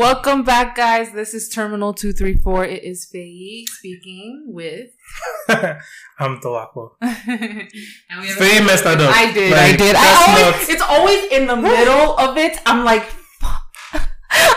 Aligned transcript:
Welcome 0.00 0.44
back, 0.44 0.76
guys. 0.76 1.12
This 1.12 1.34
is 1.34 1.50
Terminal 1.50 1.92
234. 1.92 2.64
It 2.64 2.84
is 2.84 3.04
Faye 3.04 3.66
speaking 3.68 4.44
with. 4.46 4.92
I'm 6.18 6.40
we 7.02 8.28
Faye 8.32 8.64
messed 8.64 8.84
that 8.84 8.98
up. 8.98 9.14
I 9.14 9.30
did, 9.30 9.52
I 9.52 9.76
did. 9.76 9.94
I 9.94 10.24
always, 10.24 10.68
not- 10.68 10.70
it's 10.70 10.80
always 10.80 11.30
in 11.30 11.46
the 11.46 11.54
middle 11.54 12.18
of 12.18 12.38
it. 12.38 12.58
I'm 12.64 12.82
like, 12.82 13.02
fuck. 13.02 13.60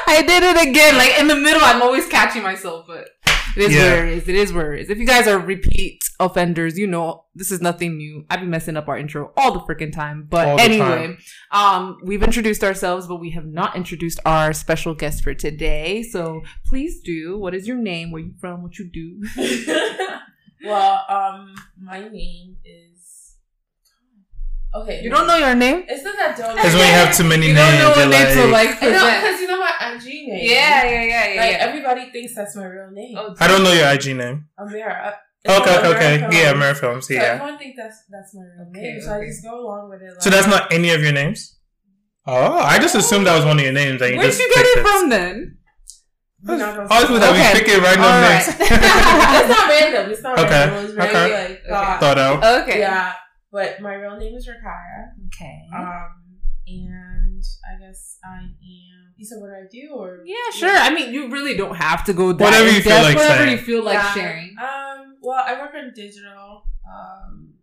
I 0.08 0.24
did 0.26 0.44
it 0.44 0.66
again. 0.66 0.96
Like 0.96 1.20
in 1.20 1.28
the 1.28 1.36
middle, 1.36 1.62
I'm 1.62 1.82
always 1.82 2.08
catching 2.08 2.42
myself, 2.42 2.86
but 2.88 3.10
it 3.56 3.64
is 3.64 3.74
Yeah. 3.76 3.82
where 3.94 4.06
it 4.08 4.14
is. 4.18 4.28
It 4.28 4.36
is 4.36 4.54
where 4.54 4.74
it 4.74 4.82
is. 4.82 4.90
If 4.90 4.98
you 4.98 5.06
guys 5.06 5.28
are 5.28 5.40
repeat 5.40 6.04
offenders, 6.20 6.78
you 6.78 6.88
know 6.88 7.26
this 7.36 7.52
is 7.52 7.62
nothing 7.62 7.98
new. 7.98 8.26
I've 8.30 8.40
been 8.40 8.50
messing 8.50 8.78
up 8.78 8.88
our 8.88 8.98
intro 8.98 9.32
all 9.38 9.52
the 9.54 9.60
freaking 9.62 9.92
time. 9.92 10.28
But 10.30 10.48
All 10.48 10.60
anyway, 10.60 11.16
time. 11.16 11.18
um, 11.52 11.98
we've 12.04 12.24
introduced 12.24 12.64
ourselves, 12.64 13.08
but 13.08 13.18
we 13.18 13.32
have 13.32 13.46
not 13.46 13.76
introduced 13.76 14.20
our 14.26 14.54
special 14.54 14.94
guest 14.94 15.24
for 15.24 15.34
today. 15.34 16.04
So 16.04 16.42
please 16.66 17.02
do. 17.02 17.38
What 17.38 17.54
is 17.56 17.68
your 17.68 17.78
name? 17.78 18.12
Where 18.12 18.22
you 18.22 18.34
from? 18.40 18.64
What 18.64 18.78
you 18.80 18.90
do? 18.90 19.22
well, 20.66 21.06
um, 21.10 21.56
my 21.82 22.08
name 22.08 22.58
is. 22.66 22.93
Okay. 24.76 25.02
You 25.04 25.10
don't 25.12 25.28
know 25.28 25.38
your 25.38 25.54
name? 25.54 25.84
It's 25.88 26.04
not 26.04 26.16
that 26.18 26.36
don't. 26.36 26.56
Because 26.56 26.74
when 26.74 26.88
you 26.88 26.94
have 26.98 27.16
too 27.16 27.24
many 27.24 27.48
You 27.48 27.54
names, 27.54 27.78
don't 27.78 27.80
know 27.80 27.90
what 27.90 27.98
you're 27.98 28.10
name 28.10 28.36
to 28.38 28.52
like, 28.52 28.70
like 28.82 28.84
I 28.84 28.90
know, 28.90 29.06
because 29.22 29.42
you 29.42 29.48
know 29.48 29.60
my 29.60 29.74
IG 29.94 30.04
name. 30.04 30.40
Yeah, 30.42 30.84
yeah, 30.84 30.90
yeah, 30.90 31.04
yeah. 31.06 31.42
Like 31.42 31.52
yeah. 31.52 31.68
everybody 31.68 32.10
thinks 32.12 32.34
that's 32.34 32.56
my 32.56 32.66
real 32.66 32.90
name. 32.92 33.16
Oh, 33.18 33.36
I 33.40 33.48
don't 33.48 33.64
know 33.64 33.72
your 33.72 33.88
IG 33.94 34.16
name. 34.18 34.46
Amira. 34.60 35.08
Uh, 35.08 35.12
it's 35.46 35.54
Okay, 35.60 35.78
okay, 35.78 35.88
Amira 35.90 35.96
okay. 35.96 36.20
Yeah, 36.38 36.52
Films. 36.52 36.64
Amira 36.64 36.76
Films. 36.80 37.08
So 37.08 37.14
Yeah. 37.14 37.22
everyone 37.22 37.58
thinks 37.60 37.78
that's 37.78 37.98
that's 38.10 38.34
my 38.34 38.42
real 38.42 38.68
Okay, 38.72 38.82
name, 38.82 39.02
so. 39.02 39.14
I 39.14 39.26
just 39.26 39.44
go 39.44 39.60
along 39.62 39.90
with 39.92 40.02
it. 40.02 40.10
Like, 40.14 40.22
So 40.24 40.30
that's 40.32 40.48
not 40.48 40.72
any 40.74 40.90
of 40.90 41.02
your 41.04 41.12
names? 41.14 41.60
Oh, 42.26 42.58
I 42.58 42.80
just 42.80 42.96
assumed 42.96 43.28
that 43.28 43.36
was 43.36 43.46
one 43.46 43.60
of 43.60 43.64
your 43.64 43.74
names. 43.74 44.02
And 44.02 44.16
Where'd 44.18 44.26
just 44.32 44.40
you 44.40 44.50
get 44.50 44.64
picked 44.66 44.78
it 44.78 44.82
from 44.88 45.10
then? 45.10 45.58
We're 46.46 46.58
not 46.58 46.76
gonna 46.76 46.88
I 46.92 47.00
was 47.00 47.08
say 47.08 47.14
with 47.14 47.22
that. 47.22 47.34
that. 47.34 47.40
Okay. 47.40 47.54
We 47.54 47.60
pick 47.60 47.78
it 47.78 47.82
random 47.84 48.04
All 48.04 48.22
names. 48.26 48.48
it's 49.40 49.50
not 49.54 49.70
random. 49.70 50.12
It's 50.12 50.22
not 50.24 50.40
Okay, 50.40 50.50
random. 50.50 50.78
It 50.78 50.84
was 50.84 50.94
very 50.94 51.10
okay. 51.10 51.22
like 51.22 51.52
Okay. 51.52 51.70
thought. 51.70 52.00
Thought 52.02 52.18
out. 52.18 52.62
Okay. 52.64 52.80
Yeah, 52.80 53.14
but 53.54 53.80
my 53.80 53.94
real 53.94 54.18
name 54.18 54.36
is 54.36 54.48
Rakaya. 54.48 55.12
Okay. 55.28 55.60
Um, 55.78 56.10
and 56.68 57.44
I 57.70 57.80
guess 57.86 58.18
I 58.26 58.38
am. 58.40 59.14
You 59.16 59.26
said 59.26 59.38
what 59.40 59.48
do 59.48 59.54
I 59.54 59.68
do, 59.72 59.94
or 59.94 60.24
yeah, 60.26 60.36
sure. 60.54 60.76
I 60.76 60.90
mean, 60.94 61.14
you 61.14 61.30
really 61.30 61.56
don't 61.56 61.76
have 61.76 62.04
to 62.06 62.14
go 62.14 62.34
that 62.34 62.44
Whatever 62.44 62.70
you 62.70 62.82
feel 62.82 62.94
depth, 62.94 63.06
like 63.06 63.16
whatever 63.18 63.44
saying. 63.46 63.52
you 63.58 63.64
feel 63.64 63.84
like 63.84 63.94
Yeah. 63.94 64.14
sharing. 64.14 64.56
Um, 64.60 65.16
well, 65.22 65.44
I 65.46 65.62
work 65.62 65.72
in 65.76 65.92
digital. 65.96 66.64
Um, 66.86 67.54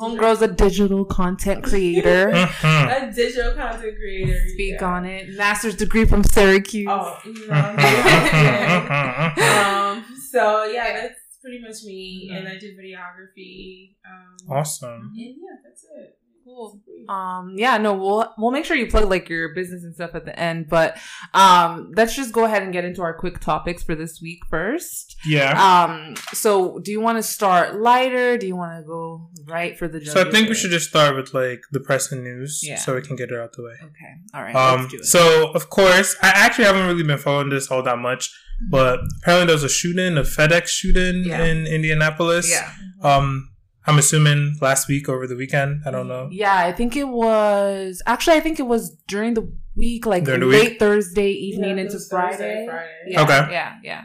Homegirl's 0.00 0.40
a 0.42 0.48
digital 0.48 1.04
content 1.04 1.62
creator. 1.70 2.30
A 2.64 3.12
digital 3.14 3.52
content 3.52 3.94
creator. 3.96 4.40
Speak 4.54 4.76
yeah. 4.80 4.86
on 4.86 5.04
it. 5.04 5.36
Master's 5.36 5.76
degree 5.76 6.06
from 6.06 6.24
Syracuse. 6.24 6.88
Oh, 6.90 7.18
you 7.26 7.46
know. 7.48 7.76
Um. 9.36 10.04
So 10.30 10.64
yeah, 10.64 10.94
that's 11.02 11.20
pretty 11.52 11.62
much 11.68 11.82
me, 11.84 12.30
Mhm. 12.32 12.38
and 12.38 12.48
I 12.48 12.58
do 12.58 12.74
videography. 12.76 13.94
Um, 14.06 14.36
Awesome. 14.56 15.12
And 15.14 15.16
yeah, 15.16 15.56
that's 15.64 15.84
it. 15.98 16.18
Cool. 16.44 16.80
Um, 17.08 17.54
yeah, 17.56 17.78
no, 17.78 17.94
we'll 17.94 18.34
we'll 18.36 18.50
make 18.50 18.64
sure 18.64 18.76
you 18.76 18.88
plug 18.88 19.08
like 19.08 19.28
your 19.28 19.54
business 19.54 19.84
and 19.84 19.94
stuff 19.94 20.16
at 20.16 20.24
the 20.24 20.36
end, 20.36 20.66
but 20.68 20.98
um, 21.34 21.92
let's 21.96 22.16
just 22.16 22.32
go 22.32 22.44
ahead 22.44 22.64
and 22.64 22.72
get 22.72 22.84
into 22.84 23.00
our 23.00 23.14
quick 23.16 23.38
topics 23.38 23.84
for 23.84 23.94
this 23.94 24.20
week 24.20 24.40
first. 24.50 25.14
Yeah. 25.24 25.52
Um, 25.54 26.16
so 26.32 26.80
do 26.80 26.90
you 26.90 27.00
want 27.00 27.18
to 27.18 27.22
start 27.22 27.80
lighter? 27.80 28.36
Do 28.38 28.48
you 28.48 28.56
want 28.56 28.76
to 28.76 28.84
go 28.84 29.30
right 29.46 29.78
for 29.78 29.86
the? 29.86 30.04
So 30.04 30.20
I 30.26 30.30
think 30.32 30.48
we 30.48 30.56
should 30.56 30.72
just 30.72 30.88
start 30.88 31.14
with 31.14 31.32
like 31.32 31.62
the 31.70 31.78
pressing 31.78 32.24
news, 32.24 32.60
Yeah. 32.64 32.74
so 32.76 32.96
we 32.96 33.02
can 33.02 33.14
get 33.14 33.30
it 33.30 33.38
out 33.38 33.52
the 33.52 33.62
way. 33.62 33.74
Okay. 33.80 34.12
All 34.34 34.42
right. 34.42 34.54
Um, 34.56 34.80
let's 34.80 34.92
do 34.92 34.98
it. 34.98 35.04
so 35.04 35.52
of 35.52 35.70
course, 35.70 36.16
I 36.22 36.32
actually 36.34 36.64
haven't 36.64 36.88
really 36.88 37.04
been 37.04 37.18
following 37.18 37.50
this 37.50 37.70
all 37.70 37.84
that 37.84 37.98
much, 37.98 38.34
but 38.70 39.00
apparently 39.20 39.46
there 39.46 39.54
was 39.56 39.64
a 39.64 39.68
shooting, 39.68 40.16
a 40.16 40.22
FedEx 40.22 40.68
shooting 40.68 41.24
Yeah. 41.24 41.44
in 41.44 41.66
Indianapolis. 41.66 42.50
yeah. 42.50 42.70
Um, 43.02 43.48
I'm 43.86 43.98
assuming 43.98 44.58
last 44.60 44.86
week 44.88 45.08
over 45.08 45.26
the 45.26 45.34
weekend. 45.36 45.82
I 45.84 45.90
don't 45.90 46.06
know. 46.06 46.28
Yeah, 46.30 46.56
I 46.56 46.70
think 46.72 46.96
it 46.96 47.08
was 47.08 48.00
actually 48.06 48.36
I 48.36 48.40
think 48.40 48.60
it 48.60 48.66
was 48.66 48.96
during 49.08 49.34
the 49.34 49.52
week, 49.74 50.06
like 50.06 50.24
During 50.24 50.40
the 50.40 50.46
late 50.46 50.70
week? 50.72 50.78
Thursday 50.78 51.30
evening 51.32 51.76
Yeah, 51.78 51.82
into 51.84 51.94
was 51.94 52.08
Thursday, 52.08 52.36
Friday. 52.38 52.66
Friday. 52.66 52.90
Yeah, 53.08 53.22
Okay. 53.22 53.52
Yeah, 53.52 53.74
yeah. 53.82 54.04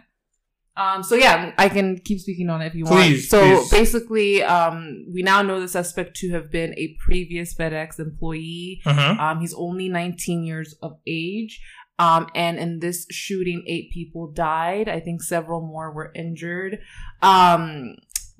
Um, 0.77 1.01
so 1.03 1.15
yeah, 1.15 1.53
I 1.57 1.69
can 1.69 1.97
keep 1.97 2.19
speaking 2.19 2.49
on 2.51 2.61
it 2.61 2.67
if 2.67 2.75
you 2.75 2.85
Please, 2.85 3.31
want. 3.31 3.43
So 3.45 3.57
please. 3.61 3.71
basically, 3.71 4.43
um, 4.43 5.05
we 5.11 5.23
now 5.23 5.41
know 5.41 5.59
the 5.59 5.67
suspect 5.67 6.15
to 6.17 6.29
have 6.31 6.51
been 6.51 6.73
a 6.77 6.95
previous 7.03 7.55
FedEx 7.55 7.99
employee. 7.99 8.81
Mhm. 8.85 9.19
Um, 9.19 9.39
he's 9.41 9.55
only 9.55 9.89
19 9.89 10.43
years 10.43 10.75
of 10.83 10.97
age. 11.07 11.59
Um, 11.99 12.27
and 12.35 12.57
in 12.59 12.79
this 12.79 13.07
shooting, 13.09 13.63
eight 13.67 13.91
people 13.91 14.27
died. 14.31 14.87
I 14.87 14.99
think 14.99 15.23
several 15.23 15.61
more 15.61 15.91
were 15.91 16.11
injured. 16.15 16.79
Um, 17.21 17.95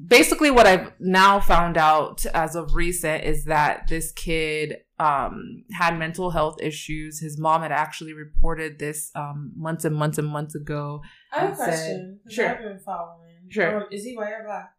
basically, 0.06 0.52
what 0.52 0.68
I've 0.68 0.92
now 1.00 1.40
found 1.40 1.78
out 1.78 2.26
as 2.34 2.56
of 2.56 2.76
recent 2.76 3.24
is 3.24 3.46
that 3.46 3.88
this 3.88 4.12
kid 4.12 4.78
um, 5.00 5.64
had 5.74 5.98
mental 5.98 6.30
health 6.32 6.58
issues. 6.62 7.20
His 7.20 7.40
mom 7.40 7.62
had 7.62 7.72
actually 7.72 8.14
reported 8.14 8.78
this 8.80 9.12
um, 9.16 9.52
months 9.56 9.86
and 9.86 9.96
months 9.96 10.18
and 10.18 10.28
months 10.28 10.54
ago. 10.56 11.02
I 11.34 11.40
have 11.42 11.54
a 11.54 11.56
question. 11.56 12.20
said- 12.26 12.32
Sure. 12.34 12.50
I've 12.50 12.62
been 12.64 12.80
following. 12.80 13.24
Sure. 13.50 13.78
Um, 13.78 13.84
is 13.92 14.04
he 14.04 14.16
white 14.16 14.32
or 14.34 14.44
black? 14.46 14.74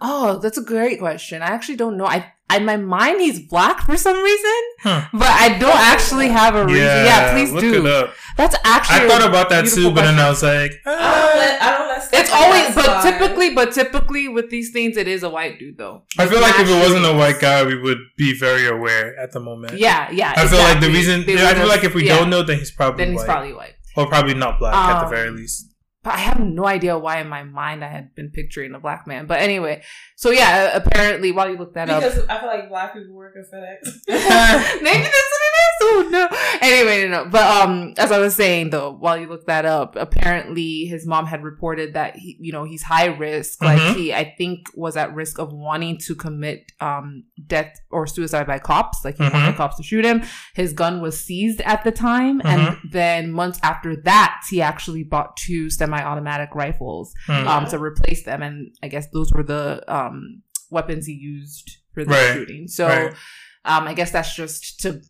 Oh, 0.00 0.38
that's 0.38 0.58
a 0.58 0.62
great 0.62 0.98
question. 0.98 1.42
I 1.42 1.46
actually 1.46 1.76
don't 1.76 1.96
know. 1.96 2.06
I, 2.06 2.32
in 2.56 2.64
my 2.64 2.76
mind, 2.76 3.20
he's 3.20 3.38
black 3.40 3.82
for 3.86 3.96
some 3.96 4.16
reason, 4.22 4.60
Huh. 4.82 5.06
but 5.12 5.28
I 5.28 5.56
don't 5.58 5.76
actually 5.76 6.28
have 6.28 6.54
a 6.56 6.64
reason. 6.64 6.80
Yeah, 6.82 7.32
please 7.32 7.52
look 7.52 7.60
do. 7.62 7.86
it 7.86 7.92
up. 7.92 8.14
That's 8.36 8.56
actually. 8.64 9.06
I 9.06 9.08
thought 9.08 9.28
about 9.28 9.48
that 9.50 9.64
beautiful 9.64 9.90
too, 9.90 9.94
but 9.94 10.02
then. 10.02 10.18
I 10.18 10.28
was 10.28 10.42
like, 10.42 10.72
I 10.86 10.90
don't 10.90 11.00
ah. 11.00 11.32
let. 11.36 11.62
I 11.62 11.78
don't 11.78 11.88
let. 11.88 12.08
It's 12.12 12.30
always, 12.32 12.74
but 12.74 12.84
slide. 12.86 13.10
typically, 13.18 13.54
but 13.54 13.72
typically 13.72 14.28
with 14.28 14.50
these 14.50 14.70
things, 14.72 14.96
it 14.96 15.06
is 15.06 15.22
a 15.22 15.28
white 15.30 15.58
dude 15.58 15.76
though. 15.78 16.02
I 16.18 16.26
feel 16.26 16.40
like 16.40 16.58
if 16.58 16.68
it 16.68 16.80
wasn't 16.80 17.04
a 17.06 17.12
white 17.14 17.38
guy, 17.40 17.64
we 17.64 17.76
would 17.80 17.98
be 18.16 18.36
very 18.38 18.66
aware 18.66 19.16
at 19.18 19.32
the 19.32 19.40
moment. 19.40 19.74
yeah, 19.78 20.10
yeah. 20.10 20.32
I 20.36 20.46
feel 20.48 20.58
like 20.58 20.80
the 20.80 20.88
reason 20.88 21.24
They 21.26 21.38
I 21.38 21.48
would 21.52 21.56
feel 21.58 21.68
like 21.68 21.84
if 21.84 21.94
we 21.94 22.06
yeah, 22.06 22.18
don't 22.18 22.30
know, 22.30 22.42
then 22.42 22.58
he's 22.58 22.70
probably 22.72 23.04
then 23.04 23.12
he's 23.12 23.18
white. 23.20 23.26
probably 23.26 23.52
white. 23.52 23.74
or 23.96 24.06
probably 24.06 24.34
not 24.34 24.58
black 24.58 24.74
at 24.74 25.00
the 25.00 25.04
Um, 25.06 25.10
very 25.10 25.30
least. 25.30 25.69
But 26.02 26.14
I 26.14 26.18
have 26.18 26.40
no 26.40 26.66
idea 26.66 26.98
why 26.98 27.20
in 27.20 27.28
my 27.28 27.42
mind 27.42 27.84
I 27.84 27.88
had 27.88 28.14
been 28.14 28.30
picturing 28.30 28.74
a 28.74 28.80
black 28.80 29.06
man. 29.06 29.26
But 29.26 29.40
anyway, 29.40 29.82
so 30.16 30.30
yeah, 30.30 30.74
apparently 30.74 31.30
while 31.30 31.50
you 31.50 31.58
look 31.58 31.74
that 31.74 31.90
up, 31.90 32.02
because 32.02 32.24
I 32.26 32.38
feel 32.38 32.48
like 32.48 32.70
black 32.70 32.94
people 32.94 33.14
work 33.14 33.34
at 33.36 33.44
FedEx. 33.52 34.00
Maybe 34.82 35.02
that's 35.02 35.30
what 35.32 35.42
it 35.42 35.56
is. 35.60 35.76
Oh 35.82 36.08
no. 36.10 36.28
Anyway, 36.62 37.06
no, 37.08 37.24
no. 37.24 37.30
But 37.30 37.42
um, 37.42 37.94
as 37.98 38.12
I 38.12 38.18
was 38.18 38.34
saying 38.34 38.70
though, 38.70 38.92
while 38.92 39.18
you 39.18 39.26
look 39.28 39.46
that 39.46 39.64
up, 39.66 39.94
apparently 39.96 40.84
his 40.86 41.06
mom 41.06 41.26
had 41.26 41.42
reported 41.42 41.94
that 41.94 42.16
he, 42.16 42.36
you 42.40 42.52
know, 42.52 42.64
he's 42.64 42.82
high 42.82 43.06
risk. 43.06 43.62
Like 43.62 43.78
Mhm. 43.80 43.94
he, 43.96 44.14
I 44.14 44.34
think, 44.36 44.68
was 44.74 44.96
at 44.96 45.14
risk 45.14 45.38
of 45.38 45.52
wanting 45.52 45.98
to 46.06 46.14
commit 46.14 46.72
um 46.80 47.24
death 47.46 47.78
or 47.90 48.06
suicide 48.06 48.46
by 48.46 48.58
cops. 48.58 49.04
Like 49.04 49.16
he 49.18 49.24
Mhm. 49.24 49.32
wanted 49.34 49.56
cops 49.56 49.76
to 49.76 49.82
shoot 49.82 50.04
him. 50.04 50.22
His 50.54 50.72
gun 50.72 51.00
was 51.02 51.22
seized 51.22 51.60
at 51.62 51.84
the 51.84 51.92
time, 51.92 52.40
and 52.44 52.60
Mm-hmm. 52.60 52.88
then 52.90 53.32
months 53.32 53.58
after 53.62 53.96
that, 54.02 54.40
he 54.50 54.60
actually 54.62 55.02
bought 55.04 55.36
two 55.36 55.68
semi-automatic 55.90 56.54
rifles 56.54 57.12
Hmm. 57.26 57.46
um 57.48 57.66
to 57.68 57.78
replace 57.78 58.22
them, 58.24 58.42
and 58.42 58.74
I 58.82 58.88
guess 58.88 59.08
those 59.12 59.32
were 59.32 59.42
the 59.42 59.82
um 59.92 60.42
weapons 60.70 61.06
he 61.06 61.14
used 61.14 61.78
for 61.92 62.04
the 62.04 62.10
Right. 62.10 62.32
shooting. 62.34 62.68
So. 62.68 62.86
Right. 62.86 63.14
Um, 63.62 63.86
I 63.86 63.92
guess 63.92 64.10
that's 64.10 64.34
just 64.34 64.80
to 64.80 65.02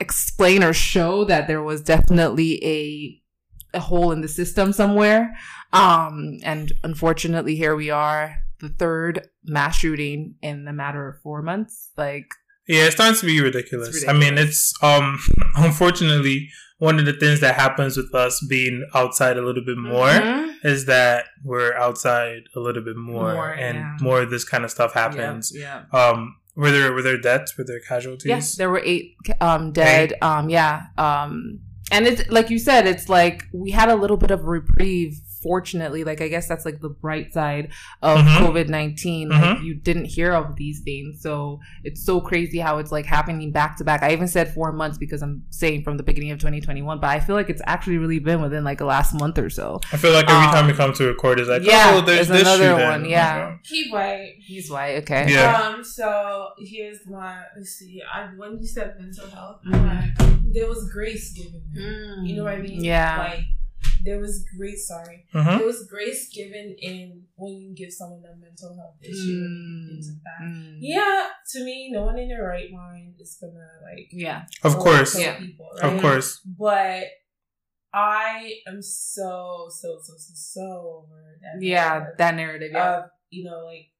explain 0.00 0.64
or 0.64 0.72
show 0.72 1.24
that 1.24 1.46
there 1.46 1.62
was 1.62 1.82
definitely 1.82 2.58
a 2.64 3.18
a 3.74 3.80
hole 3.80 4.12
in 4.12 4.22
the 4.22 4.28
system 4.28 4.72
somewhere. 4.72 5.34
Um, 5.74 6.38
and 6.42 6.72
unfortunately, 6.84 7.54
here 7.56 7.74
we 7.76 7.90
are, 7.90 8.36
the 8.60 8.68
third 8.70 9.28
mass 9.44 9.76
shooting 9.76 10.36
in 10.42 10.66
a 10.68 10.72
matter 10.72 11.06
of 11.08 11.20
four 11.22 11.42
months. 11.42 11.90
Like, 11.98 12.28
Yeah, 12.66 12.84
it's 12.86 12.94
starting 12.94 13.18
to 13.20 13.26
be 13.26 13.40
ridiculous. 13.42 13.88
It's 13.96 14.08
I 14.08 14.14
mean, 14.14 14.38
it's 14.38 14.72
um 14.82 15.18
unfortunately 15.56 16.48
one 16.88 16.98
of 16.98 17.06
the 17.06 17.12
things 17.12 17.38
that 17.40 17.54
happens 17.54 17.96
with 17.96 18.12
us 18.24 18.34
being 18.54 18.76
outside 18.92 19.36
a 19.36 19.42
little 19.48 19.64
bit 19.64 19.78
more 19.78 20.08
Mhm. 20.08 20.54
is 20.64 20.86
that 20.86 21.26
we're 21.44 21.72
outside 21.86 22.40
a 22.56 22.60
little 22.66 22.82
bit 22.82 22.96
more, 22.96 23.32
More, 23.34 23.50
and 23.66 23.76
yeah. 23.78 23.96
more 24.00 24.22
of 24.22 24.30
this 24.30 24.44
kind 24.52 24.64
of 24.64 24.70
stuff 24.76 24.92
happens. 24.94 25.52
Yeah. 25.54 25.82
Um, 25.92 26.18
were 26.56 26.72
there 26.72 26.92
were 26.92 27.02
there 27.08 27.20
deaths? 27.30 27.56
Were 27.56 27.64
there 27.70 27.78
casualties? 27.92 28.28
Yes, 28.34 28.56
there 28.56 28.68
were 28.68 28.82
eight 28.84 29.14
um, 29.40 29.70
dead. 29.72 30.14
Um, 30.22 30.50
yeah. 30.50 30.74
Um, 30.98 31.60
and 31.92 32.06
it's 32.08 32.28
like 32.36 32.50
you 32.50 32.58
said, 32.58 32.86
it's 32.92 33.08
like 33.08 33.44
we 33.52 33.70
had 33.70 33.88
a 33.88 33.94
little 34.02 34.16
bit 34.16 34.32
of 34.32 34.40
reprieve 34.44 35.20
unfortunately, 35.42 36.04
like 36.04 36.20
I 36.20 36.28
guess 36.28 36.46
that's 36.48 36.64
like 36.64 36.80
the 36.80 36.88
bright 36.88 37.32
side 37.32 37.70
of 38.00 38.18
Mhm. 38.18 38.38
COVID 38.38 38.68
19 38.68 39.28
Like 39.28 39.58
Mhm. 39.58 39.64
you 39.64 39.74
didn't 39.74 40.04
hear 40.06 40.32
of 40.32 40.56
these 40.56 40.80
things, 40.80 41.20
so 41.20 41.60
it's 41.84 42.04
so 42.04 42.20
crazy 42.20 42.58
how 42.58 42.78
it's 42.78 42.92
like 42.92 43.06
happening 43.06 43.50
back 43.50 43.76
to 43.78 43.84
back. 43.84 44.02
I 44.02 44.12
even 44.12 44.28
said 44.28 44.52
four 44.54 44.72
months 44.72 44.98
because 44.98 45.22
I'm 45.22 45.42
saying 45.50 45.82
from 45.82 45.96
the 45.96 46.02
beginning 46.02 46.30
of 46.30 46.38
2021, 46.38 47.00
but 47.00 47.08
I 47.10 47.20
feel 47.20 47.34
like 47.34 47.50
it's 47.50 47.62
actually 47.66 47.98
really 47.98 48.18
been 48.18 48.40
within 48.40 48.64
like 48.64 48.78
the 48.78 48.84
last 48.84 49.14
month 49.14 49.38
or 49.38 49.50
so. 49.50 49.80
I 49.92 49.96
feel 49.96 50.12
like 50.12 50.28
every 50.30 50.46
Um, 50.46 50.52
time 50.54 50.66
we 50.66 50.72
come 50.74 50.92
to 50.94 51.04
record, 51.06 51.40
it's 51.40 51.48
like, 51.48 51.62
yeah, 51.64 51.92
oh, 51.94 52.00
there's, 52.00 52.28
there's 52.28 52.28
this 52.28 52.40
another 52.42 52.70
shooting. 52.74 52.86
one, 52.88 53.04
yeah. 53.10 53.56
He 53.64 53.90
white. 53.90 54.34
He's 54.38 54.70
white, 54.70 54.96
okay. 55.02 55.26
Yeah. 55.28 55.56
Um. 55.74 55.84
So 55.84 56.48
here's 56.58 56.98
my. 57.08 57.36
Let's 57.56 57.70
see. 57.70 58.00
I 58.12 58.26
when 58.36 58.58
you 58.58 58.66
said 58.66 58.94
mental 58.98 59.28
health, 59.30 59.60
I'm 59.66 59.72
Mhm. 59.72 60.18
like, 60.18 60.52
there 60.54 60.68
was 60.68 60.90
grace 60.92 61.32
given. 61.32 61.62
there. 61.74 62.22
You 62.24 62.36
know 62.36 62.44
what 62.44 62.54
I 62.54 62.58
mean? 62.58 62.84
Yeah. 62.84 63.18
Like 63.18 63.44
there 64.04 64.18
was 64.18 64.44
grace. 64.56 64.86
Sorry, 64.88 65.26
Mhm. 65.34 65.58
there 65.58 65.66
was 65.66 65.86
grace 65.88 66.28
given 66.34 66.74
in 66.78 67.26
when 67.36 67.52
you 67.60 67.74
give 67.74 67.92
someone 67.92 68.22
a 68.24 68.36
mental 68.36 68.74
health 68.76 68.98
issue 69.00 69.40
and 69.46 69.88
things 69.88 70.08
like 70.12 70.22
that. 70.24 70.40
Mm. 70.44 70.76
Yeah, 70.80 71.28
to 71.52 71.64
me, 71.64 71.90
no 71.92 72.04
one 72.04 72.18
in 72.18 72.28
their 72.28 72.42
right 72.46 72.70
mind 72.70 73.14
is 73.20 73.36
gonna 73.40 73.68
like. 73.82 74.08
Yeah. 74.10 74.46
Of 74.62 74.76
course. 74.76 75.18
Yeah. 75.18 75.38
People, 75.38 75.70
Of 75.80 76.00
course. 76.00 76.40
But 76.44 77.04
I 77.94 78.60
am 78.66 78.80
so 78.82 79.68
so 79.68 79.98
so 80.02 80.14
so 80.16 80.32
so 80.34 81.04
over 81.04 81.38
that. 81.42 81.62
Yeah, 81.64 81.88
narrative 81.98 82.18
that 82.18 82.34
narrative. 82.34 82.70
Yeah. 82.72 82.98
Of 82.98 83.10
you 83.30 83.44
know 83.44 83.64
like 83.66 83.92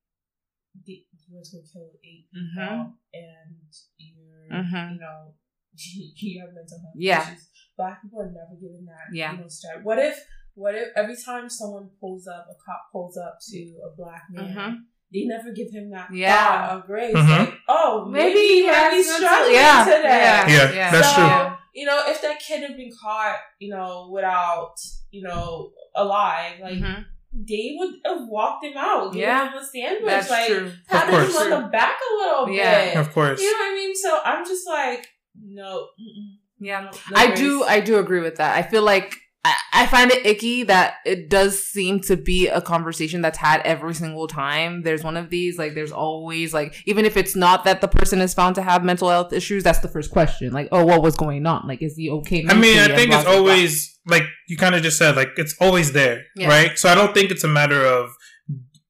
the, 0.85 1.05
you 1.29 1.37
were 1.37 1.43
to 1.45 1.59
kill 1.73 1.91
eight 2.03 2.27
people 2.33 2.65
Mhm. 2.65 2.95
and 3.13 3.57
you're 3.99 4.49
Mhm. 4.51 4.95
you 4.95 5.01
know 5.01 5.35
you 6.17 6.41
have 6.41 6.51
mental 6.55 6.79
health 6.79 6.95
Yeah. 6.97 7.23
issues. 7.23 7.49
Black 7.77 8.03
people 8.03 8.21
are 8.21 8.27
never 8.31 8.55
given 8.61 8.85
that. 8.87 9.13
Yeah. 9.13 9.33
You 9.33 9.39
know, 9.39 9.49
strap. 9.49 9.83
What 9.83 9.99
if 9.99 10.17
what 10.55 10.75
if 10.75 10.89
every 10.97 11.17
time 11.17 11.49
someone 11.49 11.89
pulls 12.01 12.27
up 12.27 12.47
a 12.51 12.55
cop 12.65 12.83
pulls 12.93 13.17
up 13.17 13.39
to 13.51 13.59
a 13.87 13.97
black 13.97 14.23
man. 14.31 14.55
Mhm. 14.55 14.77
They 15.13 15.25
never 15.27 15.53
give 15.53 15.71
him 15.73 15.91
that 15.91 16.09
Yeah. 16.13 16.37
thought 16.69 16.77
of 16.81 16.87
grace. 16.87 17.15
Mhm. 17.15 17.39
Like, 17.39 17.55
oh, 17.69 18.07
maybe, 18.11 18.29
Maybe 18.35 18.39
he 18.41 18.55
he 18.63 18.67
might 18.67 18.91
be 18.91 18.97
has 18.97 19.07
mental- 19.07 19.29
struggling 19.29 19.55
yeah, 19.55 19.85
today. 19.85 20.03
yeah. 20.09 20.73
Yeah, 20.75 20.91
that's 20.91 21.15
so, 21.15 21.15
true. 21.27 21.57
you 21.75 21.87
know, 21.87 22.03
if 22.07 22.21
that 22.23 22.39
kid 22.41 22.61
had 22.63 22.77
been 22.77 22.91
caught, 23.03 23.39
you 23.59 23.71
know, 23.75 24.09
without, 24.13 24.75
you 25.11 25.23
know, 25.23 25.73
alive, 25.95 26.61
like 26.61 26.75
Mhm. 26.79 27.05
they 27.33 27.75
would 27.79 27.95
have 28.05 28.27
walked 28.29 28.65
him 28.65 28.77
out, 28.77 29.13
given 29.13 29.29
Yeah. 29.29 29.51
him 29.53 29.59
a 29.59 29.65
sandwich, 29.65 30.05
That's 30.07 30.31
like 30.31 30.47
true. 30.49 30.73
patted 30.89 31.15
him 31.31 31.37
on 31.37 31.63
the 31.63 31.69
back 31.69 31.99
a 32.11 32.15
little 32.15 32.51
Yeah. 32.51 32.85
bit. 32.85 32.97
Of 32.99 33.13
course. 33.13 33.41
You 33.41 33.51
know 33.53 33.59
what 33.59 33.73
I 33.73 33.75
mean? 33.75 33.95
So 33.95 34.21
I'm 34.25 34.45
just 34.47 34.67
like, 34.67 35.07
no, 35.41 35.89
mm-mm, 36.01 36.37
Yeah. 36.59 36.81
no, 36.83 36.91
no 37.11 37.17
I 37.17 37.27
grace. 37.29 37.39
do 37.39 37.65
I 37.65 37.81
do 37.81 37.99
agree 37.99 38.21
with 38.21 38.37
that. 38.37 38.57
I 38.57 38.63
feel 38.69 38.83
like 38.83 39.17
I, 39.45 39.55
I 39.73 39.87
find 39.87 40.13
it 40.13 40.25
icky 40.25 40.63
that 40.65 40.95
it 41.05 41.29
does 41.29 41.61
seem 41.67 41.99
to 42.03 42.17
be 42.17 42.47
a 42.47 42.61
conversation 42.61 43.23
that's 43.23 43.39
had 43.39 43.61
every 43.63 43.93
single 43.93 44.29
time. 44.29 44.83
There's 44.83 45.03
one 45.03 45.17
of 45.17 45.31
these, 45.31 45.59
like 45.59 45.75
there's 45.75 45.91
always 45.91 46.55
like 46.55 46.77
even 46.87 47.05
if 47.05 47.17
it's 47.17 47.35
not 47.35 47.65
that 47.65 47.81
the 47.81 47.89
person 47.89 48.21
is 48.21 48.35
found 48.35 48.55
to 48.55 48.63
have 48.63 48.85
mental 48.85 49.09
health 49.11 49.33
issues, 49.33 49.65
that's 49.65 49.81
the 49.81 49.89
first 49.89 50.13
question. 50.13 50.53
Like, 50.53 50.69
oh, 50.71 50.85
what 50.85 51.03
was 51.03 51.17
going 51.17 51.45
on? 51.47 51.67
Like, 51.67 51.83
is 51.83 51.97
he 51.97 52.09
okay? 52.11 52.45
I 52.49 52.55
mean, 52.55 52.79
I 52.79 52.87
think 52.95 53.11
And 53.11 53.15
it's 53.15 53.25
blah, 53.25 53.33
blah, 53.33 53.43
blah. 53.43 53.51
always 53.53 53.99
like 54.07 54.23
you 54.49 54.57
kind 54.57 54.75
of 54.77 54.83
just 54.83 54.97
said, 54.99 55.17
like 55.17 55.31
it's 55.37 55.57
always 55.61 55.91
there, 55.93 56.23
Yeah. 56.37 56.49
right? 56.49 56.79
So 56.79 56.89
I 56.89 56.95
don't 56.95 57.13
think 57.13 57.31
it's 57.33 57.43
a 57.45 57.49
matter 57.49 57.85
of 57.85 58.11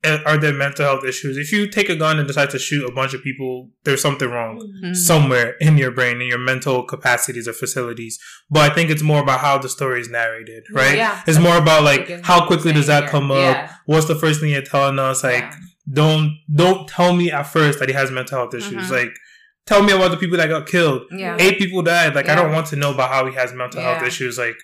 are 0.05 0.37
there 0.37 0.53
mental 0.53 0.85
health 0.85 1.05
issues. 1.05 1.37
If 1.37 1.53
you 1.53 1.69
take 1.69 1.89
a 1.89 1.95
gun 1.97 2.19
and 2.19 2.27
decide 2.27 2.51
to 2.51 2.59
shoot 2.59 2.89
a 2.89 2.93
bunch 2.93 3.15
of 3.15 3.23
people, 3.23 3.71
there's 3.85 4.03
something 4.03 4.29
wrong 4.29 4.59
Mm. 4.59 4.91
Mhm. 4.91 4.97
somewhere 4.97 5.55
in 5.61 5.79
your 5.79 5.93
brain, 5.93 6.21
in 6.21 6.27
your 6.27 6.39
mental 6.39 6.83
capacities 6.85 7.47
or 7.47 7.53
facilities. 7.53 8.19
But 8.51 8.71
I 8.71 8.75
think 8.75 8.91
it's 8.91 9.03
more 9.03 9.21
about 9.23 9.41
how 9.41 9.59
the 9.59 9.69
story 9.69 10.01
is 10.01 10.09
narrated, 10.09 10.65
right? 10.73 10.97
Yeah. 10.97 11.21
It's 11.27 11.39
more 11.39 11.57
about 11.57 11.85
like 11.85 12.25
how 12.25 12.47
quickly 12.47 12.73
does 12.73 12.89
that 12.89 13.09
come 13.09 13.31
up? 13.31 13.71
What's 13.87 14.07
the 14.07 14.17
first 14.17 14.41
thing 14.41 14.51
you're 14.51 14.63
telling 14.63 14.99
us? 14.99 15.23
Like, 15.23 15.45
Yeah. 15.45 15.55
don't 15.93 16.37
don't 16.53 16.89
tell 16.89 17.15
me 17.15 17.31
at 17.31 17.45
first 17.45 17.79
that 17.79 17.89
he 17.89 17.95
has 17.95 18.11
mental 18.11 18.39
health 18.39 18.55
issues. 18.55 18.89
Mhm. 18.89 18.91
Like, 18.91 19.13
tell 19.67 19.83
me 19.83 19.93
about 19.93 20.11
the 20.11 20.17
people 20.17 20.37
that 20.39 20.49
got 20.49 20.67
killed. 20.67 21.03
Yeah. 21.13 21.37
Eight 21.39 21.59
people 21.59 21.83
died. 21.83 22.15
Like, 22.17 22.29
I 22.29 22.35
don't 22.35 22.51
want 22.53 22.67
to 22.69 22.77
know 22.77 22.91
about 22.93 23.11
how 23.13 23.27
he 23.27 23.35
has 23.37 23.53
mental 23.53 23.81
health 23.81 24.03
issues. 24.03 24.37
Like, 24.37 24.57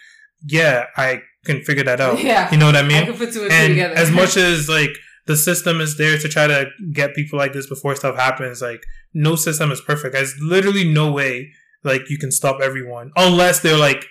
yeah, 0.46 0.86
I 0.96 1.22
can 1.44 1.62
figure 1.62 1.84
that 1.84 2.00
out. 2.00 2.18
Yeah. 2.32 2.50
You 2.50 2.58
know 2.58 2.66
what 2.66 2.76
I 2.76 2.82
mean? 2.82 3.02
I 3.02 3.06
can 3.06 3.14
put 3.14 3.32
two 3.32 3.42
and 3.44 3.52
two 3.52 3.68
together. 3.74 3.94
as 3.94 4.10
much 4.10 4.36
as 4.36 4.68
like 4.68 4.90
the 5.28 5.36
system 5.36 5.80
is 5.80 5.96
there 5.96 6.18
to 6.18 6.28
try 6.28 6.46
to 6.48 6.66
get 6.92 7.14
people 7.14 7.38
like 7.38 7.52
this 7.52 7.68
before 7.68 7.94
stuff 7.94 8.16
happens, 8.16 8.60
like 8.60 8.82
no 9.14 9.36
system 9.36 9.70
is 9.70 9.80
perfect. 9.80 10.12
There's 10.14 10.34
literally 10.40 10.84
no 10.92 11.12
way 11.12 11.50
like 11.84 12.10
you 12.10 12.18
can 12.18 12.32
stop 12.32 12.60
everyone 12.60 13.12
unless 13.16 13.60
they're 13.60 13.76
like 13.88 14.04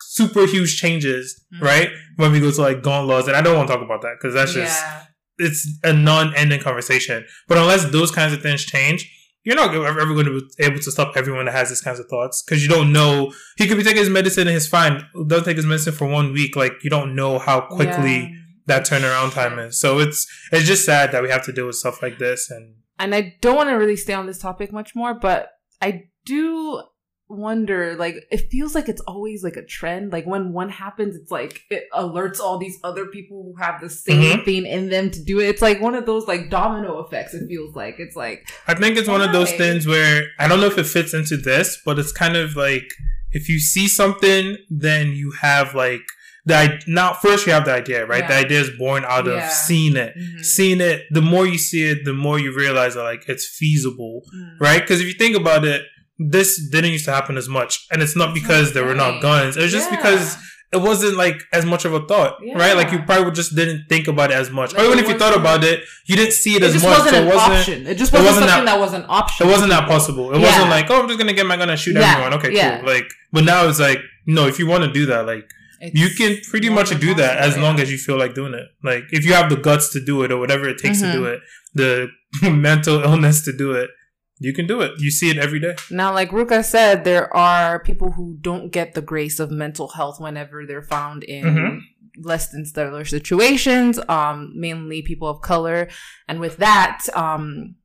super 0.00 0.46
huge 0.46 0.76
changes, 0.80 1.44
Mhm. 1.54 1.60
right? 1.62 1.90
When 2.16 2.32
we 2.32 2.40
go 2.40 2.50
to 2.50 2.60
like 2.60 2.82
gun 2.82 3.06
laws, 3.06 3.28
and 3.28 3.36
I 3.36 3.42
don't 3.42 3.56
want 3.56 3.68
to 3.68 3.74
talk 3.74 3.84
about 3.84 4.02
that 4.02 4.14
because 4.18 4.34
that's 4.34 4.52
just 4.54 4.82
yeah. 4.82 5.02
it's 5.38 5.60
a 5.84 5.92
non-ending 5.92 6.60
conversation. 6.60 7.24
But 7.48 7.58
unless 7.58 7.84
those 7.90 8.10
kinds 8.10 8.32
of 8.32 8.42
things 8.42 8.64
change, 8.64 9.00
you're 9.44 9.54
not 9.56 9.72
ever 9.74 10.00
ever 10.00 10.14
going 10.14 10.26
to 10.26 10.40
be 10.40 10.64
able 10.64 10.80
to 10.80 10.90
stop 10.90 11.16
everyone 11.16 11.44
that 11.46 11.52
has 11.54 11.68
these 11.68 11.80
kinds 11.80 12.00
of 12.00 12.06
thoughts 12.08 12.42
because 12.42 12.62
you 12.62 12.68
don't 12.68 12.92
know. 12.92 13.32
He 13.58 13.66
could 13.68 13.76
be 13.76 13.84
taking 13.84 13.98
his 14.00 14.10
medicine 14.10 14.48
and 14.48 14.54
he's 14.54 14.66
fine. 14.68 15.04
Doesn't 15.28 15.44
take 15.44 15.56
his 15.56 15.66
medicine 15.66 15.92
for 15.92 16.06
one 16.08 16.32
week. 16.32 16.56
Like 16.56 16.72
you 16.82 16.90
don't 16.90 17.14
know 17.14 17.38
how 17.38 17.60
quickly 17.60 18.16
Yeah. 18.16 18.28
That 18.66 18.84
turnaround 18.86 19.32
time 19.32 19.58
is. 19.58 19.78
So 19.80 19.98
it's 19.98 20.26
it's 20.52 20.66
just 20.66 20.84
sad 20.84 21.12
that 21.12 21.22
we 21.22 21.30
have 21.30 21.44
to 21.46 21.52
deal 21.52 21.66
with 21.66 21.76
stuff 21.76 22.02
like 22.02 22.18
this. 22.18 22.50
And 22.50 22.74
and 22.98 23.14
I 23.14 23.34
don't 23.40 23.56
want 23.56 23.68
to 23.70 23.74
really 23.74 23.96
stay 23.96 24.12
on 24.14 24.26
this 24.26 24.38
topic 24.38 24.72
much 24.72 24.94
more, 24.94 25.14
but 25.14 25.50
I 25.82 26.04
do 26.24 26.82
wonder 27.28 27.96
like 27.96 28.14
it 28.30 28.48
feels 28.52 28.72
like 28.72 28.88
it's 28.88 29.00
always 29.02 29.42
like 29.42 29.56
a 29.56 29.64
trend 29.64 30.12
like 30.12 30.24
when 30.26 30.52
one 30.52 30.68
happens 30.68 31.16
it's 31.16 31.28
like 31.32 31.60
it 31.70 31.82
alerts 31.92 32.38
all 32.38 32.56
these 32.56 32.78
other 32.84 33.06
people 33.06 33.42
who 33.42 33.60
have 33.60 33.80
the 33.80 33.90
same 33.90 34.38
Mhm. 34.38 34.44
thing 34.44 34.64
in 34.64 34.90
them 34.90 35.10
to 35.10 35.20
do 35.24 35.40
it 35.40 35.48
it's 35.48 35.60
like 35.60 35.80
one 35.80 35.96
of 35.96 36.06
those 36.06 36.28
like 36.28 36.50
domino 36.50 37.00
effects 37.00 37.34
it 37.34 37.48
feels 37.48 37.74
like 37.74 37.96
it's 37.98 38.14
like 38.14 38.48
I 38.68 38.74
think 38.74 38.96
it's 38.96 39.08
one 39.08 39.22
of 39.22 39.32
those 39.32 39.50
things 39.52 39.88
where 39.88 40.22
I 40.38 40.46
don't 40.46 40.60
know 40.60 40.68
if 40.68 40.78
it 40.78 40.86
fits 40.86 41.14
into 41.14 41.36
this, 41.36 41.80
but 41.84 41.98
it's 41.98 42.12
kind 42.12 42.36
of 42.36 42.54
like 42.54 42.84
if 43.32 43.48
you 43.48 43.58
see 43.58 43.88
something, 43.88 44.56
then 44.70 45.08
you 45.08 45.32
have 45.40 45.74
like 45.74 46.02
the 46.46 46.80
now 46.86 47.12
first 47.12 47.46
you 47.46 47.52
have 47.52 47.64
the 47.64 47.72
idea, 47.74 48.06
right? 48.06 48.26
The 48.26 48.34
idea 48.34 48.60
is 48.60 48.70
born 48.78 49.04
out 49.04 49.26
Yeah. 49.26 49.46
of 49.46 49.52
seeing 49.52 49.96
it. 49.96 50.14
mhm, 50.16 50.44
Seeing 50.44 50.80
it, 50.80 51.02
the 51.10 51.20
more 51.22 51.46
you 51.46 51.58
see 51.58 51.82
it, 51.90 52.04
the 52.04 52.12
more 52.14 52.38
you 52.38 52.54
realize 52.56 52.94
that 52.94 53.02
like 53.02 53.24
it's 53.28 53.46
feasible, 53.46 54.22
mm. 54.34 54.60
right? 54.60 54.80
Because 54.80 55.00
if 55.00 55.06
you 55.08 55.14
think 55.14 55.36
about 55.36 55.64
it, 55.64 55.82
this 56.18 56.58
didn't 56.70 56.92
used 56.92 57.04
to 57.06 57.12
happen 57.12 57.36
as 57.36 57.48
much, 57.48 57.84
and 57.90 58.00
it's 58.00 58.16
not 58.16 58.32
because 58.32 58.72
there 58.72 58.84
were 58.84 58.94
not 58.94 59.20
guns. 59.20 59.56
It 59.56 59.62
was 59.62 59.72
just 59.72 59.90
Yeah. 59.90 59.96
because 59.96 60.36
it 60.72 60.78
wasn't 60.78 61.16
like 61.16 61.42
as 61.52 61.64
much 61.66 61.84
of 61.84 61.92
a 61.94 62.00
thought, 62.06 62.38
Yeah. 62.42 62.56
right? 62.58 62.76
Like 62.76 62.90
you 62.92 63.00
probably 63.00 63.32
just 63.32 63.54
didn't 63.56 63.86
think 63.88 64.06
about 64.08 64.30
it 64.30 64.34
as 64.34 64.50
much, 64.50 64.72
Like, 64.72 64.82
or 64.82 64.86
even 64.86 64.98
if 64.98 65.08
you 65.08 65.18
thought 65.18 65.36
about 65.36 65.62
it, 65.64 65.80
you 66.06 66.16
didn't 66.16 66.32
see 66.32 66.54
it, 66.56 66.62
it 66.62 66.66
as 66.66 66.74
much. 66.74 66.84
wasn't 66.84 67.10
so 67.10 67.16
an 67.22 67.26
it 67.28 67.34
wasn't. 67.34 67.52
option 67.58 67.86
it 67.86 67.94
just 67.98 68.12
wasn't, 68.12 68.28
wasn't 68.30 68.48
something 68.50 68.64
that- 68.66 68.72
that, 68.74 68.80
was 68.80 68.92
an 68.94 69.04
option 69.08 69.46
It 69.46 69.50
wasn't 69.50 69.70
that 69.70 69.86
possible. 69.88 70.32
It 70.34 70.40
Yeah. 70.40 70.46
wasn't 70.46 70.70
like, 70.70 70.90
oh, 70.90 71.00
I'm 71.02 71.06
just 71.08 71.18
gonna 71.18 71.32
get 71.34 71.46
my 71.46 71.56
gun 71.56 71.70
and 71.70 71.78
shoot 71.78 71.94
Yeah. 71.96 72.12
everyone. 72.12 72.34
Okay, 72.34 72.52
Yeah. 72.54 72.78
cool. 72.80 72.86
Like, 72.88 73.08
but 73.32 73.44
now 73.44 73.66
it's 73.68 73.78
like, 73.80 74.00
no, 74.26 74.46
if 74.46 74.58
you 74.58 74.66
want 74.66 74.84
to 74.84 74.92
do 74.92 75.06
that, 75.06 75.26
like, 75.26 75.44
It's 75.86 75.98
you 76.00 76.08
can 76.16 76.38
pretty 76.50 76.68
much 76.70 76.90
do 77.00 77.14
that 77.14 77.38
as 77.38 77.46
possible, 77.50 77.62
long 77.66 77.80
as 77.80 77.90
you 77.92 77.98
feel 77.98 78.18
like 78.18 78.34
doing 78.34 78.54
it. 78.54 78.66
Like, 78.82 79.04
if 79.10 79.24
you 79.24 79.32
have 79.34 79.48
the 79.50 79.56
guts 79.56 79.92
to 79.94 80.04
do 80.04 80.22
it 80.22 80.30
or 80.32 80.38
whatever 80.38 80.68
it 80.68 80.78
takes 80.78 80.98
Mhm. 81.00 81.12
to 81.12 81.18
do 81.18 81.24
it, 81.26 81.40
the 81.74 82.08
mental 82.50 83.00
illness 83.02 83.42
to 83.44 83.52
do 83.56 83.72
it, 83.72 83.90
you 84.38 84.52
can 84.52 84.66
do 84.66 84.80
it. 84.82 84.92
You 84.98 85.10
see 85.10 85.30
it 85.30 85.38
every 85.38 85.60
day. 85.60 85.74
Now, 85.90 86.12
like 86.12 86.30
Ruka 86.30 86.62
said, 86.64 87.04
there 87.04 87.34
are 87.34 87.78
people 87.82 88.12
who 88.12 88.36
don't 88.40 88.70
get 88.70 88.92
the 88.94 89.00
grace 89.02 89.40
of 89.40 89.50
mental 89.50 89.88
health 89.88 90.20
whenever 90.20 90.66
they're 90.66 90.82
found 90.82 91.22
in 91.24 91.44
Mhm. 91.44 91.80
less 92.22 92.48
than 92.50 92.64
stellar 92.66 93.04
situations, 93.06 93.98
um, 94.08 94.52
mainly 94.54 95.00
people 95.02 95.28
of 95.28 95.40
color. 95.40 95.88
And 96.28 96.38
with 96.40 96.56
that, 96.58 97.02
um, 97.14 97.76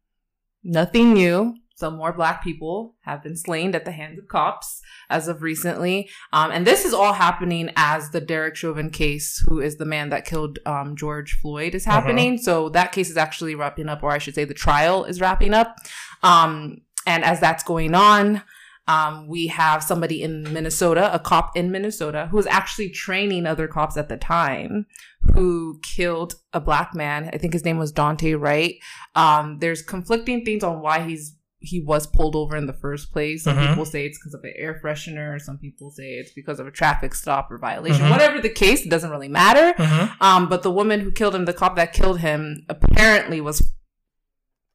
nothing 0.63 1.13
new. 1.13 1.55
Some 1.81 1.97
more 1.97 2.13
black 2.13 2.43
people 2.43 2.93
have 3.01 3.23
been 3.23 3.35
slain 3.35 3.73
at 3.73 3.85
the 3.85 3.91
hands 3.91 4.19
of 4.19 4.27
cops 4.27 4.83
as 5.09 5.27
of 5.27 5.41
recently. 5.41 6.11
Um, 6.31 6.51
and 6.51 6.65
this 6.65 6.85
is 6.85 6.93
all 6.93 7.13
happening 7.13 7.71
as 7.75 8.11
the 8.11 8.21
Derek 8.21 8.55
Chauvin 8.55 8.91
case, 8.91 9.43
who 9.47 9.59
is 9.59 9.77
the 9.77 9.85
man 9.85 10.09
that 10.11 10.23
killed 10.23 10.59
um, 10.67 10.95
George 10.95 11.39
Floyd, 11.41 11.73
is 11.73 11.83
happening. 11.83 12.37
So 12.37 12.69
that 12.69 12.91
case 12.91 13.09
is 13.09 13.17
actually 13.17 13.55
wrapping 13.55 13.89
up, 13.89 14.03
or 14.03 14.11
I 14.11 14.19
should 14.19 14.35
say 14.35 14.45
the 14.45 14.53
trial 14.53 15.05
is 15.05 15.19
wrapping 15.19 15.55
up. 15.55 15.75
Um, 16.21 16.81
and 17.07 17.23
as 17.23 17.39
that's 17.39 17.63
going 17.63 17.95
on, 17.95 18.43
um, 18.87 19.27
we 19.27 19.47
have 19.47 19.83
somebody 19.83 20.21
in 20.21 20.53
Minnesota, 20.53 21.11
a 21.11 21.17
cop 21.17 21.57
in 21.57 21.71
Minnesota, 21.71 22.27
who 22.29 22.37
was 22.37 22.47
actually 22.47 22.89
training 22.89 23.47
other 23.47 23.67
cops 23.67 23.97
at 23.97 24.07
the 24.07 24.17
time, 24.17 24.85
who 25.33 25.79
killed 25.81 26.35
a 26.53 26.59
black 26.59 26.93
man. 26.93 27.29
I 27.33 27.37
think 27.37 27.53
his 27.53 27.65
name 27.65 27.77
was 27.77 27.91
Daunte 27.91 28.39
Wright. 28.39 28.75
Um, 29.15 29.59
there's 29.59 29.81
conflicting 29.81 30.45
things 30.45 30.63
on 30.63 30.81
why 30.81 31.01
he's 31.01 31.35
he 31.63 31.79
was 31.79 32.07
pulled 32.07 32.35
over 32.35 32.57
in 32.57 32.65
the 32.65 32.73
first 32.73 33.11
place. 33.13 33.43
Some 33.43 33.55
Mhm. 33.55 33.69
people 33.69 33.85
say 33.85 34.05
it's 34.05 34.17
because 34.17 34.33
of 34.33 34.43
an 34.43 34.53
air 34.57 34.81
freshener. 34.83 35.39
Some 35.39 35.59
people 35.59 35.91
say 35.91 36.13
it's 36.13 36.31
because 36.33 36.59
of 36.59 36.65
a 36.65 36.71
traffic 36.71 37.13
stop 37.13 37.51
or 37.51 37.59
violation. 37.59 38.05
Mhm. 38.05 38.09
Whatever 38.09 38.41
the 38.41 38.49
case, 38.49 38.83
it 38.83 38.89
doesn't 38.89 39.11
really 39.11 39.27
matter. 39.27 39.73
Mm-hmm. 39.81 40.23
Um, 40.23 40.49
but 40.49 40.63
the 40.63 40.71
woman 40.71 41.01
who 41.01 41.11
killed 41.11 41.35
him, 41.35 41.45
the 41.45 41.53
cop 41.53 41.75
that 41.75 41.93
killed 41.93 42.19
him, 42.19 42.65
apparently 42.67 43.39
was 43.41 43.73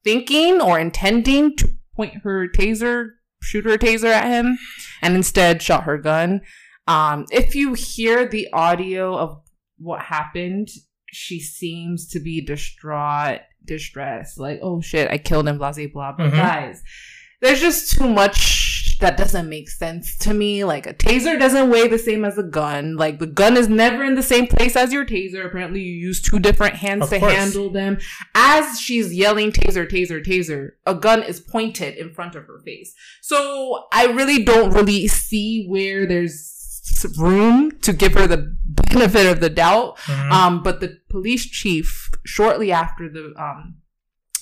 thinking 0.05 0.61
or 0.61 0.79
intending 0.79 1.57
to 1.57 1.69
point 1.97 2.23
her 2.23 2.47
taser, 2.49 3.11
shoot 3.43 3.65
her 3.65 3.77
taser 3.77 4.13
at 4.13 4.27
him, 4.27 4.57
and 5.03 5.17
instead 5.17 5.63
shot 5.63 5.85
her 5.85 5.99
gun. 5.99 6.43
Um, 6.87 7.27
if 7.33 7.57
you 7.57 7.75
hear 7.75 8.27
the 8.29 8.49
audio 8.53 9.17
of 9.19 9.41
what 9.79 10.03
happened, 10.03 10.69
she 11.13 11.41
seems 11.41 12.07
to 12.09 12.21
be 12.21 12.41
distraught, 12.45 13.41
distressed, 13.67 14.39
like, 14.39 14.61
oh 14.63 14.81
shit, 14.81 15.11
I 15.11 15.19
killed 15.19 15.49
him, 15.49 15.59
blah, 15.59 15.73
blah, 15.73 15.87
blah. 15.89 16.13
But 16.13 16.31
Mhm. 16.33 16.37
guys, 16.37 16.83
there's 17.43 17.61
just 17.61 17.93
too 17.97 18.09
much 18.09 18.99
that 19.01 19.19
doesn't 19.19 19.51
make 19.51 19.69
sense 19.69 20.17
to 20.17 20.33
me. 20.33 20.65
Like, 20.65 20.87
a 20.87 20.95
taser 20.95 21.39
doesn't 21.39 21.69
weigh 21.69 21.87
the 21.87 21.99
same 21.99 22.25
as 22.25 22.39
a 22.39 22.43
gun. 22.43 22.97
Like, 22.97 23.19
the 23.19 23.27
gun 23.27 23.59
is 23.59 23.69
never 23.69 24.03
in 24.03 24.15
the 24.15 24.23
same 24.23 24.47
place 24.47 24.75
as 24.75 24.91
your 24.91 25.05
taser. 25.05 25.45
Apparently, 25.45 25.81
you 25.83 25.93
use 25.93 26.23
two 26.23 26.39
different 26.39 26.77
hands 26.77 27.03
Of 27.05 27.11
to 27.11 27.19
course. 27.19 27.35
handle 27.35 27.71
them. 27.71 27.99
As 28.35 28.81
she's 28.81 29.13
yelling, 29.13 29.53
taser, 29.53 29.87
taser, 29.87 30.25
taser, 30.25 30.71
a 30.87 30.95
gun 30.95 31.23
is 31.23 31.41
pointed 31.41 31.97
in 31.99 32.15
front 32.15 32.35
of 32.37 32.47
her 32.47 32.59
face. 32.65 32.95
So, 33.21 33.85
I 33.93 34.07
really 34.07 34.43
don't 34.43 34.73
really 34.73 35.07
see 35.09 35.67
where 35.69 36.07
there's 36.07 36.55
room 37.19 37.73
to 37.83 37.93
give 37.93 38.15
her 38.15 38.27
the 38.27 38.57
benefit 38.65 39.27
of 39.27 39.41
the 39.41 39.51
doubt. 39.51 39.99
Mhm. 39.99 40.31
Um, 40.31 40.63
but 40.63 40.81
the 40.81 40.99
police 41.11 41.47
chief, 41.47 42.11
shortly 42.25 42.73
after 42.73 43.09
the 43.09 43.33
um, 43.39 43.77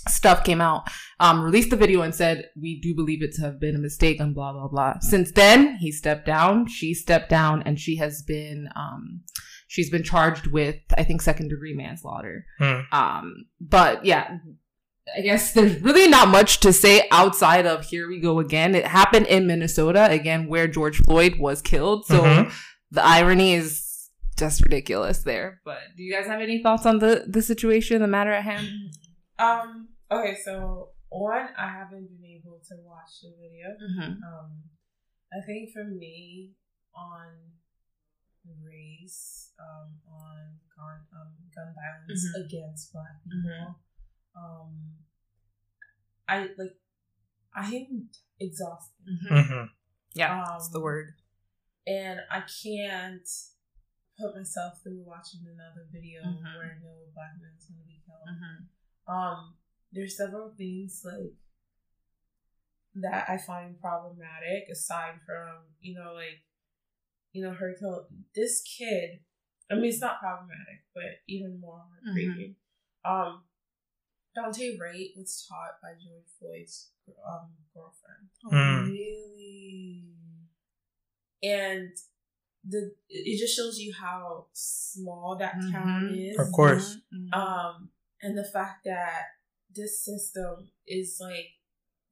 stuff 0.09 0.45
came 0.45 0.61
out, 0.61 0.89
um, 1.21 1.43
released 1.43 1.71
the 1.71 1.77
video 1.77 2.03
and 2.03 2.15
said, 2.15 2.51
"We 2.61 2.81
do 2.81 2.95
believe 2.95 3.23
it 3.23 3.35
to 3.35 3.43
have 3.43 3.61
been 3.61 3.75
a 3.75 3.79
mistake," 3.79 4.21
and 4.21 4.35
blah 4.35 4.53
blah 4.53 4.69
blah. 4.69 4.99
Since 5.01 5.33
then, 5.33 5.77
he 5.77 5.91
stepped 5.91 6.27
down. 6.27 6.67
She 6.67 6.95
stepped 6.95 7.31
down, 7.31 7.63
and 7.63 7.79
she 7.79 7.97
has 7.97 8.23
been 8.23 8.69
um, 8.77 9.23
she's 9.67 9.91
been 9.91 10.03
charged 10.03 10.47
with, 10.49 10.77
I 10.97 11.05
think, 11.05 11.23
second 11.23 11.49
degree 11.49 11.75
manslaughter. 11.75 12.47
Hmm. 12.59 12.81
Um, 12.93 13.47
but 13.61 14.05
yeah. 14.05 14.39
I 15.17 15.21
guess 15.21 15.53
there's 15.53 15.81
really 15.81 16.09
not 16.09 16.29
much 16.29 16.61
to 16.61 16.73
say 16.73 17.07
outside 17.11 17.67
of 17.67 17.85
here 17.85 18.09
we 18.09 18.19
go 18.21 18.39
again. 18.41 18.75
It 18.75 18.87
happened 18.87 19.27
in 19.27 19.47
Minnesota 19.47 20.09
again, 20.11 20.49
where 20.49 20.67
George 20.69 20.99
Floyd 20.99 21.39
was 21.39 21.63
killed. 21.63 22.07
So 22.07 22.21
Mhm. 22.23 22.53
the 22.91 23.05
irony 23.05 23.55
is 23.55 24.11
just 24.39 24.63
ridiculous 24.63 25.19
there. 25.23 25.61
But 25.65 25.79
do 25.97 26.03
you 26.03 26.13
guys 26.13 26.27
have 26.27 26.41
any 26.41 26.63
thoughts 26.63 26.85
on 26.87 26.99
the 26.99 27.25
the 27.29 27.43
situation, 27.43 28.01
the 28.03 28.09
matter 28.09 28.33
at 28.33 28.43
hand? 28.45 28.67
Um. 29.39 29.89
Okay. 30.11 30.37
So 30.45 30.91
one, 31.11 31.49
I 31.57 31.69
haven't 31.69 32.09
been 32.11 32.25
able 32.39 32.59
to 32.69 32.75
watch 32.83 33.21
the 33.23 33.31
video. 33.41 33.69
Mm-hmm. 33.79 34.13
Um, 34.25 34.49
I 35.33 35.41
think 35.47 35.71
for 35.73 35.85
me, 35.85 36.55
on 36.95 37.29
race, 38.63 39.53
um, 39.59 39.99
on 40.11 40.59
gun, 40.77 40.99
um, 41.15 41.33
gun 41.55 41.75
violence 41.75 42.25
Mhm. 42.27 42.45
against 42.45 42.93
Black 42.93 43.23
people, 43.25 43.79
um, 44.37 44.97
I 46.29 46.49
like, 46.59 46.77
I 47.55 47.71
am 47.75 48.09
exhausted, 48.41 49.07
Mhm. 49.31 49.71
Yeah, 50.15 50.33
Um, 50.43 50.47
that's 50.51 50.69
the 50.71 50.81
word. 50.81 51.15
and 51.87 52.21
I 52.31 52.41
can't 52.43 53.29
put 54.19 54.35
myself 54.37 54.81
through 54.83 55.03
watching 55.05 55.47
another 55.47 55.87
video 55.91 56.23
Mhm. 56.23 56.43
where 56.57 56.77
I 56.77 56.79
know 56.83 57.03
a 57.03 57.13
black 57.13 57.33
man's 57.41 57.67
going 57.67 57.81
to 57.81 57.87
be 57.87 58.01
killed. 58.07 58.29
Mm-hmm. 58.29 59.13
um 59.13 59.59
there's 59.93 60.17
several 60.17 60.51
things 60.57 61.03
like 61.05 61.35
that 62.95 63.29
I 63.29 63.37
find 63.39 63.79
problematic 63.81 64.69
aside 64.71 65.21
from 65.27 65.65
you 65.81 65.95
know 65.95 66.15
like 66.15 66.45
you 67.33 67.43
know 67.45 67.53
her 67.53 67.75
kill 67.79 68.09
this 68.35 68.63
kid 68.63 69.21
I 69.71 69.75
mean 69.75 69.87
it's 69.87 70.01
not 70.01 70.21
problematic 70.21 70.85
but 70.95 71.05
even 71.27 71.61
more 71.61 71.85
heartbreaking 71.91 72.57
um 73.05 73.45
Daunte 74.37 74.79
Wright 74.79 75.11
was 75.17 75.47
taught 75.49 75.81
by 75.83 75.93
George 75.93 76.27
Floyd's 76.39 76.91
um 77.27 77.51
girlfriend 77.75 78.29
Hmm. 78.43 78.91
really 78.91 80.15
and 81.43 81.91
the 82.67 82.95
it 83.11 83.39
just 83.39 83.55
shows 83.57 83.79
you 83.79 83.93
how 83.93 84.47
small 84.53 85.37
that 85.39 85.55
town 85.71 86.09
Mhm. 86.09 86.31
is 86.33 86.39
Of 86.39 86.53
course. 86.53 86.97
Mm-hmm. 87.13 87.35
um 87.35 87.91
and 88.23 88.39
the 88.39 88.45
fact 88.45 88.85
that 88.85 89.25
this 89.75 90.01
system 90.03 90.71
is 90.87 91.19
like 91.21 91.49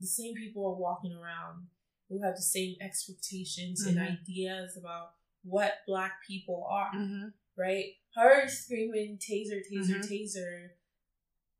the 0.00 0.07
same 0.07 0.35
people 0.35 0.67
are 0.67 0.75
walking 0.79 1.12
around 1.14 1.69
who 2.09 2.21
have 2.23 2.35
the 2.37 2.43
same 2.43 2.76
expectations 2.81 3.87
and 3.87 3.97
Mhm. 3.97 4.21
ideas 4.21 4.76
about 4.76 5.14
what 5.43 5.79
black 5.87 6.23
people 6.26 6.64
are 6.69 6.93
Mm-hmm. 6.95 7.29
right 7.57 7.95
her 8.14 8.47
screaming 8.49 9.17
taser 9.19 9.61
taser 9.67 10.00
Mhm. 10.00 10.09
taser 10.11 10.71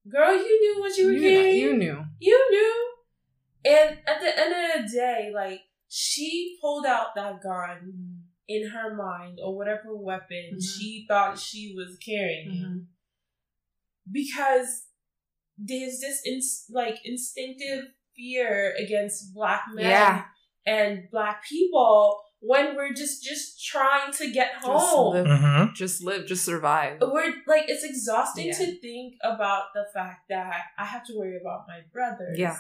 girl 0.09 0.35
you 0.35 0.61
knew 0.61 0.81
what 0.81 0.97
you 0.97 1.07
were 1.07 1.13
You, 1.13 1.21
getting 1.21 1.55
you 1.57 1.77
knew. 1.77 2.05
you 2.21 2.49
knew 2.51 2.89
and 3.65 3.99
at 4.07 4.21
the 4.21 4.39
end 4.41 4.53
of 4.53 4.91
the 4.91 4.97
day 4.97 5.31
like 5.35 5.61
she 5.89 6.59
pulled 6.61 6.87
out 6.87 7.15
that 7.15 7.41
gun 7.43 8.23
in 8.49 8.69
her 8.71 8.95
mind 8.95 9.39
or 9.43 9.57
whatever 9.57 9.95
weapon 9.97 10.53
Mhm. 10.57 10.63
she 10.63 11.05
thought 11.07 11.39
she 11.39 11.73
was 11.77 11.97
carrying 11.99 12.51
Mhm. 12.51 12.87
because 14.11 14.87
there's 15.59 16.01
this 16.01 16.25
ins- 16.27 16.67
like 16.71 16.99
instinctive 17.05 17.85
fear 18.17 18.75
against 18.79 19.33
black 19.35 19.63
men 19.73 19.85
Yeah. 19.85 20.25
and 20.67 21.09
black 21.11 21.45
people 21.49 22.21
when 22.45 22.75
we're 22.77 22.93
just 22.93 23.23
just 23.23 23.65
trying 23.65 24.13
to 24.13 24.31
get 24.33 24.53
Just 24.55 24.67
home. 24.67 25.15
live, 25.15 25.27
Mhm. 25.27 25.75
just 25.75 26.03
live, 26.03 26.27
just 26.27 26.45
survive. 26.45 26.99
We're 27.01 27.33
like 27.47 27.65
it's 27.69 27.85
exhausting 27.85 28.47
Yeah. 28.49 28.59
to 28.59 28.81
think 28.81 29.15
about 29.23 29.67
the 29.75 29.85
fact 29.95 30.29
that 30.29 30.63
I 30.79 30.85
have 30.85 31.05
to 31.07 31.13
worry 31.17 31.37
about 31.41 31.67
my 31.69 31.81
brothers. 31.93 32.39
Yeah. 32.39 32.57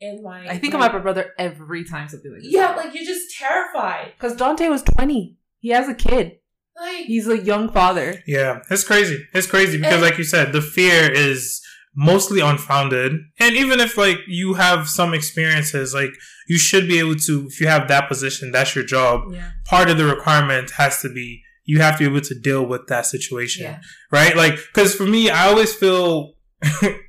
And 0.00 0.22
my 0.22 0.46
I 0.48 0.58
think 0.58 0.74
my, 0.74 0.86
of 0.86 0.92
my 0.92 0.98
brother 1.00 1.32
every 1.38 1.84
time 1.84 2.08
something 2.08 2.32
like 2.32 2.42
this. 2.42 2.52
Yeah, 2.52 2.74
like 2.76 2.94
you're 2.94 3.04
just 3.04 3.36
terrified. 3.38 4.12
because 4.16 4.36
Daunte 4.36 4.68
was 4.70 4.82
twenty. 4.82 5.38
He 5.58 5.70
has 5.70 5.88
a 5.88 5.94
kid. 5.94 6.38
Like 6.76 7.06
He's 7.06 7.28
a 7.28 7.38
young 7.38 7.70
father. 7.72 8.22
Yeah, 8.26 8.60
it's 8.70 8.84
crazy. 8.84 9.24
It's 9.32 9.46
crazy 9.46 9.78
because, 9.78 9.94
And- 9.94 10.02
like 10.02 10.18
you 10.18 10.24
said, 10.24 10.52
the 10.52 10.60
fear 10.60 11.10
is 11.10 11.60
mostly 11.96 12.40
unfounded. 12.40 13.12
And 13.38 13.56
even 13.56 13.80
if 13.80 13.96
like 13.96 14.18
you 14.26 14.54
have 14.54 14.88
some 14.88 15.14
experiences, 15.14 15.94
like 15.94 16.10
you 16.48 16.58
should 16.58 16.88
be 16.88 16.98
able 16.98 17.16
to, 17.16 17.46
if 17.46 17.60
you 17.60 17.68
have 17.68 17.88
that 17.88 18.08
position, 18.08 18.50
that's 18.50 18.74
your 18.74 18.84
job. 18.84 19.32
Yeah. 19.32 19.50
Part 19.64 19.90
of 19.90 19.98
the 19.98 20.04
requirement 20.04 20.72
has 20.72 21.00
to 21.02 21.12
be 21.12 21.42
you 21.66 21.80
have 21.80 21.98
to 21.98 22.00
be 22.00 22.10
able 22.10 22.20
to 22.20 22.34
deal 22.34 22.66
with 22.66 22.86
that 22.88 23.06
situation, 23.06 23.64
Yeah. 23.64 23.80
right? 24.12 24.36
Like, 24.36 24.56
because 24.56 24.94
for 24.94 25.06
me, 25.06 25.30
I 25.30 25.46
always 25.46 25.74
feel 25.74 26.34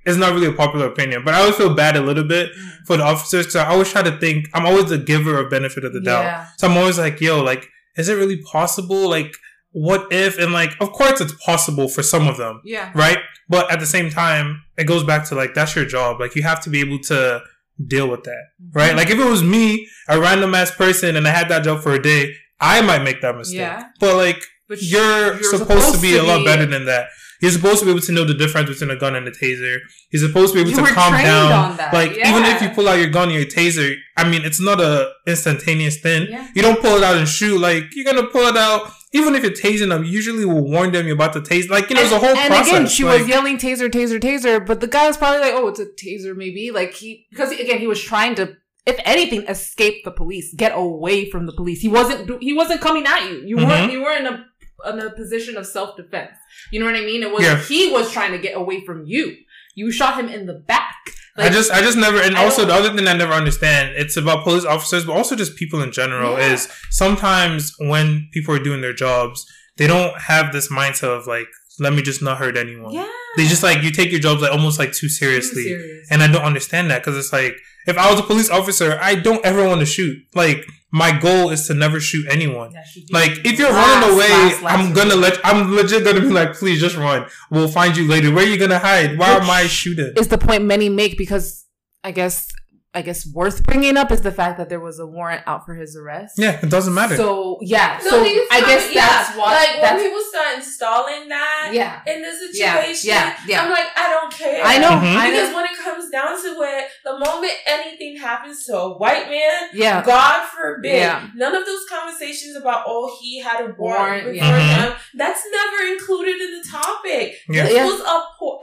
it's 0.06 0.18
not 0.18 0.34
really 0.34 0.48
a 0.48 0.54
popular 0.54 0.88
opinion, 0.88 1.24
but 1.24 1.34
I 1.34 1.40
always 1.40 1.56
feel 1.56 1.74
bad 1.74 1.96
a 1.96 2.02
little 2.02 2.24
bit 2.24 2.52
mm. 2.52 2.72
for 2.86 2.98
the 2.98 3.04
officers. 3.04 3.52
So 3.52 3.60
I 3.60 3.68
always 3.68 3.92
try 3.92 4.02
to 4.02 4.18
think 4.18 4.48
I'm 4.54 4.66
always 4.66 4.90
the 4.90 4.98
giver 4.98 5.40
of 5.40 5.50
benefit 5.50 5.86
of 5.86 5.94
the 5.94 6.02
doubt. 6.02 6.24
Yeah. 6.24 6.48
So 6.58 6.68
I'm 6.68 6.78
always 6.78 6.98
like, 6.98 7.22
yo, 7.22 7.44
like, 7.44 7.68
is 7.98 8.10
it 8.10 8.16
really 8.16 8.42
possible? 8.42 9.10
Like, 9.10 9.34
what 9.76 10.08
if? 10.10 10.38
And 10.40 10.54
like, 10.54 10.72
of 10.80 10.94
course, 10.94 11.20
it's 11.20 11.34
possible 11.46 11.90
for 11.90 12.02
some 12.02 12.30
of 12.30 12.38
them, 12.38 12.62
Yeah. 12.64 12.92
right? 12.96 13.18
But 13.50 13.70
at 13.70 13.82
the 13.82 13.86
same 13.86 14.10
time, 14.10 14.64
it 14.78 14.86
goes 14.86 15.04
back 15.04 15.26
to 15.28 15.36
like 15.36 15.54
that's 15.54 15.76
your 15.76 15.84
job. 15.86 16.20
Like, 16.22 16.34
you 16.36 16.44
have 16.44 16.62
to 16.64 16.70
be 16.70 16.80
able 16.80 17.00
to 17.12 17.42
deal 17.86 18.08
with 18.10 18.24
that, 18.24 18.44
right? 18.72 18.90
Mm-hmm. 18.90 18.98
Like, 18.98 19.10
if 19.10 19.20
it 19.20 19.30
was 19.30 19.44
me, 19.44 19.86
a 20.08 20.18
random 20.20 20.56
ass 20.56 20.72
person, 20.72 21.18
and 21.18 21.28
I 21.28 21.32
had 21.32 21.50
that 21.50 21.64
job 21.66 21.82
for 21.84 21.92
a 21.94 22.02
day, 22.02 22.34
I 22.62 22.80
might 22.82 23.04
make 23.04 23.20
that 23.22 23.36
mistake. 23.36 23.58
Yeah. 23.60 23.84
But 24.00 24.16
like, 24.16 24.42
But 24.70 24.82
you're, 24.82 25.44
supposed, 25.44 25.94
to 25.96 26.02
be 26.02 26.16
a 26.16 26.24
lot 26.24 26.46
better 26.46 26.66
than 26.66 26.86
that. 26.86 27.10
You're 27.42 27.52
supposed 27.52 27.80
to 27.80 27.86
be 27.86 27.92
able 27.92 28.00
to 28.02 28.12
know 28.14 28.24
the 28.24 28.34
difference 28.34 28.70
between 28.70 28.90
a 28.92 28.96
gun 28.98 29.14
and 29.14 29.28
a 29.28 29.32
taser. 29.32 29.80
You're 30.12 30.26
supposed 30.26 30.54
to 30.54 30.64
be 30.64 30.70
able 30.72 30.80
You 30.80 30.88
to 30.88 30.94
calm 30.94 31.12
down. 31.14 31.76
Like 31.92 32.16
yeah. 32.16 32.32
even 32.32 32.46
if 32.46 32.62
you 32.62 32.70
pull 32.70 32.88
out 32.88 32.98
your 32.98 33.10
gun 33.10 33.28
or 33.28 33.34
your 33.34 33.46
taser, 33.46 33.94
I 34.16 34.28
mean 34.28 34.44
it's 34.46 34.62
not 34.62 34.80
a 34.80 35.12
instantaneous 35.28 36.00
thing. 36.00 36.28
Yeah. 36.30 36.48
You 36.56 36.62
don't 36.62 36.80
pull 36.82 36.96
it 36.96 37.04
out 37.04 37.18
and 37.18 37.28
shoot. 37.28 37.60
Like 37.60 37.84
you're 37.94 38.06
gonna 38.06 38.28
pull 38.28 38.48
it 38.48 38.56
out. 38.58 38.90
Even 39.18 39.34
if 39.36 39.44
you're 39.44 39.52
tasing 39.66 39.90
them, 39.90 40.04
you 40.04 40.12
usually 40.12 40.46
will 40.46 40.64
warn 40.76 40.92
them 40.92 41.06
you're 41.08 41.16
about 41.22 41.34
to 41.34 41.42
tase. 41.42 41.70
Like 41.70 41.90
you 41.90 41.96
know, 41.96 42.02
there's 42.02 42.12
a 42.14 42.20
whole 42.20 42.36
and 42.36 42.48
process. 42.54 42.68
again, 42.68 42.88
she 42.88 43.04
like, 43.04 43.20
was 43.20 43.28
yelling 43.30 43.58
taser, 43.58 43.90
taser, 43.90 44.20
taser, 44.20 44.66
but 44.70 44.82
the 44.82 44.88
guy 44.88 45.08
was 45.08 45.18
probably 45.18 45.40
like, 45.46 45.54
"Oh, 45.54 45.68
it's 45.70 45.80
a 45.80 45.86
taser, 46.04 46.36
maybe." 46.36 46.72
Like 46.72 46.92
he, 46.94 47.26
because 47.32 47.52
again, 47.52 47.80
he 47.80 47.88
was 47.88 48.02
trying 48.02 48.36
to, 48.36 48.56
if 48.86 48.98
anything, 49.06 49.44
escape 49.48 50.04
the 50.04 50.12
police, 50.12 50.54
get 50.56 50.72
away 50.76 51.30
from 51.30 51.46
the 51.46 51.54
police. 51.54 51.80
He 51.82 51.88
wasn't, 51.88 52.42
he 52.44 52.54
wasn't 52.54 52.82
coming 52.82 53.06
at 53.06 53.22
you. 53.30 53.38
You 53.46 53.56
Mhm. 53.58 53.68
weren't, 53.70 53.92
you 53.94 54.02
were 54.04 54.12
in 54.22 54.26
a 54.28 54.46
in 54.90 55.00
a 55.00 55.10
position 55.12 55.56
of 55.58 55.66
self 55.66 55.96
defense. 55.96 56.32
You 56.72 56.80
know 56.80 56.86
what 56.86 56.96
I 56.96 57.02
mean? 57.02 57.24
It 57.24 57.32
was 57.32 57.44
Yeah. 57.44 57.58
he 57.72 57.92
was 57.92 58.12
trying 58.12 58.34
to 58.34 58.38
get 58.38 58.56
away 58.58 58.86
from 58.86 59.06
you. 59.06 59.36
You 59.76 59.92
shot 59.92 60.20
him 60.20 60.28
in 60.30 60.46
the 60.46 60.54
back. 60.74 60.96
I 61.38 61.50
just, 61.50 61.70
I 61.72 61.82
just 61.82 61.98
never, 61.98 62.18
and 62.22 62.38
I 62.38 62.44
also 62.46 62.66
the 62.66 62.74
other 62.74 62.94
thing 62.96 63.08
I 63.08 63.14
never 63.14 63.34
understand, 63.34 63.96
it's 63.98 64.16
about 64.16 64.44
police 64.44 64.64
officers, 64.66 65.04
but 65.06 65.14
also 65.18 65.36
just 65.36 65.56
people 65.58 65.82
in 65.82 65.92
general, 65.92 66.38
Yeah. 66.38 66.54
is 66.54 66.70
sometimes 66.92 67.74
when 67.80 68.30
people 68.32 68.56
are 68.56 68.60
doing 68.60 68.82
their 68.82 68.94
jobs, 68.94 69.46
they 69.78 69.88
don't 69.88 70.18
have 70.22 70.54
this 70.54 70.70
mindset 70.72 71.10
of 71.18 71.28
like, 71.28 71.48
let 71.80 71.94
me 71.94 72.02
just 72.02 72.22
not 72.22 72.38
hurt 72.38 72.58
anyone. 72.58 72.92
yeah, 72.94 73.08
They 73.38 73.46
just 73.48 73.64
like, 73.64 73.84
you 73.84 73.92
take 73.92 74.12
your 74.12 74.20
jobs 74.22 74.42
like 74.42 74.52
almost 74.52 74.80
like 74.80 74.90
too 74.94 75.08
Too 75.08 75.10
seriously. 75.10 75.64
serious. 75.64 76.08
And 76.12 76.24
I 76.24 76.28
don't 76.28 76.44
understand 76.44 76.90
that 76.92 77.02
because 77.02 77.18
it's 77.18 77.34
like, 77.34 77.56
if 77.88 77.98
I 77.98 78.10
was 78.10 78.20
a 78.20 78.24
police 78.24 78.50
officer, 78.50 78.98
I 79.02 79.16
don't 79.16 79.46
ever 79.46 79.68
want 79.68 79.80
to 79.82 79.86
shoot. 79.86 80.18
Like, 80.34 80.66
my 80.92 81.12
goal 81.18 81.50
is 81.50 81.68
to 81.68 81.74
never 81.74 82.00
shoot 82.00 82.26
anyone. 82.30 82.72
That 82.74 82.86
Like, 83.12 83.46
if 83.46 83.60
you're 83.60 83.72
last, 83.72 84.02
running 84.04 84.16
away, 84.16 84.30
last, 84.30 84.62
last 84.64 84.80
I'm 84.80 84.94
gonna 84.94 85.16
let, 85.16 85.40
I'm 85.46 85.76
legit 85.76 86.04
gonna 86.06 86.22
be 86.22 86.28
like, 86.30 86.54
please 86.54 86.80
just 86.80 86.96
run. 86.98 87.28
We'll 87.52 87.68
find 87.68 87.96
you 87.98 88.08
later. 88.08 88.32
Where 88.34 88.46
are 88.46 88.48
you 88.48 88.58
gonna 88.58 88.80
hide? 88.80 89.18
Why 89.20 89.34
Which 89.36 89.44
am 89.44 89.50
I 89.50 89.68
shooting? 89.68 90.14
is 90.18 90.30
the 90.30 90.38
point 90.38 90.64
many 90.64 90.88
make 90.90 91.18
because 91.18 91.66
I 92.04 92.12
guess 92.12 92.48
I 92.96 93.02
guess 93.02 93.28
worth 93.28 93.64
bringing 93.64 93.98
up 93.98 94.12
is 94.12 94.22
the 94.22 94.32
fact 94.32 94.58
that 94.58 94.70
there 94.70 94.80
was 94.80 95.00
a 95.00 95.06
warrant 95.06 95.44
out 95.46 95.66
for 95.66 95.76
his 95.76 95.96
arrest. 95.98 96.36
Yeah, 96.40 96.60
it 96.64 96.70
doesn't 96.70 96.94
matter. 96.94 97.16
So 97.18 97.58
yeah, 97.62 98.00
No, 98.04 98.10
so 98.10 98.22
I 98.24 98.62
guess 98.62 98.84
times- 98.86 98.94
that's 98.96 99.30
yeah. 99.32 99.38
why. 99.38 99.54
Like 99.54 99.82
when 99.82 100.02
people 100.04 100.22
start 100.30 100.56
installing 100.56 101.28
that 101.30 101.70
yeah, 101.74 102.02
in 102.08 102.22
this 102.22 102.40
situation, 102.40 103.10
yeah, 103.10 103.36
yeah. 103.48 103.64
I'm 103.64 103.70
like, 103.70 103.88
I 103.96 104.10
don't 104.10 104.32
care. 104.32 104.62
I 104.64 104.78
know, 104.78 104.90
Mhm. 104.92 105.16
I 105.18 105.30
Because 105.32 105.50
know. 105.50 105.56
when 105.58 105.66
it 105.66 105.78
comes 105.78 106.10
down 106.10 106.42
to 106.42 106.62
it, 106.64 106.86
the 107.04 107.20
moment 107.20 107.54
anything 107.66 108.18
happens 108.18 108.66
to 108.66 108.78
a 108.78 108.98
white 108.98 109.30
man, 109.30 109.70
Yeah, 109.74 110.04
God 110.06 110.48
forbid, 110.50 110.96
Yeah. 110.96 111.28
none 111.36 111.54
of 111.56 111.66
those 111.66 111.86
conversations 111.90 112.56
about 112.56 112.84
oh 112.88 113.16
he 113.22 113.40
had 113.42 113.62
a 113.62 113.66
warrant 113.78 114.24
Warrant, 114.24 114.24
before 114.34 114.48
yeah. 114.48 114.86
him. 114.88 114.94
That's 115.16 115.44
never 115.52 115.92
included 115.94 116.36
in 116.42 116.62
the 116.62 116.68
topic. 116.70 117.36
Yeah. 117.50 117.64
This 117.66 117.74
Yeah. 117.76 117.86
was 117.86 118.00
a 118.02 118.16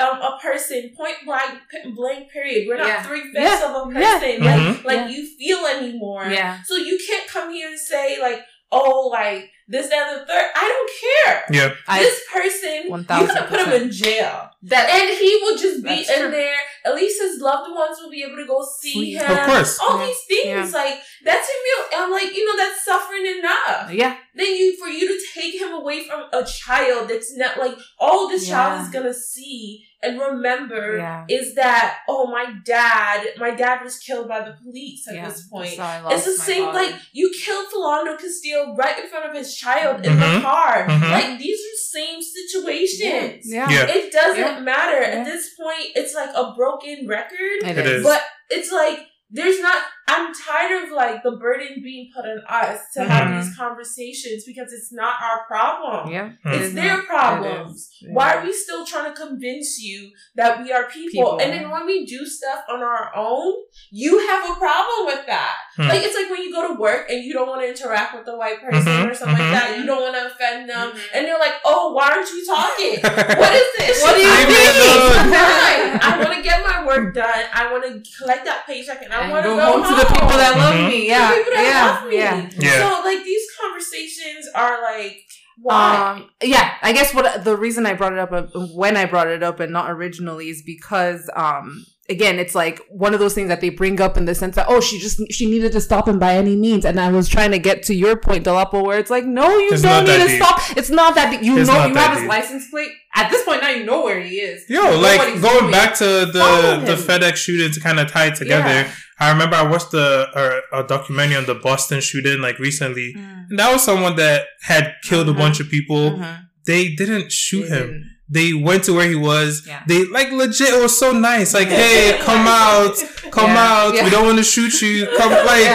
um, 0.04 0.20
a 0.20 0.38
person 0.40 0.90
point 0.96 1.16
blank 1.26 1.58
blank 1.96 2.30
period. 2.30 2.66
We're 2.68 2.76
not 2.78 2.86
Yeah. 2.86 3.02
three 3.02 3.22
fifths 3.32 3.60
Yeah. 3.60 3.68
of 3.74 3.88
a 3.88 3.92
Yeah. 4.00 4.12
person 4.18 4.21
Mhm. 4.22 4.44
like 4.44 4.84
like 4.84 4.96
Yeah. 4.96 5.08
you 5.08 5.26
feel 5.38 5.66
anymore. 5.66 6.26
yeah, 6.30 6.62
So 6.64 6.76
you 6.76 6.98
can't 7.06 7.26
come 7.28 7.52
here 7.52 7.68
and 7.68 7.78
say 7.78 8.18
like 8.20 8.40
oh 8.70 9.08
like 9.12 9.50
this 9.68 9.88
that 9.88 10.08
and 10.12 10.20
the 10.20 10.26
third. 10.26 10.46
I 10.54 10.64
don't 10.72 10.92
care. 11.04 11.44
yeah, 11.58 11.74
I 11.88 11.98
this 12.02 12.20
person, 12.30 12.84
you 12.84 12.90
1000%. 12.90 13.28
could 13.28 13.46
put 13.48 13.60
him 13.66 13.82
in 13.82 13.90
jail. 13.90 14.50
that 14.64 14.88
And 14.90 15.08
he 15.18 15.30
will 15.42 15.56
just 15.56 15.82
be 15.82 15.98
in 16.00 16.20
true. 16.20 16.30
there. 16.30 16.56
At 16.84 16.94
least 16.94 17.20
his 17.22 17.40
loved 17.40 17.70
ones 17.74 17.96
will 18.02 18.10
be 18.10 18.22
able 18.22 18.36
to 18.36 18.46
go 18.46 18.66
see 18.80 18.92
Sweet. 18.92 19.12
him. 19.18 19.30
Of 19.30 19.46
course. 19.46 19.78
All 19.80 19.98
Yeah. 19.98 20.06
these 20.06 20.22
things, 20.28 20.72
like 20.74 20.96
that's 21.24 21.48
him. 21.48 21.60
real- 21.68 22.00
I'm 22.02 22.10
like, 22.10 22.36
you 22.36 22.44
know, 22.44 22.56
that's 22.62 22.84
suffering 22.84 23.26
enough. 23.38 23.92
yeah, 23.92 24.16
Then 24.34 24.50
you, 24.58 24.76
for 24.76 24.88
you 24.88 25.06
to 25.08 25.18
take 25.32 25.54
him 25.60 25.72
away 25.72 26.04
from 26.06 26.24
a 26.32 26.44
child, 26.44 27.08
that's 27.08 27.34
not 27.36 27.56
like 27.58 27.76
all 27.98 28.28
this 28.28 28.48
child 28.48 28.82
is 28.82 28.88
gonna 28.88 29.14
see 29.14 29.86
and 30.02 30.18
remember 30.20 30.96
yeah. 30.96 31.24
is 31.28 31.54
that 31.54 31.98
oh 32.08 32.26
my 32.30 32.46
dad, 32.64 33.26
my 33.38 33.50
dad 33.54 33.82
was 33.84 33.98
killed 33.98 34.28
by 34.28 34.40
the 34.40 34.54
police 34.62 35.06
at 35.08 35.14
yeah. 35.14 35.28
this 35.28 35.46
point. 35.48 35.76
That's 35.76 35.80
I 35.80 36.00
lost 36.00 36.16
It's 36.16 36.36
the 36.36 36.38
my 36.42 36.44
same, 36.44 36.64
father. 36.64 36.78
like 36.78 36.94
you 37.12 37.30
killed 37.44 37.66
Philando 37.72 38.18
Castile 38.18 38.74
right 38.76 38.98
in 38.98 39.08
front 39.08 39.26
of 39.30 39.34
his 39.36 39.54
child 39.56 40.04
in 40.04 40.12
Mhm. 40.16 40.36
the 40.36 40.40
car. 40.42 40.86
Mhm. 40.88 41.10
Like 41.10 41.38
these 41.38 41.60
are 41.60 41.76
same 42.00 42.20
situations. 42.22 43.44
yeah, 43.46 43.70
Yeah. 43.70 43.86
It 43.88 44.12
doesn't 44.12 44.38
Yeah. 44.38 44.60
matter. 44.60 45.00
Yeah. 45.00 45.18
At 45.18 45.24
this 45.24 45.54
point, 45.54 45.86
it's 45.94 46.14
like 46.14 46.30
a 46.34 46.52
broken 46.56 47.06
record. 47.06 47.58
It 47.62 47.78
It 47.78 47.86
is. 47.86 47.92
is. 47.98 48.02
But 48.04 48.22
it's 48.50 48.72
like 48.72 49.06
there's 49.30 49.60
not. 49.60 49.82
I'm 50.12 50.32
tired 50.34 50.84
of 50.84 50.90
like 51.02 51.22
the 51.22 51.32
burden 51.44 51.80
being 51.82 52.10
put 52.14 52.24
on 52.32 52.40
us 52.48 52.80
to 52.94 53.04
have 53.04 53.28
Mhm. 53.28 53.34
these 53.44 53.56
conversations 53.56 54.44
because 54.44 54.72
it's 54.72 54.92
not 54.92 55.14
our 55.26 55.38
problem. 55.46 56.12
Yeah, 56.12 56.30
it 56.44 56.60
It's 56.60 56.74
their 56.74 56.96
not. 56.96 57.04
It 57.04 57.06
problems. 57.14 57.76
Why 58.16 58.34
are 58.34 58.42
we 58.44 58.52
still 58.52 58.84
trying 58.84 59.08
to 59.12 59.16
convince 59.24 59.78
you 59.80 60.10
that 60.36 60.62
we 60.62 60.72
are 60.72 60.84
people? 60.84 61.12
People. 61.12 61.38
And 61.40 61.52
then 61.54 61.70
when 61.70 61.84
we 61.86 62.04
do 62.06 62.20
stuff 62.26 62.60
on 62.72 62.80
our 62.82 63.10
own, 63.14 63.52
you 63.90 64.12
have 64.28 64.42
a 64.50 64.54
problem 64.54 65.00
with 65.06 65.22
that. 65.26 65.56
Hmm. 65.76 65.88
Like 65.88 66.02
it's 66.06 66.16
like 66.20 66.28
when 66.30 66.42
you 66.42 66.52
go 66.52 66.62
to 66.68 66.74
work 66.78 67.08
and 67.10 67.18
you 67.24 67.32
don't 67.32 67.48
want 67.48 67.60
to 67.62 67.68
interact 67.68 68.14
with 68.14 68.24
the 68.26 68.36
white 68.36 68.60
person 68.62 69.08
or 69.10 69.14
something 69.14 69.36
mhm. 69.36 69.52
like 69.52 69.60
that. 69.60 69.78
You 69.78 69.84
don't 69.86 70.02
want 70.02 70.14
to 70.16 70.26
offend 70.32 70.68
them, 70.68 70.86
Mhm. 70.92 71.00
and 71.14 71.20
they're 71.26 71.38
like, 71.38 71.56
"Oh, 71.64 71.92
why 71.94 72.06
aren't 72.12 72.30
you 72.30 72.44
talking? 72.44 72.94
what 73.42 73.52
is 73.60 73.68
this? 73.78 74.02
What 74.02 74.14
do 74.16 74.20
you 74.22 74.28
Leave 74.32 74.48
me 74.48 74.54
think? 74.54 76.04
I 76.04 76.18
want 76.18 76.32
to 76.36 76.42
get 76.42 76.58
my 76.64 76.84
work 76.84 77.14
done. 77.14 77.44
I 77.52 77.70
want 77.72 77.84
to 77.84 77.92
collect 78.18 78.44
that 78.44 78.66
paycheck, 78.66 79.02
and 79.02 79.12
I 79.12 79.30
want 79.30 79.44
to 79.44 79.50
go 79.50 79.56
go 79.56 79.82
home 79.82 79.82
to 79.98 80.01
the 80.02 80.12
people 80.14 80.28
that 80.28 80.56
love 80.56 80.74
Mhm. 80.74 80.88
me. 80.88 81.08
Yeah, 81.08 81.30
the 81.30 81.36
people 81.36 81.52
that 81.54 81.64
yeah, 81.64 81.86
love 82.00 82.08
me. 82.08 82.16
yeah. 82.16 82.50
Yeah. 82.58 82.78
So 82.88 83.02
like 83.04 83.24
these 83.24 83.42
conversations 83.60 84.48
are 84.54 84.82
like 84.82 85.18
why? 85.60 86.14
Um, 86.16 86.30
yeah, 86.42 86.72
I 86.82 86.92
guess 86.92 87.14
what 87.14 87.44
the 87.44 87.56
reason 87.56 87.86
I 87.86 87.94
brought 87.94 88.12
it 88.14 88.18
up 88.18 88.32
uh, 88.32 88.42
when 88.74 88.96
I 88.96 89.04
brought 89.04 89.28
it 89.28 89.42
up 89.42 89.60
and 89.60 89.72
not 89.72 89.90
originally 89.90 90.48
is 90.48 90.62
because 90.62 91.28
um 91.36 91.84
again 92.08 92.38
it's 92.40 92.54
like 92.54 92.80
one 92.90 93.14
of 93.14 93.20
those 93.20 93.32
things 93.34 93.48
that 93.48 93.60
they 93.60 93.68
bring 93.68 94.00
up 94.00 94.16
in 94.16 94.24
the 94.24 94.34
sense 94.34 94.56
that 94.56 94.66
oh 94.68 94.80
she 94.80 94.98
just 94.98 95.20
she 95.30 95.46
needed 95.46 95.70
to 95.72 95.80
stop 95.80 96.08
him 96.08 96.18
by 96.18 96.34
any 96.34 96.56
means 96.56 96.84
and 96.84 96.98
I 96.98 97.12
was 97.12 97.28
trying 97.28 97.52
to 97.52 97.58
get 97.60 97.84
to 97.84 97.94
your 97.94 98.16
point 98.16 98.44
Dolapo 98.44 98.84
where 98.84 98.98
it's 98.98 99.10
like 99.10 99.24
no 99.24 99.56
you 99.58 99.72
It's 99.72 99.82
don't 99.82 100.04
need 100.04 100.18
to 100.18 100.26
deep. 100.26 100.42
stop 100.42 100.60
it's 100.76 100.90
not 100.90 101.14
that 101.14 101.30
deep. 101.30 101.42
you 101.42 101.58
It's 101.58 101.68
know 101.70 101.86
you 101.86 101.94
that 101.94 102.08
have 102.10 102.18
his 102.18 102.28
license 102.28 102.68
plate 102.70 102.90
at 103.14 103.30
this 103.30 103.44
point 103.44 103.62
now 103.62 103.70
you 103.70 103.84
know 103.84 104.02
where 104.02 104.20
he 104.20 104.40
is 104.40 104.68
Yo, 104.68 104.82
You 104.82 104.90
know 104.90 104.98
like 104.98 105.40
going 105.40 105.58
doing. 105.60 105.70
back 105.70 105.94
to 105.98 106.04
the 106.04 106.82
the. 106.84 106.96
FedEx 106.96 107.36
shooting 107.36 107.70
to 107.70 107.78
kind 107.80 108.00
of 108.00 108.10
tie 108.10 108.26
it 108.26 108.34
together. 108.34 108.68
Yeah. 108.68 108.90
I 109.22 109.30
remember 109.32 109.56
I 109.56 109.62
watched 109.62 109.90
the 109.92 110.26
uh, 110.72 110.80
a 110.80 110.86
documentary 110.86 111.36
on 111.36 111.46
the 111.46 111.54
Boston 111.54 112.00
shooting 112.00 112.40
like 112.40 112.58
recently. 112.58 113.14
Mm. 113.16 113.50
And 113.50 113.58
that 113.58 113.72
was 113.72 113.82
someone 113.84 114.16
that 114.16 114.46
had 114.62 114.94
killed 115.08 115.28
a 115.28 115.32
Mhm. 115.32 115.38
bunch 115.42 115.60
of 115.60 115.68
people. 115.76 116.04
Mhm. 116.18 116.38
They 116.66 116.82
didn't 117.00 117.30
shoot 117.32 117.64
They 117.68 117.76
him. 117.76 117.86
didn't. 117.86 118.04
They 118.36 118.52
went 118.54 118.84
to 118.84 118.92
where 118.94 119.08
he 119.08 119.14
was. 119.14 119.62
Yeah. 119.66 119.80
They 119.86 120.06
like 120.06 120.30
legit. 120.32 120.70
It 120.78 120.82
was 120.82 120.98
so 120.98 121.12
nice. 121.12 121.52
Like, 121.58 121.68
Yeah. 121.68 121.76
hey, 121.76 122.18
come 122.28 122.46
out, 122.62 122.94
come 123.30 123.50
Yeah. 123.50 123.72
out. 123.72 123.92
We 124.04 124.10
don't 124.10 124.24
want 124.30 124.38
to 124.38 124.44
shoot 124.54 124.74
you. 124.82 125.06
Come, 125.18 125.30
like. 125.52 125.66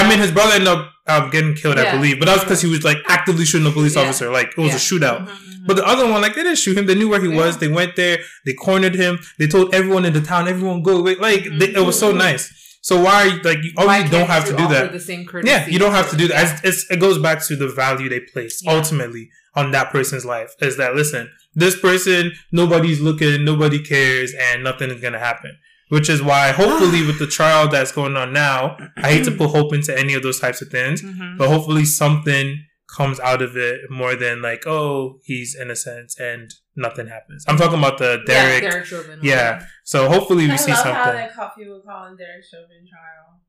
I 0.00 0.08
mean, 0.08 0.18
his 0.18 0.30
brother 0.32 0.52
ended 0.54 0.68
up 0.68 0.82
um, 1.08 1.30
getting 1.30 1.54
killed, 1.54 1.78
I 1.78 1.92
believe, 1.96 2.18
but 2.18 2.26
that 2.26 2.34
was 2.34 2.42
because 2.44 2.60
he 2.62 2.68
was 2.68 2.82
like 2.82 2.98
actively 3.08 3.44
shooting 3.44 3.66
a 3.68 3.70
police 3.70 3.96
officer. 3.96 4.28
Like 4.38 4.48
it 4.56 4.60
was 4.66 4.74
a 4.74 4.78
shootout. 4.88 5.20
Mhm, 5.20 5.28
mhm. 5.28 5.66
But 5.68 5.76
the 5.76 5.86
other 5.86 6.04
one, 6.10 6.20
like 6.20 6.34
they 6.34 6.42
didn't 6.42 6.58
shoot 6.58 6.76
him. 6.76 6.86
They 6.86 6.96
knew 6.96 7.08
where 7.08 7.20
he 7.20 7.28
Yeah. 7.30 7.36
was. 7.42 7.58
They 7.58 7.68
went 7.68 7.94
there. 7.94 8.18
They 8.44 8.54
cornered 8.54 8.96
him. 8.96 9.20
They 9.38 9.46
told 9.46 9.72
everyone 9.72 10.04
in 10.04 10.14
the 10.14 10.20
town, 10.20 10.48
everyone 10.48 10.82
go 10.82 10.94
away. 10.98 11.14
Like 11.28 11.44
they, 11.60 11.68
it 11.80 11.84
was 11.90 11.96
so 11.98 12.12
Mhm. 12.12 12.16
nice. 12.18 12.44
So 12.86 13.00
why 13.02 13.14
are 13.22 13.26
you 13.26 13.42
like 13.42 13.64
you 13.64 13.72
obviously 13.76 14.10
don't 14.10 14.28
can't 14.28 14.30
have 14.30 14.44
to 14.44 14.56
do 14.56 14.68
that? 14.68 14.92
The 14.92 15.00
same 15.00 15.26
courtesy? 15.26 15.50
Yeah, 15.50 15.66
you 15.66 15.80
don't 15.80 15.90
have 15.90 16.08
to 16.10 16.16
do 16.16 16.28
that. 16.28 16.60
It's, 16.62 16.82
it's, 16.84 16.90
it 16.92 17.00
goes 17.00 17.18
back 17.18 17.44
to 17.46 17.56
the 17.56 17.66
value 17.66 18.08
they 18.08 18.20
place 18.20 18.60
Yeah. 18.62 18.74
ultimately 18.74 19.28
on 19.56 19.72
that 19.72 19.90
person's 19.90 20.24
life. 20.24 20.54
Is 20.60 20.76
that 20.76 20.94
listen, 20.94 21.28
this 21.52 21.76
person, 21.80 22.30
nobody's 22.52 23.00
looking, 23.00 23.44
nobody 23.44 23.80
cares, 23.82 24.32
and 24.38 24.62
nothing 24.62 24.90
is 24.90 25.00
gonna 25.00 25.18
happen. 25.18 25.58
Which 25.88 26.08
is 26.08 26.22
why, 26.22 26.52
hopefully, 26.52 27.04
with 27.04 27.18
the 27.18 27.26
trial 27.26 27.66
that's 27.68 27.90
going 27.90 28.16
on 28.16 28.32
now, 28.32 28.76
I 28.98 29.08
hate 29.14 29.24
to 29.24 29.32
put 29.32 29.50
hope 29.50 29.72
into 29.74 29.96
any 29.98 30.14
of 30.14 30.22
those 30.22 30.38
types 30.38 30.62
of 30.62 30.68
things, 30.68 31.02
Mhm. 31.02 31.38
but 31.38 31.48
hopefully 31.48 31.84
something 31.84 32.60
comes 32.96 33.18
out 33.18 33.42
of 33.42 33.56
it 33.56 33.80
more 33.90 34.14
than 34.14 34.40
like, 34.42 34.64
oh, 34.64 35.18
he's 35.24 35.56
innocent 35.60 36.12
and 36.20 36.52
nothing 36.76 37.06
happens. 37.06 37.44
I'm 37.48 37.56
talking 37.56 37.78
about 37.78 37.98
the 37.98 38.22
Derek. 38.26 38.62
Yeah, 38.62 38.70
Derek 38.70 38.84
Chauvin. 38.86 39.20
Yeah. 39.22 39.66
So 39.84 40.08
hopefully 40.08 40.46
we 40.46 40.52
I 40.52 40.56
see 40.56 40.72
love 40.72 40.84
how 40.84 40.92
something. 41.04 41.14
that 41.16 41.34
coffee 41.34 41.68
would 41.68 41.84
call 41.84 42.06
in 42.06 42.16
Derek 42.16 42.44
Chauvin 42.44 42.86
trial. 42.88 43.40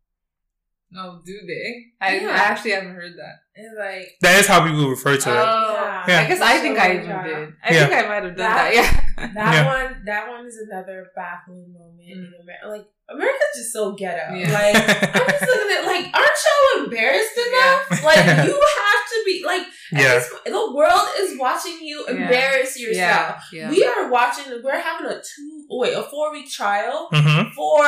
Oh, 0.96 1.20
do 1.26 1.34
they? 1.46 1.86
I, 2.00 2.18
Yeah. 2.20 2.30
I 2.30 2.36
actually 2.38 2.72
haven't 2.72 2.96
heard 2.96 3.12
that. 3.18 3.36
It's 3.56 3.76
like 3.78 4.16
That 4.22 4.40
is 4.40 4.48
how 4.48 4.66
people 4.66 4.90
refer 4.90 5.18
to 5.18 5.30
it. 5.30 5.36
Oh, 5.36 6.04
Yeah. 6.08 6.22
I 6.22 6.28
guess 6.28 6.40
I 6.42 6.60
think 6.60 6.80
I 6.80 6.94
even 6.96 7.08
did. 7.08 7.54
I 7.64 7.74
Yeah. 7.74 7.88
think 7.88 8.06
I 8.06 8.08
might 8.08 8.24
have 8.24 8.36
done 8.36 8.38
That- 8.38 8.74
that. 8.74 8.74
Yeah. 8.74 9.04
That 9.34 9.54
Yeah. 9.54 9.66
one, 9.66 10.02
that 10.06 10.30
one 10.30 10.46
is 10.46 10.58
another 10.70 11.08
baffling 11.16 11.74
moment 11.74 12.00
in 12.08 12.32
America. 12.42 12.68
Like 12.70 12.86
America's 13.10 13.58
just 13.58 13.74
so 13.74 13.94
ghetto. 13.94 14.34
Yeah. 14.34 14.52
Like 14.54 14.76
I'm 14.76 15.30
just 15.30 15.42
looking 15.42 15.76
at 15.78 15.86
like, 15.92 16.06
aren't 16.14 16.40
y'all 16.46 16.84
embarrassed 16.86 17.38
enough? 17.38 18.04
Like 18.04 18.18
you 18.48 18.54
have 18.54 19.04
to 19.10 19.24
be 19.26 19.44
like, 19.46 19.64
Yeah. 19.92 20.14
this 20.20 20.30
the 20.46 20.72
world 20.74 21.08
is 21.20 21.38
watching 21.40 21.80
you 21.82 22.06
Yeah. 22.08 22.14
embarrass 22.14 22.80
yourself. 22.80 23.42
Yeah. 23.52 23.64
yeah. 23.64 23.70
We 23.72 23.84
are 23.84 24.10
watching. 24.10 24.46
We're 24.64 24.80
having 24.80 25.08
a 25.08 25.16
two, 25.16 25.66
wait, 25.70 25.94
a 25.96 26.04
four 26.04 26.32
week 26.32 26.50
trial 26.50 27.10
hmm 27.12 27.50
for 27.56 27.84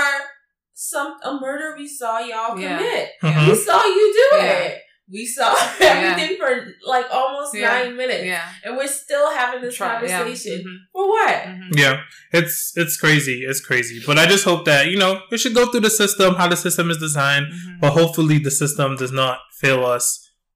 some 0.81 1.15
a 1.23 1.33
murder 1.41 1.75
we 1.77 1.85
saw 1.87 2.19
y'all 2.19 2.57
Yeah. 2.57 2.77
commit. 2.77 3.09
Mhm. 3.21 3.49
We 3.49 3.55
saw 3.55 3.83
you 3.83 4.13
do 4.31 4.37
Yeah. 4.37 4.51
it. 4.53 4.81
We 5.11 5.25
saw 5.25 5.53
everything 5.81 6.37
for 6.37 6.67
like 6.85 7.05
almost 7.11 7.53
Yeah. 7.53 7.67
nine 7.67 7.97
minutes, 7.97 8.23
yeah. 8.25 8.47
and 8.63 8.77
we're 8.77 8.87
still 8.87 9.29
having 9.33 9.61
this 9.61 9.75
Try- 9.75 10.01
yeah. 10.03 10.19
conversation 10.19 10.59
Mhm. 10.65 10.77
for 10.93 11.09
what? 11.09 11.35
Mhm. 11.47 11.69
Yeah, 11.77 11.95
it's 12.31 12.71
it's 12.77 12.95
crazy. 12.95 13.43
It's 13.49 13.59
crazy. 13.59 14.01
But 14.07 14.17
I 14.17 14.25
just 14.25 14.45
hope 14.45 14.63
that 14.65 14.87
you 14.87 14.97
know 14.97 15.21
we 15.31 15.37
should 15.37 15.53
go 15.53 15.65
through 15.69 15.81
the 15.81 15.89
system, 15.89 16.35
how 16.35 16.47
the 16.47 16.55
system 16.55 16.89
is 16.89 16.97
designed. 16.97 17.47
Mhm. 17.47 17.81
But 17.81 17.91
hopefully 17.91 18.37
the 18.39 18.51
system 18.51 18.95
does 18.95 19.11
not 19.11 19.39
fail 19.59 19.85
us 19.85 20.05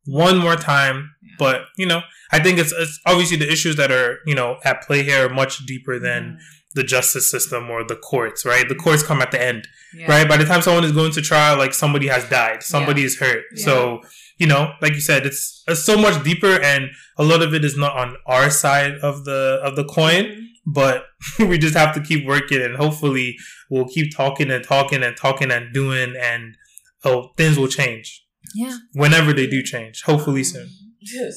one 0.05 0.37
more 0.37 0.55
time. 0.55 0.97
Yeah. 1.21 1.35
But 1.39 1.57
you 1.77 1.85
know, 1.85 2.01
I 2.31 2.39
think 2.39 2.59
it's, 2.59 2.71
it's 2.71 2.99
obviously 3.05 3.37
the 3.37 3.51
issues 3.51 3.75
that 3.75 3.91
are 3.91 4.19
you 4.25 4.35
know 4.35 4.59
at 4.63 4.83
play 4.87 5.03
here 5.03 5.25
are 5.25 5.29
much 5.41 5.65
deeper 5.65 5.99
than 5.99 6.37
the 6.75 6.83
justice 6.83 7.29
system 7.29 7.69
or 7.69 7.83
the 7.83 7.95
courts. 7.95 8.45
Right? 8.45 8.67
The 8.67 8.75
courts 8.75 9.03
come 9.03 9.21
at 9.21 9.31
the 9.31 9.41
end. 9.41 9.67
Yeah. 9.95 10.07
Right? 10.07 10.27
By 10.27 10.37
the 10.37 10.45
time 10.45 10.61
someone 10.61 10.83
is 10.83 10.91
going 10.91 11.11
to 11.13 11.21
trial, 11.21 11.57
like 11.57 11.73
somebody 11.73 12.07
has 12.07 12.27
died, 12.29 12.63
somebody 12.63 13.03
is 13.03 13.19
hurt. 13.19 13.43
Yeah. 13.55 13.65
So 13.65 14.01
you 14.39 14.47
know, 14.47 14.71
like 14.81 14.93
you 14.95 15.01
said, 15.01 15.25
it's 15.25 15.63
it's 15.67 15.83
so 15.83 15.95
much 15.97 16.23
deeper, 16.23 16.59
and 16.61 16.89
a 17.17 17.23
lot 17.23 17.41
of 17.43 17.53
it 17.53 17.63
is 17.63 17.77
not 17.77 17.95
on 17.95 18.15
our 18.25 18.49
side 18.49 18.93
of 19.03 19.25
the 19.25 19.59
of 19.63 19.75
the 19.75 19.83
coin 19.85 20.25
Mhm. 20.25 20.73
but 20.73 21.05
we 21.39 21.57
just 21.57 21.75
have 21.75 21.93
to 21.95 22.01
keep 22.01 22.25
working 22.25 22.61
and 22.61 22.75
hopefully 22.77 23.35
we'll 23.69 23.87
keep 23.87 24.15
talking 24.15 24.49
and 24.49 24.63
talking 24.63 25.03
and 25.03 25.15
talking 25.17 25.51
and 25.51 25.73
doing 25.73 26.15
and 26.19 26.55
oh 27.03 27.31
things 27.37 27.57
will 27.59 27.67
change 27.67 28.23
Yeah. 28.55 28.77
whenever 28.93 29.33
they 29.33 29.45
do 29.45 29.61
change 29.61 30.01
hopefully 30.03 30.43
soon 30.43 30.69
Yes. 31.01 31.35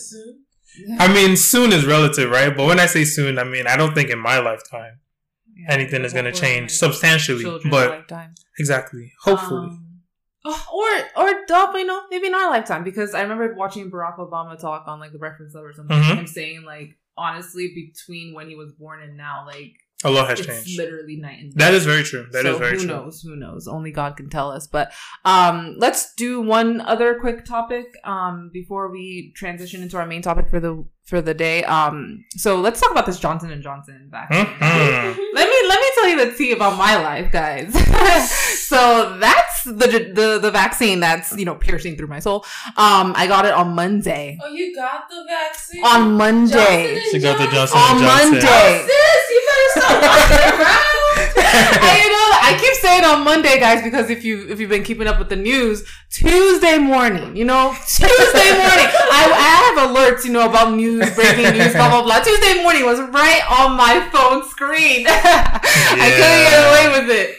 i 1.01 1.13
mean 1.13 1.37
soon 1.37 1.73
is 1.73 1.85
relative 1.85 2.31
right 2.31 2.57
but 2.57 2.67
when 2.67 2.79
i 2.81 2.87
say 2.87 3.05
soon 3.05 3.39
i 3.39 3.45
mean 3.45 3.67
i 3.67 3.77
don't 3.77 3.95
think 3.95 4.11
in 4.11 4.19
my 4.19 4.39
lifetime 4.39 4.95
Yeah. 5.57 5.73
anything 5.73 6.05
is 6.05 6.13
going 6.13 6.27
to 6.27 6.33
change 6.33 6.71
substantially 6.73 7.45
but 7.71 7.91
lifetime. 7.91 8.35
exactly 8.59 9.13
hopefully 9.23 9.69
Um, 9.69 10.01
oh, 10.45 10.67
or 11.17 11.25
or 11.25 11.45
double, 11.47 11.79
you 11.79 11.87
know, 11.87 12.03
maybe 12.11 12.27
in 12.27 12.35
our 12.35 12.51
lifetime 12.51 12.85
because 12.85 13.15
I 13.15 13.23
remember 13.23 13.55
watching 13.55 13.91
Barack 13.91 14.19
Obama 14.19 14.61
talk 14.61 14.85
on 14.87 15.01
like 15.01 15.13
the 15.13 15.19
Breakfast 15.19 15.53
Club 15.53 15.65
or 15.65 15.73
something, 15.73 15.97
Mhm. 15.97 16.17
him 16.19 16.27
saying 16.27 16.63
like 16.65 16.99
honestly 17.17 17.73
between 17.75 18.35
when 18.35 18.49
he 18.49 18.55
was 18.57 18.73
born 18.73 19.03
and 19.03 19.17
now, 19.17 19.47
like 19.47 19.73
A 20.05 20.11
lot 20.11 20.29
has 20.29 20.41
it's 20.41 20.47
changed. 20.49 20.77
literally 20.79 21.17
night 21.17 21.39
and 21.41 21.53
day. 21.55 21.65
That 21.65 21.73
is 21.73 21.87
very 21.87 22.03
true. 22.03 22.27
That 22.31 22.45
is 22.45 22.53
so 22.55 22.59
very 22.59 22.73
who 22.73 22.85
true. 22.85 22.95
Who 22.95 23.03
knows? 23.05 23.23
Who 23.23 23.37
knows? 23.37 23.67
Only 23.67 23.91
God 23.93 24.17
can 24.17 24.29
tell 24.29 24.51
us. 24.51 24.67
But 24.67 24.93
um, 25.25 25.75
let's 25.79 26.15
do 26.17 26.43
one 26.43 26.83
other 26.83 27.19
quick 27.19 27.47
topic 27.47 27.87
um, 28.05 28.51
before 28.53 28.91
we 28.93 29.33
transition 29.35 29.83
into 29.83 29.97
our 29.97 30.07
main 30.07 30.21
topic 30.21 30.51
for 30.51 30.61
the 30.61 30.85
for 31.07 31.23
the 31.23 31.33
day. 31.35 31.65
Um, 31.65 32.25
so 32.37 32.61
let's 32.61 32.79
talk 32.81 32.91
about 32.91 33.07
this 33.07 33.19
Johnson 33.19 33.51
and 33.51 33.63
Johnson 33.63 34.09
vaccine. 34.11 34.45
Mhm. 34.45 35.17
Let 35.35 35.49
me 35.49 35.69
let 35.69 35.76
me 36.17 36.23
tell 36.23 36.27
you 36.27 36.33
the 36.33 36.37
tea 36.37 36.53
about 36.53 36.77
my 36.77 36.97
life, 36.97 37.31
guys. 37.33 37.73
so 38.67 39.17
that's 39.19 39.65
the 39.65 39.73
the 40.15 40.39
the 40.41 40.51
vaccine 40.51 41.01
that's 41.01 41.37
you 41.37 41.45
know 41.45 41.55
piercing 41.55 41.97
through 41.97 42.09
my 42.09 42.21
soul. 42.21 42.45
Um, 42.77 43.13
I 43.17 43.27
got 43.27 43.45
it 43.45 43.53
on 43.53 43.75
Monday. 43.75 44.39
Oh, 44.43 44.49
you 44.49 44.75
got 44.75 45.09
the 45.09 45.25
vaccine 45.27 45.85
On 45.85 46.17
Monday. 46.17 46.95
Johnson 46.95 47.11
She 47.13 47.19
got 47.21 47.39
the 47.39 47.55
Johnson 47.55 47.79
On 47.79 47.91
and 47.97 48.01
Johnson. 48.01 48.31
Monday. 48.33 48.47
Oh, 48.49 48.89
sis, 48.89 49.31
you 49.31 49.41
better 49.49 49.87
stop 49.87 50.03
walking 50.03 50.61
around. 50.61 51.06
I, 51.49 52.01
you 52.03 52.11
know, 52.13 52.29
I 52.43 52.59
keep 52.61 52.75
saying 52.75 53.05
on 53.05 53.25
Monday, 53.25 53.59
guys, 53.59 53.83
because 53.83 54.11
if 54.11 54.25
you 54.25 54.47
if 54.49 54.61
you've 54.61 54.71
been 54.71 54.83
keeping 54.83 55.07
up 55.07 55.19
with 55.19 55.29
the 55.29 55.37
news, 55.37 55.89
Tuesday 56.11 56.79
morning, 56.79 57.37
you 57.37 57.45
know, 57.45 57.75
Tuesday 57.87 58.51
morning, 58.53 58.89
I, 59.11 59.25
I 59.33 59.49
have 59.65 59.89
alerts, 59.89 60.25
you 60.25 60.33
know, 60.33 60.49
about 60.49 60.75
news, 60.75 61.15
breaking 61.15 61.57
news, 61.57 61.73
blah 61.73 61.89
blah 61.89 62.03
blah. 62.03 62.21
Tuesday 62.21 62.63
morning 62.63 62.85
was 62.85 63.01
right 63.01 63.43
on 63.49 63.77
my 63.77 64.07
phone 64.13 64.47
screen. 64.49 65.07
I 65.09 66.07
couldn't 66.13 66.45
get 66.45 66.61
away 66.69 67.01
with 67.01 67.11
it. 67.11 67.37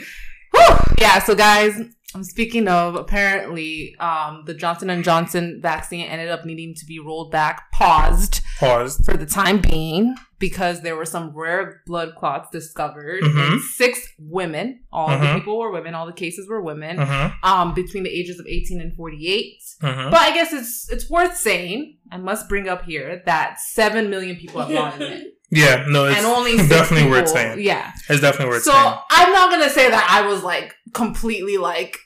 Whew. 0.53 0.95
Yeah. 0.99 1.19
So, 1.19 1.35
guys, 1.35 1.79
I'm 2.17 2.23
speaking 2.23 2.67
of 2.67 2.95
apparently, 2.95 3.95
um, 3.99 4.43
the 4.47 4.55
Johnson 4.55 4.89
and 4.89 5.03
Johnson 5.03 5.59
vaccine 5.61 6.05
ended 6.07 6.29
up 6.29 6.45
needing 6.45 6.73
to 6.75 6.85
be 6.85 6.99
rolled 6.99 7.31
back, 7.31 7.71
paused 7.71 8.41
Paused. 8.59 9.05
for 9.05 9.15
the 9.15 9.25
time 9.27 9.59
being 9.61 10.15
because 10.39 10.81
there 10.81 10.95
were 10.95 11.05
some 11.05 11.29
rare 11.35 11.81
blood 11.85 12.15
clots 12.17 12.49
discovered 12.51 13.23
in 13.23 13.29
Mhm. 13.31 13.59
six 13.59 13.99
women. 14.17 14.79
All 14.91 15.09
the 15.09 15.25
Mhm. 15.25 15.35
people 15.35 15.59
were 15.59 15.71
women. 15.71 15.93
All 15.93 16.07
the 16.07 16.11
cases 16.13 16.47
were 16.49 16.61
women. 16.61 16.97
Mm-hmm. 16.97 17.47
Um, 17.47 17.73
between 17.75 18.01
the 18.03 18.09
ages 18.09 18.39
of 18.39 18.47
18 18.47 18.81
and 18.81 18.95
48. 18.95 19.59
Mm-hmm. 19.83 20.09
But 20.09 20.19
I 20.21 20.31
guess 20.33 20.53
it's 20.53 20.89
it's 20.91 21.07
worth 21.09 21.37
saying. 21.37 21.97
I 22.11 22.17
must 22.17 22.49
bring 22.49 22.67
up 22.67 22.83
here 22.85 23.21
that 23.27 23.59
seven 23.59 24.09
million 24.09 24.37
people 24.37 24.61
have 24.61 24.71
gotten 24.71 25.01
it, 25.03 25.27
Yeah, 25.51 25.85
no, 25.87 26.05
it's 26.05 26.17
and 26.17 26.25
only 26.25 26.57
six 26.57 26.67
definitely 26.69 27.09
worth 27.09 27.29
saying. 27.29 27.59
Yeah. 27.61 27.91
It's 28.09 28.21
definitely 28.21 28.53
worth 28.53 28.63
So 28.63 28.71
saying. 28.71 28.83
So 28.85 28.99
I'm 29.11 29.31
not 29.31 29.49
gonna 29.51 29.69
say 29.69 29.89
that 29.89 30.07
I 30.09 30.27
was 30.27 30.43
like 30.43 30.73
completely 30.93 31.57
like, 31.57 31.97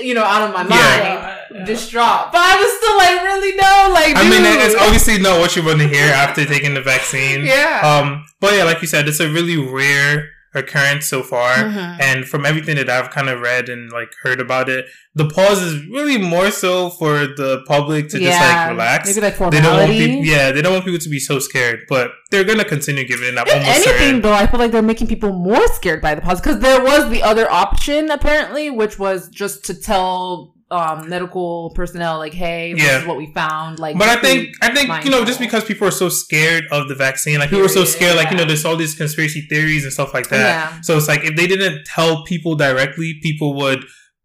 you 0.00 0.14
know, 0.14 0.22
out 0.22 0.48
of 0.48 0.54
my 0.54 0.62
mind, 0.62 0.70
Yeah. 0.70 1.36
Yeah. 1.50 1.64
distraught. 1.64 2.30
But 2.32 2.40
I 2.40 2.56
was 2.56 2.70
still 2.78 2.96
like, 2.96 3.22
really 3.22 3.56
no, 3.56 3.92
like. 3.92 4.16
I 4.16 4.22
mean, 4.28 4.42
it's 4.44 4.74
obviously 4.80 5.18
not 5.18 5.40
what 5.40 5.56
you 5.56 5.64
want 5.64 5.80
to 5.80 5.88
hear 5.88 6.12
after 6.12 6.44
taking 6.44 6.74
the 6.74 6.82
vaccine. 6.82 7.44
yeah. 7.44 7.80
Um, 7.82 8.24
but 8.40 8.54
yeah, 8.54 8.64
like 8.64 8.80
you 8.82 8.88
said, 8.88 9.08
it's 9.08 9.20
a 9.20 9.28
really 9.30 9.56
rare 9.56 10.30
occurrence 10.54 11.06
so 11.06 11.22
far. 11.22 11.54
Mhm. 11.56 12.00
And 12.00 12.24
from 12.26 12.46
everything 12.46 12.76
that 12.76 12.88
I've 12.88 13.10
kind 13.10 13.28
of 13.28 13.40
read 13.40 13.68
and 13.68 13.90
like 13.92 14.12
heard 14.22 14.40
about 14.40 14.68
it, 14.68 14.86
the 15.14 15.26
pause 15.28 15.60
is 15.62 15.86
really 15.88 16.18
more 16.18 16.50
so 16.50 16.90
for 16.90 17.26
the 17.26 17.62
public 17.66 18.08
to 18.10 18.18
just 18.18 18.40
like 18.40 18.70
relax. 18.70 19.08
Maybe 19.08 19.20
like 19.20 19.34
they 19.38 19.38
don't 19.38 19.50
want 19.50 19.64
formality. 19.64 20.06
people, 20.06 20.24
yeah, 20.24 20.50
they 20.52 20.62
don't 20.62 20.72
want 20.72 20.84
people 20.84 21.00
to 21.00 21.08
be 21.08 21.18
so 21.18 21.38
scared, 21.38 21.80
but 21.88 22.10
they're 22.30 22.44
gonna 22.44 22.64
continue 22.64 23.04
giving 23.06 23.28
it. 23.28 23.38
I'm 23.38 23.46
If 23.46 23.52
almost 23.54 23.68
anything, 23.70 23.92
certain. 23.98 24.20
though, 24.22 24.32
I 24.32 24.46
feel 24.46 24.60
like 24.60 24.70
they're 24.72 24.82
making 24.82 25.06
people 25.08 25.32
more 25.32 25.66
scared 25.74 26.00
by 26.00 26.14
the 26.14 26.20
pause 26.20 26.40
because 26.40 26.60
there 26.60 26.82
was 26.82 27.10
the 27.10 27.22
other 27.22 27.50
option 27.50 28.10
apparently, 28.10 28.70
which 28.70 28.98
was 28.98 29.28
just 29.28 29.64
to 29.66 29.74
tell 29.74 30.54
um, 30.70 31.08
medical 31.08 31.70
personnel 31.74 32.18
like, 32.18 32.34
"Hey, 32.34 32.74
this 32.74 32.82
Yeah. 32.82 33.00
is 33.00 33.06
what 33.06 33.16
we 33.16 33.32
found." 33.32 33.78
Like, 33.78 33.96
But 33.98 34.08
I 34.08 34.16
think 34.16 34.50
I 34.60 34.72
think 34.74 35.04
you 35.04 35.10
know 35.10 35.24
just 35.24 35.40
because 35.40 35.64
people 35.64 35.88
are 35.88 35.92
so 35.92 36.08
scared 36.08 36.64
of 36.70 36.88
the 36.88 36.94
vaccine, 36.94 37.38
like 37.38 37.50
people 37.50 37.64
are 37.64 37.68
so 37.70 37.84
scared, 37.84 38.16
like 38.16 38.30
you 38.30 38.36
know, 38.36 38.44
there's 38.44 38.64
all 38.64 38.76
these 38.76 38.94
conspiracy 38.94 39.42
theories 39.48 39.84
and 39.84 39.92
stuff 39.92 40.12
like 40.12 40.28
that. 40.28 40.38
Yeah. 40.74 40.80
So 40.82 40.96
it's 40.96 41.08
like 41.08 41.24
if 41.24 41.36
they 41.36 41.46
didn't 41.46 41.84
tell 41.86 42.24
people 42.24 42.54
directly, 42.54 43.14
people 43.22 43.54
would 43.54 43.84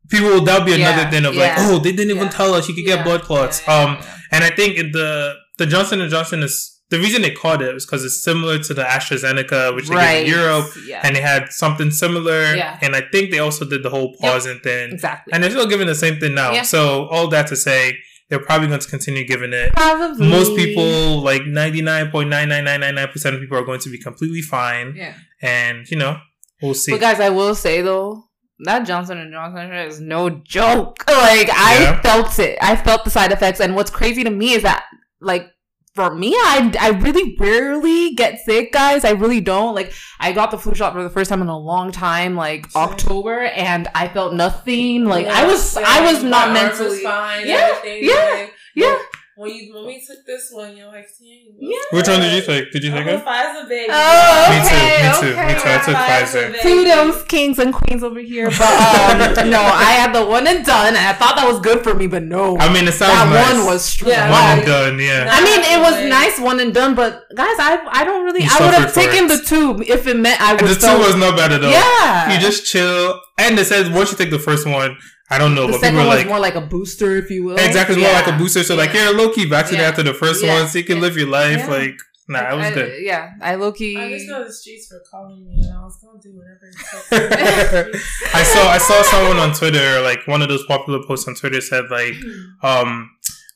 people 0.10 0.42
that 0.42 0.60
would 0.60 0.66
be 0.66 0.74
another 0.74 1.04
Yeah, 1.04 1.10
thing 1.10 1.26
of 1.26 1.36
like, 1.36 1.54
oh, 1.58 1.80
they 1.80 1.92
didn't 1.92 2.12
even 2.12 2.24
Yeah. 2.28 2.30
tell 2.40 2.54
us 2.54 2.68
you 2.68 2.76
could 2.76 2.86
Yeah, 2.86 2.98
get 2.98 3.06
blood 3.06 3.22
clots. 3.22 3.62
yeah, 3.66 3.74
yeah, 3.74 3.84
um, 3.92 3.98
yeah. 4.02 4.16
and 4.32 4.44
I 4.44 4.50
think 4.50 4.76
the 4.92 5.36
the 5.58 5.66
Johnson 5.66 6.02
and 6.02 6.12
Johnson 6.12 6.44
is 6.44 6.73
the 6.90 7.00
reason 7.00 7.22
they 7.24 7.32
called 7.32 7.62
it 7.62 7.74
was 7.74 7.86
because 7.86 8.04
it's 8.06 8.22
similar 8.24 8.60
to 8.60 8.74
the 8.74 8.84
AstraZeneca, 8.84 9.76
which 9.76 9.90
they 9.90 9.96
right 9.96 10.26
gave 10.26 10.34
in 10.34 10.40
Europe, 10.40 10.68
yeah, 10.86 11.02
and 11.04 11.16
they 11.16 11.22
had 11.22 11.52
something 11.52 11.90
similar. 11.92 12.56
Yeah. 12.56 12.78
And 12.82 12.96
I 12.96 13.02
think 13.12 13.32
they 13.32 13.40
also 13.40 13.66
did 13.66 13.84
the 13.84 13.90
whole 13.90 14.16
pausing 14.20 14.60
thing, 14.60 14.92
exactly. 14.94 15.34
and 15.34 15.44
they're 15.44 15.52
still 15.52 15.68
giving 15.68 15.88
the 15.88 15.96
same 15.96 16.20
thing 16.20 16.36
now. 16.36 16.52
Yeah. 16.52 16.62
So 16.64 17.08
all 17.08 17.28
that 17.30 17.48
to 17.48 17.56
say, 17.56 17.98
they're 18.30 18.40
probably 18.40 18.68
going 18.68 18.80
to 18.80 18.88
continue 18.90 19.26
giving 19.26 19.54
it. 19.54 19.74
Probably 19.74 20.30
Most 20.30 20.56
people, 20.56 21.22
like 21.22 21.46
ninety 21.46 21.82
nine 21.82 22.12
point 22.12 22.30
nine 22.30 22.50
nine 22.50 22.64
nine 22.66 22.80
nine 22.82 22.96
nine 22.96 23.08
percent 23.08 23.34
of 23.36 23.42
people, 23.42 23.58
are 23.58 23.66
going 23.66 23.80
to 23.82 23.90
be 23.90 23.98
completely 23.98 24.42
fine, 24.42 24.94
Yeah. 24.96 25.14
and 25.42 25.90
you 25.90 25.98
know, 25.98 26.18
we'll 26.62 26.74
see. 26.76 26.92
But 26.92 27.02
guys, 27.02 27.20
I 27.20 27.30
will 27.30 27.56
say 27.56 27.82
though. 27.82 28.26
That 28.60 28.86
Johnson 28.86 29.18
and 29.18 29.34
Johnson 29.34 29.74
is 29.74 30.00
no 30.00 30.30
joke. 30.30 31.04
Like 31.08 31.50
I 31.52 31.80
Yeah. 31.82 32.02
felt 32.02 32.38
it. 32.40 32.58
I 32.62 32.76
felt 32.76 33.04
the 33.04 33.10
side 33.10 33.32
effects. 33.32 33.60
And 33.60 33.76
what's 33.76 33.90
crazy 33.90 34.24
to 34.24 34.30
me 34.30 34.54
is 34.54 34.64
that, 34.64 34.86
like, 35.20 35.48
for 35.96 36.14
me, 36.16 36.34
I 36.34 36.74
I 36.80 36.90
really 36.90 37.36
rarely 37.40 38.14
get 38.16 38.40
sick, 38.40 38.72
guys. 38.72 39.06
I 39.06 39.12
really 39.12 39.42
don't. 39.42 39.76
Like, 39.76 39.94
I 40.20 40.32
got 40.32 40.50
the 40.52 40.58
flu 40.58 40.74
shot 40.74 40.94
for 40.94 41.04
the 41.04 41.10
first 41.10 41.30
time 41.30 41.42
in 41.42 41.48
a 41.48 41.58
long 41.58 41.92
time, 41.92 42.36
like. 42.36 42.68
October, 42.76 43.42
and 43.44 43.88
I 43.94 44.08
felt 44.08 44.34
nothing. 44.34 45.06
Like 45.06 45.26
Yeah, 45.28 45.34
I 45.42 45.46
was, 45.46 45.62
same. 45.64 45.84
I 45.86 46.12
was 46.12 46.24
not 46.24 46.50
My 46.50 46.60
arm 46.62 46.70
was 46.70 46.80
mentally. 46.80 47.04
fine. 47.04 47.48
Yeah, 47.48 47.84
yeah, 47.86 48.32
like, 48.34 48.54
yeah. 48.76 48.98
When 49.36 49.50
you 49.50 49.74
when 49.74 49.88
we 49.88 50.04
took 50.06 50.24
this 50.28 50.50
one, 50.52 50.78
you're 50.78 50.88
like, 50.88 51.08
dang, 51.20 51.56
Yeah. 51.60 51.78
Which 51.92 52.08
one 52.08 52.20
did 52.20 52.34
you 52.36 52.42
take? 52.46 52.72
Did 52.72 52.84
you 52.84 52.92
take 52.92 53.02
I'm 53.02 53.08
a 53.08 53.12
it? 53.18 53.26
Pfizer 53.26 53.68
baby. 53.68 53.90
Oh, 53.92 54.46
Me 54.52 54.58
too, 54.62 54.76
okay, 54.76 55.10
me 55.10 55.20
too, 55.20 55.26
me 55.26 55.44
okay. 55.44 55.54
too. 55.58 55.70
I 55.70 55.78
took 55.86 55.96
Pfizer. 55.96 56.52
baby. 56.52 56.60
Kudos, 56.62 57.24
kings 57.26 57.58
and 57.58 57.74
queens 57.74 58.04
over 58.04 58.20
here. 58.20 58.50
But 58.52 59.38
um, 59.40 59.50
no, 59.56 59.60
I 59.62 59.94
had 59.98 60.14
the 60.14 60.24
one 60.26 60.46
and 60.46 60.64
done, 60.64 60.88
and 60.90 60.98
I 60.98 61.14
thought 61.14 61.36
that 61.38 61.48
was 61.52 61.60
good 61.62 61.82
for 61.84 61.96
me, 61.96 62.06
but 62.06 62.22
no, 62.24 62.58
I 62.60 62.72
mean, 62.72 62.88
it 62.88 62.92
sounds 62.94 63.14
that 63.14 63.30
nice. 63.34 63.58
one 63.58 63.66
was 63.66 63.84
strong. 63.84 64.12
Yeah, 64.12 64.30
one 64.30 64.60
and 64.60 64.68
done. 64.68 65.00
Yeah. 65.00 65.28
I 65.32 65.44
mean, 65.44 65.62
it 65.66 65.80
was 65.82 65.94
Like- 65.94 66.10
nice 66.10 66.40
one 66.40 66.60
and 66.60 66.72
done, 66.74 66.94
but 66.94 67.24
guys, 67.36 67.58
I 67.58 67.80
I 67.92 68.04
don't 68.06 68.24
really. 68.26 68.44
You 68.44 68.50
I 68.52 68.66
would 68.66 68.74
have 68.76 68.94
taken 68.94 69.26
it. 69.26 69.30
the 69.30 69.40
two 69.44 69.82
if 69.88 70.06
it 70.06 70.16
meant 70.16 70.40
I 70.42 70.52
And 70.54 70.62
would. 70.62 70.70
the 70.70 70.80
two 70.80 70.98
was 71.00 71.16
no 71.16 71.36
better 71.36 71.58
though. 71.58 71.70
Yeah, 71.72 72.34
You 72.34 72.40
just 72.40 72.66
chill. 72.68 73.20
And 73.40 73.58
it 73.58 73.66
says 73.66 73.90
once 73.90 74.12
you 74.12 74.18
take 74.18 74.30
the 74.30 74.38
first 74.38 74.68
one, 74.68 74.96
I 75.34 75.38
don't 75.38 75.56
know, 75.56 75.66
the 75.68 75.74
but 75.74 75.82
second 75.82 75.96
people 75.96 76.06
are 76.06 76.08
one's 76.10 76.20
like, 76.22 76.28
more 76.34 76.40
like 76.48 76.56
a 76.56 76.62
booster, 76.62 77.16
if 77.18 77.30
you 77.30 77.44
will. 77.46 77.58
exactly, 77.58 77.96
it's 77.96 78.04
more 78.04 78.14
like 78.14 78.28
a 78.28 78.38
booster. 78.38 78.64
So 78.64 78.76
like, 78.76 78.94
Yeah. 78.94 79.10
you're 79.10 79.18
low 79.18 79.30
key 79.34 79.46
vaccinated 79.46 79.84
Yeah. 79.84 79.90
after 79.90 80.04
the 80.04 80.14
first 80.14 80.44
Yeah. 80.44 80.54
one, 80.60 80.68
so 80.70 80.78
you 80.80 80.84
can 80.86 80.98
Yeah. 80.98 81.02
live 81.06 81.18
your 81.18 81.28
life. 81.28 81.58
Yeah. 81.60 81.68
Like, 81.78 81.96
nah, 82.30 82.52
it 82.52 82.56
was 82.58 82.66
I- 82.68 82.74
good. 82.74 82.90
Yeah, 83.04 83.30
I 83.42 83.56
low 83.56 83.72
key. 83.72 83.98
I 83.98 84.10
just 84.14 84.28
know 84.30 84.44
the 84.46 84.54
streets 84.54 84.88
were 84.92 85.04
calling 85.12 85.44
me, 85.48 85.56
and 85.64 85.74
I 85.78 85.82
was 85.84 85.98
gonna 86.02 86.20
do 86.22 86.32
whatever. 86.40 86.68
I 88.34 88.44
saw 88.44 88.64
I 88.70 88.78
saw 88.78 89.02
someone 89.04 89.38
on 89.38 89.54
Twitter, 89.54 90.02
like 90.02 90.26
one 90.28 90.42
of 90.42 90.50
those 90.50 90.66
popular 90.66 91.00
posts 91.06 91.28
on 91.28 91.36
Twitter 91.36 91.62
said 91.62 91.86
like, 91.90 92.14
um, 92.62 93.10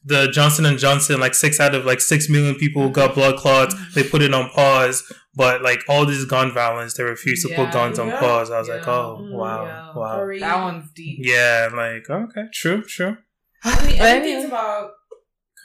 the 0.05 0.27
Johnson 0.31 0.65
and 0.65 0.77
Johnson, 0.79 1.19
like 1.19 1.33
six 1.35 1.59
out 1.59 1.75
of 1.75 1.85
like 1.85 1.99
six 2.01 2.29
million 2.29 2.55
people 2.55 2.89
got 2.89 3.13
blood 3.15 3.37
clots. 3.37 3.75
They 3.93 4.03
put 4.03 4.21
it 4.21 4.33
on 4.33 4.49
pause, 4.49 5.03
but 5.41 5.61
like 5.69 5.81
all 5.87 6.05
this 6.05 6.23
gun 6.25 6.51
violence, 6.51 6.93
they 6.95 7.03
refuse 7.03 7.39
to 7.43 7.49
Yeah. 7.49 7.57
put 7.59 7.73
guns 7.73 7.97
on 7.99 8.09
pause. 8.11 8.49
I 8.51 8.59
was 8.59 8.69
like, 8.75 8.87
oh 8.87 9.19
Mm, 9.21 9.31
wow, 9.41 9.65
yeah. 9.65 9.93
wow, 9.99 10.17
Hurry. 10.17 10.39
That 10.39 10.57
one's 10.67 10.89
deep. 10.95 11.19
yeah. 11.21 11.67
I'm 11.69 11.75
like, 11.85 12.09
okay, 12.09 12.45
true, 12.53 12.81
true. 12.83 13.17
I 13.63 13.69
mean, 13.85 13.97
But 13.97 14.07
everything's 14.07 14.45
about 14.45 14.91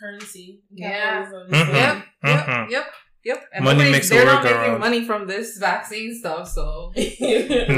currency. 0.00 0.62
Yeah. 0.70 1.24
capitalism. 1.24 1.52
Mhm. 1.52 1.74
Yep, 1.74 2.04
yep, 2.24 2.46
Mhm. 2.46 2.70
yep, 2.70 2.86
yep. 3.24 3.40
And 3.54 3.64
Money 3.64 3.90
makes 3.90 4.08
the 4.08 4.16
They're 4.16 4.24
world 4.26 4.42
not 4.42 4.44
making 4.44 4.58
round. 4.72 4.80
money 4.80 5.04
from 5.04 5.26
this 5.26 5.58
vaccine 5.58 6.10
stuff, 6.18 6.48
so 6.48 6.92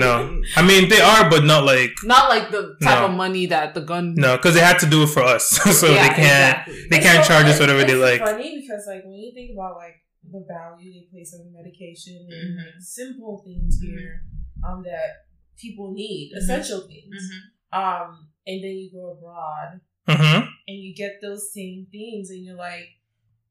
No, 0.05 0.41
I 0.57 0.63
mean 0.63 0.89
they 0.89 1.01
are, 1.01 1.29
but 1.29 1.45
not 1.45 1.65
like 1.65 1.93
not 2.05 2.29
like 2.29 2.51
the 2.51 2.63
type 2.83 3.01
No. 3.01 3.07
of 3.07 3.13
money 3.25 3.47
that 3.47 3.75
the 3.75 3.81
gun. 3.83 4.15
no, 4.17 4.37
because 4.37 4.55
they 4.55 4.61
had 4.71 4.79
to 4.85 4.87
do 4.87 5.03
it 5.03 5.09
for 5.17 5.23
us, 5.23 5.45
so 5.81 5.87
Yeah, 5.89 6.03
they 6.03 6.15
can't. 6.23 6.59
exactly. 6.69 6.87
They 6.91 6.97
It's 6.99 7.07
can't 7.07 7.25
so- 7.25 7.29
charge 7.31 7.47
us 7.47 7.55
it's- 7.57 7.61
whatever 7.61 7.85
they 7.85 7.95
like. 8.11 8.21
funny 8.21 8.51
because 8.61 8.85
like 8.93 9.03
when 9.05 9.15
you 9.23 9.33
think 9.35 9.51
about 9.57 9.77
like 9.77 9.97
the 10.35 10.45
value 10.47 10.93
they 10.95 11.07
place 11.13 11.31
on 11.35 11.53
medication 11.61 12.15
and 12.31 12.57
like, 12.59 12.81
simple 12.81 13.35
things 13.47 13.73
here 13.81 14.15
um 14.67 14.83
that 14.91 15.11
people 15.63 15.93
need, 15.93 16.33
Mhm. 16.33 16.39
essential 16.39 16.81
things. 16.93 17.17
Mhm. 17.31 17.41
Um, 17.83 18.11
and 18.47 18.59
then 18.65 18.75
you 18.81 18.91
go 18.93 19.05
abroad 19.15 19.81
hmm 20.07 20.41
and 20.69 20.79
you 20.85 20.95
get 20.95 21.21
those 21.23 21.53
same 21.59 21.87
things, 21.91 22.31
and 22.31 22.41
you're 22.45 22.57
like, 22.71 22.89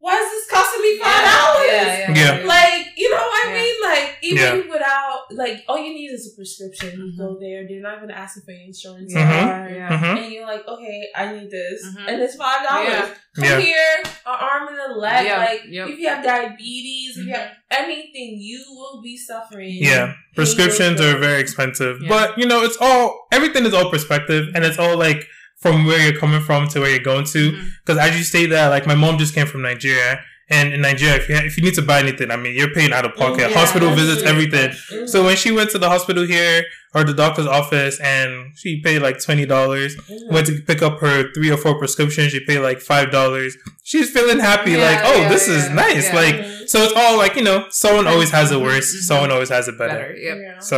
why 0.03 0.15
is 0.23 0.29
this 0.35 0.45
costing 0.51 0.81
me 0.85 0.91
five 0.99 1.23
Yeah, 1.23 1.35
dollars? 1.37 1.67
yeah, 1.71 2.21
Yeah. 2.21 2.45
Like, 2.55 2.85
you 3.01 3.07
know 3.09 3.23
what 3.31 3.47
I 3.47 3.47
Yeah. 3.47 3.61
mean? 3.61 3.75
Like, 3.91 4.09
even 4.29 4.69
without, 4.75 5.19
like, 5.31 5.57
all 5.69 5.79
you 5.85 5.93
need 5.99 6.11
is 6.17 6.23
a 6.31 6.33
prescription. 6.35 6.91
You 6.99 7.05
Mhm. 7.13 7.17
go 7.23 7.29
there, 7.39 7.59
they're 7.67 7.85
not 7.89 7.95
going 8.01 8.11
to 8.15 8.19
ask 8.23 8.35
you 8.35 8.41
for 8.45 8.51
your 8.51 8.65
insurance 8.71 9.13
Mhm. 9.15 9.23
card. 9.47 9.71
Yeah. 9.79 9.97
hmm 9.97 10.17
And 10.19 10.31
you're 10.33 10.45
like, 10.53 10.63
okay, 10.67 10.97
I 11.15 11.23
need 11.33 11.49
this. 11.49 11.79
Mhm. 11.87 12.03
And 12.09 12.15
it's 12.21 12.35
$5. 12.35 12.83
Yeah. 12.89 13.07
Come 13.35 13.45
Yeah. 13.45 13.59
here, 13.61 13.95
an 14.03 14.37
arm 14.51 14.67
and 14.71 14.79
a 14.87 14.91
leg. 15.05 15.25
Yeah. 15.25 15.37
Like, 15.47 15.61
Yep. 15.77 15.87
if 15.91 15.95
you 15.99 16.07
have 16.09 16.21
diabetes, 16.23 17.17
if 17.17 17.25
you 17.27 17.33
have 17.33 17.51
anything, 17.71 18.31
you 18.49 18.61
will 18.77 19.01
be 19.01 19.15
suffering. 19.17 19.77
Yeah, 19.91 20.13
prescriptions 20.35 20.99
are 21.01 21.17
very 21.17 21.39
expensive, 21.41 21.95
Yeah. 22.01 22.09
but 22.09 22.37
you 22.37 22.45
know, 22.45 22.59
it's 22.67 22.77
all 22.79 23.27
everything 23.31 23.65
is 23.65 23.73
all 23.73 23.89
perspective, 23.89 24.43
and 24.53 24.63
it's 24.65 24.77
all 24.77 24.97
like 24.97 25.21
from 25.63 25.85
where 25.87 25.99
you're 26.05 26.19
coming 26.19 26.41
from 26.41 26.67
to 26.69 26.79
where 26.81 26.91
you're 26.93 26.99
going 27.13 27.25
to. 27.35 27.43
Because 27.81 27.97
as 28.05 28.11
you 28.17 28.23
say 28.23 28.45
that, 28.53 28.67
like 28.75 28.85
my 28.85 28.95
mom 29.03 29.17
just 29.17 29.33
came 29.33 29.47
from 29.47 29.61
Nigeria, 29.71 30.19
And 30.49 30.73
in 30.75 30.81
Nigeria, 30.81 31.15
if 31.21 31.25
you 31.29 31.35
if 31.49 31.53
you 31.57 31.63
need 31.63 31.73
to 31.81 31.85
buy 31.91 31.99
anything, 32.05 32.29
I 32.29 32.37
mean, 32.43 32.53
you're 32.59 32.73
paying 32.79 32.91
out 32.97 33.05
of 33.09 33.11
pocket, 33.15 33.45
Yeah, 33.49 33.57
hospital 33.61 33.89
visits, 34.01 34.21
true. 34.21 34.31
everything. 34.33 34.69
So 35.13 35.17
when 35.27 35.37
she 35.43 35.49
went 35.57 35.69
to 35.75 35.79
the 35.83 35.89
hospital 35.95 36.25
here 36.35 36.57
or 36.93 37.01
the 37.09 37.13
doctor's 37.23 37.47
office 37.59 37.95
and 38.15 38.29
she 38.61 38.71
paid 38.87 38.99
like 39.07 39.17
twenty 39.25 39.45
dollars, 39.55 39.91
Mhm. 39.95 40.31
went 40.35 40.45
to 40.49 40.53
pick 40.69 40.81
up 40.87 40.95
her 41.05 41.15
three 41.35 41.49
or 41.55 41.59
four 41.63 41.73
prescriptions, 41.81 42.27
she 42.33 42.41
paid 42.49 42.59
like 42.69 42.79
five 42.91 43.07
dollars. 43.17 43.51
She's 43.91 44.09
feeling 44.15 44.39
happy, 44.51 44.71
Yeah, 44.73 44.87
like, 44.89 44.99
oh, 45.09 45.17
yeah, 45.21 45.29
this 45.33 45.45
is 45.55 45.63
nice. 45.85 46.07
Like, 46.21 46.35
so 46.71 46.75
it's 46.85 46.95
all 47.01 47.15
like 47.23 47.33
you 47.39 47.45
know, 47.49 47.57
someone 47.83 48.05
always 48.13 48.31
has 48.37 48.47
it 48.55 48.59
worse, 48.69 48.89
Mhm. 48.93 48.99
someone 49.09 49.31
always 49.35 49.49
has 49.57 49.65
it 49.71 49.77
better. 49.81 49.95
Better. 50.01 50.13
Yep. 50.27 50.37
Yeah. 50.45 50.59
So, 50.71 50.77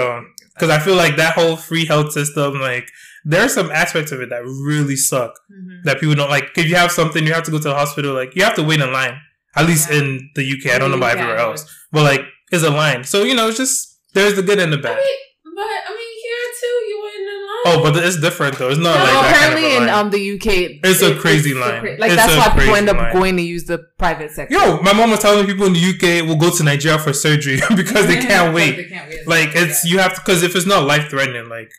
because 0.55 0.69
I 0.69 0.79
feel 0.79 0.95
like 0.95 1.17
that 1.17 1.35
whole 1.35 1.55
free 1.55 1.85
health 1.85 2.11
system, 2.13 2.55
like, 2.59 2.89
there 3.23 3.43
are 3.43 3.49
some 3.49 3.71
aspects 3.71 4.11
of 4.11 4.21
it 4.21 4.29
that 4.29 4.43
really 4.45 4.95
suck 4.95 5.33
Mhm. 5.51 5.83
that 5.83 5.99
people 5.99 6.15
don't 6.15 6.29
like. 6.29 6.51
If 6.57 6.67
you 6.67 6.75
have 6.75 6.91
something, 6.91 7.25
you 7.25 7.33
have 7.33 7.43
to 7.43 7.51
go 7.51 7.57
to 7.57 7.69
the 7.69 7.73
hospital. 7.75 8.13
Like, 8.13 8.35
you 8.35 8.43
have 8.43 8.55
to 8.55 8.63
wait 8.63 8.79
in 8.81 8.91
line. 8.93 9.19
At 9.55 9.65
least 9.67 9.89
Yeah. 9.89 9.97
in 9.99 10.29
the 10.35 10.43
UK, 10.43 10.71
I 10.73 10.77
don't 10.79 10.91
know 10.91 10.97
about 10.97 11.15
Yeah, 11.15 11.23
everywhere 11.23 11.37
else, 11.37 11.65
but 11.91 12.03
like, 12.03 12.23
it's 12.51 12.63
a 12.63 12.69
line. 12.69 13.03
So 13.03 13.23
you 13.23 13.33
know, 13.35 13.47
it's 13.49 13.57
just 13.57 13.97
there's 14.13 14.35
the 14.35 14.41
good 14.43 14.59
and 14.59 14.71
the 14.71 14.77
I 14.77 14.81
bad. 14.81 14.95
mean, 14.97 15.17
but 15.55 15.63
I 15.89 15.91
mean, 15.97 16.13
here 16.25 16.45
too, 16.59 16.75
you 16.89 17.01
waiting 17.03 17.27
in 17.35 17.41
line. 17.47 17.54
Oh, 17.65 17.81
but 17.83 17.97
it's 17.97 18.19
different 18.21 18.57
though. 18.57 18.69
It's 18.69 18.79
not 18.79 18.97
No, 18.97 19.03
like 19.03 19.13
that 19.13 19.33
kind 19.41 19.53
of 19.53 19.59
apparently 19.59 19.75
a 19.75 19.81
in 19.83 19.89
um 19.89 20.09
the 20.11 20.31
UK, 20.35 20.79
It's 20.83 21.01
a 21.01 21.15
crazy 21.15 21.53
the 21.53 21.59
line. 21.59 21.79
cra- 21.81 21.97
like 21.97 22.11
It's 22.11 22.15
that's 22.15 22.35
why 22.37 22.57
people 22.59 22.75
end 22.75 22.89
up 22.89 22.97
line. 22.97 23.13
going 23.13 23.35
to 23.37 23.43
use 23.43 23.65
the 23.65 23.79
private 23.97 24.31
sector. 24.31 24.53
Yo, 24.55 24.79
my 24.81 24.93
mom 24.93 25.09
was 25.11 25.19
telling 25.19 25.45
me 25.45 25.51
people 25.51 25.65
in 25.67 25.73
the 25.73 25.79
UK 25.93 26.27
will 26.27 26.35
go 26.37 26.49
to 26.55 26.63
Nigeria 26.63 26.99
for 26.99 27.11
surgery 27.11 27.59
because 27.75 28.07
they 28.07 28.17
can't 28.21 28.53
wait. 28.53 28.75
They 28.77 28.83
can't 28.85 29.09
wait. 29.09 29.27
Like 29.27 29.49
it's 29.55 29.83
you 29.83 29.97
have 29.99 30.13
to 30.15 30.21
because 30.21 30.43
if 30.43 30.55
it's 30.55 30.65
not 30.67 30.85
life 30.85 31.09
threatening, 31.09 31.49
like 31.49 31.71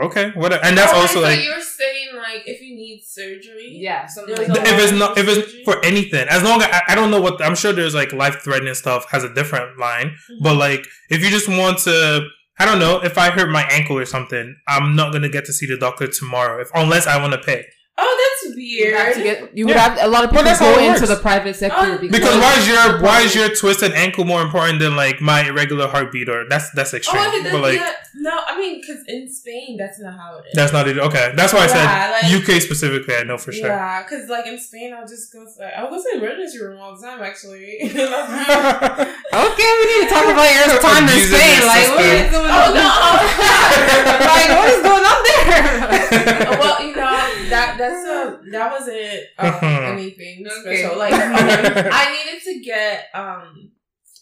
okay, 0.00 0.30
whatever. 0.34 0.64
And 0.64 0.76
that's 0.78 0.92
Oh, 0.94 1.00
also 1.00 1.14
thought 1.14 1.22
like 1.24 1.44
you're 1.44 1.60
saying 1.60 2.08
like 2.16 2.42
if 2.46 2.60
you 2.62 2.74
need 2.74 3.02
surgery. 3.04 3.76
yeah, 3.80 4.06
something 4.06 4.36
like 4.36 4.46
that. 4.48 4.66
if 4.66 4.78
it's 4.82 4.92
not 4.92 5.18
if 5.18 5.28
it's 5.28 5.50
Surgery? 5.50 5.64
for 5.64 5.84
anything, 5.84 6.26
as 6.28 6.42
long 6.42 6.62
as 6.62 6.68
I, 6.72 6.82
I 6.88 6.94
don't 6.94 7.10
know 7.10 7.20
what 7.20 7.42
I'm 7.44 7.54
sure 7.54 7.72
there's 7.72 7.94
like 7.94 8.12
life 8.12 8.36
threatening 8.42 8.74
stuff 8.74 9.10
has 9.10 9.24
a 9.24 9.32
different 9.34 9.78
line, 9.78 10.08
Mhm. 10.30 10.42
but 10.42 10.56
like 10.56 10.86
if 11.10 11.22
you 11.22 11.30
just 11.30 11.48
want 11.48 11.78
to. 11.80 12.28
I 12.58 12.64
don't 12.64 12.80
know 12.80 13.00
if 13.02 13.16
I 13.16 13.30
hurt 13.30 13.50
my 13.50 13.62
ankle 13.70 13.98
or 13.98 14.04
something. 14.04 14.56
I'm 14.66 14.96
not 14.96 15.12
gonna 15.12 15.28
get 15.28 15.44
to 15.46 15.52
see 15.52 15.66
the 15.66 15.76
doctor 15.76 16.08
tomorrow, 16.08 16.60
if 16.60 16.68
unless 16.74 17.06
I 17.06 17.20
want 17.20 17.32
to 17.34 17.38
pay. 17.38 17.66
Oh, 18.00 18.14
that's 18.22 18.56
You 18.56 18.84
weird. 18.84 18.94
have 18.96 19.14
to 19.14 19.22
get. 19.22 19.56
You 19.56 19.66
would 19.66 19.74
Yeah. 19.74 19.88
have 19.88 19.98
a 20.00 20.06
lot 20.08 20.22
of 20.24 20.30
people 20.30 20.44
that's 20.44 20.60
how 20.60 20.72
go 20.74 20.78
into 20.80 21.04
the 21.06 21.16
private 21.16 21.56
sector 21.56 21.76
Oh, 21.80 21.98
because, 21.98 22.16
Because 22.16 22.36
why 22.38 22.54
is 22.58 22.68
your 22.68 23.00
why 23.02 23.20
is 23.22 23.34
your 23.34 23.48
twisted 23.48 23.92
ankle 23.92 24.24
more 24.24 24.40
important 24.40 24.78
than 24.78 24.94
like 24.94 25.20
my 25.20 25.48
irregular 25.48 25.88
heartbeat 25.88 26.28
or 26.28 26.46
that's 26.48 26.70
that's 26.70 26.94
oh, 26.94 26.98
extreme. 26.98 27.22
I 27.22 27.30
did 27.30 27.50
but 27.52 27.60
like 27.60 27.74
yeah, 27.80 27.92
no, 28.14 28.30
I 28.46 28.56
mean, 28.56 28.80
because 28.80 29.02
in 29.08 29.28
Spain, 29.32 29.76
that's 29.76 29.98
not 30.00 30.14
how 30.14 30.38
it 30.38 30.44
is. 30.46 30.54
that's 30.54 30.72
not 30.72 30.86
it. 30.86 30.98
Okay, 30.98 31.32
that's 31.34 31.52
why 31.52 31.60
I 31.60 31.66
Yeah, 31.66 31.74
said 32.22 32.30
like- 32.38 32.56
UK 32.56 32.62
specifically. 32.62 33.16
I 33.16 33.24
know 33.24 33.36
for 33.38 33.50
sure. 33.52 33.66
Yeah, 33.66 34.02
because 34.04 34.28
like 34.28 34.46
in 34.46 34.58
Spain, 34.60 34.94
I'll 34.94 35.06
just 35.06 35.32
go. 35.32 35.44
To, 35.44 35.78
I'll 35.78 35.90
go 35.90 35.96
to 35.96 36.02
the 36.12 36.18
emergency 36.18 36.58
room 36.62 36.78
all 36.80 36.94
the 36.96 37.02
time. 37.04 37.20
Actually. 37.22 37.78
Okay, 39.28 39.70
we 39.78 39.84
need 39.92 40.08
to 40.08 40.14
talk 40.14 40.24
about 40.24 40.48
your 40.54 40.80
time 40.88 41.04
in 41.04 41.10
Abusing 41.10 41.36
Spain. 41.38 41.60
Like, 41.66 41.88
what 41.88 42.04
is 42.04 42.20
sister. 42.20 42.30
going 42.32 42.50
Oh, 42.50 42.68
on? 42.68 42.74
no. 42.74 42.86
like, 44.34 44.48
what 44.56 44.68
is 44.72 44.82
going 44.82 45.04
on 45.04 45.20
there? 45.28 46.58
well, 46.58 46.78
you 46.82 46.94
know 46.96 47.16
that 47.50 47.76
that's 47.88 48.06
a 48.06 48.40
that 48.52 48.72
wasn't 48.72 49.20
um, 49.38 49.98
anything 49.98 50.46
Okay. 50.46 50.76
special. 50.82 50.98
Like 51.02 51.12
I 51.14 52.24
needed 52.24 52.42
to 52.44 52.64
get 52.64 53.04
um, 53.14 53.72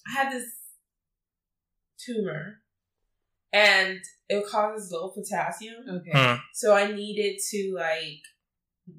I 0.09 0.13
had 0.23 0.33
this 0.33 0.45
tumor, 2.05 2.61
and 3.53 3.99
it 4.29 4.47
causes 4.49 4.91
low 4.93 5.11
potassium. 5.11 5.85
okay. 5.89 6.11
Hmm. 6.15 6.37
So 6.55 6.75
I 6.75 6.93
needed 6.93 7.39
to 7.51 7.75
like 7.77 8.23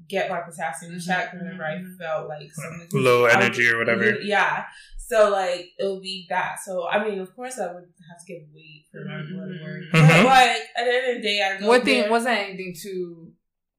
get 0.10 0.30
my 0.30 0.42
potassium 0.42 0.94
Mhm, 0.94 1.06
checked 1.06 1.34
whenever. 1.36 1.64
I 1.64 1.82
felt 2.00 2.28
like 2.28 2.50
something 2.52 2.88
Low 2.94 3.26
I 3.26 3.36
would- 3.36 3.44
energy 3.44 3.68
or 3.70 3.78
whatever. 3.78 4.20
Yeah. 4.22 4.66
So 5.00 5.30
like 5.30 5.70
it 5.78 5.86
would 5.90 6.02
be 6.02 6.26
that. 6.30 6.58
So 6.66 6.88
I 6.88 7.04
mean, 7.08 7.20
of 7.20 7.34
course, 7.36 7.58
I 7.60 7.68
would 7.74 7.84
have 8.10 8.20
to 8.20 8.34
get 8.34 8.42
weight 8.54 8.86
for 8.92 9.06
my 9.06 9.22
blood 9.22 9.50
work. 9.64 9.84
mhm. 9.94 10.24
But 10.24 10.26
like 10.26 10.62
at 10.78 10.84
the 10.86 10.94
end 10.94 11.10
of 11.18 11.22
the 11.22 11.28
day, 11.28 11.42
I 11.42 11.60
go 11.60 11.68
What 11.68 11.84
thing 11.86 12.10
wasn't 12.10 12.38
anything 12.38 12.76
too 12.82 13.32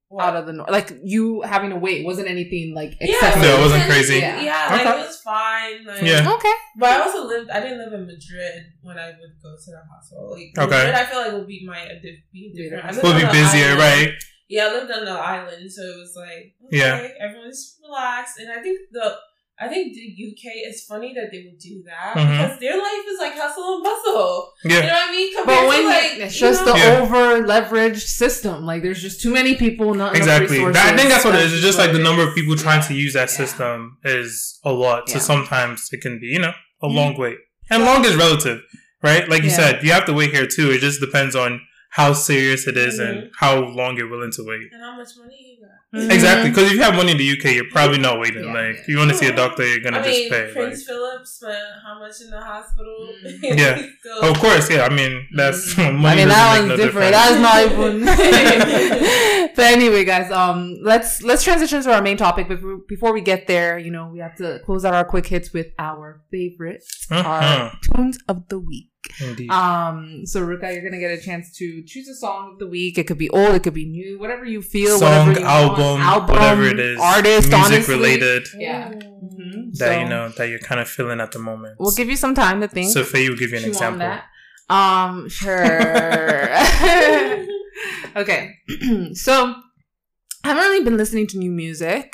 what? 0.08 0.24
out 0.24 0.36
of 0.36 0.46
the 0.46 0.52
norm? 0.52 0.68
Like 0.70 0.92
you 1.04 1.42
having 1.42 1.70
to 1.70 1.76
wait 1.76 2.04
wasn't 2.04 2.28
anything 2.28 2.74
like 2.74 2.96
Yeah. 3.00 3.38
No, 3.40 3.56
it 3.56 3.60
wasn't 3.60 3.84
crazy. 3.84 4.18
Yeah, 4.18 4.40
Yeah. 4.40 4.68
like 4.70 4.86
it 4.86 5.06
was 5.06 5.20
fine. 5.20 5.84
Like, 5.84 6.02
Yeah. 6.02 6.32
Okay. 6.34 6.52
But 6.78 6.90
I 6.90 7.00
also 7.02 7.26
lived. 7.26 7.50
I 7.50 7.60
didn't 7.60 7.78
live 7.78 7.92
in 7.92 8.06
Madrid 8.06 8.62
when 8.82 8.96
I 8.98 9.06
would 9.08 9.34
go 9.42 9.50
to 9.56 9.70
the 9.70 9.82
hospital. 9.90 10.30
Like 10.32 10.52
Okay. 10.58 10.76
Madrid, 10.76 10.94
I 10.94 11.04
feel 11.04 11.20
like 11.20 11.32
would 11.32 11.46
be 11.46 11.64
my 11.66 11.80
a 11.80 12.00
be 12.32 12.52
different. 12.56 12.84
I 12.84 12.90
lived 12.92 13.02
be 13.02 13.32
busier, 13.32 13.64
island. 13.76 13.80
right? 13.80 14.12
Yeah, 14.48 14.66
I 14.68 14.72
lived 14.72 14.90
on 14.90 15.04
the 15.04 15.10
island, 15.12 15.70
so 15.70 15.82
it 15.82 15.98
was 15.98 16.14
like 16.16 16.54
okay, 16.66 16.78
Yeah. 16.78 17.08
everyone's 17.20 17.76
relaxed, 17.82 18.38
and 18.40 18.50
I 18.50 18.62
think 18.62 18.78
the. 18.92 19.16
I 19.60 19.66
think 19.66 19.92
the 19.94 20.06
UK 20.28 20.44
is 20.70 20.84
funny 20.84 21.12
that 21.14 21.30
they 21.32 21.42
would 21.46 21.58
do 21.58 21.82
that 21.86 22.14
Mhm. 22.16 22.30
because 22.30 22.60
their 22.60 22.76
life 22.78 23.04
is 23.12 23.18
like 23.18 23.34
hustle 23.36 23.74
and 23.74 23.82
bustle. 23.84 24.52
You 24.64 24.70
know 24.70 24.80
what 24.82 25.08
I 25.08 25.10
mean? 25.10 25.34
Compared 25.36 25.58
But 25.58 25.68
when 25.68 25.82
to 25.82 25.86
like 25.88 26.12
it's 26.26 26.38
just 26.38 26.64
know, 26.64 26.72
the 26.72 26.78
Yeah. 26.78 27.00
over 27.00 27.42
leveraged 27.44 28.06
system. 28.06 28.64
Like 28.64 28.82
there's 28.82 29.02
just 29.02 29.20
too 29.20 29.32
many 29.32 29.56
people, 29.56 29.94
not 29.94 30.14
enough 30.14 30.16
Exactly. 30.16 30.58
resources. 30.58 30.74
That, 30.82 30.94
I 30.94 30.96
think 30.96 31.08
that's 31.10 31.24
what 31.24 31.34
it 31.34 31.40
is. 31.42 31.52
It's 31.54 31.62
just 31.62 31.78
like 31.78 31.92
the 31.92 31.98
number 31.98 32.22
of 32.26 32.34
people 32.36 32.54
trying 32.56 32.82
to 32.88 32.94
use 32.94 33.14
that 33.14 33.30
Yeah. 33.30 33.36
system 33.42 33.96
is 34.04 34.60
a 34.64 34.72
lot. 34.72 35.08
So 35.08 35.16
Yeah. 35.16 35.20
sometimes 35.22 35.88
it 35.92 36.00
can 36.02 36.20
be, 36.20 36.26
you 36.28 36.38
know, 36.38 36.54
a 36.82 36.88
Mhm. 36.88 36.94
long 36.94 37.16
wait. 37.18 37.38
And 37.70 37.84
long 37.84 38.04
is 38.04 38.14
relative, 38.14 38.62
right? 39.02 39.28
Like 39.28 39.42
you 39.42 39.50
Yeah. 39.50 39.56
said, 39.56 39.82
you 39.84 39.90
have 39.92 40.04
to 40.06 40.12
wait 40.12 40.30
here 40.32 40.46
too. 40.46 40.70
It 40.70 40.78
just 40.78 41.00
depends 41.00 41.34
on 41.34 41.60
how 41.90 42.12
serious 42.12 42.66
it 42.68 42.76
is 42.76 42.98
and 43.00 43.14
Mhm. 43.24 43.30
how 43.40 43.58
long 43.60 43.96
you're 43.96 44.08
willing 44.14 44.30
to 44.32 44.42
wait. 44.46 44.68
and 44.72 44.82
how 44.82 44.96
much 44.96 45.08
money 45.18 45.36
you 45.58 45.66
got. 45.66 45.77
Mhm. 45.94 46.10
Exactly, 46.12 46.50
because 46.50 46.64
if 46.64 46.72
you 46.72 46.82
have 46.82 46.94
money 46.94 47.12
in 47.12 47.16
the 47.16 47.24
UK, 47.24 47.54
you're 47.54 47.70
probably 47.70 47.96
not 47.98 48.20
waiting. 48.20 48.44
Yeah, 48.44 48.52
like, 48.52 48.76
yeah. 48.76 48.82
you 48.88 48.98
want 48.98 49.10
to 49.10 49.16
see 49.16 49.26
a 49.26 49.34
doctor, 49.34 49.66
you're 49.66 49.80
gonna 49.80 50.00
I 50.00 50.02
just 50.02 50.18
mean, 50.18 50.30
pay. 50.30 50.52
Prince 50.52 50.78
like- 50.80 50.86
Philip 50.86 51.26
spent 51.26 51.58
how 51.82 51.98
much 51.98 52.20
in 52.20 52.28
the 52.30 52.40
hospital? 52.40 53.08
Mm. 53.24 53.58
Yeah. 53.58 53.82
Still- 54.00 54.30
of 54.30 54.38
course, 54.38 54.68
yeah. 54.70 54.82
I 54.84 54.90
mean, 54.94 55.26
that's 55.34 55.74
Mm-hmm. 55.74 56.04
I 56.10 56.14
mean, 56.14 56.28
that 56.28 56.34
doesn't 56.52 56.68
one's 56.68 56.78
no 56.80 56.84
different. 56.84 57.12
That 57.12 57.32
is 57.32 57.40
not 57.40 57.64
even. 57.64 59.50
but 59.56 59.64
anyway, 59.64 60.04
guys, 60.04 60.30
um, 60.30 60.78
let's 60.82 61.22
let's 61.22 61.42
transition 61.42 61.82
to 61.82 61.94
our 61.94 62.02
main 62.02 62.16
topic. 62.18 62.48
But 62.48 62.58
before 62.86 63.12
we 63.14 63.20
get 63.22 63.46
there, 63.46 63.78
you 63.78 63.90
know, 63.90 64.08
we 64.12 64.18
have 64.18 64.36
to 64.36 64.60
close 64.66 64.84
out 64.84 64.92
our 64.94 65.04
quick 65.04 65.26
hits 65.26 65.52
with 65.54 65.68
our 65.78 66.20
favorite, 66.30 66.84
Uh-huh. 67.10 67.28
our 67.28 67.72
tunes 67.96 68.18
of 68.28 68.48
the 68.48 68.58
week. 68.58 68.90
Indeed. 69.20 69.50
Um, 69.50 70.26
so 70.26 70.40
Ruka, 70.40 70.72
you're 70.72 70.82
gonna 70.82 71.00
get 71.00 71.10
a 71.10 71.20
chance 71.20 71.50
to 71.58 71.82
choose 71.84 72.08
a 72.08 72.14
song 72.14 72.52
of 72.52 72.58
the 72.58 72.66
week. 72.66 72.98
It 72.98 73.06
could 73.06 73.18
be 73.18 73.30
old, 73.30 73.54
it 73.54 73.62
could 73.62 73.74
be 73.74 73.86
new, 73.86 74.18
whatever 74.18 74.44
you 74.44 74.62
feel, 74.62 74.98
Song, 74.98 75.28
whatever 75.28 75.40
you 75.40 75.46
want. 75.46 76.00
album, 76.02 76.28
whatever 76.34 76.64
it 76.64 76.78
is, 76.80 77.00
artist, 77.00 77.48
music 77.48 77.64
honestly. 77.72 77.94
related 77.94 78.46
Yeah. 78.58 78.88
Ooh. 78.90 78.98
Mhm. 79.18 79.72
that 79.78 79.92
So, 79.94 79.98
you 80.00 80.08
know 80.08 80.28
that 80.36 80.48
you're 80.48 80.58
kind 80.60 80.80
of 80.80 80.88
feeling 80.88 81.20
at 81.20 81.32
the 81.32 81.38
moment. 81.38 81.76
We'll 81.78 81.92
give 81.92 82.08
you 82.08 82.16
some 82.16 82.34
time 82.34 82.60
to 82.60 82.68
think. 82.68 82.92
So, 82.92 83.04
Faye 83.04 83.28
will 83.28 83.36
give 83.36 83.50
you 83.50 83.58
an 83.58 83.64
on 83.64 83.68
example. 83.70 84.18
Um, 84.70 85.28
sure. 85.28 86.48
okay. 88.16 88.54
so 89.14 89.54
I 90.44 90.48
haven't 90.48 90.62
really 90.64 90.84
been 90.84 90.96
listening 90.96 91.26
to 91.28 91.38
new 91.38 91.50
music. 91.50 92.12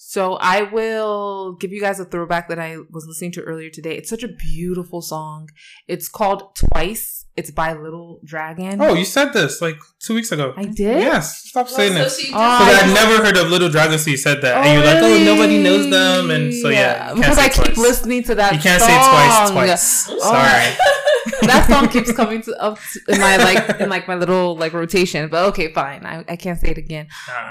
So 0.00 0.34
I 0.40 0.62
will 0.62 1.54
give 1.54 1.72
you 1.72 1.80
guys 1.80 1.98
a 1.98 2.04
throwback 2.04 2.48
that 2.50 2.58
I 2.60 2.76
was 2.92 3.04
listening 3.08 3.32
to 3.32 3.42
earlier 3.42 3.68
today. 3.68 3.96
It's 3.96 4.08
such 4.08 4.22
a 4.22 4.28
beautiful 4.28 5.02
song. 5.02 5.48
It's 5.88 6.08
called 6.08 6.54
Twice. 6.54 7.26
It's 7.36 7.50
by 7.50 7.72
Little 7.72 8.20
Dragon. 8.24 8.80
Oh, 8.80 8.94
you 8.94 9.04
said 9.04 9.32
this 9.32 9.60
like 9.60 9.76
two 9.98 10.14
weeks 10.14 10.30
ago. 10.30 10.54
I 10.56 10.66
did? 10.66 11.00
Yes, 11.02 11.48
stop 11.48 11.66
Well, 11.66 11.74
saying 11.76 11.92
so 11.94 12.04
this. 12.04 12.18
she 12.20 12.28
Oh, 12.28 12.30
Because 12.30 12.82
I 12.82 12.86
I'd 12.88 12.94
never 12.94 13.24
heard 13.24 13.36
of 13.36 13.50
Little 13.50 13.68
Dragon, 13.68 13.98
so 13.98 14.10
you 14.10 14.16
said 14.16 14.40
that, 14.42 14.56
Oh, 14.56 14.60
and 14.60 14.74
you're 14.74 14.84
like, 14.86 15.02
"Oh, 15.02 15.24
nobody 15.24 15.60
knows 15.62 15.90
them," 15.90 16.30
and 16.30 16.54
so 16.54 16.68
yeah, 16.68 17.10
you 17.10 17.16
because 17.16 17.36
say 17.36 17.44
I 17.46 17.48
keep 17.48 17.76
listening 17.76 18.22
to 18.24 18.34
that. 18.36 18.54
You 18.54 18.60
can't 18.60 18.80
song. 18.80 18.88
say 18.88 18.96
twice, 18.96 19.50
twice. 19.50 20.08
Oh. 20.10 20.18
Sorry. 20.30 20.76
that 21.48 21.66
song 21.68 21.88
keeps 21.88 22.12
coming 22.12 22.40
to 22.42 22.56
up 22.62 22.78
in 23.08 23.20
my 23.20 23.36
like 23.36 23.80
in 23.80 23.88
like 23.88 24.06
my 24.08 24.14
little 24.14 24.56
like 24.56 24.72
rotation. 24.72 25.28
But 25.28 25.46
okay, 25.50 25.72
fine. 25.72 26.06
I, 26.06 26.24
I 26.28 26.36
can't 26.36 26.58
say 26.58 26.70
it 26.70 26.78
again. 26.78 27.06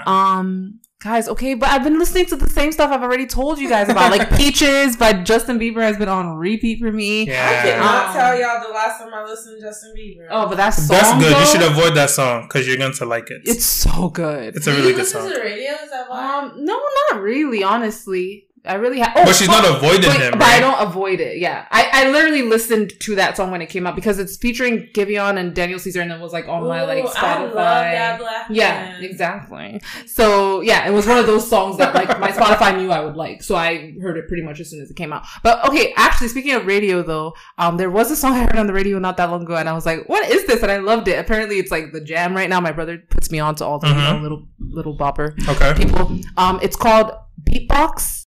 Um, 0.06 0.80
guys, 1.00 1.28
okay, 1.28 1.54
but 1.54 1.68
I've 1.68 1.84
been 1.84 1.98
listening 1.98 2.26
to 2.26 2.36
the 2.36 2.48
same 2.50 2.72
stuff 2.72 2.90
I've 2.90 3.02
already 3.02 3.26
told 3.26 3.58
you 3.58 3.68
guys 3.68 3.88
about. 3.88 4.10
Like 4.10 4.30
Peaches 4.36 4.96
by 4.96 5.12
Justin 5.12 5.58
Bieber 5.58 5.80
has 5.80 5.96
been 5.96 6.08
on 6.08 6.36
repeat 6.36 6.80
for 6.80 6.90
me. 6.90 7.22
I 7.22 7.24
yeah, 7.32 7.62
cannot 7.62 8.06
Um, 8.08 8.12
tell 8.14 8.38
y'all 8.40 8.66
the 8.66 8.74
last 8.74 8.98
time 9.00 9.14
I 9.14 9.24
listened 9.24 9.58
to 9.60 9.62
Justin 9.64 9.94
Bieber. 9.96 10.26
Oh, 10.30 10.48
but 10.48 10.56
that 10.56 10.70
song 10.70 10.88
that's 10.88 11.12
good. 11.22 11.32
though, 11.32 11.40
You 11.40 11.46
should 11.46 11.62
avoid 11.62 11.94
that 11.96 12.10
song 12.10 12.42
because 12.48 12.66
you're 12.66 12.76
going 12.76 12.94
to 12.94 13.04
like 13.04 13.30
it. 13.30 13.42
It's 13.44 13.64
so 13.64 14.08
good. 14.10 14.56
It's 14.56 14.66
a 14.66 14.70
Do 14.72 14.76
really 14.76 14.88
you 14.90 14.94
good 14.94 15.02
listen 15.02 15.20
song. 15.20 15.28
to 15.30 15.34
the 15.36 15.40
radio? 15.44 15.70
Is 15.72 15.90
that 15.90 16.10
why? 16.10 16.38
Um, 16.38 16.64
no, 16.64 16.80
not 17.12 17.20
really. 17.22 17.62
Honestly, 17.62 18.47
I 18.64 18.74
really 18.74 18.98
have. 19.00 19.12
Oh, 19.16 19.24
But 19.24 19.34
she's 19.36 19.48
not 19.48 19.64
avoiding 19.64 20.10
but, 20.10 20.20
him, 20.20 20.32
but 20.32 20.42
I 20.42 20.60
don't 20.60 20.80
avoid 20.86 21.20
it. 21.20 21.38
Yeah, 21.38 21.66
I, 21.70 21.88
I 21.92 22.10
literally 22.10 22.42
listened 22.42 22.92
to 23.00 23.14
that 23.16 23.36
song 23.36 23.50
when 23.50 23.62
it 23.62 23.66
came 23.68 23.86
out 23.86 23.94
because 23.94 24.18
it's 24.18 24.36
featuring 24.36 24.88
Giveon 24.94 25.38
and 25.38 25.54
Daniel 25.54 25.78
Caesar, 25.78 26.00
and 26.00 26.10
it 26.12 26.20
was 26.20 26.32
like 26.32 26.48
on 26.48 26.64
my 26.66 26.82
like 26.82 27.04
Spotify. 27.04 27.22
I 27.22 27.42
love 27.42 27.52
that 27.54 28.18
black 28.18 28.46
Yeah, 28.50 28.70
man. 28.72 29.04
exactly. 29.04 29.80
So 30.06 30.60
yeah, 30.60 30.86
it 30.88 30.92
was 30.92 31.06
one 31.06 31.18
of 31.18 31.26
those 31.26 31.48
songs 31.48 31.76
that 31.78 31.94
like 31.94 32.08
my 32.20 32.30
Spotify 32.30 32.76
knew 32.76 32.90
I 32.90 33.00
would 33.04 33.16
like, 33.16 33.42
so 33.42 33.54
I 33.56 33.94
heard 34.00 34.16
it 34.16 34.28
pretty 34.28 34.42
much 34.42 34.60
as 34.60 34.70
soon 34.70 34.80
as 34.82 34.90
it 34.90 34.94
came 34.96 35.12
out. 35.12 35.24
But 35.42 35.66
okay, 35.68 35.92
actually 35.96 36.28
speaking 36.28 36.54
of 36.54 36.66
radio 36.66 37.02
though, 37.02 37.34
um, 37.58 37.76
there 37.76 37.90
was 37.90 38.10
a 38.10 38.16
song 38.16 38.32
I 38.32 38.40
heard 38.40 38.56
on 38.56 38.66
the 38.66 38.72
radio 38.72 38.98
not 38.98 39.16
that 39.18 39.30
long 39.30 39.42
ago, 39.42 39.56
and 39.56 39.68
I 39.68 39.72
was 39.72 39.86
like, 39.86 40.08
"What 40.08 40.28
is 40.30 40.46
this?" 40.46 40.62
And 40.62 40.72
I 40.72 40.78
loved 40.78 41.08
it. 41.08 41.18
Apparently, 41.18 41.58
it's 41.58 41.70
like 41.70 41.92
the 41.92 42.00
jam 42.00 42.34
right 42.34 42.48
now. 42.48 42.60
My 42.60 42.72
brother 42.72 42.98
puts 43.10 43.30
me 43.30 43.38
on 43.38 43.54
to 43.56 43.64
all 43.64 43.78
the 43.78 43.88
you 43.88 43.94
Mhm. 43.94 44.16
know, 44.16 44.22
little 44.22 44.48
little 44.70 44.96
bopper 44.96 45.34
Okay. 45.48 45.74
people. 45.84 46.18
Um, 46.36 46.58
it's 46.62 46.76
called 46.76 47.12
Beatbox 47.48 48.24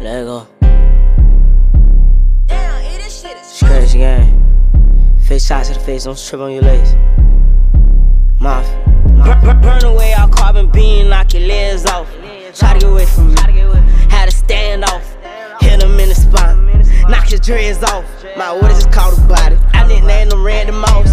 Let 0.00 0.24
go. 0.24 0.46
It's 2.48 3.58
crazy 3.58 3.98
game. 3.98 5.16
Face 5.18 5.46
shots 5.46 5.68
to 5.68 5.74
the 5.74 5.80
face, 5.80 6.04
don't 6.04 6.16
trip 6.16 6.40
on 6.40 6.52
your 6.52 6.62
legs. 6.62 6.94
Mafia. 8.40 8.84
Burn, 9.24 9.40
burn, 9.40 9.60
burn 9.60 9.84
away 9.84 10.14
all 10.14 10.28
carbon 10.28 10.70
beam, 10.70 11.08
knock 11.08 11.34
your 11.34 11.42
legs 11.42 11.84
off. 11.84 12.08
Try 12.54 12.74
to 12.74 12.78
get 12.78 12.84
away 12.84 13.06
from 13.06 13.34
me. 13.34 13.40
Had 14.08 14.26
to 14.26 14.36
stand 14.36 14.84
off. 14.84 15.16
Hit 15.60 15.82
him 15.82 15.98
in 15.98 16.10
the 16.10 16.14
spine. 16.14 17.10
Knock 17.10 17.28
his 17.28 17.40
dreads 17.40 17.82
off. 17.82 18.04
My 18.36 18.52
water 18.52 18.68
just 18.68 18.92
caught 18.92 19.18
a 19.18 19.20
body. 19.22 19.56
I 19.72 19.84
nicknamed 19.88 20.32
him 20.32 20.46
Randy 20.46 20.72
Moss. 20.72 21.08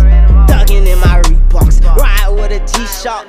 Dugging 0.47 0.85
in 0.85 0.99
my 0.99 1.21
Reeboks. 1.23 1.83
Ride 1.97 2.29
with 2.29 2.51
a 2.51 2.59
G-Shock. 2.77 3.25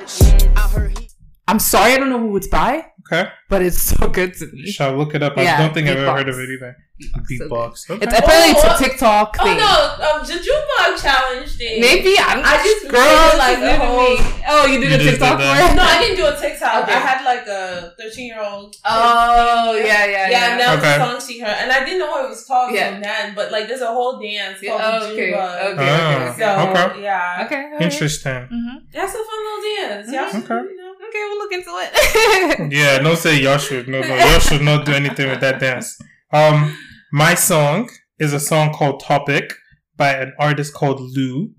I 0.55 0.61
heard 0.69 0.97
he. 0.99 1.09
I'm 1.47 1.59
sorry, 1.59 1.93
I 1.93 1.97
don't 1.97 2.09
know 2.09 2.19
who 2.19 2.35
it's 2.37 2.47
by, 2.47 2.91
Okay. 3.11 3.29
but 3.49 3.61
it's 3.61 3.81
so 3.81 4.07
good 4.09 4.33
to 4.35 4.47
me. 4.51 4.69
Shall 4.71 4.91
I 4.91 4.95
look 4.95 5.15
it 5.15 5.23
up? 5.23 5.37
I 5.37 5.43
Yeah, 5.43 5.57
don't 5.61 5.73
think 5.73 5.87
I've 5.87 5.97
ever 5.97 6.11
heard 6.11 6.29
of 6.29 6.37
it 6.39 6.49
either. 6.49 6.75
Beatbox, 6.97 7.77
so 7.77 7.93
Beatbox. 7.93 7.99
good. 7.99 8.03
Okay. 8.03 8.05
It's 8.09 8.19
apparently 8.19 8.51
it's 8.57 8.65
Oh, 8.65 8.73
a 8.73 8.77
TikTok 8.77 9.37
Oh 9.39 9.43
thing. 9.45 9.57
no, 9.57 9.73
um, 10.01 10.25
the 10.25 10.33
jukebox 10.33 11.01
challenge 11.01 11.51
thing. 11.55 11.79
Maybe 11.79 12.17
I'm 12.17 12.41
I 12.43 12.57
just 12.65 12.89
girl 12.89 13.29
did, 13.29 13.37
like, 13.37 13.57
you 13.59 13.63
a 13.65 13.69
did 13.69 13.79
whole- 13.81 14.17
me. 14.17 14.43
Oh, 14.49 14.65
you 14.65 14.79
did 14.81 14.89
You 14.89 14.95
a 14.95 15.11
TikTok 15.11 15.37
did 15.37 15.45
for 15.45 15.71
it? 15.71 15.75
No, 15.77 15.83
I 15.83 15.97
didn't 16.01 16.17
do 16.17 16.25
a 16.25 16.35
TikTok. 16.35 16.83
Okay. 16.83 16.93
I 16.93 16.99
had 16.99 17.23
like 17.23 17.45
a 17.45 17.93
13 18.01 18.25
year 18.25 18.41
old. 18.41 18.75
Oh 18.83 19.75
yeah, 19.77 19.85
yeah, 19.85 20.05
Yeah, 20.09 20.29
yeah. 20.29 20.51
and 20.51 20.59
that 20.59 20.69
was 20.75 20.83
Okay. 20.83 20.97
the 20.97 21.05
song 21.05 21.27
she 21.27 21.39
heard, 21.39 21.57
and 21.61 21.71
I 21.71 21.85
didn't 21.85 21.99
know 21.99 22.09
what 22.09 22.25
it 22.25 22.29
was 22.29 22.43
called 22.45 22.73
Yeah. 22.73 22.91
from 22.93 23.01
then. 23.03 23.35
But 23.35 23.51
like, 23.51 23.67
there's 23.67 23.81
a 23.81 23.93
whole 23.93 24.19
dance 24.19 24.57
Yeah, 24.61 24.71
called 24.71 24.81
oh, 24.83 24.99
the 25.07 25.13
okay, 25.13 25.31
Jukebox. 25.31 25.65
okay, 25.69 25.89
Ah, 26.01 26.31
okay, 26.33 26.41
So 26.41 26.47
okay. 26.81 27.03
yeah, 27.03 27.43
Okay, 27.45 27.61
okay. 27.75 27.83
Interesting. 27.85 28.41
hmm 28.49 28.77
that's 28.91 29.13
a 29.13 29.21
fun 29.21 29.39
little 29.45 29.63
dance. 29.77 30.11
Y'all 30.11 30.29
should, 30.31 30.51
Okay. 30.51 30.65
you 30.73 30.77
know. 30.81 30.86
Okay, 31.07 31.23
we'll 31.23 31.37
look 31.37 31.51
into 31.53 31.71
it. 31.77 32.71
Yeah, 32.73 32.97
no 32.99 33.15
say 33.15 33.41
y'all 33.41 33.57
should. 33.57 33.87
No, 33.87 34.01
no, 34.01 34.15
y'all 34.15 34.39
should 34.39 34.61
not 34.61 34.85
do 34.85 34.93
anything 34.93 35.29
with 35.29 35.41
that 35.41 35.59
dance. 35.59 35.97
Um, 36.33 36.75
my 37.11 37.33
song 37.35 37.89
is 38.19 38.33
a 38.33 38.39
song 38.39 38.73
called 38.73 38.99
Topic 39.01 39.53
by 39.95 40.13
an 40.13 40.33
artist 40.39 40.73
called 40.73 40.99
Lou. 40.99 41.51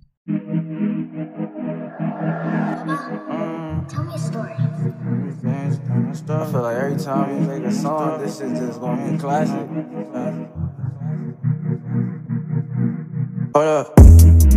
Tell 3.89 4.05
me 4.05 4.15
a 4.15 4.19
story. 4.19 4.53
I 6.31 6.47
feel 6.51 6.63
like 6.63 6.77
every 6.77 6.99
time 6.99 7.35
you 7.35 7.49
make 7.49 7.63
a 7.65 7.73
song, 7.73 8.21
this 8.21 8.41
is 8.41 8.59
just 8.59 8.81
gonna 8.81 9.11
be 9.11 9.17
a 9.17 9.19
classic. 9.19 9.67
Hold 13.55 13.67
up, 13.67 13.93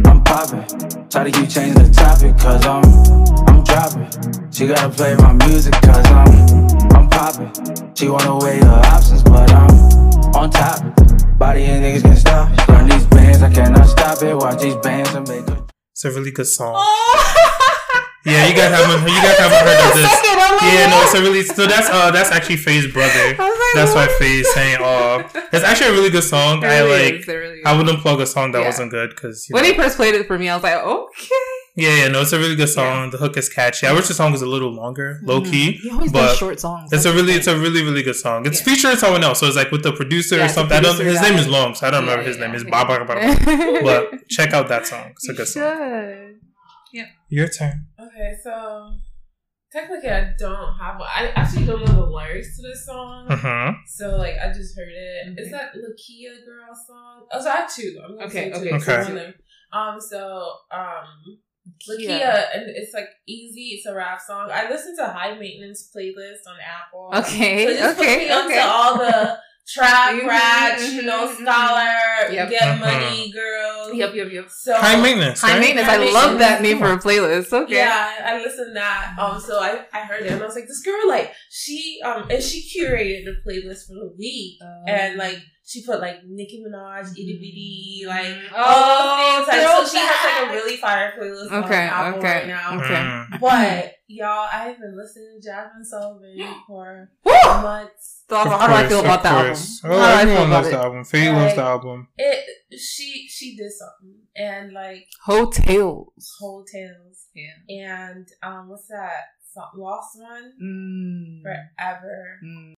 I'm 0.05 0.23
popping. 0.23 1.09
Try 1.09 1.23
to 1.23 1.31
keep 1.31 1.49
changing 1.49 1.81
the 1.83 1.89
topic, 1.93 2.37
cause 2.37 2.65
I'm, 2.65 3.50
I'm 3.73 3.91
dropping. 4.11 4.51
She 4.51 4.67
gotta 4.67 4.89
play 4.89 5.15
my 5.15 5.33
music, 5.47 5.73
cause 5.81 6.05
I'm, 6.07 6.27
I'm 6.95 7.09
popping. 7.09 7.51
She 7.95 8.07
wanna 8.09 8.37
weigh 8.37 8.59
her 8.59 8.81
options, 8.85 9.23
but 9.23 9.49
I'm 9.51 9.69
on 10.35 10.49
top. 10.49 10.79
Body 11.37 11.63
and 11.65 11.83
niggas 11.83 12.03
can 12.03 12.15
stop. 12.15 12.67
Run 12.67 12.87
these 12.89 13.05
bands, 13.07 13.41
I 13.41 13.51
cannot 13.51 13.85
stop 13.87 14.21
it. 14.21 14.35
Watch 14.35 14.61
these 14.61 14.75
bands 14.77 15.13
and 15.13 15.27
make 15.27 15.47
a 15.47 15.65
It's 15.91 16.05
a 16.05 16.11
really 16.11 16.31
good 16.31 16.45
song. 16.47 16.73
oh, 16.75 17.37
Yeah, 18.25 18.45
you 18.47 18.53
guys 18.55 18.69
haven't 18.71 19.01
you 19.09 19.19
guys 19.21 19.37
haven't 19.39 19.65
heard 19.65 19.89
of 19.89 19.95
this. 19.95 20.11
Second, 20.11 20.37
Yeah, 20.61 20.85
it. 20.85 20.89
no, 20.91 21.01
it's 21.01 21.13
a 21.15 21.21
really 21.21 21.41
so 21.43 21.65
that's 21.65 21.89
uh 21.89 22.11
that's 22.11 22.29
actually 22.31 22.57
Faye's 22.57 22.91
brother. 22.93 23.29
Like, 23.29 23.37
That's 23.73 23.95
why 23.95 24.05
what? 24.05 24.19
Faye's 24.19 24.53
saying 24.53 24.77
oh 24.79 25.23
it's 25.53 25.63
actually 25.65 25.87
a 25.87 25.93
really 25.93 26.11
good 26.11 26.23
song. 26.23 26.59
It 26.63 26.67
I 26.67 26.81
like 26.83 27.13
is, 27.15 27.27
really. 27.27 27.61
I 27.65 27.75
wouldn't 27.75 27.99
plug 27.99 28.19
a 28.21 28.27
song 28.27 28.51
that 28.51 28.59
Yeah. 28.59 28.65
wasn't 28.67 28.91
good 28.91 29.09
because 29.09 29.47
When 29.49 29.63
he 29.63 29.73
first 29.73 29.95
played 29.97 30.13
it 30.13 30.27
for 30.27 30.37
me, 30.37 30.49
I 30.49 30.55
was 30.55 30.61
like, 30.63 30.75
okay. 30.75 31.35
Yeah 31.75 31.95
yeah 31.95 32.07
no 32.09 32.21
it's 32.21 32.33
a 32.33 32.39
really 32.39 32.55
good 32.55 32.67
song. 32.69 33.11
The 33.11 33.17
hook 33.17 33.37
is 33.37 33.47
catchy. 33.47 33.87
I 33.87 33.93
wish 33.93 34.07
the 34.07 34.13
song 34.13 34.31
was 34.33 34.41
a 34.41 34.45
little 34.45 34.71
longer, 34.71 35.19
low 35.23 35.41
key. 35.41 35.71
He 35.73 35.89
always 35.89 36.11
but 36.11 36.21
does 36.27 36.37
short 36.37 36.59
songs. 36.59 36.91
It's 36.91 37.05
a 37.05 37.13
really 37.13 37.33
it's 37.33 37.47
a 37.47 37.57
really 37.57 37.81
really 37.83 38.03
good 38.03 38.15
song. 38.17 38.45
It's 38.45 38.59
Yeah. 38.59 38.73
featuring 38.73 38.97
someone 38.97 39.23
else, 39.23 39.39
so 39.39 39.47
it's 39.47 39.55
like 39.55 39.71
with 39.71 39.83
the 39.83 39.93
producer 39.93 40.35
Yeah, 40.35 40.41
or 40.41 40.45
it's 40.45 40.53
a 40.53 40.55
something. 40.55 40.77
I 40.77 40.81
don't. 40.81 40.95
producer 40.97 41.19
His 41.19 41.29
name 41.29 41.39
is 41.39 41.47
long, 41.47 41.73
so 41.75 41.87
I 41.87 41.91
don't 41.91 42.03
Yeah, 42.05 42.09
remember 42.11 42.27
his 42.27 42.37
yeah, 42.37 42.47
name. 42.47 42.61
Yeah. 42.65 42.69
Bob. 42.69 43.07
thing. 43.07 43.83
But 43.83 44.27
check 44.29 44.53
out 44.53 44.67
that 44.67 44.85
song. 44.87 45.11
It's 45.11 45.29
a 45.29 45.31
You 45.31 45.37
good 45.37 45.47
song. 45.47 45.63
should. 45.63 46.37
Your 47.29 47.47
turn. 47.47 47.87
Okay, 47.97 48.35
so 48.43 48.53
technically, 49.71 50.09
I 50.09 50.33
don't 50.37 50.73
have. 50.81 50.99
I 50.99 51.31
actually 51.35 51.65
don't 51.65 51.85
know 51.85 51.93
the 52.03 52.05
lyrics 52.05 52.57
to 52.57 52.61
this 52.67 52.85
song. 52.85 53.27
Mm-hmm. 53.29 53.75
So 53.87 54.17
like 54.17 54.35
I 54.43 54.47
just 54.51 54.75
heard 54.77 54.89
it. 54.89 55.31
Okay. 55.31 55.41
Is 55.43 55.51
that 55.51 55.71
Lakeyah 55.73 56.45
girl 56.45 56.75
song? 56.85 57.27
Oh, 57.31 57.41
so 57.41 57.49
I 57.49 57.55
have 57.55 57.73
two. 57.73 57.97
I'm 58.03 58.15
gonna 58.17 58.27
Okay, 58.27 58.51
okay, 58.51 58.69
two. 58.69 58.75
Okay. 58.75 58.83
So 58.83 58.97
one 58.97 59.07
of 59.07 59.15
them. 59.15 59.33
Um. 59.71 60.01
So 60.01 60.51
um. 60.71 61.07
Lakeyah, 61.89 62.45
and 62.55 62.63
it's 62.67 62.93
like 62.93 63.09
easy. 63.27 63.75
It's 63.77 63.85
a 63.85 63.93
rap 63.93 64.19
song. 64.25 64.49
I 64.51 64.69
listen 64.69 64.95
to 64.97 65.05
high 65.07 65.37
maintenance 65.37 65.89
playlist 65.95 66.47
on 66.47 66.55
Apple. 66.59 67.11
Okay, 67.15 67.65
so 67.65 67.73
just 67.79 67.99
okay, 67.99 68.17
put 68.17 68.23
me 68.27 68.31
onto 68.31 68.49
okay. 68.49 68.59
all 68.59 68.97
the 68.97 69.37
trap, 69.67 70.13
Mhm, 70.15 70.27
ratch, 70.27 70.81
you 70.81 71.01
mhm, 71.01 71.05
know, 71.05 71.27
mhm. 71.27 71.35
scholar, 71.41 72.33
Yep. 72.33 72.49
get 72.49 72.63
Mhm. 72.63 72.79
money, 72.79 73.31
girls. 73.31 73.93
Yep, 73.95 74.15
yep, 74.15 74.27
yep. 74.31 74.49
So 74.49 74.73
High 74.75 74.99
maintenance. 75.01 75.39
High 75.41 75.51
right? 75.53 75.59
maintenance. 75.61 75.87
High 75.87 76.03
I 76.03 76.11
love 76.11 76.39
that 76.39 76.61
name 76.61 76.79
for 76.79 76.91
a 76.91 76.97
playlist. 76.97 77.53
Okay. 77.53 77.75
Yeah, 77.75 78.11
I 78.25 78.37
listened 78.39 78.69
to 78.69 78.73
that. 78.73 79.15
Um, 79.19 79.39
so 79.39 79.59
I, 79.59 79.85
I 79.93 79.99
heard 80.01 80.23
it 80.25 80.31
and 80.31 80.41
I 80.41 80.45
was 80.45 80.55
like, 80.55 80.67
this 80.67 80.81
girl, 80.81 81.07
like, 81.07 81.31
she 81.51 81.99
um 82.03 82.27
and 82.29 82.41
she 82.43 82.61
curated 82.67 83.25
the 83.25 83.35
playlist 83.47 83.87
for 83.87 83.93
the 83.93 84.13
week. 84.17 84.59
and 84.87 85.17
like 85.17 85.37
she 85.63 85.85
put 85.85 85.99
like 86.01 86.17
Nicki 86.27 86.63
Minaj, 86.65 87.11
itty 87.11 87.37
bitty, 87.39 88.03
like 88.07 88.37
Oh, 88.55 88.63
all 88.63 89.37
those 89.39 89.47
things. 89.47 89.63
Like, 89.63 89.77
so 89.77 89.87
she 89.87 89.97
has 90.03 90.25
like 90.25 90.49
a 90.49 90.53
really 90.53 90.77
fire 90.77 91.13
playlist 91.17 91.51
on 91.51 91.63
Okay, 91.65 91.75
Apple 91.75 92.19
okay, 92.19 92.27
right 92.39 92.47
now. 92.47 92.77
okay. 92.77 92.93
Mm. 92.95 93.39
But 93.39 93.93
y'all, 94.07 94.47
I 94.51 94.63
have 94.67 94.79
been 94.79 94.97
listening 94.97 95.39
to 95.41 95.47
Jazmine 95.49 95.85
Sullivan 95.85 96.55
for 96.67 97.11
Woo! 97.23 97.31
months. 97.61 98.23
So, 98.29 98.37
Of 98.41 98.47
how 98.47 98.67
do 98.67 98.73
I 98.73 98.87
feel 98.87 98.99
of 98.99 99.05
about 99.05 99.23
the 99.23 99.29
album? 99.29 99.45
course. 99.47 99.81
How 99.83 99.89
Oh, 99.89 99.93
do 99.93 99.99
I 100.01 100.01
feel 100.01 100.19
everyone 100.21 100.47
about 100.47 100.51
loves 100.55 100.67
it? 100.67 100.71
the 100.71 100.77
album. 100.77 101.03
Faye 101.05 101.31
loves 101.31 101.55
the 101.55 101.61
album. 101.61 102.07
It 102.17 102.45
she 102.79 103.27
she 103.29 103.55
did 103.55 103.71
something 103.71 104.15
and 104.35 104.73
like 104.73 105.07
Heaux 105.25 105.51
Tales. 105.51 106.35
hotels 106.39 107.27
Yeah. 107.35 107.53
and 107.69 108.27
um 108.41 108.69
what's 108.69 108.87
that 108.87 109.23
song, 109.53 109.69
lost 109.75 110.17
one 110.19 110.53
Mm. 110.61 111.43
forever. 111.43 112.39
Mm. 112.43 112.73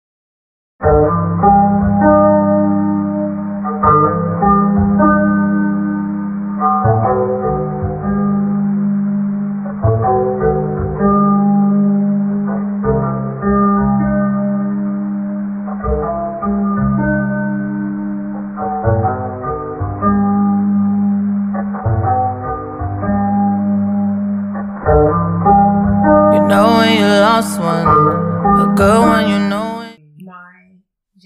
That's 27.42 27.56
the 27.56 27.62
one 27.62 27.88
a 27.88 28.74
good 28.76 29.00
one, 29.00 29.30
you 29.30 29.40
know, 29.50 29.84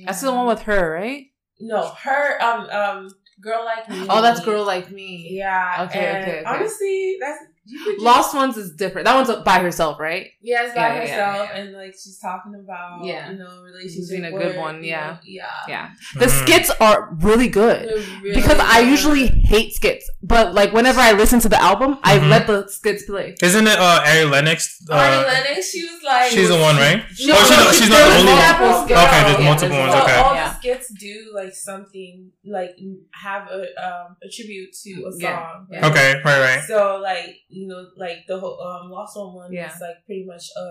I 0.07 0.11
still 0.13 0.33
want 0.33 0.47
with 0.47 0.61
H.E.R., 0.61 0.91
right? 0.91 1.25
No 1.65 1.81
her 2.03 2.41
um 2.41 2.69
um 2.69 3.09
girl 3.41 3.63
like 3.65 3.89
me. 3.89 4.07
Oh, 4.09 4.21
that's 4.21 4.39
Girl 4.39 4.65
Like 4.65 4.89
Me. 4.91 5.27
Yeah. 5.31 5.85
Okay, 5.89 5.99
and 5.99 6.17
okay, 6.23 6.31
okay. 6.39 6.43
Honestly, 6.45 7.17
that's 7.19 7.39
you 7.41 7.45
could 7.45 7.45
just- 7.45 7.54
Lost 7.99 8.35
Ones 8.35 8.57
is 8.57 8.71
different. 8.75 9.05
That 9.05 9.15
one's 9.15 9.43
by 9.43 9.59
herself, 9.59 9.99
right? 9.99 10.27
Yeah, 10.41 10.63
it's 10.65 10.75
by 10.75 10.81
Yeah, 10.81 10.93
yeah, 10.93 10.99
herself, 11.01 11.49
yeah, 11.51 11.59
and 11.61 11.73
like 11.73 11.93
she's 11.93 12.19
talking 12.19 12.53
about 12.55 13.03
Yeah. 13.05 13.31
you 13.31 13.37
know 13.39 13.61
relationship. 13.63 13.95
She's 13.95 14.09
been 14.11 14.25
a 14.25 14.31
good 14.31 14.55
work, 14.55 14.57
one, 14.57 14.83
you 14.83 14.89
yeah. 14.91 15.07
know, 15.11 15.17
yeah. 15.23 15.45
Yeah. 15.67 15.89
The 16.15 16.25
Mm. 16.27 16.43
skits 16.43 16.69
are 16.79 17.09
really 17.21 17.47
good. 17.47 17.85
Really 18.21 18.35
because 18.35 18.59
I 18.59 18.79
usually 18.81 19.27
hate 19.27 19.73
skits, 19.73 20.09
but 20.21 20.53
like 20.53 20.73
whenever 20.73 20.99
I 20.99 21.13
listen 21.13 21.39
to 21.41 21.49
the 21.49 21.59
album, 21.61 21.97
I 22.03 22.19
Mhm. 22.19 22.29
let 22.29 22.47
the 22.47 22.67
skits 22.67 23.03
play. 23.05 23.35
Isn't 23.41 23.65
it 23.67 23.79
uh 23.79 24.01
Ari 24.05 24.25
Lennox? 24.25 24.77
Uh, 24.89 24.93
Ari 24.93 25.25
Lennox, 25.25 25.71
she 25.71 25.81
was 25.83 26.03
like 26.03 26.31
she's 26.31 26.49
the 26.49 26.59
one, 26.59 26.75
right? 26.77 26.97
No, 26.97 27.03
oh, 27.03 27.07
she's 27.15 27.27
no, 27.29 27.33
not, 27.35 27.69
she's 27.73 27.79
she's 27.81 27.89
not 27.89 27.97
the 27.97 28.09
the 28.11 28.19
only 28.19 28.31
one. 28.31 28.41
multiple 28.41 28.73
skits. 28.85 29.01
Okay, 29.01 29.21
there's 29.25 29.39
Yeah, 29.39 29.45
multiple 29.49 29.69
there's 29.77 29.89
ones. 29.89 29.93
So 29.93 30.03
Okay. 30.03 30.17
all 30.21 30.35
Yeah. 30.35 30.49
the 30.49 30.55
skits 30.59 30.93
do 30.99 31.31
like 31.33 31.53
something 31.55 32.31
like 32.45 32.75
have 33.13 33.47
a 33.49 33.61
um 33.85 34.15
a 34.23 34.29
tribute 34.29 34.69
to 34.83 34.91
a 35.09 35.11
song. 35.11 35.19
Yeah, 35.19 35.35
right? 35.41 35.65
yeah. 35.71 35.87
Okay, 35.89 36.21
right, 36.23 36.39
right. 36.47 36.63
So 36.67 36.99
like 37.01 37.37
you 37.55 37.67
know 37.67 37.87
like 37.97 38.27
the 38.27 38.37
whole 38.39 38.59
um 38.61 38.91
Lost 38.91 39.15
One 39.17 39.33
one 39.33 39.53
Yeah. 39.53 39.73
is 39.73 39.79
like 39.81 40.03
pretty 40.05 40.25
much 40.25 40.45
a 40.57 40.67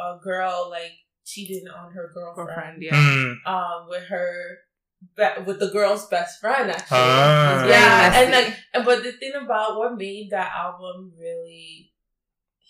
a 0.00 0.18
girl 0.22 0.68
like 0.70 0.92
cheating 1.24 1.64
on 1.68 1.92
her 1.92 2.10
girlfriend, 2.12 2.48
Girlfriend, 2.48 2.82
yeah. 2.82 2.92
Mm. 2.94 3.34
um 3.46 3.88
with 3.88 4.04
her 4.12 4.58
be- 5.16 5.42
with 5.46 5.58
the 5.60 5.68
girl's 5.72 6.06
best 6.08 6.40
friend 6.40 6.70
actually. 6.70 6.98
Very 6.98 7.70
yeah, 7.70 8.20
and 8.20 8.32
like 8.32 8.56
and- 8.74 8.84
but 8.84 9.02
the 9.02 9.12
thing 9.12 9.32
about 9.34 9.78
what 9.78 9.96
made 9.96 10.28
that 10.30 10.52
album 10.52 11.12
really 11.18 11.90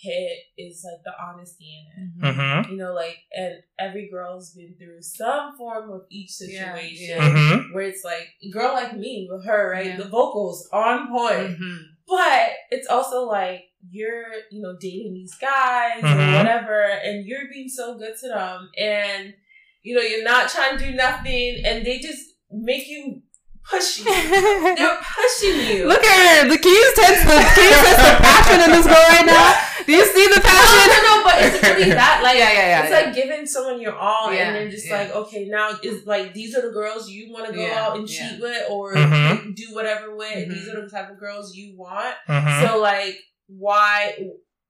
hit 0.04 0.38
is 0.58 0.84
like 0.84 1.02
the 1.04 1.12
honesty 1.22 1.86
in 1.96 2.04
it. 2.04 2.36
Mm-hmm. 2.36 2.70
You 2.72 2.76
know, 2.76 2.92
like 2.92 3.16
and 3.32 3.54
every 3.78 4.08
girl's 4.10 4.52
been 4.52 4.74
through 4.78 5.02
some 5.02 5.56
form 5.56 5.90
of 5.90 6.02
each 6.10 6.30
situation. 6.30 7.08
yeah. 7.08 7.28
Mm-hmm. 7.28 7.74
Where 7.74 7.84
it's 7.84 8.04
like 8.04 8.28
girl 8.52 8.72
like 8.74 8.96
me 8.96 9.28
with 9.30 9.42
H.E.R., 9.44 9.70
right? 9.70 9.86
Yeah. 9.86 9.96
The 9.96 10.08
vocals 10.08 10.68
on 10.72 11.08
point. 11.08 11.58
Mhm. 11.58 11.78
But 12.06 12.50
it's 12.70 12.86
also 12.86 13.24
like 13.26 13.64
you're, 13.90 14.24
you 14.50 14.60
know, 14.62 14.76
dating 14.78 15.14
these 15.14 15.34
guys 15.36 16.02
or 16.02 16.36
whatever, 16.38 16.82
and 16.82 17.26
you're 17.26 17.48
being 17.52 17.68
so 17.68 17.96
good 17.98 18.14
to 18.20 18.28
them, 18.28 18.70
and 18.78 19.34
you 19.82 19.94
know, 19.94 20.02
you're 20.02 20.24
not 20.24 20.48
trying 20.48 20.78
to 20.78 20.84
do 20.84 20.92
nothing, 20.94 21.62
and 21.64 21.84
they 21.84 21.98
just 21.98 22.22
make 22.50 22.88
you 22.88 23.22
push 23.68 23.98
you. 23.98 24.04
They're 24.76 25.00
pushing 25.00 25.76
you. 25.76 25.88
Look 25.88 26.04
at 26.04 26.42
her. 26.44 26.48
The 26.48 26.58
keys 26.58 26.94
sense 26.94 27.20
the 27.24 27.40
keys 27.56 27.76
sense 27.80 28.00
the 28.00 28.12
passion 28.20 28.60
in 28.64 28.70
this 28.76 28.86
girl 28.86 29.04
right 29.08 29.26
now. 29.26 29.48
Do 29.84 29.92
you 29.92 30.04
see 30.04 30.26
the 30.28 30.40
no, 30.40 30.44
passion? 30.44 30.88
no, 31.04 31.24
no, 31.24 31.73
but 31.88 31.94
that 32.04 32.20
like 32.22 32.36
Yeah, 32.38 32.52
yeah, 32.52 32.66
yeah, 32.68 32.80
it's 32.82 32.90
yeah. 32.90 33.00
like 33.00 33.14
giving 33.14 33.46
someone 33.46 33.80
your 33.80 33.94
all 33.96 34.32
Yeah, 34.32 34.48
and 34.48 34.56
then 34.56 34.70
just 34.70 34.86
yeah. 34.88 34.98
like 34.98 35.10
okay 35.14 35.46
now 35.46 35.70
is 35.82 36.06
like 36.06 36.34
these 36.34 36.54
are 36.56 36.62
the 36.62 36.72
girls 36.72 37.08
you 37.10 37.32
want 37.32 37.46
to 37.46 37.52
go 37.52 37.60
Yeah, 37.60 37.80
out 37.86 37.96
and 37.98 38.08
yeah. 38.08 38.30
cheat 38.30 38.40
with 38.40 38.62
or 38.70 38.94
Mhm. 38.94 39.54
do 39.56 39.64
whatever 39.72 40.14
with 40.16 40.32
Mhm. 40.34 40.48
these 40.52 40.68
are 40.68 40.80
the 40.82 40.88
type 40.90 41.10
of 41.10 41.18
girls 41.18 41.54
you 41.54 41.74
want 41.76 42.14
Mhm. 42.28 42.66
so 42.68 42.78
like 42.80 43.16
why 43.46 44.16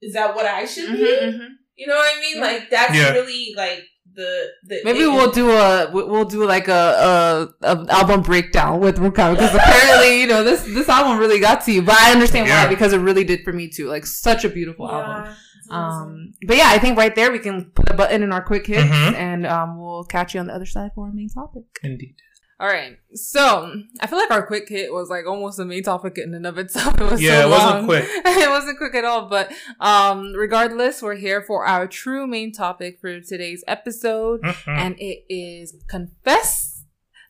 is 0.02 0.12
that 0.14 0.34
what 0.34 0.44
I 0.46 0.64
should 0.64 0.92
be 0.92 1.04
Mhm, 1.04 1.34
mhm. 1.34 1.48
you 1.76 1.86
know 1.86 1.94
what 1.96 2.16
I 2.16 2.20
mean 2.20 2.36
Yeah. 2.36 2.42
like 2.42 2.70
that's 2.70 2.94
Yeah. 2.94 3.12
really 3.12 3.52
like 3.56 3.82
the 4.12 4.46
the 4.64 4.80
Maybe 4.84 5.00
it- 5.00 5.08
we'll 5.08 5.32
do 5.32 5.50
a 5.50 5.90
we- 5.92 6.04
we'll 6.04 6.24
do 6.24 6.44
like 6.44 6.68
a 6.68 7.50
a, 7.62 7.66
a 7.72 7.86
album 7.90 8.22
breakdown 8.22 8.78
with 8.80 8.98
Rukam 8.98 9.32
because 9.34 9.54
apparently 9.60 10.20
you 10.20 10.26
know 10.28 10.44
this 10.44 10.62
this 10.62 10.88
album 10.88 11.18
really 11.18 11.40
got 11.40 11.64
to 11.64 11.72
you, 11.72 11.82
but 11.82 11.96
I 11.96 12.12
understand 12.12 12.46
Yeah. 12.46 12.62
why 12.64 12.68
because 12.68 12.92
it 12.92 12.98
really 12.98 13.24
did 13.24 13.40
for 13.44 13.52
me 13.52 13.68
too. 13.68 13.88
Like 13.88 14.06
such 14.06 14.44
a 14.44 14.48
beautiful 14.48 14.88
album. 14.88 15.10
yeah, 15.14 15.20
it's 15.22 15.30
awesome. 15.30 15.53
Um, 15.70 16.34
but 16.46 16.56
yeah, 16.56 16.66
I 16.68 16.78
think 16.78 16.96
right 16.98 17.14
there 17.14 17.30
we 17.32 17.38
can 17.38 17.66
put 17.74 17.88
a 17.90 17.94
button 17.94 18.22
in 18.22 18.32
our 18.32 18.42
quick 18.42 18.66
hits, 18.66 18.82
Mhm. 18.84 19.14
and 19.14 19.46
um, 19.46 19.78
we'll 19.80 20.04
catch 20.04 20.34
you 20.34 20.40
on 20.40 20.46
the 20.46 20.54
other 20.54 20.66
side 20.66 20.90
for 20.94 21.06
our 21.06 21.12
main 21.12 21.28
topic. 21.28 21.64
Indeed. 21.82 22.16
All 22.60 22.68
right, 22.68 22.96
so 23.14 23.72
I 24.00 24.06
feel 24.06 24.18
like 24.18 24.30
our 24.30 24.46
quick 24.46 24.68
hit 24.68 24.92
was 24.92 25.10
like 25.10 25.26
almost 25.26 25.56
the 25.56 25.64
main 25.64 25.82
topic 25.82 26.16
in 26.18 26.32
and 26.34 26.46
of 26.46 26.56
itself. 26.56 26.94
It 27.00 27.10
was 27.10 27.20
Yeah, 27.20 27.40
so 27.42 27.48
it 27.48 27.50
wasn't 27.50 27.74
long. 27.74 27.84
quick. 27.86 28.04
it 28.08 28.48
wasn't 28.48 28.78
quick 28.78 28.94
at 28.94 29.04
all. 29.04 29.28
But 29.28 29.52
um, 29.80 30.32
regardless, 30.34 31.02
we're 31.02 31.16
here 31.16 31.42
for 31.42 31.66
our 31.66 31.88
true 31.88 32.26
main 32.28 32.52
topic 32.52 32.98
for 33.00 33.20
today's 33.20 33.64
episode, 33.66 34.40
Mhm. 34.42 34.68
and 34.78 34.94
it 35.00 35.24
is 35.28 35.74
confess 35.88 36.84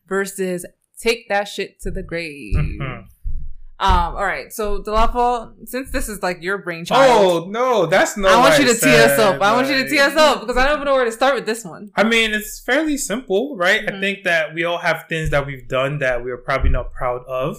versus 0.07 0.67
take 1.01 1.29
that 1.31 1.45
shit 1.45 1.81
to 1.81 1.91
the 1.91 2.03
grave. 2.03 2.55
Mhm. 2.55 2.94
Um, 3.81 4.15
all 4.15 4.25
right, 4.25 4.53
so 4.53 4.83
Dolapo, 4.83 5.53
since 5.69 5.91
this 5.91 6.09
is 6.09 6.23
like 6.23 6.41
your 6.41 6.59
brainchild. 6.59 7.45
Oh 7.47 7.51
no, 7.51 7.87
that's 7.87 8.17
not. 8.17 8.31
I 8.31 8.39
want 8.39 8.59
you 8.63 8.73
to 8.73 8.79
tee 8.81 8.95
us 8.95 9.19
up. 9.19 9.41
I 9.43 9.53
want 9.53 9.69
you 9.69 9.83
to 9.83 9.89
tee 9.89 9.99
us 9.99 10.15
up 10.15 10.41
because 10.41 10.57
I 10.57 10.65
don't 10.67 10.75
even 10.77 10.85
know 10.87 10.95
where 10.95 11.05
to 11.05 11.11
start 11.13 11.35
with 11.35 11.45
this 11.45 11.65
one. 11.65 11.91
I 11.97 12.05
mean, 12.05 12.33
it's 12.33 12.61
fairly 12.61 12.97
simple, 12.97 13.57
right? 13.57 13.81
I 13.89 13.93
Mhm. 13.93 14.01
think 14.01 14.25
that 14.25 14.55
we 14.55 14.63
all 14.65 14.79
have 14.79 15.07
things 15.09 15.31
that 15.31 15.45
we've 15.45 15.67
done 15.67 15.99
that 15.99 16.23
we're 16.23 16.37
probably 16.39 16.71
not 16.71 16.93
proud 16.93 17.23
of. 17.27 17.57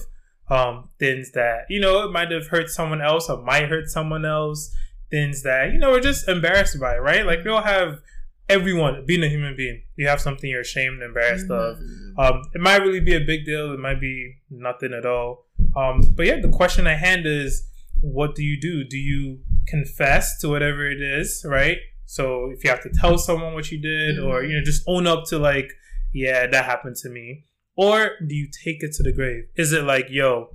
Um, 0.50 0.90
things 1.00 1.32
that, 1.32 1.66
you 1.70 1.80
know, 1.82 2.06
it 2.06 2.12
might 2.12 2.32
have 2.32 2.48
hurt 2.48 2.70
someone 2.70 3.02
else 3.02 3.30
or 3.30 3.42
might 3.42 3.68
hurt 3.68 3.90
someone 3.90 4.26
else. 4.26 4.74
Things 5.12 5.42
that, 5.44 5.74
you 5.74 5.80
know, 5.80 5.90
we're 5.92 6.00
just 6.00 6.30
embarrassed 6.30 6.80
by, 6.80 6.98
right? 6.98 7.26
Like 7.26 7.44
we 7.44 7.50
all 7.52 7.64
have 7.64 8.00
everyone 8.48 9.04
being 9.06 9.24
a 9.24 9.28
human 9.28 9.56
being. 9.58 9.82
You 9.96 10.08
have 10.08 10.22
something 10.22 10.50
you're 10.50 10.62
ashamed 10.62 11.02
and 11.02 11.04
embarrassed 11.04 11.50
of. 11.50 11.78
Mhm. 11.78 12.14
Um, 12.18 12.42
it 12.54 12.62
might 12.62 12.82
really 12.82 13.00
be 13.00 13.16
a 13.16 13.20
big 13.20 13.44
deal. 13.46 13.74
It 13.74 13.80
might 13.80 14.00
be 14.00 14.36
nothing 14.52 14.94
at 14.94 15.06
all. 15.06 15.45
Um, 15.76 16.02
but 16.16 16.26
yeah, 16.26 16.40
the 16.42 16.50
question 16.50 16.88
at 16.88 17.00
hand 17.00 17.26
is, 17.26 17.68
what 18.02 18.36
do 18.36 18.44
you 18.44 18.60
do? 18.60 18.84
Do 18.84 18.98
you 18.98 19.40
confess 19.68 20.40
to 20.42 20.50
whatever 20.50 20.90
it 20.90 21.02
is, 21.02 21.46
right? 21.48 21.78
So 22.06 22.52
if 22.52 22.64
you 22.64 22.70
have 22.70 22.84
to 22.84 22.90
tell 22.90 23.18
someone 23.18 23.54
what 23.54 23.72
you 23.72 23.82
did, 23.82 24.20
or 24.20 24.42
Mhm. 24.42 24.50
you 24.50 24.56
know, 24.58 24.64
just 24.64 24.84
own 24.88 25.08
up 25.08 25.26
to 25.30 25.38
like, 25.40 25.72
yeah, 26.14 26.46
that 26.48 26.66
happened 26.66 26.96
to 26.98 27.10
me, 27.10 27.46
or 27.76 28.12
do 28.26 28.36
you 28.36 28.48
take 28.64 28.84
it 28.84 28.94
to 28.94 29.04
the 29.04 29.12
grave? 29.12 29.46
Is 29.56 29.74
it 29.74 29.84
like, 29.84 30.08
yo, 30.10 30.50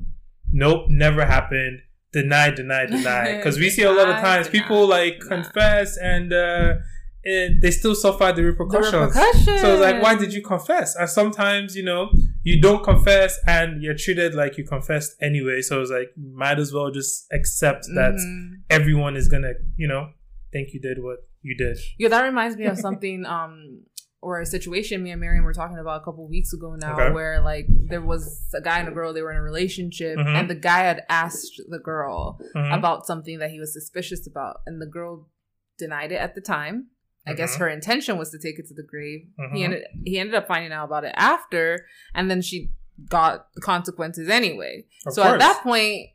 nope, 0.52 0.84
never 0.88 1.24
happened, 1.26 1.80
deny, 2.12 2.50
deny, 2.50 2.86
deny? 2.86 3.34
Because 3.36 3.58
we 3.58 3.68
see 3.70 3.82
a 3.82 3.92
lot 3.92 4.08
of 4.08 4.16
times 4.16 4.48
people 4.48 4.86
like 4.86 5.20
confess 5.20 5.96
and 5.98 6.32
uh, 6.32 6.74
it, 7.22 7.60
they 7.60 7.70
still 7.70 7.94
suffer 7.94 8.26
the 8.32 8.34
The 8.34 8.42
repercussions. 8.44 8.94
repercussions. 9.14 9.60
So 9.60 9.72
it's 9.74 9.82
like, 9.82 10.02
why 10.02 10.14
did 10.16 10.32
you 10.32 10.42
confess? 10.42 10.96
And 10.96 11.08
sometimes, 11.08 11.76
you 11.76 11.82
know, 11.84 12.10
you 12.42 12.60
don't 12.60 12.82
confess 12.82 13.38
and 13.46 13.82
you're 13.82 13.94
treated 13.96 14.34
like 14.34 14.56
you 14.58 14.64
confessed 14.64 15.16
anyway. 15.20 15.60
So 15.62 15.80
it's 15.82 15.90
like, 15.90 16.10
might 16.16 16.58
as 16.58 16.72
well 16.72 16.90
just 16.90 17.26
accept 17.32 17.84
that 17.94 18.14
Mhm. 18.14 18.62
everyone 18.70 19.16
is 19.16 19.28
gonna, 19.28 19.52
you 19.76 19.86
know, 19.88 20.10
think 20.52 20.72
you 20.72 20.80
did 20.80 21.02
what 21.02 21.18
you 21.42 21.54
did. 21.56 21.78
Yeah, 21.98 22.08
that 22.08 22.22
reminds 22.22 22.56
me 22.56 22.64
of 22.66 22.78
something, 22.78 23.24
um, 23.26 23.82
or 24.22 24.40
a 24.40 24.44
situation 24.46 25.02
me 25.02 25.10
and 25.12 25.20
Miriam 25.20 25.44
were 25.44 25.54
talking 25.54 25.78
about 25.78 26.02
a 26.02 26.04
couple 26.04 26.28
weeks 26.28 26.52
ago 26.52 26.74
now, 26.76 26.92
Okay. 26.94 27.10
where 27.12 27.40
like 27.40 27.66
there 27.88 28.02
was 28.02 28.46
a 28.54 28.60
guy 28.60 28.78
and 28.78 28.88
a 28.88 28.92
girl, 28.92 29.12
they 29.14 29.22
were 29.22 29.30
in 29.30 29.38
a 29.38 29.42
relationship, 29.42 30.18
Mhm. 30.18 30.36
and 30.38 30.50
the 30.50 30.54
guy 30.54 30.80
had 30.80 31.02
asked 31.08 31.60
the 31.68 31.78
girl 31.78 32.38
Mhm. 32.54 32.76
about 32.78 33.06
something 33.06 33.38
that 33.38 33.50
he 33.50 33.58
was 33.60 33.72
suspicious 33.72 34.26
about, 34.26 34.60
and 34.66 34.80
the 34.80 34.86
girl 34.86 35.30
denied 35.78 36.12
it 36.12 36.16
at 36.16 36.34
the 36.34 36.40
time. 36.42 36.88
I 37.26 37.34
guess 37.34 37.54
Mhm. 37.56 37.58
her 37.58 37.68
intention 37.68 38.16
was 38.18 38.30
to 38.30 38.38
take 38.38 38.58
it 38.58 38.66
to 38.68 38.74
the 38.74 38.82
grave. 38.82 39.26
He 39.52 39.60
Mhm. 39.60 39.64
ended 39.64 39.84
he 40.04 40.18
ended 40.18 40.34
up 40.34 40.46
finding 40.48 40.72
out 40.72 40.86
about 40.86 41.04
it 41.04 41.12
after, 41.16 41.86
and 42.14 42.30
then 42.30 42.40
she 42.42 42.70
got 43.08 43.52
the 43.54 43.60
consequences 43.60 44.28
anyway. 44.28 44.84
Of 45.06 45.14
so 45.14 45.22
at 45.22 45.38
that 45.38 45.62
point, 45.62 46.10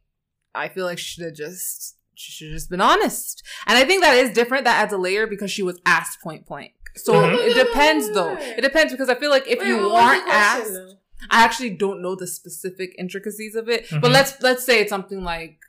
I 0.54 0.68
feel 0.70 0.86
like 0.86 0.98
she 1.00 1.06
should 1.16 1.26
have 1.26 1.34
just 1.36 1.96
she 2.18 2.32
should 2.32 2.48
have 2.48 2.56
just 2.56 2.70
been 2.70 2.82
honest. 2.82 3.44
And 3.68 3.78
I 3.78 3.84
think 3.84 4.02
that 4.02 4.16
is 4.16 4.30
different. 4.32 4.64
That 4.64 4.82
adds 4.82 4.94
a 4.94 4.98
layer 4.98 5.28
because 5.28 5.52
she 5.52 5.62
was 5.64 5.80
asked 5.86 6.22
point 6.22 6.46
blank. 6.46 6.74
So 6.96 7.14
Mhm. 7.14 7.50
it 7.50 7.54
depends 7.56 8.10
though. 8.12 8.36
It 8.40 8.62
depends 8.62 8.94
because 8.94 9.10
I 9.10 9.16
feel 9.16 9.30
like 9.30 9.46
if 9.48 9.60
Wait, 9.60 9.68
you 9.68 9.76
what 9.78 9.84
was 9.84 9.92
the 9.92 9.98
aren't 10.00 10.30
asked, 10.30 10.74
though? 10.74 10.94
I 11.30 11.44
actually 11.44 11.72
don't 11.72 12.02
know 12.02 12.16
the 12.16 12.28
specific 12.28 12.96
intricacies 12.98 13.56
of 13.56 13.68
it. 13.70 13.88
But 13.92 14.10
Mhm. 14.12 14.14
let's 14.14 14.42
let's 14.42 14.64
say 14.64 14.80
it's 14.80 14.90
something 14.90 15.24
like 15.24 15.60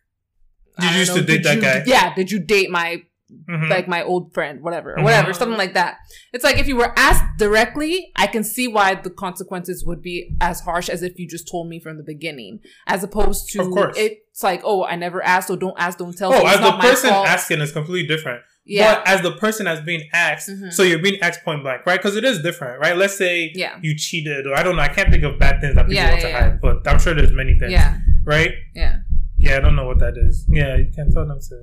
Did 0.79 0.85
you 0.85 0.91
don't 0.91 0.99
used 0.99 1.15
to 1.15 1.23
date 1.23 1.43
that 1.45 1.57
you- 1.57 1.61
guy? 1.63 1.83
Yeah. 1.87 2.15
Did 2.15 2.31
you 2.31 2.39
date 2.39 2.71
my 2.71 3.05
Mhm. 3.49 3.69
like 3.69 3.89
my 3.89 4.03
old 4.05 4.33
friend, 4.33 4.61
whatever, 4.63 4.93
or 4.93 4.99
Mhm. 4.99 5.03
whatever, 5.05 5.33
something 5.33 5.59
like 5.59 5.75
that. 5.75 5.97
It's 6.33 6.45
like 6.45 6.59
if 6.59 6.69
you 6.69 6.77
were 6.77 6.93
asked 6.97 7.25
directly, 7.39 8.13
I 8.15 8.29
can 8.29 8.45
see 8.45 8.69
why 8.69 8.95
the 8.95 9.11
consequences 9.11 9.85
would 9.85 10.01
be 10.01 10.37
as 10.41 10.61
harsh 10.61 10.89
as 10.89 11.03
if 11.03 11.19
you 11.19 11.27
just 11.29 11.49
told 11.51 11.69
me 11.69 11.81
from 11.81 11.97
the 11.97 12.05
beginning, 12.05 12.61
as 12.87 13.03
opposed 13.03 13.51
to 13.53 13.63
Of 13.63 13.71
course. 13.71 13.97
it's 13.99 14.43
like, 14.45 14.61
oh, 14.65 14.85
I 14.85 14.95
never 14.97 15.23
asked, 15.25 15.49
so 15.49 15.57
don't 15.57 15.75
ask, 15.77 15.99
don't 15.99 16.17
tell. 16.17 16.33
Oh, 16.33 16.39
it's 16.47 16.57
as 16.59 16.61
the 16.61 16.79
person 16.79 17.11
asking 17.11 17.61
is 17.61 17.73
completely 17.73 18.07
different. 18.07 18.43
yeah, 18.69 18.97
But 18.97 19.09
as 19.09 19.23
the 19.23 19.33
person 19.33 19.65
that's 19.67 19.81
being 19.81 20.03
asked, 20.13 20.49
Mhm. 20.49 20.73
so 20.73 20.83
you're 20.83 20.99
being 20.99 21.21
asked 21.23 21.45
point 21.45 21.63
blank, 21.63 21.87
right? 21.87 21.99
Because 22.01 22.17
it 22.17 22.25
is 22.25 22.43
different, 22.43 22.81
right? 22.81 22.97
Let's 22.97 23.17
say 23.17 23.53
Yeah. 23.55 23.77
you 23.81 23.95
cheated, 23.97 24.47
or 24.47 24.55
I 24.57 24.63
don't 24.65 24.75
know, 24.77 24.83
I 24.83 24.89
can't 24.89 25.11
think 25.11 25.23
of 25.25 25.39
bad 25.39 25.61
things 25.61 25.75
that 25.77 25.83
people 25.87 25.95
Yeah, 25.95 26.11
want 26.11 26.21
yeah, 26.23 26.27
to 26.27 26.33
yeah. 26.33 26.41
hide, 26.51 26.61
but 26.61 26.87
I'm 26.89 26.99
sure 26.99 27.15
there's 27.15 27.31
many 27.33 27.57
things, 27.59 27.73
yeah, 27.73 27.99
right? 28.25 28.53
yeah. 28.75 28.97
Yeah, 29.39 29.57
I 29.59 29.61
don't 29.61 29.77
know 29.77 29.87
what 29.87 29.99
that 30.01 30.15
is. 30.17 30.47
Yeah, 30.49 30.77
you 30.77 30.91
can 30.95 31.13
tell 31.13 31.27
them 31.27 31.39
to. 31.49 31.55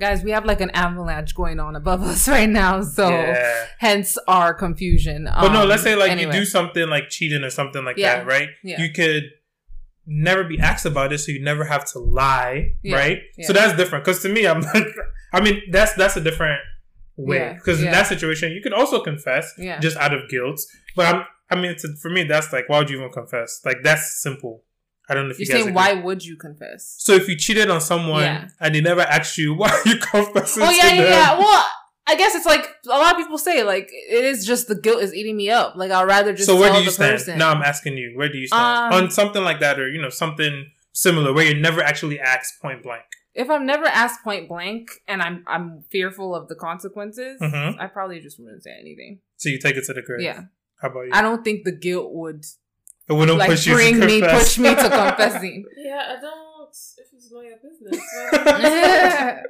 Guys, 0.00 0.24
we 0.24 0.30
have 0.30 0.44
like 0.44 0.60
an 0.60 0.70
avalanche 0.70 1.34
going 1.34 1.60
on 1.60 1.76
above 1.76 2.02
us 2.12 2.26
right 2.28 2.48
now, 2.48 2.82
so 2.82 3.08
yeah. 3.10 3.66
hence 3.78 4.16
our 4.26 4.54
confusion. 4.54 5.24
But 5.24 5.52
no, 5.52 5.62
Um, 5.62 5.68
let's 5.68 5.82
say 5.82 5.94
like 5.94 6.10
anyway. 6.10 6.34
you 6.34 6.40
do 6.40 6.44
something 6.46 6.88
like 6.88 7.08
cheating 7.10 7.44
or 7.44 7.50
something 7.50 7.84
like 7.84 7.96
Yeah. 7.98 8.16
that, 8.18 8.26
right? 8.26 8.48
Yeah. 8.62 8.80
You 8.80 8.90
could 8.90 9.24
never 10.06 10.44
be 10.44 10.58
asked 10.58 10.86
about 10.86 11.12
it, 11.12 11.18
so 11.18 11.30
you 11.30 11.42
never 11.42 11.64
have 11.64 11.84
to 11.92 11.98
lie, 11.98 12.72
Yeah. 12.82 12.96
right? 12.96 13.18
So 13.42 13.52
that's 13.52 13.76
different. 13.76 14.04
Because 14.04 14.20
to 14.22 14.28
me, 14.28 14.46
I'm 14.46 14.60
like, 14.62 14.86
I 15.32 15.40
mean, 15.40 15.62
that's 15.70 15.94
that's 15.94 16.16
a 16.16 16.20
different 16.20 16.60
way. 17.16 17.52
Because 17.54 17.82
in 17.82 17.90
that 17.90 18.06
situation, 18.06 18.52
you 18.52 18.62
could 18.62 18.72
also 18.72 19.00
confess, 19.02 19.52
just 19.80 19.96
out 19.98 20.12
of 20.14 20.28
guilt. 20.28 20.60
But 20.96 21.14
I'm, 21.14 21.24
I 21.50 21.60
mean, 21.60 21.76
to, 21.78 21.94
for 22.00 22.10
me, 22.10 22.24
that's 22.24 22.50
like, 22.52 22.68
why 22.68 22.78
would 22.78 22.88
you 22.90 22.96
even 22.98 23.12
confess? 23.12 23.60
Like 23.64 23.78
that's 23.82 24.20
simple. 24.22 24.64
I 25.12 25.14
don't 25.14 25.24
know 25.28 25.30
if 25.32 25.38
You're 25.38 25.46
you 25.46 25.52
saying 25.52 25.62
agree. 25.68 25.72
why 25.74 25.92
would 25.94 26.24
you 26.24 26.36
confess? 26.36 26.94
So 26.98 27.12
if 27.14 27.28
you 27.28 27.36
cheated 27.36 27.70
on 27.70 27.80
someone 27.80 28.22
Yeah. 28.22 28.48
and 28.60 28.74
they 28.74 28.80
never 28.80 29.02
asked 29.02 29.38
you, 29.38 29.54
why 29.60 29.68
are 29.70 29.82
you 29.88 29.96
confessing? 29.98 30.62
Oh 30.64 30.70
yeah, 30.70 30.92
yeah, 30.94 31.02
yeah. 31.02 31.38
Well, 31.38 31.66
I 32.06 32.16
guess 32.16 32.34
it's 32.34 32.46
like 32.46 32.66
a 32.86 32.88
lot 32.88 33.12
of 33.12 33.16
people 33.18 33.38
say, 33.38 33.62
like 33.62 33.88
it 33.92 34.24
is 34.24 34.44
just 34.44 34.66
the 34.68 34.74
guilt 34.74 35.02
is 35.02 35.14
eating 35.14 35.36
me 35.36 35.50
up. 35.50 35.76
Like 35.76 35.90
I'd 35.92 36.02
rather 36.04 36.32
just 36.32 36.46
so 36.48 36.58
where 36.58 36.72
do 36.72 36.82
you 36.82 36.90
stand? 36.90 37.12
person. 37.18 37.38
Now 37.38 37.50
I'm 37.52 37.62
asking 37.62 37.96
you, 37.96 38.12
where 38.16 38.28
do 38.28 38.38
you 38.38 38.48
stand 38.48 38.92
Um, 38.94 39.04
on 39.04 39.10
something 39.10 39.44
like 39.44 39.60
that, 39.60 39.78
or 39.78 39.88
you 39.88 40.00
know, 40.02 40.08
something 40.08 40.70
similar 40.92 41.32
where 41.32 41.44
you're 41.46 41.60
never 41.60 41.80
actually 41.82 42.18
asked 42.18 42.60
point 42.60 42.82
blank? 42.82 43.04
if 43.34 43.48
I'm 43.48 43.64
never 43.64 43.86
asked 43.86 44.22
point 44.22 44.46
blank 44.46 44.88
and 45.08 45.22
I'm 45.22 45.42
I'm 45.46 45.84
fearful 45.90 46.34
of 46.34 46.48
the 46.48 46.54
consequences, 46.54 47.40
Mhm. 47.40 47.80
I 47.80 47.86
probably 47.86 48.20
just 48.20 48.38
wouldn't 48.38 48.62
say 48.62 48.74
anything. 48.78 49.20
So 49.38 49.48
you 49.48 49.58
take 49.58 49.76
it 49.76 49.84
to 49.86 49.94
the 49.94 50.02
grave. 50.02 50.20
Yeah, 50.20 50.40
How 50.82 50.88
about 50.90 51.02
you? 51.06 51.10
I 51.14 51.22
don't 51.22 51.42
think 51.42 51.64
the 51.64 51.72
guilt 51.72 52.12
would 52.12 52.44
it 53.08 53.12
wouldn't 53.12 53.38
like 53.38 53.50
push 53.50 53.66
you 53.66 53.74
bring 53.74 54.00
to 54.00 54.06
me 54.06 54.20
push 54.20 54.58
me 54.58 54.70
to 54.70 54.76
confessing. 54.82 55.64
Yeah, 55.76 56.16
I 56.16 56.20
don't. 56.20 56.52
If 56.70 57.12
it's 57.12 57.30
not 57.30 57.44
your 57.44 57.58
business. 57.58 58.00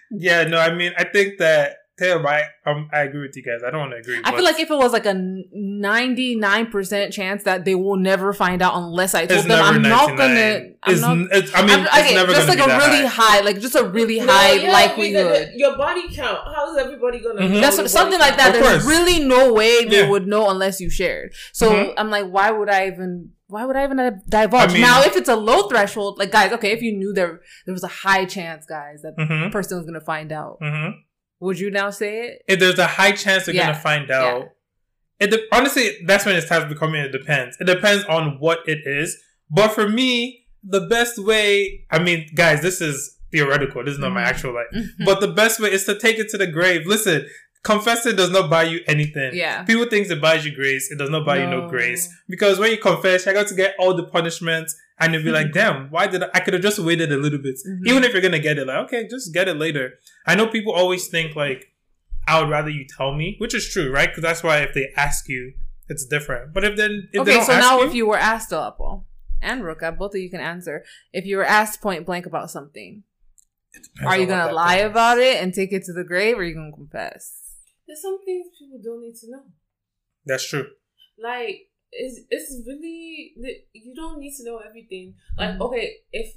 yeah, 0.10 0.44
no, 0.44 0.58
I 0.58 0.74
mean, 0.74 0.92
I 0.96 1.04
think 1.04 1.38
that 1.38 1.76
Taylor, 2.00 2.26
I 2.26 2.42
um, 2.66 2.88
I 2.92 3.00
agree 3.02 3.20
with 3.26 3.36
you 3.36 3.42
guys. 3.42 3.60
I 3.66 3.70
don't 3.70 3.80
want 3.80 3.92
to 3.92 3.98
agree. 3.98 4.18
I 4.24 4.30
but 4.30 4.36
feel 4.36 4.44
like 4.44 4.58
if 4.58 4.70
it 4.70 4.74
was 4.76 4.92
like 4.92 5.06
a 5.06 5.14
ninety 5.14 6.34
nine 6.34 6.66
percent 6.70 7.12
chance 7.12 7.44
that 7.44 7.64
they 7.64 7.74
will 7.74 7.96
never 7.96 8.32
find 8.32 8.62
out 8.62 8.74
unless 8.76 9.14
I 9.14 9.26
told 9.26 9.38
it's 9.40 9.48
them, 9.48 9.58
never 9.58 9.76
I'm 9.76 9.82
not 9.82 10.16
gonna. 10.16 10.70
I'm 10.82 10.92
It's, 10.94 11.00
not, 11.02 11.18
it's, 11.30 11.54
I 11.54 11.60
mean, 11.60 11.70
I'm- 11.70 11.80
it's 11.86 11.98
okay, 11.98 12.14
never 12.14 12.32
just 12.32 12.46
gonna 12.48 12.58
like 12.60 12.66
be 12.68 12.72
a 12.72 12.78
that 12.78 12.86
really 12.88 13.06
high. 13.06 13.36
high. 13.36 13.40
like 13.40 13.60
just 13.60 13.74
a 13.74 13.84
really 13.84 14.18
No, 14.20 14.26
high 14.32 14.52
yeah, 14.54 14.72
likelihood. 14.72 15.32
because 15.48 15.54
Your 15.56 15.76
body 15.76 16.04
count. 16.14 16.38
How 16.54 16.72
is 16.72 16.78
everybody 16.84 17.20
gonna? 17.20 17.42
Mhm. 17.42 17.50
know 17.50 17.60
That's 17.60 17.76
what, 17.76 17.90
something 17.90 18.18
like 18.18 18.36
that. 18.38 18.54
Of 18.54 18.62
There's 18.62 18.82
course. 18.82 18.86
really 18.86 19.22
no 19.24 19.52
way 19.52 19.84
they 19.84 20.02
Yeah. 20.02 20.08
would 20.10 20.26
know 20.26 20.48
unless 20.48 20.80
you 20.80 20.88
shared. 20.88 21.32
So 21.52 21.70
Mhm. 21.70 21.94
I'm 21.98 22.10
like, 22.10 22.26
why 22.26 22.50
would 22.50 22.70
I 22.70 22.86
even? 22.86 23.30
Why 23.48 23.64
would 23.64 23.74
I 23.76 23.82
even 23.84 24.20
divulge? 24.28 24.70
I 24.70 24.72
mean- 24.72 24.80
now, 24.82 25.02
if 25.02 25.16
it's 25.16 25.28
a 25.28 25.34
low 25.36 25.68
threshold, 25.68 26.18
like 26.18 26.30
guys, 26.30 26.52
okay, 26.52 26.70
if 26.70 26.82
you 26.82 26.92
knew 26.96 27.12
there 27.12 27.40
there 27.66 27.74
was 27.74 27.82
a 27.84 27.88
high 27.88 28.24
chance, 28.24 28.64
guys, 28.64 29.02
that 29.02 29.16
Mm-hmm. 29.18 29.44
the 29.44 29.50
person 29.50 29.76
was 29.76 29.86
gonna 29.86 30.00
find 30.00 30.30
out, 30.32 30.58
Mm-hmm. 30.62 30.90
Would 31.40 31.58
you 31.58 31.70
now 31.70 31.90
say 31.90 32.20
it? 32.26 32.42
If 32.48 32.60
there's 32.60 32.78
a 32.78 32.86
high 32.86 33.12
chance 33.12 33.46
they're 33.46 33.54
Yeah. 33.54 33.66
gonna 33.72 33.78
find 33.80 34.10
out, 34.10 34.50
it 35.18 35.30
de- 35.30 35.46
honestly 35.52 35.98
that's 36.06 36.24
when 36.24 36.36
it 36.36 36.42
starts 36.42 36.66
becoming 36.72 37.00
it 37.02 37.12
depends. 37.12 37.56
It 37.60 37.64
depends 37.66 38.04
on 38.04 38.38
what 38.38 38.60
it 38.66 38.80
is. 38.86 39.18
But 39.50 39.68
for 39.68 39.88
me, 39.88 40.46
the 40.62 40.82
best 40.82 41.18
way, 41.18 41.86
I 41.90 41.98
mean, 42.02 42.28
guys, 42.34 42.62
this 42.62 42.80
is 42.80 43.16
theoretical. 43.32 43.84
This 43.84 43.94
is 43.94 43.98
not 44.00 44.12
my 44.12 44.22
Mhm. 44.22 44.26
actual 44.26 44.54
life. 44.54 44.66
Mhm. 44.74 45.04
But 45.04 45.20
the 45.20 45.28
best 45.28 45.60
way 45.60 45.72
is 45.72 45.84
to 45.84 45.98
take 45.98 46.18
it 46.18 46.28
to 46.30 46.38
the 46.38 46.46
grave. 46.46 46.86
Listen, 46.86 47.26
confessing 47.62 48.16
does 48.16 48.30
not 48.30 48.48
buy 48.50 48.64
you 48.64 48.80
anything. 48.86 49.34
yeah. 49.34 49.62
People 49.64 49.86
think 49.86 50.10
it 50.10 50.20
buys 50.20 50.44
you 50.44 50.54
grace. 50.54 50.90
It 50.90 50.98
does 50.98 51.10
not 51.10 51.24
buy 51.26 51.38
you 51.38 51.46
no 51.46 51.62
No. 51.62 51.68
grace. 51.68 52.08
Because 52.28 52.58
when 52.58 52.70
you 52.70 52.78
confess, 52.78 53.24
you're 53.24 53.34
going 53.34 53.46
to 53.46 53.54
get 53.54 53.74
all 53.78 53.94
the 53.94 54.04
punishment 54.04 54.70
and 55.00 55.14
you'll 55.14 55.24
be 55.24 55.30
like, 55.30 55.52
damn, 55.60 55.90
why 55.90 56.06
did 56.06 56.22
I, 56.22 56.28
I 56.34 56.40
could 56.40 56.54
have 56.54 56.62
just 56.62 56.78
waited 56.78 57.10
a 57.12 57.16
little 57.16 57.38
bit. 57.38 57.56
Mhm. 57.66 57.86
Even 57.86 58.04
if 58.04 58.12
you're 58.12 58.22
going 58.22 58.32
to 58.32 58.38
get 58.38 58.58
it, 58.58 58.66
like, 58.66 58.84
okay, 58.84 59.08
just 59.08 59.32
get 59.32 59.48
it 59.48 59.56
later. 59.56 59.94
I 60.26 60.34
know 60.34 60.46
people 60.46 60.72
always 60.72 61.08
think 61.08 61.34
like, 61.34 61.72
I 62.28 62.40
would 62.40 62.50
rather 62.50 62.70
you 62.70 62.86
tell 62.86 63.14
me, 63.14 63.36
which 63.38 63.54
is 63.54 63.68
true, 63.68 63.90
right? 63.90 64.08
Because 64.08 64.22
that's 64.22 64.42
why 64.42 64.58
if 64.58 64.74
they 64.74 64.88
ask 64.96 65.28
you, 65.28 65.54
it's 65.88 66.06
different. 66.06 66.54
But 66.54 66.64
if 66.64 66.76
then, 66.76 67.08
if 67.12 67.12
they 67.12 67.20
okay, 67.20 67.34
don't 67.34 67.46
so 67.46 67.52
ask 67.52 67.60
now 67.60 67.80
you, 67.80 67.88
if 67.88 67.94
you 67.94 68.06
were 68.06 68.18
asked, 68.18 68.52
Apple 68.52 69.06
and 69.42 69.62
Ruka, 69.62 69.96
both 69.96 70.14
of 70.14 70.20
you 70.20 70.30
can 70.30 70.40
answer. 70.40 70.84
If 71.12 71.26
you 71.26 71.38
were 71.38 71.44
asked 71.44 71.80
point 71.80 72.06
blank 72.06 72.26
about 72.26 72.50
something, 72.50 73.02
are 74.06 74.18
you 74.18 74.26
gonna 74.26 74.52
lie 74.52 74.78
thing 74.78 74.86
about 74.86 75.18
it 75.18 75.42
and 75.42 75.52
take 75.52 75.72
it 75.72 75.84
to 75.84 75.92
the 75.92 76.04
grave, 76.04 76.36
or 76.36 76.40
are 76.40 76.44
you 76.44 76.54
gonna 76.54 76.72
confess? 76.72 77.40
There's 77.86 78.02
some 78.02 78.24
things 78.24 78.46
people 78.58 78.78
don't 78.82 79.02
need 79.02 79.16
to 79.16 79.30
know. 79.30 79.44
That's 80.26 80.48
true. 80.48 80.66
Like 81.20 81.69
it's 81.92 82.20
it's 82.30 82.62
really 82.66 83.34
you 83.72 83.94
don't 83.94 84.18
need 84.20 84.34
to 84.36 84.44
know 84.44 84.58
everything. 84.58 85.14
Like 85.38 85.56
Mhm. 85.56 85.60
okay, 85.60 85.96
if 86.12 86.36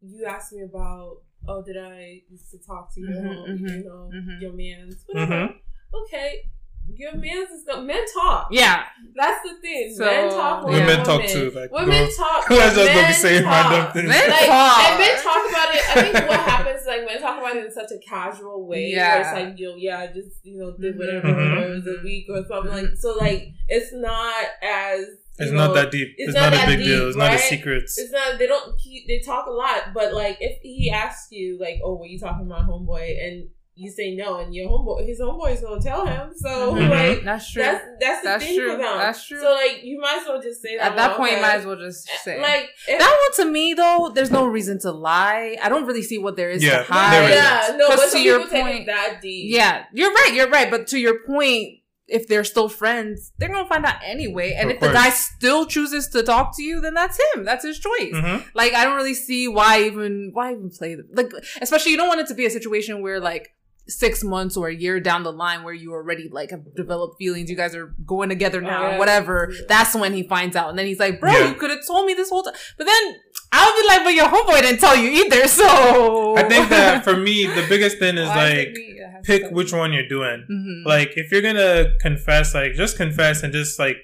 you 0.00 0.24
ask 0.26 0.52
me 0.52 0.62
about 0.62 1.22
oh 1.48 1.62
did 1.62 1.76
I 1.76 2.22
used 2.30 2.50
to 2.52 2.58
talk 2.58 2.92
to 2.94 3.00
your 3.00 3.10
Mhm, 3.10 3.60
you 3.60 3.68
mhm, 3.68 3.84
know 3.84 4.10
mhm. 4.12 4.40
your 4.40 4.52
man's 4.52 5.04
whatever. 5.06 5.32
Mhm. 5.32 5.60
Okay, 5.94 6.50
your 6.96 7.16
man's 7.16 7.50
is 7.50 7.64
going 7.64 7.86
men 7.86 8.04
talk. 8.14 8.48
Yeah, 8.50 8.84
That's 9.16 9.42
the 9.42 9.54
thing. 9.60 9.94
So- 9.96 10.04
men 10.04 10.30
talk. 10.30 10.62
more 10.62 10.72
Yeah. 10.72 10.86
Women 10.86 11.04
talk 11.04 11.26
too. 11.26 11.50
Like, 11.50 11.72
women 11.72 11.88
no. 11.88 12.10
talk. 12.16 12.50
Let's 12.50 12.74
just 12.74 12.76
don't 12.76 12.86
be 12.88 12.94
men 13.02 13.14
saying 13.14 13.42
talk. 13.42 13.70
random 13.70 13.92
things. 13.92 14.08
Men 14.08 14.30
Like, 14.30 14.46
talk. 14.46 14.78
and 14.90 14.98
men 14.98 15.22
talk 15.22 15.48
about 15.50 15.74
it. 15.74 15.82
I 15.96 16.02
think 16.12 16.28
what 16.28 16.40
happens 16.40 16.80
is 16.82 16.86
like 16.86 17.06
men 17.06 17.20
talk 17.20 17.38
about 17.38 17.56
it 17.56 17.64
in 17.66 17.72
such 17.72 17.90
a 17.90 17.98
casual 18.08 18.66
way. 18.68 18.86
Yeah. 18.90 19.08
Where 19.14 19.20
it's 19.22 19.32
like, 19.50 19.58
yo, 19.58 19.74
yeah, 19.76 19.98
I 20.00 20.06
just 20.08 20.36
you 20.44 20.58
know 20.58 20.76
did 20.78 20.94
Mhm. 20.94 20.98
whatever 20.98 21.28
Mhm. 21.28 21.56
or 21.62 21.66
it 21.66 21.74
was 21.76 21.86
a 21.86 22.02
week 22.04 22.26
or 22.28 22.44
something 22.46 22.72
like. 22.72 22.96
So 22.96 23.14
like, 23.14 23.48
it's 23.68 23.92
not 23.92 24.44
as 24.62 25.06
It's 25.38 25.50
you 25.50 25.56
not 25.56 25.74
that 25.74 25.90
deep. 25.90 26.08
It's, 26.16 26.28
it's 26.28 26.38
not, 26.38 26.52
not 26.52 26.64
a 26.64 26.66
big 26.68 26.78
deep, 26.78 26.86
deal. 26.86 27.08
It's 27.08 27.16
not 27.16 27.34
a 27.34 27.38
secret. 27.38 27.82
It's 27.84 28.10
not. 28.12 28.38
They 28.38 28.46
don't 28.46 28.78
keep. 28.78 29.08
They 29.08 29.20
talk 29.20 29.46
a 29.46 29.50
lot, 29.50 29.92
but 29.94 30.14
like 30.14 30.36
if 30.40 30.60
he 30.62 30.90
asks 30.90 31.28
you 31.32 31.58
like, 31.60 31.80
oh, 31.82 31.96
were 31.96 32.06
you 32.06 32.18
talking 32.20 32.46
about 32.46 32.68
homeboy, 32.68 33.10
and 33.24 33.48
you 33.76 33.90
say 33.90 34.14
no, 34.14 34.36
and 34.38 34.54
your 34.54 34.68
homeboy, 34.68 35.04
his 35.06 35.20
homeboy 35.20 35.52
is 35.54 35.60
gonna 35.60 35.80
tell 35.82 36.06
him. 36.06 36.30
So 36.36 36.72
Mhm. 36.74 36.90
like. 36.90 37.24
that's 37.24 37.50
true. 37.50 37.62
That's 37.62 37.84
that's 38.00 38.20
the 38.22 38.28
That's 38.28 38.44
thing 38.44 38.56
true. 38.58 38.70
for 38.72 38.76
them. 38.78 38.98
That's 38.98 39.26
true. 39.26 39.40
So 39.40 39.50
like 39.52 39.80
you 39.82 39.98
might 40.00 40.18
as 40.22 40.28
well 40.28 40.40
just 40.40 40.62
say 40.62 40.76
that. 40.76 40.92
At 40.92 40.96
that 40.96 41.08
well, 41.10 41.16
point, 41.18 41.32
you 41.32 41.38
okay. 41.38 41.46
might 41.46 41.54
as 41.56 41.66
well 41.66 41.76
just 41.76 42.08
say. 42.22 42.40
like 42.40 42.70
if, 42.86 42.98
that 43.00 43.10
one 43.36 43.46
to 43.46 43.52
me 43.52 43.74
though, 43.74 44.12
there's 44.14 44.30
no 44.30 44.46
reason 44.46 44.78
to 44.80 44.92
lie. 44.92 45.56
I 45.60 45.68
don't 45.68 45.86
really 45.86 46.02
see 46.04 46.18
what 46.18 46.36
there 46.36 46.50
is 46.50 46.62
Yeah, 46.62 46.78
to 46.84 46.92
hide. 46.92 47.12
there 47.14 47.28
is. 47.30 47.34
yeah, 47.34 47.76
no, 47.76 47.88
but 47.88 48.12
to 48.12 48.20
your 48.20 48.46
point- 48.46 48.86
that 48.86 49.18
deep. 49.20 49.52
Yeah, 49.52 49.84
you're 49.92 50.12
right. 50.12 50.32
You're 50.34 50.50
right. 50.50 50.70
But 50.70 50.86
to 50.88 50.98
your 50.98 51.18
point, 51.26 51.80
if 52.06 52.28
they're 52.28 52.44
still 52.44 52.68
friends, 52.68 53.32
they're 53.38 53.48
gonna 53.48 53.66
find 53.66 53.84
out 53.86 53.96
anyway. 54.04 54.52
And 54.52 54.70
Of 54.70 54.74
if 54.76 54.80
the 54.82 54.92
guy 54.92 55.08
still 55.10 55.64
chooses 55.66 56.06
to 56.10 56.22
talk 56.22 56.54
to 56.58 56.62
you, 56.62 56.80
then 56.80 56.92
that's 56.94 57.18
him. 57.34 57.44
That's 57.44 57.64
his 57.64 57.78
choice. 57.80 58.12
Mhm. 58.12 58.44
Like 58.54 58.72
I 58.74 58.84
don't 58.84 58.94
really 58.94 59.14
see 59.14 59.48
why 59.48 59.82
even 59.84 60.30
why 60.32 60.52
even 60.52 60.70
play 60.70 60.94
the 60.96 61.04
like. 61.12 61.32
Especially 61.60 61.92
you 61.92 61.96
don't 61.96 62.08
want 62.08 62.20
it 62.20 62.26
to 62.28 62.34
be 62.34 62.44
a 62.46 62.50
situation 62.50 63.00
where 63.02 63.18
like 63.20 63.53
six 63.86 64.24
months 64.24 64.56
or 64.56 64.68
a 64.68 64.74
year 64.74 64.98
down 65.00 65.22
the 65.24 65.32
line 65.32 65.62
where 65.62 65.74
you 65.74 65.92
already 65.92 66.28
like 66.30 66.50
have 66.50 66.74
developed 66.74 67.16
feelings 67.18 67.50
you 67.50 67.56
guys 67.56 67.74
are 67.74 67.94
going 68.06 68.28
together 68.30 68.60
now 68.60 68.84
Oh, 68.86 68.90
yeah. 68.92 68.98
whatever 68.98 69.50
Yeah. 69.52 69.60
that's 69.68 69.94
when 69.94 70.14
he 70.14 70.22
finds 70.22 70.56
out 70.56 70.70
and 70.70 70.78
then 70.78 70.86
he's 70.86 70.98
like 70.98 71.20
bro 71.20 71.30
Yeah. 71.32 71.48
you 71.48 71.54
could 71.54 71.70
have 71.70 71.86
told 71.86 72.06
me 72.06 72.14
this 72.14 72.30
whole 72.30 72.42
time 72.42 72.54
but 72.78 72.84
then 72.86 73.14
i'll 73.52 73.76
be 73.82 73.86
like 73.86 74.02
but 74.04 74.14
your 74.14 74.26
homeboy 74.28 74.62
didn't 74.62 74.80
tell 74.80 74.96
you 74.96 75.10
either 75.10 75.46
so 75.60 76.36
I 76.36 76.44
think 76.44 76.68
that 76.70 77.04
for 77.04 77.16
me, 77.16 77.46
the 77.46 77.64
biggest 77.68 77.98
thing 77.98 78.16
is 78.18 78.28
Why 78.28 78.48
like 78.48 78.68
me? 78.72 78.82
It 78.98 79.06
has 79.10 79.26
to 79.26 79.32
pick 79.40 79.50
which 79.52 79.72
one 79.72 79.92
you're 79.92 80.08
doing. 80.08 80.46
Mhm. 80.50 80.84
Like 80.86 81.12
if 81.16 81.30
you're 81.30 81.42
gonna 81.42 81.92
confess, 82.00 82.54
like 82.54 82.72
just 82.74 82.96
confess 82.96 83.42
and 83.42 83.52
just 83.52 83.78
like 83.78 83.96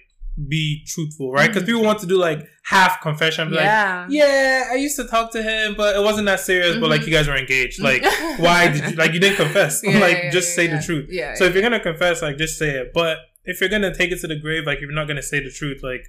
be 0.49 0.83
truthful, 0.87 1.33
right? 1.33 1.49
Because 1.49 1.64
Mhm. 1.64 1.66
people 1.66 1.83
want 1.83 1.99
to 2.01 2.07
do 2.07 2.16
like 2.16 2.47
half 2.64 3.01
confession. 3.03 3.53
Yeah 3.53 4.03
Like, 4.03 4.12
yeah, 4.12 4.68
I 4.70 4.74
used 4.76 4.97
to 4.97 5.05
talk 5.05 5.33
to 5.33 5.43
him, 5.43 5.74
but 5.76 5.97
it 5.97 6.01
wasn't 6.03 6.26
that 6.26 6.41
serious. 6.41 6.76
But 6.76 6.89
like 6.91 7.03
Mhm. 7.03 7.07
you 7.07 7.12
guys 7.12 7.28
were 7.28 7.37
engaged. 7.37 7.81
Like 7.91 8.03
why 8.39 8.68
did 8.68 8.91
you 8.91 8.97
like 8.97 9.12
you 9.12 9.20
didn't 9.20 9.37
confess? 9.37 9.81
Yeah, 9.83 9.99
like 10.07 10.16
yeah, 10.18 10.31
just 10.31 10.49
yeah, 10.51 10.55
say 10.57 10.66
the 10.68 10.81
truth. 10.83 11.07
yeah 11.11 11.35
So 11.35 11.45
if 11.45 11.55
you're 11.55 11.62
gonna 11.62 11.81
confess, 11.81 12.22
like 12.22 12.37
just 12.39 12.59
say 12.59 12.70
it. 12.70 12.93
But 12.95 13.18
if 13.45 13.61
you're 13.61 13.70
gonna 13.70 13.95
take 13.95 14.12
it 14.12 14.20
to 14.20 14.26
the 14.28 14.37
grave, 14.37 14.64
like 14.66 14.76
if 14.78 14.83
you're 14.83 14.93
not 14.93 15.09
gonna 15.09 15.22
say 15.22 15.43
the 15.43 15.51
truth, 15.51 15.83
like 15.83 16.05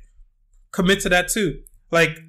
commit 0.72 1.00
to 1.02 1.10
that 1.10 1.28
too. 1.28 1.60
Like 1.92 2.20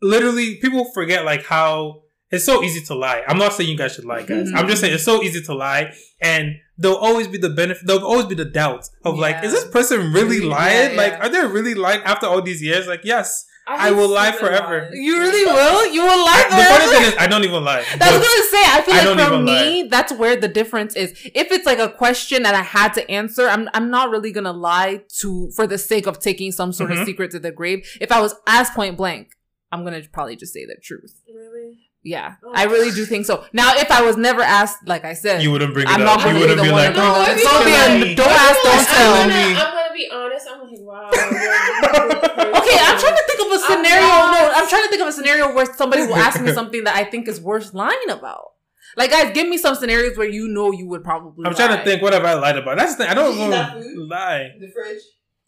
literally, 0.00 0.56
people 0.56 0.84
forget 0.94 1.24
like 1.24 1.44
how 1.44 2.02
it's 2.30 2.44
so 2.44 2.62
easy 2.62 2.80
to 2.86 2.94
lie. 2.94 3.22
I'm 3.26 3.38
not 3.38 3.52
saying 3.54 3.68
you 3.70 3.76
guys 3.76 3.94
should 3.94 4.04
lie, 4.04 4.22
guys. 4.22 4.48
Mhm. 4.50 4.56
I'm 4.56 4.68
just 4.68 4.80
saying 4.80 4.94
it's 4.94 5.04
so 5.04 5.22
easy 5.22 5.42
to 5.42 5.54
lie, 5.54 5.92
and 6.20 6.56
there'll 6.78 6.96
always 6.96 7.26
be 7.28 7.38
the 7.38 7.50
benefit. 7.50 7.86
There'll 7.86 8.06
always 8.06 8.26
be 8.26 8.34
the 8.34 8.44
doubt 8.44 8.88
of 9.04 9.18
like, 9.18 9.42
is 9.44 9.52
this 9.52 9.66
person 9.66 10.12
really 10.12 10.40
lying? 10.40 10.90
yeah. 10.92 10.96
Like, 10.96 11.14
are 11.20 11.28
they 11.28 11.44
really 11.46 11.74
lying 11.74 12.02
after 12.02 12.26
all 12.26 12.40
these 12.42 12.62
years? 12.62 12.86
Like, 12.86 13.00
yes. 13.04 13.46
I 13.68 13.88
hate 13.90 13.96
will 13.96 14.08
lie 14.08 14.32
forever. 14.32 14.80
lies. 14.82 14.90
you 14.94 15.16
really 15.16 15.44
will 15.44 15.86
you 15.92 16.02
will 16.02 16.24
lie 16.24 16.44
forever? 16.48 16.62
the 16.62 16.68
funny 16.74 16.92
thing 16.92 17.02
is, 17.12 17.14
I 17.20 17.26
don't 17.28 17.44
even 17.44 17.62
lie. 17.62 17.76
I 17.76 17.78
was 17.78 17.98
But- 17.98 18.10
gonna 18.10 18.48
say, 18.50 18.62
I 18.66 18.82
feel 18.84 18.94
I 18.94 18.96
like 18.98 19.04
don't 19.06 19.18
for 19.18 19.34
even 19.34 19.44
me, 19.44 19.88
that's 19.88 20.12
where 20.12 20.34
the 20.34 20.48
difference 20.48 20.96
is. 20.96 21.12
If 21.34 21.52
it's 21.52 21.66
like 21.66 21.78
a 21.78 21.88
question 21.88 22.42
that 22.42 22.54
I 22.56 22.62
had 22.62 22.94
to 22.94 23.08
answer, 23.08 23.46
I'm 23.48 23.68
I'm 23.72 23.88
not 23.88 24.10
really 24.10 24.32
gonna 24.32 24.52
lie 24.52 25.02
to 25.20 25.50
for 25.54 25.68
the 25.68 25.78
sake 25.78 26.06
of 26.08 26.18
taking 26.18 26.50
some 26.50 26.72
sort 26.72 26.90
Mhm. 26.90 27.00
of 27.02 27.06
secret 27.06 27.30
to 27.32 27.38
the 27.38 27.52
grave. 27.52 27.86
If 28.00 28.10
I 28.10 28.20
was 28.20 28.34
asked 28.46 28.74
point 28.74 28.96
blank, 28.96 29.28
I'm 29.70 29.84
gonna 29.84 30.02
probably 30.10 30.34
just 30.36 30.52
say 30.52 30.64
the 30.64 30.76
truth. 30.82 31.12
Really? 31.32 31.89
Yeah, 32.02 32.36
Oh. 32.42 32.52
I 32.54 32.64
really 32.64 32.90
do 32.90 33.04
think 33.04 33.26
so. 33.26 33.44
Now, 33.52 33.76
if 33.76 33.90
I 33.90 34.00
was 34.00 34.16
never 34.16 34.40
asked, 34.40 34.88
like 34.88 35.04
I 35.04 35.12
said, 35.12 35.42
you 35.42 35.50
wouldn't 35.52 35.74
bring 35.74 35.86
it 35.86 35.90
I'm 35.92 36.00
up. 36.00 36.06
not 36.06 36.18
you 36.20 36.24
gonna 36.24 36.34
be 36.34 36.40
wouldn't 36.40 36.62
be 36.62 36.72
like, 36.72 36.96
No, 36.96 37.12
oh, 37.14 37.26
it's 37.28 37.42
you 37.42 37.48
don't 37.48 37.64
be 37.64 37.72
okay. 37.76 38.12
a- 38.12 38.16
don't 38.16 38.28
ask, 38.28 38.56
I'm 38.56 38.64
don't 38.64 38.72
gonna- 38.72 38.88
tell. 38.88 39.12
I'm 39.12 39.28
gonna, 39.28 39.60
I'm 39.60 39.72
gonna 39.76 39.94
be 39.94 40.08
honest. 40.10 40.46
I'm 40.48 40.60
like, 40.64 40.80
wow. 40.80 41.10
you're 41.12 41.20
a 41.20 42.08
good 42.08 42.32
person. 42.32 42.54
Okay, 42.56 42.78
I'm 42.80 42.98
trying 42.98 43.16
to 43.20 43.24
think 43.28 43.40
of 43.44 43.46
a 43.52 43.52
I'm 43.52 43.60
scenario. 43.68 44.06
not- 44.08 44.32
No, 44.32 44.52
I'm 44.56 44.68
trying 44.68 44.82
to 44.84 44.88
think 44.88 45.02
of 45.02 45.08
a 45.08 45.12
scenario 45.12 45.54
where 45.54 45.66
somebody 45.74 46.02
will 46.06 46.16
ask 46.16 46.40
me 46.40 46.52
something 46.60 46.84
that 46.84 46.96
I 46.96 47.04
think 47.04 47.28
is 47.28 47.38
worth 47.38 47.74
lying 47.74 48.08
about. 48.08 48.52
Like, 48.96 49.10
guys, 49.10 49.32
give 49.34 49.46
me 49.46 49.58
some 49.58 49.74
scenarios 49.74 50.16
where 50.16 50.26
you 50.28 50.48
know 50.48 50.72
you 50.72 50.88
would 50.88 51.04
probably. 51.04 51.44
I'm 51.46 51.54
trying 51.54 51.76
to 51.76 51.84
think. 51.84 52.00
What 52.02 52.12
have 52.14 52.24
I 52.24 52.32
lied 52.34 52.56
about? 52.56 52.78
That's 52.78 52.96
the 52.96 53.04
thing. 53.04 53.10
I 53.12 53.14
don't 53.14 53.32
Did 53.32 53.40
you 53.40 53.46
eat 53.46 53.50
that 53.50 53.74
want 53.76 53.86
to 53.86 54.00
lie. 54.08 54.50
The 54.58 54.68
fridge. 54.72 55.02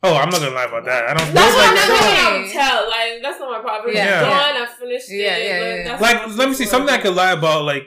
Oh, 0.05 0.17
I'm 0.17 0.31
not 0.31 0.41
gonna 0.41 0.55
lie 0.55 0.65
about 0.65 0.85
that. 0.85 1.05
I 1.05 1.15
don't. 1.15 1.33
That's 1.33 1.35
That's 1.35 1.55
what 1.55 1.63
like, 1.63 1.71
I'm 1.71 1.89
not 1.89 2.33
gonna 2.43 2.49
tell. 2.53 2.89
Like 2.91 3.13
that's 3.23 3.39
not 3.39 3.51
my 3.53 3.61
problem. 3.61 3.95
Yeah. 3.95 4.03
It's 4.03 4.11
Yeah. 4.11 4.21
done. 4.31 4.63
I 4.63 4.67
finished 4.67 5.11
it. 5.11 5.15
Yeah, 5.15 5.37
yeah, 5.39 5.61
like, 5.63 5.77
yeah. 5.79 5.85
that's 5.89 6.03
like 6.03 6.37
let 6.39 6.49
me 6.49 6.55
see 6.55 6.65
something 6.67 6.89
I 6.89 6.99
whatever. 6.99 7.09
could 7.09 7.17
lie 7.17 7.33
about. 7.33 7.65
Like, 7.65 7.85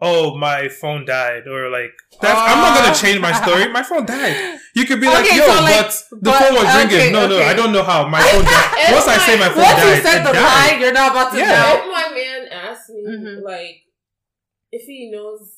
oh, 0.00 0.36
my 0.38 0.68
phone 0.68 1.04
died, 1.04 1.46
or 1.46 1.68
like 1.68 1.92
that's. 2.22 2.40
I'm 2.40 2.58
not 2.64 2.72
gonna 2.80 2.94
change 2.94 3.20
my 3.20 3.32
story. 3.36 3.68
My 3.68 3.82
phone 3.82 4.06
died. 4.06 4.58
You 4.74 4.84
could 4.86 5.00
be 5.00 5.06
like, 5.12 5.26
Okay, 5.26 5.36
yo, 5.36 5.44
so, 5.44 5.60
like, 5.60 5.76
but 5.76 6.04
the 6.10 6.16
but- 6.30 6.38
phone 6.40 6.54
was 6.54 6.68
ringing. 6.76 6.94
okay, 6.94 7.12
no, 7.12 7.26
no, 7.26 7.36
okay. 7.36 7.48
I 7.50 7.54
don't 7.54 7.72
know 7.72 7.82
how 7.82 8.06
my 8.08 8.22
phone 8.22 8.44
died. 8.44 8.72
It's 8.78 8.92
Once 8.96 9.08
I 9.08 9.18
say 9.26 9.34
my 9.38 9.48
phone 9.52 9.64
Once 9.68 9.76
died, 9.76 9.96
you 9.96 10.02
said 10.02 10.20
it 10.20 10.24
the 10.24 10.32
died. 10.32 10.72
lie, 10.72 10.78
you're 10.80 10.92
not 10.96 11.10
about 11.12 11.32
to 11.32 11.38
Yeah. 11.38 11.52
know. 11.52 11.72
If 11.82 11.86
my 11.92 12.08
man 12.14 12.40
asks 12.48 12.88
me, 12.90 13.02
Mhm. 13.12 13.42
like, 13.44 13.76
if 14.72 14.82
he 14.88 15.10
knows 15.10 15.52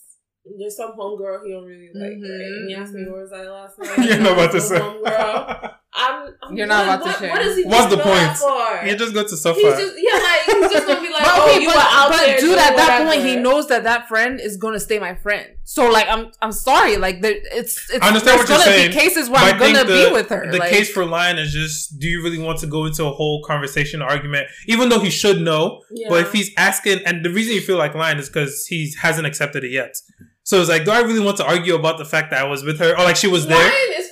there's 0.58 0.74
some 0.76 0.92
homegirl 0.98 1.44
he 1.44 1.52
don't 1.52 1.64
really 1.68 1.90
like, 1.94 2.16
Mhm, 2.16 2.22
right? 2.24 2.50
And 2.56 2.68
he 2.70 2.74
asks 2.74 2.94
me, 2.94 3.02
mhm. 3.02 3.12
where 3.12 3.22
was 3.22 3.32
I 3.32 3.42
last 3.44 3.78
night? 3.98 4.08
You're 4.08 4.18
not 4.24 4.32
about 4.32 4.52
to 4.52 4.60
say. 4.60 4.78
Homegirl. 4.78 5.74
I'm, 5.92 6.34
I'm 6.42 6.56
You're 6.56 6.66
not 6.68 6.86
what- 6.86 7.00
about 7.02 7.14
to 7.14 7.18
share. 7.20 7.30
What 7.30 7.42
is 7.42 7.56
he 7.56 7.64
What's 7.64 7.94
the 7.94 8.00
point? 8.00 8.36
For? 8.36 8.86
You 8.86 8.96
just 8.96 9.12
go 9.12 9.24
to 9.24 9.28
He's 9.28 9.42
just, 9.42 9.94
yeah, 9.98 10.18
like, 10.20 10.40
he's 10.46 10.70
just 10.72 10.86
gonna 10.86 11.00
be 11.00 11.08
like, 11.12 11.22
But 11.24 11.32
oh, 11.34 11.48
okay, 11.50 11.60
you 11.60 11.68
but, 11.68 11.74
were 11.76 11.82
out 11.82 12.08
but 12.10 12.16
there 12.18 12.36
dude, 12.36 12.44
doing 12.50 12.58
at 12.60 12.76
that 12.76 13.06
point, 13.08 13.24
he 13.24 13.36
knows 13.36 13.66
that 13.68 13.82
that 13.84 14.06
friend 14.06 14.40
is 14.40 14.56
gonna 14.56 14.78
stay 14.78 15.00
my 15.00 15.16
friend. 15.16 15.48
So 15.64 15.90
like, 15.90 16.06
I'm 16.08 16.30
I'm 16.40 16.52
sorry, 16.52 16.96
like 16.96 17.22
there, 17.22 17.34
it's 17.36 17.90
it's 17.90 18.04
I 18.04 18.08
understand 18.08 18.38
there's 18.38 18.48
what 18.48 18.48
you're 18.48 18.58
gonna 18.58 18.70
saying, 18.70 18.90
be 18.90 18.96
cases 18.96 19.28
where 19.28 19.40
But 19.40 19.54
I'm 19.54 19.72
gonna 19.72 19.84
the, 19.84 20.06
be 20.06 20.12
with 20.12 20.28
her. 20.28 20.50
The 20.50 20.58
like, 20.58 20.70
case 20.70 20.90
for 20.92 21.04
lying 21.04 21.38
is 21.38 21.52
just: 21.52 21.98
Do 21.98 22.08
you 22.08 22.22
really 22.22 22.38
want 22.38 22.58
to 22.60 22.66
go 22.66 22.86
into 22.86 23.04
a 23.04 23.10
whole 23.10 23.42
conversation, 23.44 24.02
argument, 24.02 24.46
even 24.66 24.88
though 24.88 25.00
he 25.00 25.10
should 25.10 25.40
know? 25.40 25.82
Yeah. 25.90 26.08
But 26.08 26.20
if 26.22 26.32
he's 26.32 26.50
asking, 26.56 27.00
and 27.06 27.24
the 27.24 27.30
reason 27.30 27.54
you 27.54 27.60
feel 27.60 27.78
like 27.78 27.94
lying 27.94 28.18
is 28.18 28.28
because 28.28 28.66
he 28.66 28.92
hasn't 29.00 29.26
accepted 29.26 29.64
it 29.64 29.70
yet. 29.70 29.94
So 30.42 30.60
it's 30.60 30.68
like, 30.68 30.84
do 30.84 30.90
I 30.90 31.00
really 31.00 31.20
want 31.20 31.36
to 31.36 31.46
argue 31.46 31.76
about 31.76 31.98
the 31.98 32.04
fact 32.04 32.30
that 32.30 32.40
I 32.40 32.48
was 32.48 32.64
with 32.64 32.80
her, 32.80 32.92
or 32.92 33.04
like 33.04 33.14
she 33.16 33.28
was 33.28 33.46
there? 33.46 33.56
Lying 33.56 33.72
is 33.72 33.76
for 33.76 33.78
your 33.78 33.98
peace 34.00 34.09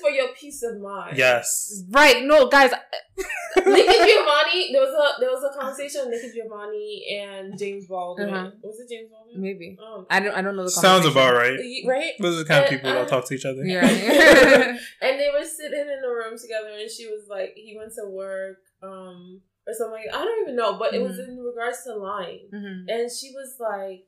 of 0.69 0.81
mind. 0.81 1.17
Yes. 1.17 1.83
right? 1.91 2.25
No, 2.25 2.49
guys, 2.49 2.71
Nikki 3.57 3.99
Giovanni, 3.99 4.73
there 4.73 4.83
was 4.83 4.95
a 4.95 5.21
there 5.21 5.31
was 5.31 5.43
a 5.45 5.59
conversation 5.59 6.03
with 6.07 6.11
Nikki 6.23 6.39
Giovanni 6.39 7.07
and 7.21 7.59
James 7.59 7.87
Baldwin. 7.87 8.29
Uh-huh. 8.33 8.51
Was 8.63 8.79
it 8.81 8.89
James 8.95 9.11
Baldwin? 9.11 9.43
maybe 9.43 9.77
Um, 9.85 10.07
I 10.11 10.21
don't 10.21 10.35
I 10.35 10.43
don't 10.43 10.55
know 10.57 10.65
the 10.65 10.71
Sounds 10.71 11.05
conversation. 11.05 11.13
about 11.19 11.35
right. 11.35 11.59
right? 11.87 12.13
Those 12.21 12.37
are 12.37 12.45
the 12.45 12.49
kind 12.49 12.61
of 12.65 12.67
Uh, 12.67 12.71
people 12.77 12.91
uh, 12.91 12.95
that 12.95 13.09
talk 13.09 13.25
to 13.27 13.35
each 13.35 13.45
other. 13.45 13.65
Yeah. 13.65 13.81
and 15.03 15.19
they 15.21 15.31
were 15.37 15.45
sitting 15.45 15.81
in 15.81 16.01
a 16.05 16.09
room 16.09 16.39
together, 16.39 16.71
and 16.79 16.91
she 16.91 17.07
was 17.07 17.27
like, 17.29 17.53
he 17.57 17.77
went 17.77 17.93
to 17.95 18.07
work, 18.09 18.59
um, 18.83 19.41
or 19.67 19.73
something. 19.75 20.01
Like, 20.07 20.15
I 20.15 20.25
don't 20.25 20.43
even 20.43 20.57
know, 20.57 20.79
but 20.79 20.95
it 20.95 21.03
was 21.03 21.13
Mm-hmm. 21.19 21.33
in 21.33 21.39
regards 21.45 21.83
to 21.85 21.97
lying, 21.97 22.49
Mhm. 22.55 22.85
and 22.89 23.11
she 23.11 23.33
was 23.35 23.57
like, 23.59 24.07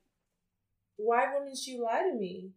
"Why 0.96 1.26
wouldn't 1.34 1.58
you 1.66 1.82
lie 1.82 2.02
to 2.11 2.14
me?" 2.16 2.52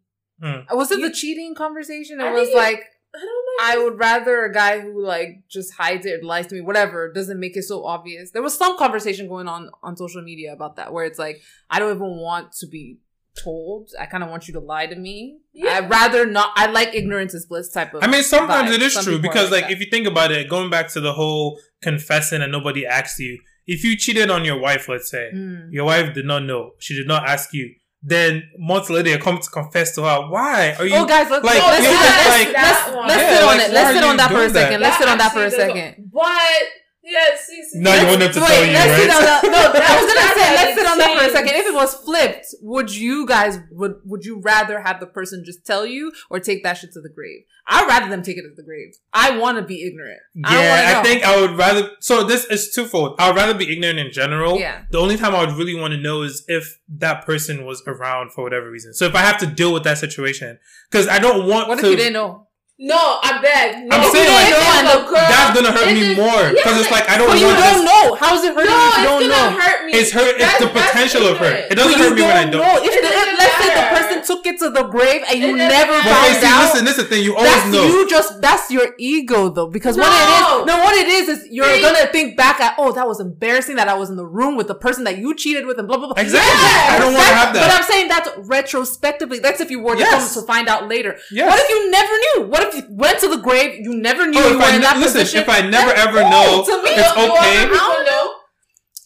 Was 0.72 0.91
it 0.91 0.99
You- 0.99 1.08
the 1.10 1.14
cheating 1.16 1.56
conversation? 1.56 2.20
It 2.20 2.26
I 2.26 2.34
was 2.34 2.51
like 2.54 2.84
I 3.16 3.20
don't 3.20 3.28
know. 3.28 3.64
I 3.66 3.78
would 3.84 3.99
rather 3.99 4.43
a 4.45 4.51
guy 4.53 4.80
who 4.80 5.03
like 5.05 5.43
just 5.49 5.74
hides 5.74 6.05
it, 6.05 6.24
lies 6.24 6.47
to 6.47 6.55
me, 6.55 6.61
whatever, 6.61 7.11
doesn't 7.14 7.39
make 7.39 7.55
it 7.55 7.64
so 7.64 7.86
obvious. 7.86 8.32
There 8.32 8.41
was 8.41 8.57
some 8.57 8.78
conversation 8.78 9.28
going 9.28 9.47
on 9.47 9.70
on 9.84 9.95
social 9.97 10.22
media 10.24 10.53
about 10.53 10.78
that, 10.78 10.91
where 10.93 11.05
it's 11.05 11.20
like, 11.20 11.41
I 11.70 11.80
don't 11.80 11.95
even 11.95 12.18
want 12.18 12.53
to 12.53 12.68
be 12.68 12.97
told. 13.43 13.89
I 13.99 14.05
kind 14.05 14.24
of 14.24 14.30
want 14.30 14.47
you 14.47 14.53
to 14.55 14.59
lie 14.59 14.88
to 14.88 14.95
me. 14.95 15.38
Yeah. 15.53 15.72
I'd 15.74 15.89
rather 15.89 16.26
not. 16.26 16.51
I 16.55 16.68
like 16.68 16.93
ignorance 16.95 17.34
is 17.34 17.45
bliss 17.45 17.72
type 17.72 17.93
of. 17.93 18.03
I 18.03 18.07
mean, 18.07 18.24
sometimes 18.24 18.72
vibe. 18.72 18.76
it 18.76 18.82
is 18.82 18.93
Some 18.93 19.03
true 19.05 19.20
because, 19.20 19.51
like, 19.51 19.66
that. 19.66 19.72
if 19.72 19.80
you 19.80 19.88
think 19.89 20.07
about 20.07 20.32
it, 20.32 20.49
going 20.49 20.70
back 20.70 20.88
to 20.93 20.99
the 20.99 21.14
whole 21.14 21.59
confessing 21.82 22.41
and 22.41 22.51
nobody 22.51 22.86
asked 22.86 23.20
you, 23.20 23.39
if 23.66 23.84
you 23.84 23.95
cheated 23.97 24.30
on 24.30 24.43
your 24.45 24.59
wife, 24.59 24.89
let's 24.89 25.09
say, 25.09 25.30
Mm. 25.34 25.72
your 25.72 25.86
wife 25.86 26.14
did 26.14 26.26
not 26.26 26.43
know, 26.43 26.72
she 26.80 26.95
did 26.95 27.07
not 27.07 27.28
ask 27.28 27.53
you, 27.53 27.74
then 28.04 28.43
months 28.58 28.89
later 28.89 29.10
you 29.10 29.18
come 29.18 29.39
to 29.39 29.49
confess 29.49 29.95
to 29.95 30.04
her. 30.04 30.28
Why 30.30 30.74
are 30.78 30.86
you? 30.86 30.95
Oh, 30.95 31.06
guys, 31.06 31.30
let's 31.32 31.43
like, 31.45 31.56
let's, 31.58 31.84
let's, 31.84 31.86
just, 31.86 32.04
let's, 32.04 32.45
like- 32.45 32.54
let's, 32.54 32.95
let's 33.08 33.22
Yeah, 33.24 33.34
sit 33.34 33.43
on 33.43 33.47
like, 33.58 33.68
it. 33.68 33.74
Let's 33.74 33.93
sit 33.95 34.04
on 34.04 34.18
that 34.18 34.28
for 34.30 34.36
a 34.36 34.39
doing 34.39 34.54
that? 34.54 34.60
second. 34.62 34.82
Let's 34.82 34.97
sit 34.97 35.08
on 35.10 35.18
that 35.18 35.32
for 35.32 35.43
a 35.45 35.51
second. 35.51 36.12
But 36.14 36.83
yeah, 37.04 37.36
see, 37.38 37.62
see, 37.64 37.80
Now 37.80 37.99
you 37.99 38.08
want 38.08 38.20
them 38.22 38.32
to 38.32 38.39
Wait, 38.39 38.47
tell 38.47 38.66
you, 38.66 38.72
let's 38.74 39.01
sit 39.01 39.10
right? 39.10 39.18
on 39.18 39.24
that. 39.24 39.43
No, 39.43 39.82
I 39.82 40.01
was 40.04 40.14
gonna 40.14 40.41
say 40.41 40.56
let's 40.56 40.78
sit 40.80 40.88
on 40.88 40.97
that 40.99 41.20
for 41.20 41.26
a 41.28 41.32
second. 41.32 41.56
If 41.56 41.66
it 41.68 41.74
was 41.74 41.93
flipped, 41.95 42.45
would 42.62 42.95
you 42.95 43.26
guys 43.26 43.60
would 43.72 43.95
would 44.06 44.24
you 44.26 44.39
rather 44.39 44.80
have 44.82 44.99
the 44.99 45.08
person 45.08 45.43
just 45.45 45.66
tell 45.66 45.86
you 45.86 46.12
or 46.30 46.39
take 46.39 46.64
that 46.64 46.78
shit 46.78 46.93
to 46.93 47.01
the 47.01 47.10
grave? 47.10 47.41
I'd 47.68 47.88
rather 47.88 48.10
them 48.10 48.24
take 48.24 48.38
it 48.38 48.41
to 48.41 48.54
the 48.56 48.64
grave. 48.64 48.93
I 49.14 49.38
want 49.38 49.58
to 49.58 49.64
be 49.64 49.84
ignorant. 49.88 50.20
I 50.43 50.62
Yeah, 50.64 50.70
wanna 50.93 50.99
I, 50.99 51.04
think 51.04 51.24
I 51.24 51.39
would 51.41 51.58
rather. 51.58 51.91
So 51.99 52.24
this 52.24 52.45
is 52.45 52.72
twofold. 52.74 53.16
I 53.20 53.28
would 53.30 53.36
rather 53.38 53.54
be 53.54 53.72
ignorant 53.72 53.99
in 53.99 54.12
general. 54.12 54.60
Yeah. 54.60 54.84
The 54.91 54.97
only 54.99 55.18
time 55.18 55.34
I 55.36 55.45
would 55.45 55.56
really 55.58 55.74
want 55.80 55.93
to 55.93 55.99
know 55.99 56.24
is 56.24 56.43
if 56.47 56.80
that 56.89 57.26
person 57.26 57.66
was 57.66 57.82
around 57.88 58.32
for 58.34 58.43
whatever 58.43 58.70
reason. 58.70 58.93
So 58.93 59.06
if 59.06 59.16
I 59.16 59.20
have 59.20 59.38
to 59.39 59.45
deal 59.47 59.72
with 59.74 59.84
that 59.86 59.97
situation, 59.97 60.60
because 60.91 61.08
I 61.08 61.20
don't 61.20 61.47
want 61.47 61.70
What 61.70 61.80
if 61.80 61.86
to. 61.86 61.91
you 61.91 61.97
didn't 61.97 62.14
know? 62.14 62.47
No, 62.82 62.98
I 63.22 63.38
beg. 63.38 63.86
No, 63.86 63.96
I'm 63.96 64.10
saying, 64.10 64.34
like, 64.34 64.50
it's 64.50 64.58
a 64.58 65.06
girl, 65.06 65.14
that's 65.30 65.54
gonna 65.54 65.72
hurt 65.72 65.94
me 65.94 66.18
it's- 66.18 66.18
more 66.18 66.50
because 66.50 66.74
yeah, 66.74 66.82
it's 66.82 66.90
like 66.92 67.06
I 67.08 67.22
don't 67.22 67.30
But 67.30 67.38
you 67.38 67.46
don't 67.46 67.86
this. 67.86 67.86
know. 67.86 68.16
How 68.18 68.34
is 68.34 68.44
it 68.44 68.50
hurting 68.58 68.74
No, 68.74 68.74
you 68.74 68.82
if 68.82 68.90
it's 68.90 68.98
you 68.98 69.06
don't 69.06 69.22
gonna 69.30 69.52
know? 69.54 69.62
hurt 69.62 69.80
me. 69.86 69.92
It's 69.94 70.12
hurt. 70.12 70.36
It's 70.36 70.42
That's- 70.42 70.60
the 70.60 70.70
potential 70.74 71.24
of 71.30 71.38
hurt. 71.38 71.70
It 71.70 71.76
doesn't 71.78 71.94
But 71.94 72.02
hurt 72.02 72.16
me 72.18 72.22
when 72.26 72.34
I 72.36 72.44
don't 72.50 72.52
don't. 72.58 72.66
know. 72.66 72.82
If, 72.82 72.90
It 72.98 73.02
the, 73.06 73.12
if 73.14 73.30
let's 73.38 73.56
say 73.62 73.70
the 73.78 73.86
person 73.94 74.18
took 74.26 74.42
it 74.50 74.58
to 74.60 74.70
the 74.74 74.84
grave 74.90 75.22
and 75.30 75.38
you 75.40 75.54
It 75.54 75.58
never 75.70 75.94
matter. 75.94 76.10
But 76.10 76.18
found 76.18 76.34
hey, 76.34 76.42
see, 76.42 76.48
out. 76.50 76.62
listen, 76.66 76.82
this 76.86 76.98
is 76.98 77.04
the 77.06 77.10
thing. 77.14 77.24
You 77.24 77.36
always 77.38 77.54
that's 77.54 77.68
know. 77.72 77.86
you 77.86 78.10
just 78.10 78.42
that's 78.42 78.72
your 78.72 78.88
ego 78.98 79.50
though 79.50 79.68
because 79.70 79.96
what 79.96 80.10
it 80.10 80.66
No. 80.66 80.78
what 80.82 80.96
it 80.98 81.08
is 81.08 81.30
is 81.30 81.46
you're 81.54 81.70
See? 81.70 81.82
gonna 81.82 82.08
think 82.08 82.36
back 82.36 82.60
at 82.60 82.74
oh 82.82 82.92
that 82.92 83.08
was 83.08 83.20
embarrassing 83.22 83.76
that 83.78 83.88
I 83.88 83.94
was 83.94 84.10
in 84.10 84.16
the 84.18 84.26
room 84.26 84.58
with 84.58 84.68
the 84.68 84.76
person 84.76 85.04
that 85.06 85.20
you 85.20 85.36
cheated 85.36 85.68
with 85.68 85.78
and 85.78 85.88
blah 85.88 85.98
blah 85.98 86.08
blah 86.12 86.18
Exactly. 86.22 86.52
Yeah, 86.52 86.96
I 86.96 87.00
don't 87.00 87.14
wanna 87.14 87.24
have 87.38 87.54
that. 87.54 87.70
but 87.70 87.76
I'm 87.78 87.84
saying 87.86 88.08
that's 88.10 88.30
retrospectively 88.50 89.38
that's 89.40 89.62
if 89.62 89.70
you 89.70 89.80
were 89.80 89.94
to 89.94 90.00
Yes. 90.00 90.34
come 90.34 90.42
to 90.42 90.48
find 90.48 90.68
out 90.68 90.90
later 90.90 91.18
Yes. 91.32 91.48
what 91.48 91.60
if 91.60 91.70
you 91.70 91.92
never 91.92 92.12
knew 92.14 92.48
what 92.50 92.64
if 92.64 92.73
you 92.76 92.84
went 92.90 93.20
to 93.20 93.28
the 93.28 93.38
grave 93.38 93.80
you 93.86 93.94
never 93.96 94.28
knew 94.28 94.40
Oh, 94.40 94.48
you 94.50 94.54
if 94.56 94.58
were 94.60 94.64
I 94.64 94.76
in 94.76 94.82
that 94.82 94.98
listen, 94.98 95.22
position 95.22 95.40
if 95.42 95.50
I 95.50 95.62
never 95.62 95.92
That's 95.94 96.08
ever 96.08 96.22
cool. 96.22 96.30
know, 96.30 96.64
to 96.66 96.84
me 96.84 96.90
it's 96.92 97.16
No, 97.16 97.28
no 97.28 97.34
okay. 97.34 97.58
other 97.64 97.70
people 97.74 98.04
know. 98.06 98.30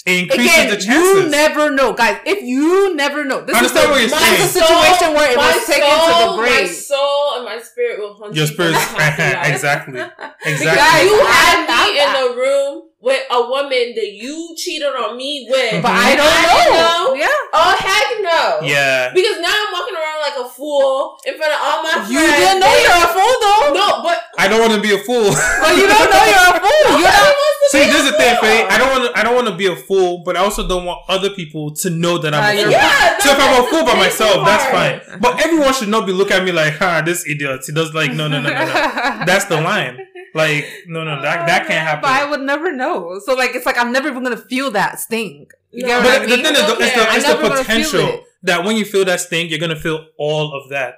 It 0.07 0.23
increases 0.23 0.55
Again, 0.55 0.69
the 0.79 0.85
you 0.85 1.29
never 1.29 1.69
know, 1.69 1.91
guys. 1.91 2.21
If 2.25 2.41
you 2.41 2.95
never 2.95 3.25
know, 3.25 3.41
this 3.43 3.59
is 3.61 3.73
the, 3.73 3.79
what 3.89 3.99
you're 3.99 4.07
this 4.09 4.55
is 4.55 4.55
a 4.55 4.59
situation 4.63 5.13
where 5.13 5.31
it 5.33 5.35
my 5.35 5.51
was 5.51 5.65
taken 5.67 5.83
soul, 5.83 6.07
to 6.07 6.31
the 6.31 6.37
grave. 6.37 6.51
My 6.51 6.59
grave. 6.63 6.71
soul 6.71 7.35
and 7.35 7.43
my 7.43 7.59
spirit 7.59 7.99
will 7.99 8.13
hunt 8.13 8.33
Your 8.33 8.47
spirit, 8.47 8.71
down 8.71 8.81
half 8.95 9.17
the 9.17 9.23
life. 9.35 9.51
exactly, 9.51 9.93
Because 9.99 10.61
exactly. 10.63 11.09
you 11.11 11.19
had 11.27 11.59
me 11.67 11.99
in 11.99 12.09
the 12.23 12.27
room 12.39 12.83
with 12.99 13.21
a 13.29 13.41
woman 13.47 13.93
that 13.93 14.09
you 14.13 14.53
cheated 14.57 14.87
on 14.89 15.15
me 15.17 15.45
with. 15.49 15.81
But 15.83 15.91
I 15.93 16.11
I 16.11 16.15
don't 16.17 16.33
didn't 16.33 16.73
know. 16.73 16.81
know. 16.81 17.13
Yeah. 17.13 17.53
Oh 17.53 17.73
heck 17.77 18.07
no! 18.25 18.67
Yeah. 18.67 19.13
Because 19.13 19.37
now 19.39 19.53
I'm 19.53 19.71
walking 19.73 19.93
around 19.95 20.19
like 20.25 20.37
a 20.45 20.49
fool 20.49 21.17
in 21.25 21.37
front 21.37 21.53
of 21.53 21.59
all 21.61 21.83
my 21.83 21.91
friends. 22.01 22.11
You 22.11 22.19
didn't 22.25 22.59
know 22.59 22.73
you're 22.73 23.01
a 23.05 23.11
fool 23.13 23.33
though. 23.37 23.65
No, 23.77 23.87
but 24.03 24.17
I 24.37 24.47
don't 24.49 24.59
want 24.61 24.73
to 24.73 24.81
be 24.81 24.93
a 24.93 25.01
fool. 25.05 25.29
But 25.61 25.77
you 25.77 25.85
don't 25.87 26.09
know 26.09 26.25
you're 26.25 26.49
a 26.53 26.59
fool. 26.59 26.99
You're 26.99 27.13
not. 27.13 27.35
See, 27.69 27.83
be 27.83 27.91
this 27.91 28.01
is 28.03 28.07
a 28.07 28.11
the 28.11 28.17
thing, 28.17 28.35
fool. 28.39 28.47
Faye. 28.49 28.63
I 28.65 28.77
don't 28.77 28.89
want 28.91 29.03
to. 29.13 29.19
I 29.19 29.23
don't 29.23 29.35
want 29.35 29.47
to 29.47 29.55
be 29.55 29.67
a 29.67 29.75
fool, 29.75 30.23
but 30.25 30.37
I 30.37 30.39
also 30.39 30.65
don't 30.67 30.85
want 30.85 31.01
other 31.09 31.29
people 31.31 31.71
to 31.83 31.89
know 31.89 32.17
that 32.17 32.33
I'm 32.33 32.41
Ah, 32.41 32.49
a 32.55 32.63
fool. 32.63 32.71
Yeah, 32.71 33.17
so 33.19 33.29
if 33.31 33.39
I'm 33.39 33.63
a 33.63 33.67
fool 33.67 33.83
by 33.83 33.91
thing 33.91 33.99
myself, 33.99 34.45
that's 34.45 34.65
fine. 34.71 35.19
But 35.19 35.43
everyone 35.45 35.73
should 35.73 35.89
not 35.89 36.05
be 36.07 36.13
looking 36.13 36.37
at 36.37 36.43
me 36.45 36.51
like, 36.51 36.73
"Ha, 36.77 37.01
this 37.05 37.27
idiot." 37.27 37.61
He 37.67 37.73
does 37.73 37.93
like, 37.93 38.13
no, 38.13 38.27
no, 38.27 38.39
no, 38.41 38.49
no, 38.49 38.55
no. 38.65 38.65
That's 39.27 39.45
the 39.45 39.59
line. 39.59 39.99
Like, 40.33 40.65
no, 40.87 41.03
no, 41.03 41.21
that 41.21 41.47
that 41.47 41.67
can't 41.67 41.83
happen. 41.87 42.01
But 42.03 42.11
I 42.11 42.29
would 42.29 42.41
never 42.41 42.71
know. 42.71 42.86
So 43.25 43.33
like, 43.35 43.55
it's 43.55 43.65
like 43.65 43.77
I'm 43.77 43.91
never 43.91 44.07
even 44.09 44.23
gonna 44.23 44.37
feel 44.37 44.71
that 44.71 44.99
sting. 44.99 45.47
You 45.71 45.83
No. 45.83 45.87
get 45.87 45.97
what 46.03 46.07
I 46.15 46.19
But 46.19 46.29
the 46.29 46.35
thing 46.37 46.45
is, 46.45 46.65
the, 46.67 46.77
it's 46.85 46.95
the, 46.95 47.15
it's 47.15 47.27
the 47.27 47.49
potential 47.49 48.07
it. 48.07 48.23
that 48.43 48.63
when 48.65 48.75
you 48.77 48.85
feel 48.85 49.05
that 49.05 49.19
sting, 49.19 49.49
you're 49.49 49.59
gonna 49.59 49.75
feel 49.87 49.99
all 50.17 50.53
of 50.57 50.69
that. 50.69 50.95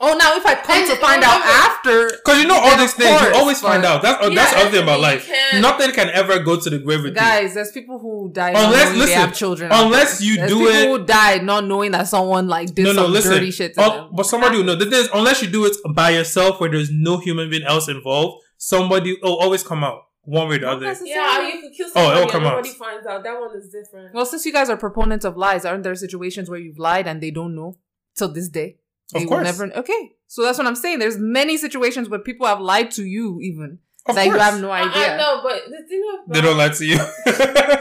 oh, 0.00 0.14
now 0.16 0.30
if 0.36 0.46
I 0.46 0.54
come 0.54 0.76
And 0.78 0.86
to 0.90 0.96
find 0.96 1.24
out 1.24 1.40
remember- 1.40 1.64
after, 1.68 1.96
Because 2.18 2.38
you 2.40 2.46
know 2.46 2.54
all 2.56 2.76
these 2.82 2.92
of 2.92 2.98
things, 3.02 3.20
you 3.20 3.32
always 3.34 3.60
find 3.60 3.84
out. 3.84 4.00
That's 4.02 4.18
uh, 4.24 4.28
Yeah, 4.28 4.34
that's 4.36 4.52
the 4.54 4.58
other 4.60 4.70
thing 4.70 4.82
about 4.84 5.00
life. 5.00 5.26
can't- 5.26 5.60
Nothing 5.68 5.90
can 5.98 6.08
ever 6.10 6.38
go 6.48 6.54
to 6.64 6.70
the 6.70 6.78
grave 6.78 7.02
with 7.02 7.14
you. 7.14 7.20
Guys, 7.28 7.54
there's 7.54 7.72
people 7.72 7.98
who 7.98 8.30
die 8.32 8.50
Unless- 8.50 8.90
not 8.90 8.96
knowing 8.96 9.06
they 9.06 9.12
have 9.24 9.34
children. 9.34 9.72
unless 9.72 10.20
you 10.22 10.36
There's 10.36 10.50
do 10.52 10.58
people 10.58 10.72
it- 10.76 10.86
who 10.88 11.04
died 11.04 11.42
not 11.44 11.64
knowing 11.70 11.90
that 11.96 12.06
someone 12.06 12.46
like 12.46 12.68
did 12.76 12.84
No, 12.84 12.92
no, 12.92 13.02
some 13.04 13.12
listen. 13.12 13.32
dirty 13.32 13.50
shit 13.50 13.74
to 13.74 13.80
them. 13.80 14.08
but 14.12 14.24
somebody 14.26 14.58
will 14.58 14.64
know. 14.64 14.76
The 14.76 14.84
thing 14.84 15.00
is, 15.02 15.08
unless 15.12 15.42
you 15.42 15.48
do 15.48 15.64
it 15.66 15.74
by 15.94 16.10
yourself, 16.10 16.60
where 16.60 16.70
there's 16.70 16.90
no 16.92 17.18
human 17.18 17.50
being 17.50 17.64
else 17.64 17.88
involved, 17.88 18.32
somebody 18.56 19.16
will 19.22 19.36
always 19.36 19.62
come 19.64 19.82
out 19.82 20.02
one 20.22 20.48
way 20.48 20.56
or 20.56 20.58
the 20.58 20.66
Not 20.66 20.76
other. 20.76 20.86
necessarily. 20.86 21.48
Yeah, 21.48 21.54
you 21.54 21.60
could 21.62 21.72
kill 21.76 21.86
Oh, 21.88 21.90
somebody 21.94 22.18
it'll 22.20 22.30
come 22.30 22.44
out. 22.44 22.50
nobody 22.56 22.70
finds 22.74 23.06
out. 23.06 23.22
That 23.24 23.40
one 23.40 23.56
is 23.56 23.70
different. 23.70 24.14
Well, 24.14 24.26
since 24.26 24.44
you 24.46 24.52
guys 24.52 24.68
are 24.68 24.76
proponents 24.76 25.24
of 25.24 25.36
lies, 25.36 25.64
aren't 25.64 25.82
there 25.84 25.94
situations 25.94 26.50
where 26.50 26.58
you've 26.58 26.78
lied 26.78 27.06
and 27.06 27.20
they 27.22 27.30
don't 27.30 27.54
know 27.54 27.76
till 28.16 28.28
this 28.28 28.48
day? 28.48 28.76
They 29.12 29.22
Of 29.22 29.28
course. 29.28 29.44
never. 29.44 29.72
Okay, 29.74 30.12
so 30.26 30.42
that's 30.42 30.58
what 30.58 30.66
I'm 30.66 30.76
saying. 30.76 30.98
There's 30.98 31.16
many 31.18 31.56
situations 31.56 32.08
where 32.10 32.20
people 32.20 32.46
have 32.46 32.60
lied 32.60 32.90
to 32.92 33.04
you, 33.04 33.40
even 33.40 33.78
Of 34.04 34.16
that 34.16 34.26
you 34.26 34.32
have 34.38 34.60
no 34.60 34.70
idea. 34.70 35.14
I 35.14 35.16
know, 35.16 35.40
but 35.42 35.62
the 35.70 35.82
thing 35.88 36.02
about 36.12 36.34
They 36.34 36.40
don't 36.42 36.58
lie 36.58 36.68
to 36.68 36.84
you. 36.84 36.98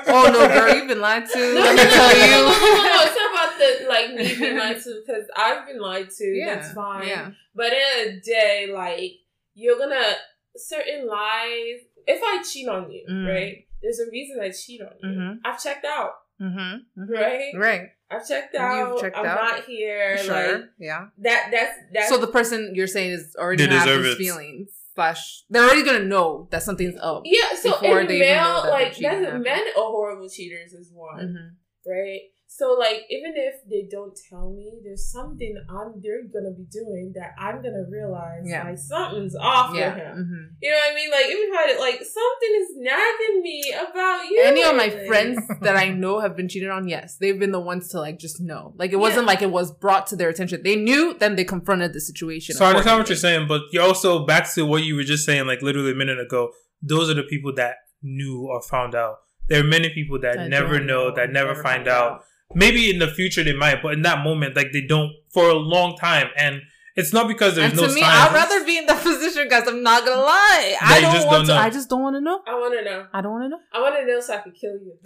Oh 0.10 0.30
no, 0.32 0.48
girl, 0.48 0.74
you've 0.74 0.88
been 0.88 1.02
lied 1.02 1.26
to. 1.30 1.38
No, 1.38 1.54
no, 1.54 1.60
Let 1.60 1.76
no, 1.76 1.84
me 1.84 1.84
no, 1.84 1.90
tell 1.90 2.08
no, 2.08 2.26
you. 2.26 2.32
no, 2.32 2.38
no, 2.38 2.44
no, 2.48 2.84
no. 2.84 3.04
It's 3.04 3.16
not 3.16 3.32
about 3.34 3.58
the 3.60 3.88
like 3.90 4.14
me 4.14 4.36
being 4.40 4.58
lied 4.58 4.82
to 4.84 5.04
because 5.06 5.26
I've 5.36 5.68
been 5.68 5.82
lied 5.82 6.10
to. 6.18 6.24
Yeah, 6.26 6.56
That's 6.56 6.74
fine. 6.74 7.08
yeah. 7.08 7.32
But 7.54 7.74
in 7.74 8.08
a 8.08 8.20
day, 8.22 8.70
like 8.74 9.12
you're 9.54 9.78
gonna 9.78 10.14
certain 10.56 11.08
lies. 11.08 11.82
If 12.08 12.22
I 12.24 12.42
cheat 12.44 12.68
on 12.68 12.90
you, 12.92 13.06
Mm. 13.10 13.28
right? 13.28 13.58
There's 13.82 14.00
a 14.00 14.10
reason 14.12 14.40
I 14.42 14.50
cheat 14.50 14.82
on 14.82 14.94
you. 15.04 15.10
Mhm. 15.10 15.38
I've 15.46 15.62
checked 15.62 15.86
out, 15.86 16.14
Mm-hmm. 16.42 17.12
right? 17.14 17.52
Right. 17.56 17.82
I've 18.10 18.26
checked 18.28 18.54
You've 18.54 18.62
out. 18.64 19.00
checked 19.02 19.18
I'm 19.18 19.26
out. 19.26 19.36
not 19.36 19.66
here. 19.66 20.18
Sure. 20.18 20.34
Like 20.58 20.66
yeah. 20.80 21.08
that. 21.20 21.50
That's 21.52 21.78
that's 21.94 22.10
So 22.10 22.18
the 22.18 22.28
person 22.28 22.72
you're 22.74 22.88
saying 22.88 23.12
is 23.12 23.36
already 23.38 23.66
They 23.68 23.76
have 23.76 24.02
these 24.04 24.16
feelings. 24.16 24.70
Slash, 24.96 25.44
they're 25.50 25.64
already 25.64 25.84
gonna 25.84 26.06
know 26.06 26.48
that 26.52 26.64
something's 26.64 26.98
up. 27.00 27.22
yeah. 27.26 27.54
So 27.62 27.72
before 27.72 28.00
in 28.02 28.08
they 28.08 28.16
even 28.16 28.30
know 28.30 28.34
male, 28.54 28.64
that 28.64 28.70
like 28.72 28.98
that's 28.98 29.44
men 29.44 29.60
are 29.78 29.92
horrible 29.96 30.28
cheaters 30.30 30.74
is 30.74 30.92
one. 30.92 31.20
Mm-hmm. 31.20 31.92
right? 31.92 32.22
So 32.58 32.74
like 32.74 33.02
even 33.12 33.34
if 33.36 33.56
they 33.70 33.88
don't 33.90 34.18
tell 34.30 34.52
me, 34.52 34.80
there's 34.84 35.12
something 35.12 35.54
I'm 35.70 36.02
they're 36.02 36.24
gonna 36.24 36.56
be 36.58 36.66
doing 36.72 37.14
that 37.14 37.36
I'm 37.38 37.58
gonna 37.62 37.86
realize 37.88 38.42
Yeah. 38.46 38.64
like 38.64 38.80
something's 38.80 39.36
off 39.36 39.76
Yeah. 39.76 39.94
with 39.94 39.98
him. 40.04 40.18
Mm-hmm. 40.18 40.44
You 40.64 40.72
know 40.72 40.78
what 40.78 40.92
I 40.92 40.96
mean? 40.96 41.12
Like 41.12 41.26
even 41.26 41.44
if 41.50 41.78
I 41.78 41.80
like 41.80 42.00
something 42.20 42.54
is 42.62 42.70
nagging 42.78 43.42
me 43.44 43.62
about 43.90 44.24
you. 44.28 44.42
Any 44.44 44.64
of 44.64 44.76
my 44.76 44.90
friends 45.06 45.40
that 45.62 45.76
I 45.76 45.90
know 45.90 46.20
have 46.20 46.36
been 46.36 46.50
cheated 46.50 46.70
on, 46.70 46.88
yes, 46.88 47.18
they've 47.18 47.38
been 47.38 47.52
the 47.52 47.60
ones 47.60 47.90
to 47.90 48.00
like 48.00 48.18
just 48.18 48.42
know. 48.42 48.74
Like 48.76 48.92
it 48.92 48.96
wasn't 48.96 49.24
Yeah. 49.26 49.28
like 49.34 49.42
it 49.44 49.52
was 49.52 49.72
brought 49.72 50.08
to 50.08 50.16
their 50.16 50.30
attention. 50.30 50.64
They 50.64 50.76
knew, 50.76 51.14
then 51.20 51.36
they 51.36 51.44
confronted 51.46 51.94
the 51.94 52.02
situation. 52.02 52.56
so 52.56 52.66
I 52.66 52.70
understand 52.70 52.98
what 52.98 53.10
you're 53.10 53.18
saying, 53.18 53.48
but 53.48 53.62
you're 53.72 53.84
also 53.84 54.26
back 54.26 54.52
to 54.56 54.66
what 54.66 54.84
you 54.84 54.96
were 54.96 55.04
just 55.04 55.26
saying, 55.26 55.46
like 55.46 55.62
literally 55.62 55.92
a 55.92 55.96
minute 55.96 56.20
ago. 56.20 56.50
Those 56.82 57.08
are 57.12 57.14
the 57.14 57.24
people 57.24 57.54
that 57.54 57.76
knew 58.02 58.48
or 58.48 58.64
found 58.64 58.96
out. 58.96 59.18
There 59.48 59.62
are 59.62 59.64
many 59.64 59.90
people 59.90 60.20
that 60.22 60.40
I 60.40 60.48
never 60.48 60.80
don't 60.80 60.88
know, 60.88 61.14
that 61.14 61.32
never, 61.32 61.54
find 61.54 61.86
find 61.86 61.88
out. 61.88 62.24
Maybe 62.56 62.90
in 62.90 63.00
the 63.00 63.08
future 63.08 63.44
they 63.44 63.54
might, 63.54 63.82
but 63.84 63.94
in 63.94 64.02
that 64.04 64.24
moment, 64.24 64.56
like 64.56 64.72
they 64.72 64.82
don't 64.82 65.12
for 65.34 65.50
a 65.50 65.54
long 65.54 65.98
time. 65.98 66.28
And 66.38 66.62
it's 66.96 67.12
not 67.14 67.28
because 67.28 67.56
there's 67.56 67.72
And 67.74 67.80
no 67.82 67.88
to 67.88 67.94
me, 67.94 68.02
signs. 68.02 68.30
I'd 68.30 68.34
rather 68.34 68.66
be 68.66 68.78
in 68.78 68.86
that 68.88 69.04
position, 69.10 69.48
guys. 69.50 69.68
I'm 69.68 69.84
not 69.84 70.06
gonna 70.06 70.22
lie. 70.22 70.76
I 70.82 70.88
That 70.88 70.96
you 70.96 71.02
don't 71.04 71.14
just 71.14 71.28
want 71.28 71.38
don't 71.40 71.46
to. 71.48 71.54
know. 71.54 71.60
I 71.60 71.70
just 71.70 71.90
don't 71.90 72.02
want 72.02 72.16
to 72.16 72.22
know. 72.22 72.42
I 72.48 72.56
wanna 72.60 72.82
know. 72.84 73.06
I 73.14 73.22
don't 73.22 73.32
want 73.34 73.44
to 73.46 73.50
know. 73.50 73.60
I 73.74 73.82
wanna 73.82 74.06
know 74.06 74.20
so 74.22 74.34
I 74.34 74.38
can 74.38 74.52
kill 74.54 74.72
you. 74.74 74.94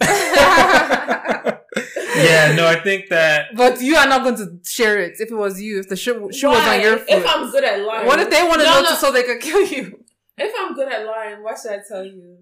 yeah, 2.16 2.52
no, 2.54 2.66
I 2.66 2.80
think 2.82 3.08
that 3.10 3.54
But 3.56 3.80
you 3.80 3.96
are 3.96 4.06
not 4.06 4.22
going 4.22 4.36
to 4.36 4.58
share 4.64 5.00
it 5.00 5.14
if 5.18 5.30
it 5.30 5.34
was 5.34 5.60
you. 5.60 5.80
If 5.80 5.88
the 5.88 5.96
shoe, 5.96 6.30
shoe 6.32 6.48
was 6.48 6.66
on 6.66 6.80
your 6.80 6.98
foot. 6.98 7.08
If 7.08 7.26
I'm 7.26 7.50
good 7.50 7.64
at 7.64 7.80
lying. 7.80 8.06
what 8.06 8.20
if 8.20 8.30
they 8.30 8.42
want 8.42 8.60
to 8.60 8.64
No, 8.66 8.82
know 8.82 8.90
no. 8.90 8.94
so 8.96 9.10
they 9.12 9.22
could 9.24 9.40
kill 9.40 9.64
you? 9.66 9.98
If 10.38 10.54
I'm 10.58 10.74
good 10.74 10.90
at 10.90 11.04
lying, 11.06 11.42
why 11.42 11.54
should 11.60 11.72
I 11.72 11.80
tell 11.86 12.04
you? 12.04 12.38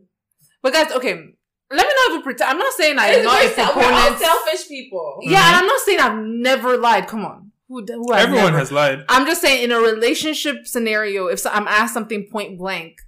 But 0.63 0.73
guys, 0.73 0.93
okay, 0.93 1.25
let 1.71 1.87
me 1.87 1.93
not 1.97 2.11
even 2.11 2.23
pretend. 2.23 2.51
I'm 2.51 2.59
not 2.59 2.73
saying 2.75 2.99
I'm 2.99 3.11
It's- 3.11 3.25
not 3.25 3.43
a 3.43 3.47
we're, 3.77 3.83
we're 3.83 3.93
all 3.93 4.01
proponent. 4.01 4.19
selfish 4.21 4.69
people. 4.69 5.19
Yeah, 5.23 5.47
and 5.49 5.57
I'm 5.57 5.67
not 5.67 5.81
saying 5.81 6.01
I've 6.01 6.19
never 6.25 6.77
lied. 6.77 7.07
Come 7.07 7.25
on, 7.25 7.53
who, 7.69 7.85
who 7.87 8.13
everyone 8.15 8.47
never? 8.47 8.59
has 8.59 8.73
lied. 8.73 9.05
I'm 9.09 9.27
just 9.27 9.41
saying 9.41 9.63
in 9.65 9.73
a 9.73 9.79
relationship 9.81 10.67
scenario, 10.67 11.27
if 11.29 11.41
so, 11.41 11.51
I'm 11.51 11.69
asked 11.69 11.95
something 11.95 12.27
point 12.31 12.59
blank, 12.59 12.99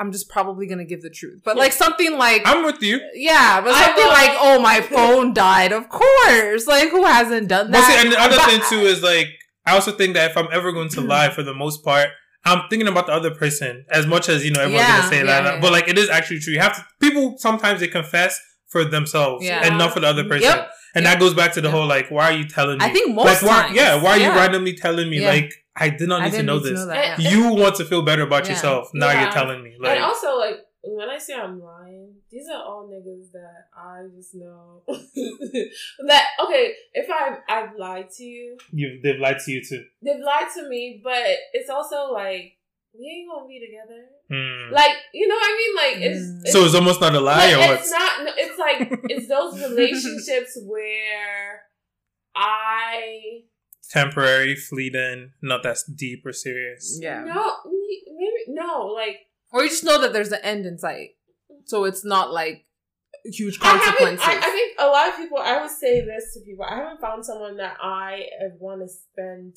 I'm 0.00 0.12
just 0.12 0.28
probably 0.28 0.66
gonna 0.68 0.84
give 0.84 1.02
the 1.02 1.10
truth. 1.10 1.42
But 1.44 1.56
like 1.56 1.72
something 1.72 2.16
like 2.16 2.42
I'm 2.44 2.64
with 2.64 2.80
you. 2.82 3.00
yeah, 3.14 3.60
but 3.60 3.74
something 3.74 4.06
like 4.06 4.30
oh 4.38 4.60
my 4.60 4.80
phone 4.80 5.34
died. 5.34 5.72
Of 5.72 5.88
course, 5.88 6.66
like 6.68 6.90
who 6.90 7.04
hasn't 7.04 7.48
done 7.48 7.66
But 7.66 7.80
that? 7.80 7.90
see, 7.90 8.04
and 8.06 8.12
the 8.12 8.20
other 8.20 8.36
But- 8.36 8.48
thing 8.48 8.60
too 8.68 8.86
is 8.86 9.02
like 9.02 9.26
I 9.66 9.72
also 9.74 9.90
think 9.92 10.14
that 10.14 10.30
if 10.30 10.36
I'm 10.36 10.48
ever 10.52 10.70
going 10.72 10.88
to 10.90 11.00
lie, 11.14 11.30
for 11.30 11.42
the 11.42 11.52
most 11.52 11.84
part, 11.84 12.10
I'm 12.48 12.68
thinking 12.68 12.88
about 12.88 13.06
the 13.06 13.12
other 13.12 13.30
person 13.32 13.84
as 13.90 14.06
much 14.06 14.28
as 14.28 14.44
you 14.44 14.52
know 14.52 14.60
everyone's 14.60 14.86
Yeah, 14.88 14.96
gonna 14.98 15.08
say 15.08 15.18
yeah, 15.18 15.24
that, 15.42 15.54
yeah. 15.54 15.60
but 15.60 15.72
like 15.72 15.88
it 15.88 15.98
is 15.98 16.08
actually 16.10 16.40
true. 16.40 16.52
You 16.54 16.60
have 16.60 16.76
to. 16.76 16.84
People 17.00 17.36
sometimes 17.38 17.80
they 17.80 17.88
confess 17.88 18.40
for 18.68 18.84
themselves 18.84 19.44
Yeah. 19.44 19.60
and 19.64 19.78
not 19.78 19.92
for 19.94 20.00
the 20.00 20.06
other 20.08 20.24
person, 20.24 20.42
Yep. 20.48 20.70
and 20.94 21.06
that 21.06 21.18
goes 21.18 21.34
back 21.34 21.52
to 21.54 21.60
the 21.60 21.68
Yep. 21.68 21.74
whole 21.76 21.86
like, 21.86 22.10
why 22.10 22.24
are 22.26 22.32
you 22.36 22.46
telling 22.46 22.78
me? 22.78 22.84
I 22.84 22.90
think 22.90 23.14
most 23.14 23.24
like, 23.24 23.42
why, 23.42 23.62
times, 23.62 23.76
yeah, 23.76 23.94
why 24.02 24.10
are 24.12 24.16
you 24.18 24.24
yeah. 24.24 24.36
randomly 24.36 24.74
telling 24.74 25.08
me 25.10 25.20
Yeah. 25.20 25.28
like 25.28 25.52
I 25.76 25.90
did 25.90 26.08
not 26.08 26.22
need 26.22 26.30
to 26.32 26.36
didn't 26.38 26.46
know 26.46 26.56
need 26.58 26.64
to 26.64 26.70
this? 26.70 26.80
know 26.80 26.86
that. 26.86 27.18
Yeah. 27.20 27.30
You 27.30 27.48
want 27.54 27.76
to 27.76 27.84
feel 27.84 28.02
better 28.02 28.22
about 28.22 28.44
Yeah. 28.44 28.50
yourself. 28.52 28.90
Now 28.94 29.10
Yeah. 29.10 29.22
you're 29.22 29.32
telling 29.32 29.62
me 29.62 29.74
like. 29.80 29.96
and 29.96 30.04
also, 30.04 30.36
like, 30.36 30.58
when 30.82 31.08
I 31.08 31.18
say 31.18 31.34
I'm 31.34 31.60
lying, 31.60 32.14
these 32.30 32.46
are 32.48 32.62
all 32.62 32.88
niggas 32.88 33.32
that 33.32 33.66
I 33.76 34.06
just 34.16 34.34
know 34.34 34.82
that 34.88 36.24
okay. 36.44 36.72
If 36.94 37.08
I 37.10 37.38
I've 37.48 37.76
lied 37.78 38.10
to 38.16 38.24
you, 38.24 38.56
you 38.72 39.00
they've 39.02 39.18
lied 39.20 39.38
to 39.44 39.50
you 39.52 39.62
too. 39.68 39.84
they've 40.02 40.20
lied 40.24 40.48
to 40.56 40.68
me, 40.68 41.00
but 41.02 41.22
it's 41.52 41.68
also 41.70 42.12
like 42.12 42.54
we 42.98 43.06
ain't 43.06 43.28
gonna 43.30 43.46
be 43.46 43.60
together. 43.60 44.06
Hmm. 44.30 44.72
Like 44.72 44.96
you 45.12 45.28
know 45.28 45.34
what 45.34 45.44
I 45.44 45.56
mean? 45.56 45.76
Like 45.76 46.10
it's, 46.10 46.20
Mm. 46.26 46.40
it's 46.42 46.52
so 46.52 46.64
it's 46.64 46.74
almost 46.74 47.00
not 47.00 47.14
a 47.14 47.20
lie, 47.20 47.54
like, 47.54 47.70
or 47.70 47.74
it's 47.74 47.90
not. 47.90 48.24
no, 48.24 48.32
It's 48.36 48.58
like 48.58 49.00
it's 49.10 49.28
those 49.28 49.60
relationships 49.60 50.58
where 50.66 51.62
I 52.34 53.42
Temporary, 53.90 54.54
fleeting, 54.54 55.32
not 55.40 55.62
that 55.62 55.78
deep 55.94 56.24
or 56.26 56.32
serious. 56.32 56.98
Yeah. 57.00 57.24
no 57.24 57.52
maybe 57.64 58.44
no 58.48 58.86
like 58.94 59.16
Or 59.52 59.62
you 59.62 59.70
just 59.70 59.84
know 59.84 60.00
that 60.00 60.12
there's 60.12 60.32
an 60.32 60.40
end 60.42 60.66
in 60.66 60.78
sight. 60.78 61.10
So 61.64 61.84
it's 61.84 62.04
not 62.04 62.32
like 62.32 62.66
huge 63.24 63.58
I 63.60 63.78
consequences. 63.78 64.26
I, 64.26 64.38
I 64.38 64.50
think 64.50 64.76
a 64.78 64.86
lot 64.86 65.08
of 65.08 65.16
people. 65.16 65.38
I 65.38 65.60
would 65.60 65.70
say 65.70 66.00
this 66.00 66.34
to 66.34 66.40
people. 66.40 66.64
I 66.64 66.76
haven't 66.76 67.00
found 67.00 67.24
someone 67.24 67.56
that 67.58 67.76
I 67.80 68.24
want 68.58 68.80
to 68.80 68.88
spend 68.88 69.56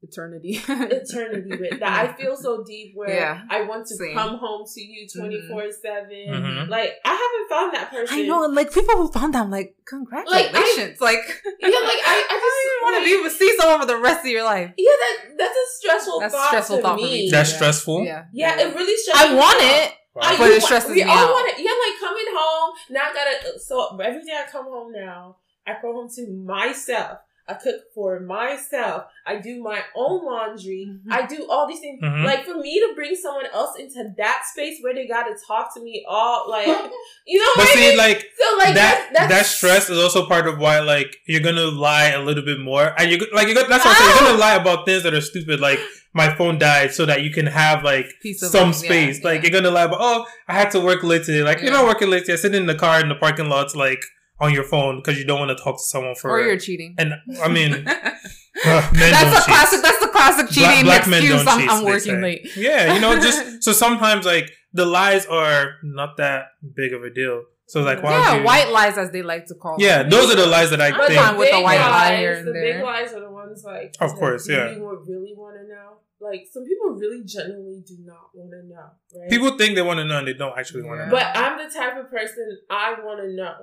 Eternity. 0.00 0.60
eternity 0.68 1.50
with. 1.58 1.80
That 1.80 1.92
I 2.10 2.12
feel 2.12 2.36
so 2.36 2.62
deep 2.62 2.92
where 2.94 3.10
Yeah. 3.10 3.40
I 3.50 3.62
want 3.62 3.86
to 3.88 3.96
Same. 3.96 4.14
come 4.14 4.36
home 4.38 4.64
to 4.74 4.80
you 4.80 5.08
twenty 5.08 5.40
four 5.48 5.64
seven. 5.72 6.10
Mhm. 6.28 6.68
Like 6.68 6.94
I 7.04 7.10
haven't 7.10 7.48
found 7.50 7.74
that 7.74 7.90
person. 7.90 8.16
I 8.16 8.22
know, 8.22 8.44
and 8.44 8.54
like 8.54 8.72
people 8.72 8.94
who 8.96 9.10
found 9.10 9.34
them 9.34 9.42
I'm 9.46 9.50
like, 9.50 9.74
congratulations. 9.84 11.00
Like, 11.00 11.18
Yeah, 11.60 11.68
like 11.68 12.02
I, 12.06 12.26
I 12.30 12.36
just 12.38 12.58
you 12.64 12.78
want 12.82 12.96
to 12.98 13.04
be 13.04 13.14
able 13.18 13.24
to 13.24 13.30
see 13.36 13.56
someone 13.56 13.80
for 13.80 13.86
the 13.86 13.96
rest 13.98 14.20
of 14.20 14.30
your 14.30 14.44
life. 14.44 14.70
Yeah, 14.76 14.90
that 15.02 15.16
that's 15.36 15.56
a 15.56 15.66
stressful 15.80 16.20
That's 16.20 16.34
thought 16.34 16.48
stressful 16.48 16.76
to 16.76 16.82
thought 16.82 16.98
for 16.98 17.04
me. 17.04 17.24
me. 17.24 17.30
That's 17.30 17.50
Yeah. 17.50 17.56
stressful. 17.56 18.04
Yeah. 18.04 18.24
yeah, 18.32 18.60
it 18.60 18.74
really 18.76 18.96
stresses. 18.96 19.30
I 19.30 19.34
want 19.34 19.58
it. 19.60 19.94
I 20.20 20.36
But 20.36 20.50
it 20.50 20.62
stresses 20.62 20.90
we 20.90 20.96
me 20.96 21.02
all 21.02 21.10
out. 21.16 21.30
want 21.30 21.48
it. 21.58 21.62
Yeah, 21.62 21.70
like 21.70 21.98
coming 22.00 22.26
home. 22.30 22.74
Now 22.90 23.02
I 23.10 23.14
gotta. 23.14 23.58
So 23.58 23.96
every 23.98 24.22
day 24.24 24.32
I 24.46 24.50
come 24.50 24.64
home 24.66 24.92
now, 24.92 25.36
I 25.66 25.74
come 25.80 25.92
home 25.92 26.08
to 26.16 26.26
myself. 26.28 27.18
I 27.48 27.54
cook 27.54 27.76
for 27.94 28.20
myself. 28.20 29.04
I 29.26 29.36
do 29.36 29.62
my 29.62 29.80
own 29.96 30.24
laundry. 30.26 30.86
Mhm. 30.90 31.10
I 31.10 31.26
do 31.26 31.46
all 31.50 31.66
these 31.66 31.80
things. 31.80 31.98
Mhm. 32.02 32.24
Like 32.24 32.44
for 32.44 32.54
me 32.58 32.78
to 32.80 32.92
bring 32.94 33.16
someone 33.16 33.46
else 33.54 33.78
into 33.78 34.12
that 34.18 34.42
space 34.52 34.78
where 34.82 34.94
they 34.94 35.06
gotta 35.06 35.34
talk 35.46 35.72
to 35.74 35.80
me 35.80 36.04
all 36.06 36.44
like, 36.50 36.66
you 37.26 37.38
know 37.38 37.50
But 37.56 37.64
what 37.64 37.68
I 37.70 37.74
see, 37.74 37.88
mean? 37.88 37.96
like 37.96 38.18
so 38.38 38.56
like 38.58 38.74
that 38.74 39.10
that's, 39.14 39.32
that 39.32 39.46
stress 39.46 39.88
is 39.90 39.98
also 39.98 40.26
part 40.26 40.46
of 40.46 40.58
why 40.58 40.80
like 40.80 41.16
you're 41.26 41.40
gonna 41.40 41.64
lie 41.66 42.10
a 42.10 42.20
little 42.20 42.44
bit 42.44 42.60
more, 42.60 42.92
and 42.98 43.10
you're 43.10 43.20
like 43.32 43.46
you're 43.46 43.54
gonna, 43.54 43.68
that's 43.68 43.84
what 43.84 43.96
I'm 43.96 44.02
saying. 44.02 44.16
You're 44.20 44.28
gonna 44.30 44.38
lie 44.38 44.54
about 44.56 44.84
things 44.86 45.02
that 45.04 45.14
are 45.14 45.20
stupid, 45.22 45.58
like 45.60 45.78
my 46.14 46.34
phone 46.34 46.58
died, 46.58 46.92
so 46.92 47.06
that 47.06 47.22
you 47.22 47.30
can 47.30 47.46
have 47.46 47.82
like 47.82 48.06
some 48.36 48.68
mind, 48.70 48.74
space. 48.76 49.20
yeah, 49.20 49.24
like 49.28 49.42
yeah. 49.42 49.50
you're 49.50 49.60
gonna 49.62 49.74
lie 49.74 49.84
about 49.84 49.98
oh 50.00 50.26
I 50.48 50.54
had 50.54 50.70
to 50.72 50.80
work 50.80 51.02
late 51.02 51.24
today. 51.24 51.42
Like 51.42 51.62
you're 51.62 51.72
not 51.72 51.86
working 51.86 52.10
late. 52.10 52.28
You're 52.28 52.36
sitting 52.36 52.60
in 52.60 52.66
the 52.66 52.74
car 52.74 53.00
in 53.00 53.08
the 53.08 53.14
parking 53.14 53.48
lots, 53.48 53.74
like 53.74 54.02
on 54.40 54.52
your 54.52 54.64
phone 54.64 54.98
because 54.98 55.18
you 55.18 55.24
don't 55.24 55.38
want 55.40 55.56
to 55.56 55.62
talk 55.62 55.76
to 55.76 55.82
someone 55.82 56.14
for. 56.14 56.30
Or 56.30 56.40
you're 56.40 56.58
cheating. 56.58 56.94
and 56.98 57.14
I 57.42 57.48
mean, 57.48 57.84
that's 57.84 58.26
ugh, 58.66 58.92
men 58.94 59.12
don't 59.12 59.32
a 59.32 59.36
cheat. 59.36 59.44
classic. 59.44 59.82
That's 59.82 59.98
the 60.00 60.08
classic 60.08 60.48
cheating 60.50 60.84
black 60.84 61.06
men 61.06 61.20
excuse. 61.22 61.44
don't 61.44 61.48
I'm, 61.48 61.60
cheat, 61.60 61.70
I'm 61.70 61.84
working 61.84 62.20
late. 62.20 62.56
Yeah, 62.56 62.94
you 62.94 63.00
know, 63.00 63.18
just 63.20 63.62
so 63.64 63.72
sometimes 63.72 64.26
like 64.26 64.50
the 64.72 64.84
lies 64.86 65.26
are 65.26 65.74
not 65.82 66.16
that 66.18 66.46
big 66.74 66.92
of 66.92 67.02
a 67.02 67.10
deal. 67.10 67.44
So 67.66 67.82
like, 67.82 68.02
why 68.02 68.12
Yeah, 68.12 68.36
you? 68.38 68.44
white 68.44 68.70
lies 68.72 68.96
as 68.96 69.10
they 69.10 69.20
like 69.22 69.46
to 69.46 69.54
call. 69.54 69.76
Yeah, 69.78 69.98
them. 70.02 70.10
those 70.10 70.32
are 70.32 70.36
the 70.36 70.46
lies 70.46 70.70
that 70.70 70.80
I 70.80 70.90
But 70.90 71.08
think. 71.08 71.20
with 71.38 71.50
the 71.50 71.56
big 71.56 71.64
white 71.64 71.78
lie 71.80 71.90
lies, 71.90 72.18
here 72.18 72.32
and 72.34 72.48
the 72.48 72.52
there. 72.52 72.74
big 72.74 72.82
lies 72.82 73.12
are 73.12 73.20
the 73.20 73.30
ones 73.30 73.62
like 73.62 73.94
Of 74.00 74.14
course, 74.14 74.46
do 74.46 74.54
yeah. 74.54 74.70
You 74.70 74.82
would 74.84 75.06
really 75.06 75.34
want 75.36 75.56
to 75.60 75.68
know. 75.68 75.98
Like 76.20 76.46
some 76.50 76.64
people 76.64 76.92
really 76.92 77.22
genuinely 77.24 77.82
do 77.86 77.96
not 78.04 78.30
want 78.34 78.50
to 78.52 78.66
know. 78.66 78.86
Right? 79.20 79.28
People 79.30 79.56
think 79.58 79.74
they 79.76 79.82
want 79.82 79.98
to 79.98 80.04
know 80.06 80.18
and 80.18 80.26
they 80.26 80.32
don't 80.32 80.58
actually 80.58 80.82
want 80.82 81.00
to 81.00 81.06
know. 81.06 81.12
But 81.12 81.26
I'm 81.36 81.58
the 81.58 81.72
type 81.72 81.96
of 81.98 82.10
person 82.10 82.58
I 82.70 82.94
want 83.04 83.20
to 83.20 83.28
know. 83.36 83.54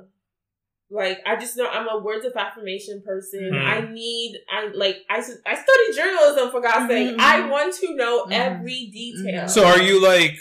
Like 0.92 1.20
I 1.26 1.36
just 1.36 1.58
know 1.58 1.68
I'm 1.68 1.88
a 1.90 1.98
words 2.00 2.26
of 2.26 2.34
affirmation 2.36 3.02
person. 3.06 3.50
Mhm. 3.54 3.66
I 3.66 3.92
need 3.92 4.38
I 4.52 4.68
like 4.74 4.98
I 5.10 5.18
I 5.18 5.56
study 5.56 5.96
journalism 5.96 6.52
for 6.52 6.62
God's 6.62 6.88
sake. 6.90 7.16
Mhm, 7.16 7.20
I 7.20 7.50
want 7.50 7.74
to 7.76 7.96
know 7.96 8.26
Mhm. 8.26 8.32
every 8.34 8.90
detail. 8.94 9.46
Mhm. 9.46 9.50
So 9.50 9.66
are 9.66 9.82
you 9.82 10.00
like? 10.02 10.36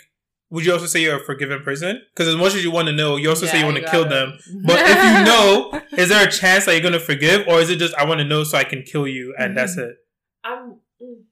Would 0.51 0.65
you 0.67 0.73
also 0.73 0.87
say 0.87 1.01
you're 1.01 1.17
a 1.17 1.25
forgiving 1.25 1.63
person? 1.63 2.01
Because 2.13 2.29
as 2.29 2.37
much 2.37 2.55
as 2.55 2.63
you 2.63 2.71
want 2.71 2.87
to 2.87 2.93
know, 2.93 3.17
you 3.17 3.29
also 3.29 3.47
say 3.47 3.59
you 3.59 3.65
want 3.65 3.79
to 3.79 3.83
kill 3.91 4.05
gotta- 4.05 4.15
them. 4.15 4.39
But 4.67 4.79
if 4.83 4.89
you 4.89 5.25
know, 5.31 5.81
is 5.97 6.11
there 6.11 6.29
a 6.29 6.31
chance 6.31 6.67
that 6.67 6.73
you're 6.75 6.83
gonna 6.83 7.01
forgive, 7.01 7.49
or 7.49 7.61
is 7.61 7.71
it 7.71 7.77
just 7.77 7.95
I 7.95 8.05
want 8.05 8.19
to 8.19 8.25
know 8.25 8.45
so 8.45 8.59
I 8.59 8.65
can 8.65 8.83
kill 8.83 9.09
you 9.09 9.35
and 9.39 9.57
that's 9.57 9.77
it? 9.79 9.97
I'm 10.45 10.77
mm, 11.03 11.23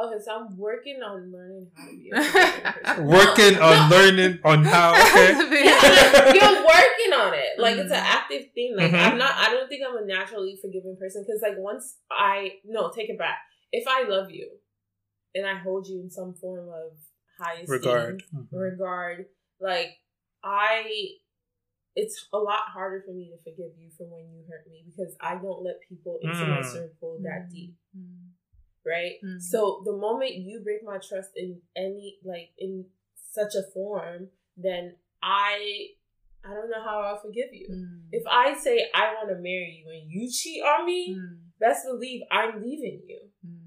okay. 0.00 0.18
So 0.24 0.36
I'm 0.36 0.56
working 0.56 1.00
on 1.02 1.32
learning 1.32 1.70
how 1.74 1.84
to 1.86 1.92
be 1.96 2.10
a 2.10 2.22
forgiving 2.22 2.62
person. 2.62 3.06
Working 3.18 3.54
No, 3.58 3.66
on 3.68 3.90
no. 3.90 3.96
learning 3.96 4.38
on 4.44 4.64
how. 4.64 4.92
Okay. 4.92 5.30
yeah, 5.64 5.80
like, 6.24 6.34
you're 6.34 6.64
working 6.64 7.12
on 7.14 7.34
it. 7.34 7.58
Like 7.58 7.76
it's 7.78 7.90
an 7.90 7.98
Mhm. 7.98 8.14
active 8.18 8.44
thing. 8.54 8.74
Like 8.76 8.92
Mhm. 8.92 8.98
I'm 9.12 9.18
not. 9.18 9.32
I 9.36 9.50
don't 9.50 9.68
think 9.68 9.82
I'm 9.86 9.96
a 9.96 10.06
naturally 10.06 10.58
forgiving 10.60 10.96
person 10.98 11.24
because 11.26 11.42
like 11.42 11.58
once 11.58 11.98
I 12.10 12.60
no 12.64 12.90
take 12.90 13.08
it 13.10 13.18
back. 13.18 13.38
If 13.70 13.84
I 13.86 14.04
love 14.08 14.30
you, 14.30 14.48
and 15.34 15.46
I 15.46 15.54
hold 15.58 15.86
you 15.86 16.00
in 16.00 16.10
some 16.10 16.34
form 16.34 16.68
of 16.68 16.92
high 17.38 17.60
esteem, 17.60 17.68
Regard. 17.68 18.22
regard, 18.50 19.26
like 19.60 19.90
I, 20.42 20.84
it's 21.94 22.26
a 22.32 22.38
lot 22.38 22.62
harder 22.72 23.02
for 23.06 23.12
me 23.12 23.30
to 23.30 23.36
forgive 23.42 23.76
you 23.78 23.90
for 23.96 24.04
when 24.06 24.30
you 24.32 24.44
hurt 24.48 24.66
me 24.70 24.84
because 24.86 25.14
I 25.20 25.34
don't 25.34 25.62
let 25.62 25.76
people 25.88 26.18
into 26.22 26.46
my 26.46 26.60
Mm. 26.60 26.64
circle 26.72 27.18
that 27.22 27.50
deep 27.52 27.74
Mm. 27.96 28.30
Right? 28.86 29.16
Mhm. 29.24 29.40
So 29.40 29.82
the 29.84 29.92
moment 29.96 30.34
you 30.34 30.60
break 30.60 30.82
my 30.84 30.98
trust 30.98 31.30
in 31.36 31.60
any 31.76 32.18
like 32.24 32.50
in 32.58 32.86
such 33.14 33.54
a 33.54 33.62
form, 33.72 34.30
then 34.56 34.96
I 35.22 35.88
I 36.44 36.54
don't 36.54 36.70
know 36.70 36.82
how 36.82 37.00
I'll 37.00 37.20
forgive 37.20 37.52
you. 37.52 37.68
Mm. 37.70 38.08
If 38.12 38.22
I 38.26 38.54
say 38.54 38.88
I 38.94 39.14
want 39.14 39.28
to 39.30 39.34
marry 39.36 39.82
you 39.84 39.90
and 39.90 40.10
you 40.10 40.30
cheat 40.30 40.62
on 40.62 40.86
me, 40.86 41.14
Mm. 41.14 41.38
best 41.58 41.84
believe 41.84 42.22
I'm 42.30 42.62
leaving 42.62 43.02
you. 43.06 43.20
Mm. 43.46 43.57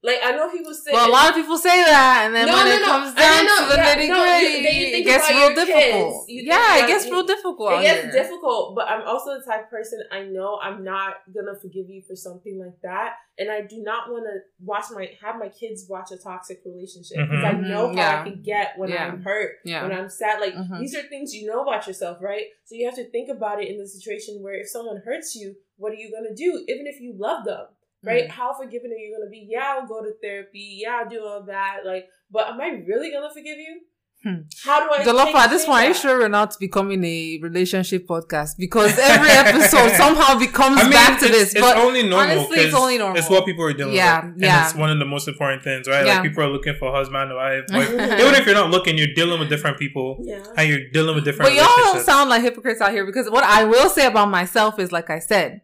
Like 0.00 0.18
I 0.22 0.30
know 0.30 0.48
people 0.48 0.72
say 0.74 0.92
Well, 0.92 1.10
a 1.10 1.12
lot 1.12 1.28
of 1.30 1.34
people 1.34 1.58
say 1.58 1.82
that, 1.82 2.22
and 2.26 2.34
then 2.34 2.46
No, 2.46 2.54
when 2.54 2.66
no, 2.66 2.72
it 2.72 2.80
no. 2.80 2.86
comes 2.86 3.14
down 3.14 3.42
to 3.42 3.64
the 3.68 3.74
yeah, 3.82 3.94
nitty 3.96 4.06
gritty, 4.06 4.62
then 4.62 4.74
you 4.76 4.86
think 4.94 5.06
it 5.06 5.10
gets 5.10 5.28
real 5.28 5.48
difficult. 5.54 5.82
kids. 5.82 6.24
You 6.28 6.38
think 6.42 6.52
yeah, 6.52 6.84
it 6.84 6.86
gets 6.86 7.04
real 7.06 7.26
difficult. 7.26 7.72
it 7.72 7.76
out 7.78 7.82
gets 7.82 8.14
difficult, 8.14 8.76
but 8.76 8.86
I'm 8.88 9.02
also 9.08 9.38
the 9.40 9.44
type 9.44 9.64
of 9.64 9.70
person 9.70 9.98
I 10.12 10.22
know 10.22 10.60
I'm 10.62 10.84
not 10.84 11.14
gonna 11.34 11.56
forgive 11.58 11.90
you 11.90 12.02
for 12.06 12.14
something 12.14 12.60
like 12.64 12.80
that, 12.82 13.14
and 13.40 13.50
I 13.50 13.62
do 13.62 13.82
not 13.82 14.08
want 14.08 14.22
to 14.30 14.38
watch 14.64 14.84
my 14.94 15.10
have 15.20 15.36
my 15.36 15.48
kids 15.48 15.86
watch 15.88 16.12
a 16.12 16.16
toxic 16.16 16.62
relationship 16.64 17.18
because 17.18 17.44
I 17.44 17.54
Mhm. 17.54 17.66
know 17.68 17.88
how 17.88 17.92
Yeah. 17.94 18.20
I 18.20 18.30
can 18.30 18.40
get 18.42 18.78
when 18.78 18.90
Yeah. 18.90 19.04
I'm 19.08 19.20
hurt, 19.22 19.58
Yeah. 19.64 19.82
when 19.82 19.90
I'm 19.98 20.08
sad. 20.10 20.40
Like 20.40 20.54
Mhm. 20.54 20.78
these 20.78 20.94
are 20.94 21.02
things 21.02 21.34
you 21.34 21.48
know 21.48 21.62
about 21.62 21.88
yourself, 21.88 22.18
right? 22.22 22.46
So 22.66 22.76
you 22.76 22.86
have 22.86 22.94
to 22.94 23.10
think 23.10 23.30
about 23.30 23.60
it 23.60 23.66
in 23.68 23.78
the 23.78 23.88
situation 23.88 24.42
where 24.44 24.54
if 24.54 24.68
someone 24.68 24.98
hurts 25.04 25.34
you, 25.34 25.56
what 25.76 25.90
are 25.92 25.96
you 25.96 26.08
gonna 26.12 26.36
do? 26.36 26.64
Even 26.68 26.86
if 26.86 27.00
you 27.00 27.14
love 27.18 27.44
them, 27.44 27.66
right? 28.04 28.24
Mm. 28.28 28.30
How 28.30 28.52
forgiving 28.54 28.90
are 28.92 28.94
you 28.96 29.16
gonna 29.16 29.30
be? 29.30 29.46
Yeah, 29.50 29.76
I'll 29.78 29.86
go 29.86 30.02
to 30.02 30.12
therapy. 30.22 30.80
Yeah, 30.82 31.00
I'll 31.02 31.08
do 31.08 31.22
all 31.24 31.42
that. 31.46 31.78
Like, 31.84 32.06
but 32.30 32.48
am 32.48 32.60
I 32.60 32.68
really 32.86 33.10
gonna 33.10 33.30
forgive 33.32 33.58
you? 33.58 33.80
Hmm. 34.24 34.34
How 34.64 34.84
do 34.84 34.92
I? 34.92 35.04
Dolapo, 35.04 35.26
take- 35.26 35.34
at 35.36 35.50
this 35.50 35.62
take 35.62 35.70
point, 35.70 35.84
are 35.84 35.88
you 35.88 35.94
sure 35.94 36.18
we're 36.18 36.28
not 36.28 36.58
becoming 36.58 37.04
a 37.04 37.38
relationship 37.40 38.04
podcast? 38.08 38.56
Because 38.58 38.98
every 38.98 39.28
episode 39.44 39.92
somehow 39.92 40.36
becomes 40.36 40.76
I 40.78 40.82
mean, 40.82 40.90
back 40.90 41.20
to 41.20 41.26
it's, 41.26 41.34
this. 41.38 41.52
it's 41.52 41.60
But 41.60 41.76
only 41.76 42.02
normal. 42.02 42.38
honestly, 42.40 42.58
it's 42.58 42.74
'cause 42.74 42.82
only 42.82 42.98
normal. 42.98 43.16
It's 43.16 43.30
what 43.30 43.46
people 43.46 43.62
are 43.64 43.72
dealing 43.72 43.94
Yeah, 43.94 44.24
with. 44.24 44.32
And 44.32 44.42
yeah. 44.42 44.64
it's 44.66 44.74
one 44.74 44.90
of 44.90 44.98
the 44.98 45.04
most 45.04 45.28
important 45.28 45.62
things, 45.62 45.86
right? 45.86 46.04
Yeah. 46.04 46.14
Like 46.14 46.24
people 46.24 46.42
are 46.42 46.48
looking 46.48 46.74
for 46.80 46.90
husband, 46.92 47.32
wife. 47.32 47.62
Like, 47.70 47.90
even 47.90 48.34
if 48.34 48.44
you're 48.44 48.56
not 48.56 48.70
looking, 48.70 48.98
you're 48.98 49.14
dealing 49.14 49.38
with 49.38 49.50
different 49.50 49.78
people 49.78 50.18
Yeah. 50.24 50.42
and 50.56 50.68
you're 50.68 50.90
dealing 50.90 51.14
with 51.14 51.24
different 51.24 51.52
but 51.52 51.56
y'all 51.56 51.68
relationships. 51.76 52.06
sound 52.06 52.28
like 52.28 52.42
hypocrites 52.42 52.80
out 52.80 52.90
here 52.90 53.06
because 53.06 53.30
what 53.30 53.44
I 53.44 53.62
will 53.66 53.88
say 53.88 54.04
about 54.06 54.30
myself 54.30 54.80
is, 54.80 54.90
like 54.90 55.10
I 55.10 55.20
said, 55.20 55.60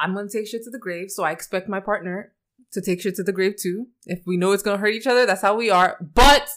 I'm 0.00 0.14
gonna 0.14 0.28
take 0.28 0.46
shit 0.46 0.64
to 0.64 0.70
the 0.70 0.78
grave, 0.78 1.10
so 1.10 1.22
I 1.22 1.32
expect 1.32 1.68
my 1.68 1.80
partner 1.80 2.32
to 2.72 2.80
take 2.80 3.02
shit 3.02 3.16
to 3.16 3.22
the 3.22 3.32
grave 3.32 3.56
too. 3.60 3.88
If 4.06 4.22
we 4.26 4.36
know 4.36 4.52
it's 4.52 4.62
gonna 4.62 4.78
hurt 4.78 4.94
each 4.94 5.06
other, 5.06 5.26
that's 5.26 5.42
how 5.42 5.56
we 5.56 5.70
are. 5.70 5.96
But 6.14 6.48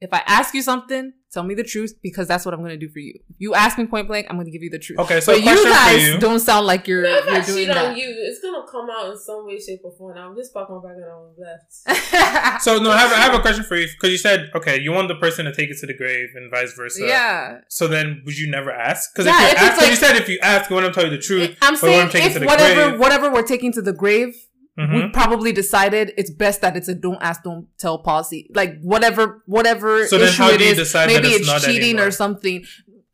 if 0.00 0.12
I 0.12 0.22
ask 0.26 0.52
you 0.54 0.62
something, 0.62 1.12
tell 1.32 1.42
me 1.42 1.54
the 1.54 1.64
truth 1.64 1.94
because 2.02 2.28
that's 2.28 2.44
what 2.44 2.52
I'm 2.54 2.60
gonna 2.60 2.76
do 2.76 2.88
for 2.88 2.98
you. 2.98 3.14
If 3.30 3.36
you 3.38 3.54
ask 3.54 3.78
me 3.78 3.86
point 3.86 4.08
blank, 4.08 4.26
I'm 4.28 4.36
gonna 4.36 4.50
give 4.50 4.62
you 4.62 4.70
the 4.70 4.78
truth. 4.78 4.98
okay, 5.00 5.20
so 5.20 5.32
but 5.32 5.42
you 5.42 5.64
guys 5.64 5.92
for 5.94 5.98
you. 6.14 6.18
don't 6.18 6.40
sound 6.40 6.66
like 6.66 6.86
you're 6.86 7.04
If 7.04 7.26
I 7.28 7.32
you're 7.36 7.42
doing 7.44 7.58
cheat 7.66 7.68
that. 7.68 7.86
on 7.92 7.96
you, 7.96 8.06
it's 8.28 8.40
gonna 8.42 8.66
come 8.70 8.88
out 8.90 9.10
in 9.10 9.18
some 9.18 9.46
way, 9.46 9.58
shape, 9.58 9.80
or 9.84 9.92
form. 9.96 10.16
Now, 10.16 10.28
I'm 10.28 10.36
just 10.36 10.52
fucking 10.52 10.80
back 10.82 10.92
and 10.96 11.04
I 11.04 11.16
was 11.16 11.34
left. 11.38 12.62
So 12.62 12.78
no, 12.78 12.90
I 12.90 12.98
have, 12.98 13.12
I 13.12 13.16
have 13.16 13.34
a 13.34 13.40
question 13.40 13.64
for 13.64 13.76
you 13.76 13.86
because 13.86 14.10
you 14.10 14.18
said 14.18 14.50
okay, 14.54 14.80
you 14.80 14.92
want 14.92 15.08
the 15.08 15.14
person 15.16 15.44
to 15.46 15.54
take 15.54 15.70
it 15.70 15.78
to 15.80 15.86
the 15.86 15.94
grave 15.94 16.28
and 16.34 16.50
vice 16.50 16.72
versa. 16.74 17.06
yeah. 17.06 17.58
So 17.68 17.86
then, 17.88 18.22
would 18.24 18.36
you 18.38 18.50
never 18.50 18.70
ask? 18.70 19.12
Because 19.14 19.26
Yeah, 19.26 19.46
if, 19.46 19.52
if 19.52 19.60
you 19.60 19.66
it's 19.66 19.70
ask, 19.72 19.80
'cause 19.80 19.88
you 19.90 19.96
said 19.96 20.16
if 20.16 20.28
you 20.28 20.38
ask, 20.42 20.70
you 20.70 20.76
want 20.76 20.86
to 20.86 20.92
tell 20.92 21.04
you 21.10 21.16
the 21.16 21.22
truth. 21.22 21.56
I'm 21.62 21.76
saying 21.76 21.98
want 21.98 22.12
to 22.12 22.18
take 22.18 22.24
it 22.24 22.28
if 22.28 22.32
to 22.34 22.38
the 22.40 22.46
whatever 22.46 22.88
grave. 22.90 23.00
whatever 23.00 23.30
we're 23.32 23.46
taking 23.46 23.72
to 23.72 23.82
the 23.82 23.92
grave 23.92 24.34
we 24.76 24.84
Mhm. 24.84 25.12
probably 25.12 25.52
decided 25.52 26.12
it's 26.18 26.30
best 26.30 26.60
that 26.60 26.76
it's 26.76 26.88
a 26.88 26.94
don't 26.94 27.18
ask, 27.22 27.42
don't 27.42 27.66
tell 27.78 27.98
policy. 27.98 28.50
Like 28.54 28.78
whatever, 28.82 29.42
whatever 29.46 30.06
So 30.06 30.18
then 30.18 30.28
issue 30.28 30.42
how 30.42 30.50
it 30.50 30.58
do 30.58 30.64
you 30.64 30.70
is, 30.72 30.76
decide 30.78 31.08
that 31.08 31.14
maybe 31.22 31.28
it's 31.28 31.38
it's, 31.40 31.46
not 31.46 31.62
cheating 31.62 31.90
anymore? 31.90 32.08
or 32.08 32.10
something. 32.10 32.64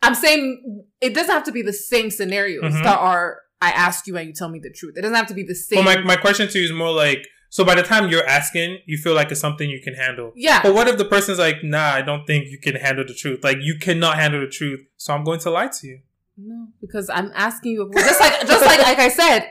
I'm 0.02 0.14
saying 0.16 0.84
it 1.00 1.14
doesn't 1.14 1.32
have 1.32 1.44
to 1.44 1.52
be 1.52 1.62
the 1.62 1.72
same 1.72 2.10
scenarios 2.10 2.72
Mhm. 2.74 2.82
that 2.82 2.98
are. 2.98 3.38
I 3.60 3.70
ask 3.70 4.08
you 4.08 4.16
and 4.16 4.26
you 4.26 4.32
tell 4.34 4.48
me 4.48 4.58
the 4.58 4.70
truth. 4.70 4.94
It 4.96 5.02
doesn't 5.02 5.14
have 5.14 5.28
to 5.28 5.34
be 5.34 5.44
the 5.44 5.54
Well, 5.76 5.84
same. 5.84 5.84
my, 5.84 5.96
my 6.02 6.16
question 6.16 6.48
to 6.48 6.58
you 6.58 6.64
is 6.64 6.72
more 6.72 6.90
like, 6.90 7.24
so 7.48 7.64
by 7.64 7.76
the 7.76 7.84
time 7.84 8.08
you're 8.10 8.26
asking, 8.26 8.78
you 8.86 8.96
feel 8.98 9.14
like 9.14 9.30
it's 9.30 9.40
something 9.40 9.70
you 9.70 9.80
can 9.80 9.94
handle. 9.94 10.32
yeah, 10.34 10.60
But 10.64 10.74
what 10.74 10.88
if 10.88 10.96
the 10.98 11.04
person's 11.04 11.38
like, 11.38 11.62
nah, 11.62 11.92
I 11.92 12.02
don't 12.02 12.26
think 12.26 12.46
you 12.48 12.58
can 12.58 12.74
handle 12.74 13.04
the 13.06 13.14
truth. 13.14 13.44
Like, 13.44 13.58
you 13.60 13.76
cannot 13.78 14.16
handle 14.18 14.40
the 14.40 14.48
truth, 14.48 14.80
so 14.96 15.14
I'm 15.14 15.22
going 15.22 15.38
to 15.40 15.50
lie 15.50 15.68
to 15.68 15.86
you. 15.86 16.00
No, 16.36 16.68
because 16.80 17.08
I'm 17.08 17.30
asking 17.36 17.72
you 17.72 17.88
just 17.94 18.18
like 18.20 18.40
just 18.48 18.66
like 18.66 18.80
like 18.80 18.98
I 18.98 19.08
said, 19.08 19.48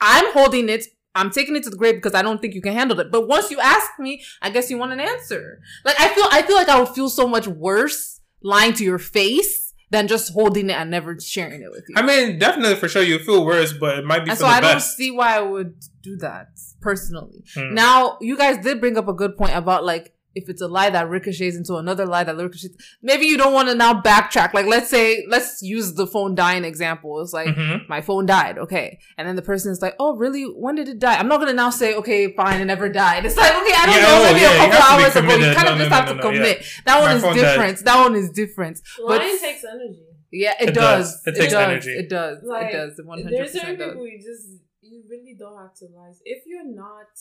I'm 0.00 0.32
holding 0.32 0.68
it. 0.68 0.86
I'm 1.14 1.30
taking 1.30 1.56
it 1.56 1.62
to 1.64 1.70
the 1.70 1.76
grave 1.76 1.96
because 1.96 2.14
I 2.14 2.22
don't 2.22 2.40
think 2.40 2.54
you 2.54 2.62
can 2.62 2.72
handle 2.72 2.98
it. 3.00 3.10
But 3.10 3.28
once 3.28 3.50
you 3.50 3.60
ask 3.60 3.98
me, 3.98 4.22
I 4.40 4.50
guess 4.50 4.70
you 4.70 4.78
want 4.78 4.92
an 4.92 5.00
answer. 5.00 5.60
Like 5.84 6.00
I 6.00 6.08
feel 6.08 6.24
I 6.30 6.42
feel 6.42 6.56
like 6.56 6.68
I 6.68 6.78
would 6.80 6.88
feel 6.90 7.08
so 7.08 7.26
much 7.26 7.46
worse 7.46 8.20
lying 8.42 8.72
to 8.74 8.84
your 8.84 8.98
face 8.98 9.74
than 9.90 10.08
just 10.08 10.32
holding 10.32 10.70
it 10.70 10.72
and 10.72 10.90
never 10.90 11.20
sharing 11.20 11.62
it 11.62 11.70
with 11.70 11.84
you. 11.86 11.94
I 11.96 12.02
mean, 12.02 12.38
definitely 12.38 12.76
for 12.76 12.88
sure 12.88 13.02
you 13.02 13.18
feel 13.18 13.44
worse, 13.44 13.74
but 13.74 13.98
it 13.98 14.06
might 14.06 14.24
be 14.24 14.30
and 14.30 14.38
so 14.38 14.46
I 14.46 14.60
don't 14.60 14.80
see 14.80 15.10
why 15.10 15.36
I 15.36 15.40
would 15.40 15.74
do 16.00 16.16
that 16.16 16.48
personally. 16.80 17.44
Hmm. 17.54 17.74
Now, 17.74 18.16
you 18.20 18.36
guys 18.36 18.64
did 18.64 18.80
bring 18.80 18.96
up 18.96 19.06
a 19.06 19.12
good 19.12 19.36
point 19.36 19.54
about 19.54 19.84
like 19.84 20.14
if 20.34 20.48
it's 20.48 20.60
a 20.62 20.68
lie 20.68 20.90
that 20.90 21.08
ricochets 21.08 21.56
into 21.56 21.76
another 21.76 22.06
lie 22.06 22.24
that 22.24 22.36
ricochets. 22.36 22.76
Maybe 23.02 23.26
you 23.26 23.36
don't 23.36 23.52
want 23.52 23.68
to 23.68 23.74
now 23.74 24.00
backtrack. 24.00 24.54
Like, 24.54 24.66
let's 24.66 24.88
say, 24.88 25.24
let's 25.28 25.62
use 25.62 25.94
the 25.94 26.06
phone 26.06 26.34
dying 26.34 26.64
example. 26.64 27.20
It's 27.20 27.32
like 27.32 27.48
Mhm. 27.48 27.88
my 27.88 28.00
phone 28.00 28.26
died, 28.26 28.58
okay, 28.58 28.98
and 29.18 29.28
then 29.28 29.36
the 29.36 29.42
person 29.42 29.70
is 29.72 29.82
like, 29.82 29.94
"Oh, 30.00 30.16
really? 30.16 30.44
When 30.44 30.74
did 30.74 30.88
it 30.88 30.98
die?" 30.98 31.16
I'm 31.18 31.28
not 31.28 31.40
gonna 31.40 31.52
now 31.52 31.70
say, 31.70 31.94
"Okay, 31.94 32.32
fine, 32.34 32.60
it 32.60 32.64
never 32.64 32.88
died." 32.88 33.24
It's 33.26 33.36
like, 33.36 33.50
okay, 33.52 33.72
I 33.76 33.86
don't 33.86 33.94
Yeah, 33.96 34.02
know, 34.02 34.18
oh, 34.20 34.24
maybe 34.24 34.40
yeah, 34.40 34.52
a 34.52 34.56
couple 34.58 34.72
have 34.72 34.82
to 34.82 34.96
be 34.96 35.02
hours 35.04 35.16
ago. 35.16 35.26
You 35.26 35.32
committed. 35.34 35.56
kind 35.56 35.68
of 35.68 35.78
just 35.78 35.90
no, 35.90 35.96
have 35.96 36.06
no, 36.06 36.12
to 36.14 36.18
no, 36.18 36.30
yeah. 36.30 36.36
commit. 36.38 36.64
That 36.86 37.00
one 37.00 37.10
My 37.10 37.16
is 37.16 37.22
phone 37.22 37.36
died. 37.36 37.40
different. 37.42 37.84
That 37.84 37.98
one 38.02 38.14
is 38.16 38.30
different. 38.30 38.80
But 39.06 39.20
Lying 39.20 39.38
takes 39.38 39.64
energy. 39.64 40.02
yeah, 40.30 40.54
it, 40.60 40.68
It 40.70 40.74
does. 40.74 41.12
does. 41.12 41.26
It 41.26 41.38
takes 41.40 41.52
does. 41.52 41.62
energy. 41.68 41.90
It 41.92 42.08
does. 42.08 42.38
Like, 42.42 42.66
it 42.68 42.72
does. 42.72 42.98
It 42.98 43.06
One 43.06 43.18
hundred 43.22 43.36
There's 43.38 43.52
certain 43.52 43.76
percent 43.76 43.78
does. 43.78 43.88
people 43.92 44.06
you 44.06 44.18
just 44.18 44.48
you 44.80 45.02
really 45.10 45.34
don't 45.38 45.58
have 45.58 45.74
to 45.74 45.84
lie. 45.94 46.12
If 46.24 46.44
you're 46.46 46.64
not 46.64 47.12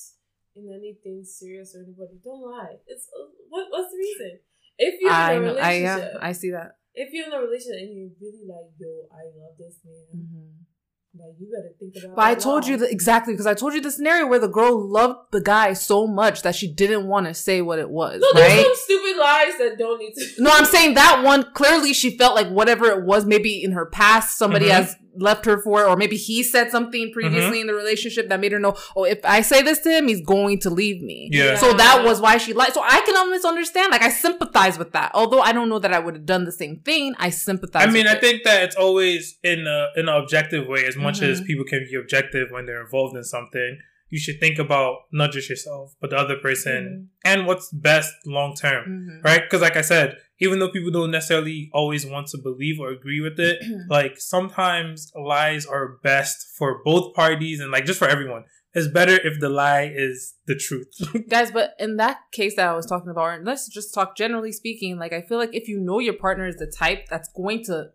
in 0.56 0.70
anything 0.74 1.24
serious 1.24 1.76
or 1.76 1.84
anybody, 1.84 2.20
don't 2.24 2.42
lie. 2.42 2.76
It's 2.88 3.08
uh, 3.18 3.26
what 3.50 3.68
what's 3.70 3.92
the 3.92 3.98
reason? 3.98 4.40
If 4.78 5.00
you're 5.02 5.12
I 5.12 5.34
in 5.34 5.44
a 5.44 5.46
know. 5.46 5.52
I 5.58 5.78
relationship, 5.78 6.12
yeah. 6.14 6.28
I 6.28 6.32
see 6.32 6.52
that. 6.52 6.72
if 6.96 7.14
you're 7.14 7.28
in 7.28 7.34
a 7.34 7.40
relationship 7.40 7.82
and 7.82 7.96
you're 7.98 8.10
really 8.22 8.46
like, 8.48 8.72
yo, 8.80 9.08
I 9.12 9.24
love 9.38 9.56
this 9.58 9.76
man, 9.86 10.22
Mm-hmm. 10.22 11.20
like 11.20 11.36
you 11.40 11.48
better 11.56 11.74
think 11.80 11.94
about. 12.04 12.16
But 12.16 12.26
I 12.26 12.36
told 12.36 12.66
you 12.68 12.78
that 12.78 12.92
exactly 12.92 13.34
because 13.34 13.46
I 13.48 13.54
told 13.54 13.74
you 13.74 13.82
the 13.82 13.92
scenario 13.92 14.28
where 14.28 14.40
the 14.40 14.48
girl 14.48 14.90
loved 14.90 15.32
the 15.32 15.42
guy 15.42 15.74
so 15.74 16.08
much 16.08 16.42
that 16.42 16.56
she 16.56 16.74
didn't 16.74 17.06
want 17.08 17.28
to 17.28 17.34
say 17.34 17.62
what 17.62 17.80
it 17.80 17.90
was, 17.90 18.22
No, 18.22 18.28
there's 18.40 18.54
right? 18.54 18.64
some 18.66 18.76
stupid 18.76 19.18
lies 19.20 19.58
that 19.60 19.76
don't 19.78 20.00
need 20.00 20.14
to. 20.16 20.26
No, 20.40 20.50
I'm 20.54 20.66
saying 20.66 20.96
that 20.96 21.22
one 21.24 21.46
clearly 21.54 21.94
she 21.94 22.18
felt 22.18 22.36
like 22.36 22.50
whatever 22.50 22.86
it 22.86 23.04
was, 23.06 23.26
maybe 23.26 23.64
in 23.64 23.72
her 23.74 23.86
past 23.86 24.38
somebody 24.38 24.66
Mhm. 24.68 24.72
has 24.72 24.96
left 25.16 25.46
her 25.46 25.58
for, 25.62 25.86
or 25.86 25.96
maybe 25.98 26.16
he 26.18 26.44
said 26.44 26.72
something 26.72 27.12
previously 27.12 27.42
Mm-hmm. 27.42 27.62
in 27.62 27.68
the 27.68 27.74
relationship 27.74 28.30
that 28.30 28.40
made 28.40 28.52
her 28.52 28.60
know, 28.60 28.76
oh, 28.96 29.04
if 29.04 29.20
I 29.26 29.42
say 29.42 29.62
this 29.62 29.80
to 29.80 29.90
him, 29.90 30.08
he's 30.08 30.22
going 30.22 30.60
to 30.60 30.70
leave 30.70 31.02
me. 31.02 31.30
Yeah. 31.32 31.56
So 31.58 31.74
that 31.74 32.04
was 32.06 32.22
why 32.22 32.38
she 32.38 32.54
lied. 32.54 32.74
So 32.74 32.82
I 32.84 33.02
can 33.02 33.16
almost 33.18 33.46
understand. 33.46 33.92
Like 33.92 34.02
I 34.04 34.10
sympathize 34.10 34.78
with 34.78 34.92
that. 34.94 35.12
Although 35.14 35.42
I 35.42 35.52
don't 35.52 35.70
know 35.70 35.80
that 35.80 35.94
I 35.94 36.00
would 36.00 36.16
have 36.16 36.26
done 36.26 36.46
the 36.46 36.52
same 36.52 36.78
thing, 36.80 37.16
I 37.20 37.30
sympathize. 37.30 37.84
I 37.88 37.92
mean, 37.92 38.04
with 38.06 38.14
I 38.14 38.16
it. 38.18 38.22
think 38.22 38.44
that 38.44 38.64
it's 38.64 38.76
always 38.76 39.38
in 39.44 39.68
a 39.68 39.88
in 40.00 40.08
an 40.08 40.16
objective 40.16 40.68
way. 40.68 40.86
As 40.86 40.96
much 40.96 41.22
as 41.22 41.42
Mhm. 41.42 41.46
people 41.46 41.66
can 41.66 41.86
be 41.90 41.96
objective 41.98 42.50
when 42.52 42.66
they're 42.66 42.82
involved 42.82 43.16
in 43.16 43.24
something, 43.24 43.80
you 44.12 44.20
should 44.20 44.40
think 44.40 44.60
about 44.60 44.98
not 45.12 45.32
just 45.32 45.50
yourself, 45.50 45.96
but 46.00 46.10
the 46.12 46.18
other 46.18 46.36
person 46.36 47.10
and 47.26 47.48
what's 47.48 47.70
best 47.72 48.14
long 48.28 48.54
term, 48.56 48.84
Mhm. 48.88 49.24
right? 49.24 49.42
Because, 49.42 49.62
like 49.62 49.78
I 49.78 49.82
said, 49.82 50.18
even 50.40 50.60
though 50.60 50.70
people 50.70 50.92
don't 50.92 51.12
necessarily 51.12 51.70
always 51.74 52.06
want 52.06 52.28
to 52.28 52.38
believe 52.38 52.80
or 52.80 52.90
agree 52.92 53.22
with 53.22 53.40
it, 53.40 53.58
like 53.90 54.20
sometimes 54.20 55.12
lies 55.16 55.66
are 55.66 55.98
best 56.04 56.38
for 56.58 56.82
both 56.84 57.14
parties 57.16 57.60
and 57.60 57.72
like 57.72 57.86
just 57.86 58.00
for 58.00 58.08
everyone. 58.08 58.44
It's 58.74 58.88
better 58.88 59.16
if 59.30 59.40
the 59.42 59.50
lie 59.50 59.92
is 59.94 60.36
the 60.48 60.56
truth. 60.56 60.94
guys 61.30 61.52
but 61.52 61.74
in 61.80 61.98
that 61.98 62.18
case 62.32 62.56
that 62.56 62.68
i 62.70 62.74
was 62.74 62.86
talking 62.86 63.10
about 63.10 63.30
and 63.36 63.46
let's 63.46 63.68
just 63.68 63.94
talk 63.94 64.16
generally 64.16 64.52
speaking 64.52 64.98
like 64.98 65.12
i 65.14 65.22
feel 65.22 65.38
like 65.38 65.54
if 65.54 65.68
you 65.68 65.78
know 65.80 66.00
your 66.00 66.14
partner 66.14 66.48
is 66.48 66.56
the 66.56 66.68
type 66.84 67.06
that's 67.10 67.30
going 67.36 67.62
to 67.64 67.88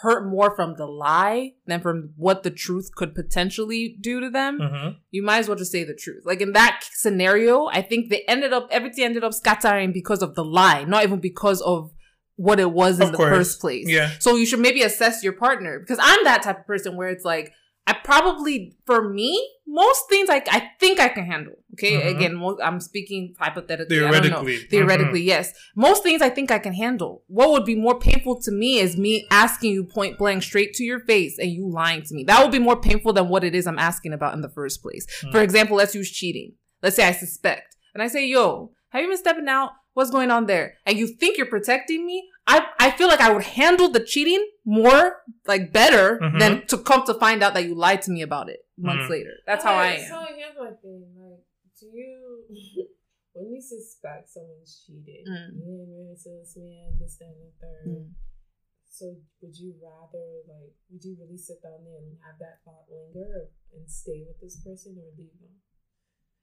hurt 0.00 0.26
more 0.28 0.54
from 0.56 0.74
the 0.76 0.86
lie 0.86 1.52
than 1.66 1.80
from 1.80 2.10
what 2.16 2.42
the 2.42 2.50
truth 2.50 2.90
could 2.96 3.14
potentially 3.14 3.96
do 4.00 4.20
to 4.20 4.30
them 4.30 4.58
hmm 4.60 4.88
you 5.10 5.22
might 5.22 5.38
as 5.38 5.48
well 5.48 5.56
just 5.56 5.70
say 5.70 5.84
the 5.84 5.94
truth 5.94 6.22
like 6.24 6.40
in 6.40 6.52
that 6.52 6.80
scenario 6.92 7.66
i 7.66 7.82
think 7.82 8.08
they 8.10 8.22
ended 8.26 8.52
up 8.52 8.66
everything 8.70 9.04
ended 9.04 9.22
up 9.22 9.34
scattering 9.34 9.92
because 9.92 10.22
of 10.22 10.34
the 10.34 10.44
lie 10.44 10.84
not 10.84 11.02
even 11.04 11.20
because 11.20 11.60
of 11.62 11.92
what 12.36 12.58
it 12.58 12.72
was 12.72 12.98
in 12.98 13.06
Of 13.06 13.12
the 13.12 13.18
course. 13.18 13.36
first 13.36 13.60
place 13.60 13.84
Yeah. 13.88 14.10
so 14.18 14.36
you 14.36 14.46
should 14.46 14.60
maybe 14.60 14.82
assess 14.82 15.22
your 15.22 15.34
partner 15.34 15.78
because 15.78 15.98
I'm 16.00 16.24
that 16.24 16.42
type 16.42 16.60
of 16.60 16.66
person 16.66 16.96
where 16.96 17.08
it's 17.08 17.24
like 17.24 17.52
I 17.86 17.94
probably 18.04 18.76
for 18.86 19.08
me 19.08 19.30
most 19.66 20.08
things 20.08 20.28
I 20.30 20.42
I 20.50 20.70
think 20.78 21.00
I 21.00 21.08
can 21.08 21.24
handle. 21.24 21.54
Okay, 21.74 21.92
Mhm. 21.94 22.16
again, 22.16 22.56
I'm 22.62 22.78
speaking 22.80 23.34
hypothetically. 23.38 23.98
I 23.98 24.00
don't 24.02 24.12
know. 24.12 24.18
Theoretically. 24.20 24.56
Mm-hmm. 24.58 24.68
Theoretically, 24.70 25.22
yes. 25.22 25.52
Most 25.74 26.02
things 26.02 26.22
I 26.22 26.28
think 26.28 26.50
I 26.50 26.58
can 26.58 26.74
handle. 26.74 27.24
What 27.26 27.50
would 27.50 27.64
be 27.64 27.74
more 27.74 27.98
painful 27.98 28.40
to 28.42 28.52
me 28.52 28.78
is 28.78 28.96
me 28.96 29.26
asking 29.30 29.72
you 29.72 29.84
point 29.84 30.16
blank 30.18 30.42
straight 30.42 30.74
to 30.74 30.84
your 30.84 31.00
face 31.00 31.38
and 31.38 31.50
you 31.50 31.68
lying 31.68 32.02
to 32.02 32.14
me. 32.14 32.24
That 32.24 32.40
would 32.42 32.52
be 32.52 32.58
more 32.58 32.80
painful 32.80 33.14
than 33.14 33.28
what 33.28 33.42
it 33.44 33.54
is 33.54 33.66
I'm 33.66 33.78
asking 33.78 34.12
about 34.12 34.34
in 34.34 34.42
the 34.42 34.50
first 34.50 34.82
place. 34.82 35.06
Mm. 35.24 35.32
For 35.32 35.40
example, 35.42 35.76
let's 35.76 35.94
use 35.94 36.10
cheating. 36.10 36.52
Let's 36.82 36.96
say 36.96 37.06
I 37.08 37.12
suspect 37.12 37.74
and 37.94 38.02
I 38.02 38.08
say, 38.08 38.26
"Yo, 38.26 38.72
have 38.90 39.02
you 39.02 39.08
been 39.08 39.16
stepping 39.16 39.48
out? 39.48 39.70
What's 39.94 40.10
going 40.10 40.30
on 40.30 40.46
there?" 40.46 40.74
And 40.86 40.98
you 40.98 41.06
think 41.08 41.36
you're 41.36 41.46
protecting 41.46 42.06
me. 42.06 42.28
I 42.46 42.66
I 42.78 42.90
feel 42.90 43.06
like 43.08 43.20
I 43.20 43.30
would 43.32 43.44
handle 43.44 43.88
the 43.88 44.00
cheating 44.00 44.42
more 44.64 45.22
like 45.46 45.72
better 45.72 46.18
Mhm. 46.18 46.38
than 46.40 46.66
to 46.66 46.78
come 46.78 47.04
to 47.06 47.14
find 47.14 47.42
out 47.42 47.54
that 47.54 47.64
you 47.64 47.74
lied 47.74 48.02
to 48.02 48.10
me 48.10 48.22
about 48.22 48.48
it 48.50 48.66
months 48.76 49.04
Mhm. 49.06 49.10
later. 49.10 49.34
That's 49.46 49.64
how 49.64 49.74
I 49.74 49.94
Okay, 49.94 50.06
So 50.08 50.16
am. 50.18 50.34
here's 50.36 50.56
my 50.58 50.72
thing. 50.82 51.14
Like, 51.16 51.44
do 51.78 51.86
you 51.86 52.46
when 53.34 53.48
you 53.54 53.60
suspect 53.62 54.28
someone's 54.28 54.84
cheated, 54.84 55.24
Mm. 55.26 55.56
you 55.56 55.64
ain't 55.80 55.88
married 55.88 56.18
this 56.18 56.56
man, 56.56 56.98
this, 56.98 57.16
that, 57.16 57.26
and 57.32 57.42
the 57.46 57.52
third. 57.60 57.86
Mm. 57.86 58.14
So 58.88 59.16
would 59.40 59.56
you 59.56 59.74
rather 59.80 60.42
like 60.48 60.74
would 60.90 61.02
you 61.04 61.16
really 61.18 61.38
sit 61.38 61.62
down 61.62 61.84
there 61.84 61.96
and 61.96 62.18
have 62.26 62.38
that 62.40 62.60
thought 62.64 62.84
linger 62.90 63.48
and 63.72 63.88
stay 63.90 64.22
with 64.26 64.38
this 64.40 64.60
person 64.62 64.98
or 64.98 65.10
leave 65.16 65.32
them? 65.40 65.62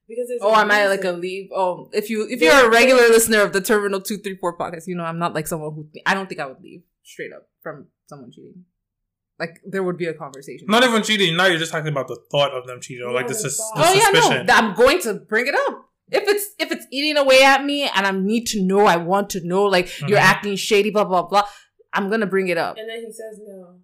Because 0.09 0.27
there's 0.27 0.41
Oh, 0.43 0.53
a 0.53 0.57
am 0.57 0.71
I 0.71 0.87
like 0.87 1.03
a 1.05 1.11
leave? 1.11 1.49
Oh, 1.55 1.89
if 1.93 2.09
you 2.09 2.27
if 2.29 2.41
Yeah, 2.41 2.59
you're 2.61 2.67
a 2.69 2.71
regular 2.71 3.03
yeah. 3.03 3.09
listener 3.09 3.41
of 3.41 3.53
the 3.53 3.61
Terminal 3.61 4.01
Two 4.01 4.17
Three 4.17 4.35
Four 4.35 4.57
podcast, 4.57 4.87
you 4.87 4.95
know 4.95 5.03
I'm 5.03 5.19
not 5.19 5.33
like 5.35 5.47
someone 5.47 5.71
who 5.75 5.87
I 6.05 6.13
don't 6.15 6.27
think 6.27 6.41
I 6.41 6.47
would 6.47 6.61
leave 6.61 6.81
straight 7.03 7.31
up 7.31 7.47
from 7.61 7.87
someone 8.07 8.31
cheating. 8.31 8.65
Like 9.39 9.59
there 9.65 9.83
would 9.83 9.97
be 9.97 10.07
a 10.07 10.13
conversation. 10.13 10.67
Not 10.67 10.83
even 10.83 11.01
cheating. 11.03 11.37
Now 11.37 11.45
you're 11.45 11.59
just 11.59 11.71
talking 11.71 11.87
about 11.91 12.07
the 12.09 12.19
thought 12.31 12.51
of 12.53 12.67
them 12.67 12.81
cheating, 12.81 13.05
or 13.05 13.13
like 13.13 13.27
the, 13.27 13.33
Yeah, 13.35 13.43
the 13.43 13.49
sus- 13.49 13.71
the 13.75 13.83
oh 13.85 13.93
yeah, 13.93 14.43
no, 14.43 14.53
I'm 14.53 14.73
going 14.75 14.99
to 15.03 15.13
bring 15.13 15.47
it 15.47 15.55
up. 15.55 15.85
If 16.11 16.23
it's 16.27 16.45
if 16.57 16.71
it's 16.71 16.85
eating 16.91 17.17
away 17.17 17.43
at 17.43 17.63
me 17.63 17.83
and 17.87 18.05
I 18.05 18.11
need 18.11 18.47
to 18.47 18.61
know, 18.61 18.85
I 18.87 18.97
want 18.97 19.29
to 19.31 19.47
know, 19.47 19.63
like 19.65 19.87
you're 20.07 20.17
Mhm. 20.19 20.31
acting 20.33 20.55
shady, 20.55 20.89
blah 20.89 21.05
blah 21.05 21.21
blah. 21.27 21.43
I'm 21.93 22.09
gonna 22.09 22.25
bring 22.25 22.47
it 22.49 22.57
up. 22.57 22.77
And 22.77 22.89
then 22.89 22.99
he 23.05 23.11
says 23.11 23.39
no, 23.47 23.79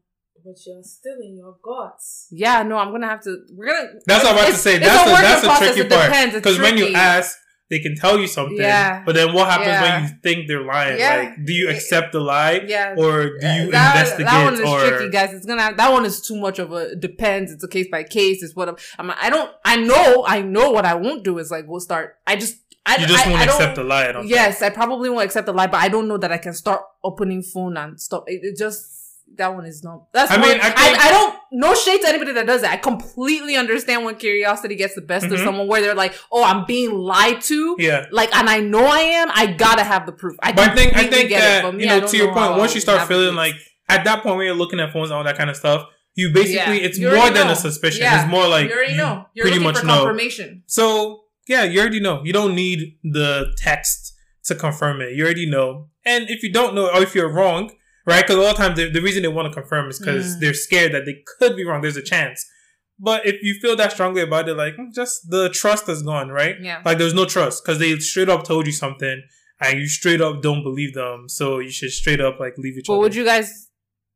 but 0.46 0.56
you're 0.66 0.84
still 0.84 1.20
in 1.22 1.36
your 1.36 1.58
guts. 1.62 2.28
Yeah, 2.32 2.62
no, 2.64 2.78
I'm 2.78 2.91
gonna 2.91 3.08
have 3.08 3.22
to. 3.24 3.46
We're 3.52 3.66
gonna. 3.66 4.00
That's 4.06 4.24
what 4.24 4.34
I'm 4.34 4.38
about 4.38 4.52
to 4.52 4.56
say. 4.56 4.78
That's 4.78 5.02
a 5.02 5.10
the, 5.10 5.16
that's 5.16 5.41
in 5.41 5.41
the 5.41 5.48
process. 5.48 5.76
tricky 5.76 5.93
It 5.93 6.12
part. 6.12 6.34
Because 6.34 6.60
when 6.60 6.78
you 6.78 6.93
ask, 6.93 7.38
they 7.70 7.80
can 7.80 7.96
tell 7.96 8.20
you 8.20 8.28
something. 8.28 8.58
Yeah. 8.58 9.04
But 9.04 9.16
then 9.16 9.34
what 9.34 9.50
happens 9.50 9.70
Yeah. 9.70 9.82
when 9.82 10.04
you 10.04 10.10
think 10.22 10.48
they're 10.48 10.64
lying? 10.64 11.00
Yeah. 11.00 11.16
Like, 11.18 11.46
do 11.46 11.52
you 11.52 11.70
accept 11.70 12.12
the 12.12 12.20
lie, 12.20 12.64
yeah, 12.68 12.93
or 12.96 13.39
do 13.39 13.48
you 13.48 13.72
that, 13.72 13.96
investigate? 13.96 14.28
That 14.28 14.43
one 14.43 14.54
is 14.54 14.60
or 14.60 14.88
tricky, 14.88 15.10
guys. 15.10 15.34
It's 15.34 15.46
gonna. 15.48 15.76
That 15.76 15.91
one 15.91 16.06
is 16.06 16.22
too 16.22 16.36
much 16.36 16.60
of 16.60 16.72
a. 16.72 16.96
Depends. 16.96 17.52
It's 17.52 17.64
a 17.64 17.68
case 17.68 17.88
by 17.91 18.04
case. 18.04 18.43
It's 18.43 18.56
what 18.56 18.70
I'm. 18.70 18.78
I'm 19.00 19.12
I 19.20 19.30
don't. 19.32 19.52
I 19.66 19.78
know. 19.78 20.26
I 20.28 20.41
know 20.41 20.70
what 20.72 20.86
I 20.86 20.93
won't 20.93 21.24
do 21.24 21.39
is 21.39 21.50
like 21.50 21.66
we'll 21.68 21.80
start. 21.80 22.18
I 22.28 22.36
just. 22.36 22.58
I, 22.88 22.98
you 22.98 23.08
just 23.08 23.26
I, 23.26 23.30
won't 23.32 23.41
I 23.41 23.46
accept 23.46 23.76
the 23.78 23.84
lie. 23.84 24.08
I 24.08 24.12
don't 24.12 24.28
Yes, 24.28 24.62
I 24.62 24.70
probably 24.70 25.10
won't 25.10 25.26
accept 25.26 25.48
the 25.48 25.54
lie, 25.54 25.66
but 25.66 25.78
I 25.82 25.88
don't 25.88 26.08
know 26.08 26.20
that 26.20 26.32
I 26.32 26.38
can 26.38 26.54
start 26.54 26.84
opening 27.04 27.41
phone 27.41 27.78
and 27.78 28.00
stop. 28.00 28.26
It, 28.28 28.41
it 28.43 28.58
just 28.60 28.95
that 29.38 29.53
one 29.53 29.65
is 29.65 29.84
not. 29.84 30.11
That's. 30.13 30.32
I 30.32 30.36
I 30.36 30.38
mean, 30.41 30.57
I 30.61 30.67
I, 30.69 30.97
I, 31.07 31.11
don't. 31.11 31.36
No 31.51 31.73
shade 31.76 31.99
to 32.01 32.07
anybody 32.07 32.32
that 32.34 32.45
does 32.47 32.63
it. 32.63 32.69
I 32.69 32.78
completely 32.78 33.55
understand 33.57 34.05
when 34.05 34.15
curiosity 34.15 34.76
gets 34.76 34.95
the 34.95 35.01
best 35.01 35.26
of 35.26 35.32
Mhm. 35.34 35.43
someone, 35.43 35.67
where 35.67 35.82
they're 35.82 35.95
like, 35.95 36.13
"Oh, 36.32 36.43
I'm 36.43 36.65
being 36.65 36.91
lied 36.93 37.41
to." 37.41 37.76
Yeah. 37.80 38.05
Like, 38.11 38.34
and 38.36 38.49
I 38.49 38.59
know 38.61 38.86
I 38.86 38.99
am. 38.99 39.30
I 39.34 39.47
gotta 39.47 39.84
have 39.84 40.05
the 40.05 40.11
proof. 40.13 40.36
I 40.41 40.51
But 40.53 40.69
I 40.71 40.76
think 40.76 40.95
I 40.95 41.07
think 41.07 41.30
that 41.32 41.65
it, 41.65 41.76
me, 41.76 41.84
you 41.84 41.89
know 41.89 42.07
to 42.07 42.17
your 42.17 42.28
know 42.28 42.34
point, 42.34 42.57
once 42.59 42.76
you 42.76 42.82
start 42.82 43.07
feeling 43.07 43.36
like 43.36 43.55
at 43.89 44.03
that 44.05 44.23
point 44.23 44.38
when 44.38 44.45
you're 44.45 44.55
looking 44.55 44.80
at 44.80 44.93
phones 44.93 45.09
and 45.09 45.17
all 45.17 45.23
that 45.23 45.38
kind 45.38 45.49
of 45.49 45.55
stuff, 45.57 45.86
you 46.15 46.32
basically 46.34 46.80
Yeah. 46.80 46.86
it's 46.88 46.97
You 46.97 47.11
more 47.13 47.30
than 47.30 47.47
know. 47.47 47.53
a 47.53 47.55
suspicion. 47.55 48.03
Yeah. 48.03 48.21
It's 48.23 48.32
more 48.32 48.47
like 48.47 48.69
you 48.69 48.76
already 48.76 48.95
know. 48.95 49.26
You're 49.34 49.45
pretty 49.47 49.59
much 49.63 49.80
for 49.80 49.86
know. 49.86 49.97
confirmation. 49.97 50.63
So 50.67 51.23
yeah, 51.47 51.63
you 51.63 51.80
already 51.82 51.99
know. 51.99 52.21
You 52.23 52.32
don't 52.34 52.55
need 52.55 52.97
the 53.03 53.53
text 53.57 54.13
to 54.45 54.55
confirm 54.55 55.01
it. 55.01 55.13
You 55.15 55.23
already 55.26 55.45
know. 55.49 55.89
And 56.05 56.30
if 56.30 56.41
you 56.41 56.51
don't 56.51 56.73
know, 56.76 56.88
or 56.93 57.01
if 57.03 57.13
you're 57.15 57.32
wrong, 57.32 57.71
right? 58.06 58.24
Because 58.24 58.38
a 58.38 58.41
lot 58.41 58.51
of 58.51 58.58
times 58.58 58.78
the, 58.78 58.89
the 58.89 59.01
reason 59.01 59.22
they 59.24 59.28
want 59.30 59.51
to 59.51 59.53
confirm 59.53 59.89
is 59.89 59.99
because 59.99 60.36
Mm. 60.36 60.39
they're 60.39 60.53
scared 60.53 60.93
that 60.93 61.06
they 61.06 61.24
could 61.39 61.56
be 61.56 61.66
wrong. 61.66 61.82
There's 61.82 61.97
a 61.97 62.01
chance. 62.03 62.45
But 62.97 63.26
if 63.26 63.43
you 63.43 63.56
feel 63.62 63.76
that 63.76 63.91
strongly 63.91 64.22
about 64.22 64.47
it, 64.47 64.53
like 64.56 64.76
just 64.93 65.30
the 65.30 65.49
trust 65.49 65.89
is 65.89 66.01
gone, 66.01 66.30
right? 66.30 66.56
Yeah. 66.62 66.82
Like 66.86 66.97
there's 66.97 67.14
no 67.14 67.26
trust 67.26 67.64
because 67.64 67.80
they 67.80 67.97
straight 67.99 68.30
up 68.30 68.43
told 68.45 68.66
you 68.68 68.72
something 68.72 69.22
and 69.60 69.80
you 69.80 69.88
straight 69.88 70.22
up 70.22 70.41
don't 70.41 70.64
believe 70.64 70.93
them. 70.93 71.28
So 71.28 71.60
you 71.60 71.72
should 71.72 71.91
straight 71.91 72.22
up 72.22 72.39
like 72.39 72.58
leave 72.58 72.78
each 72.78 72.86
But 72.88 72.93
other. 72.93 73.01
would 73.01 73.16
you 73.16 73.26
guys 73.26 73.70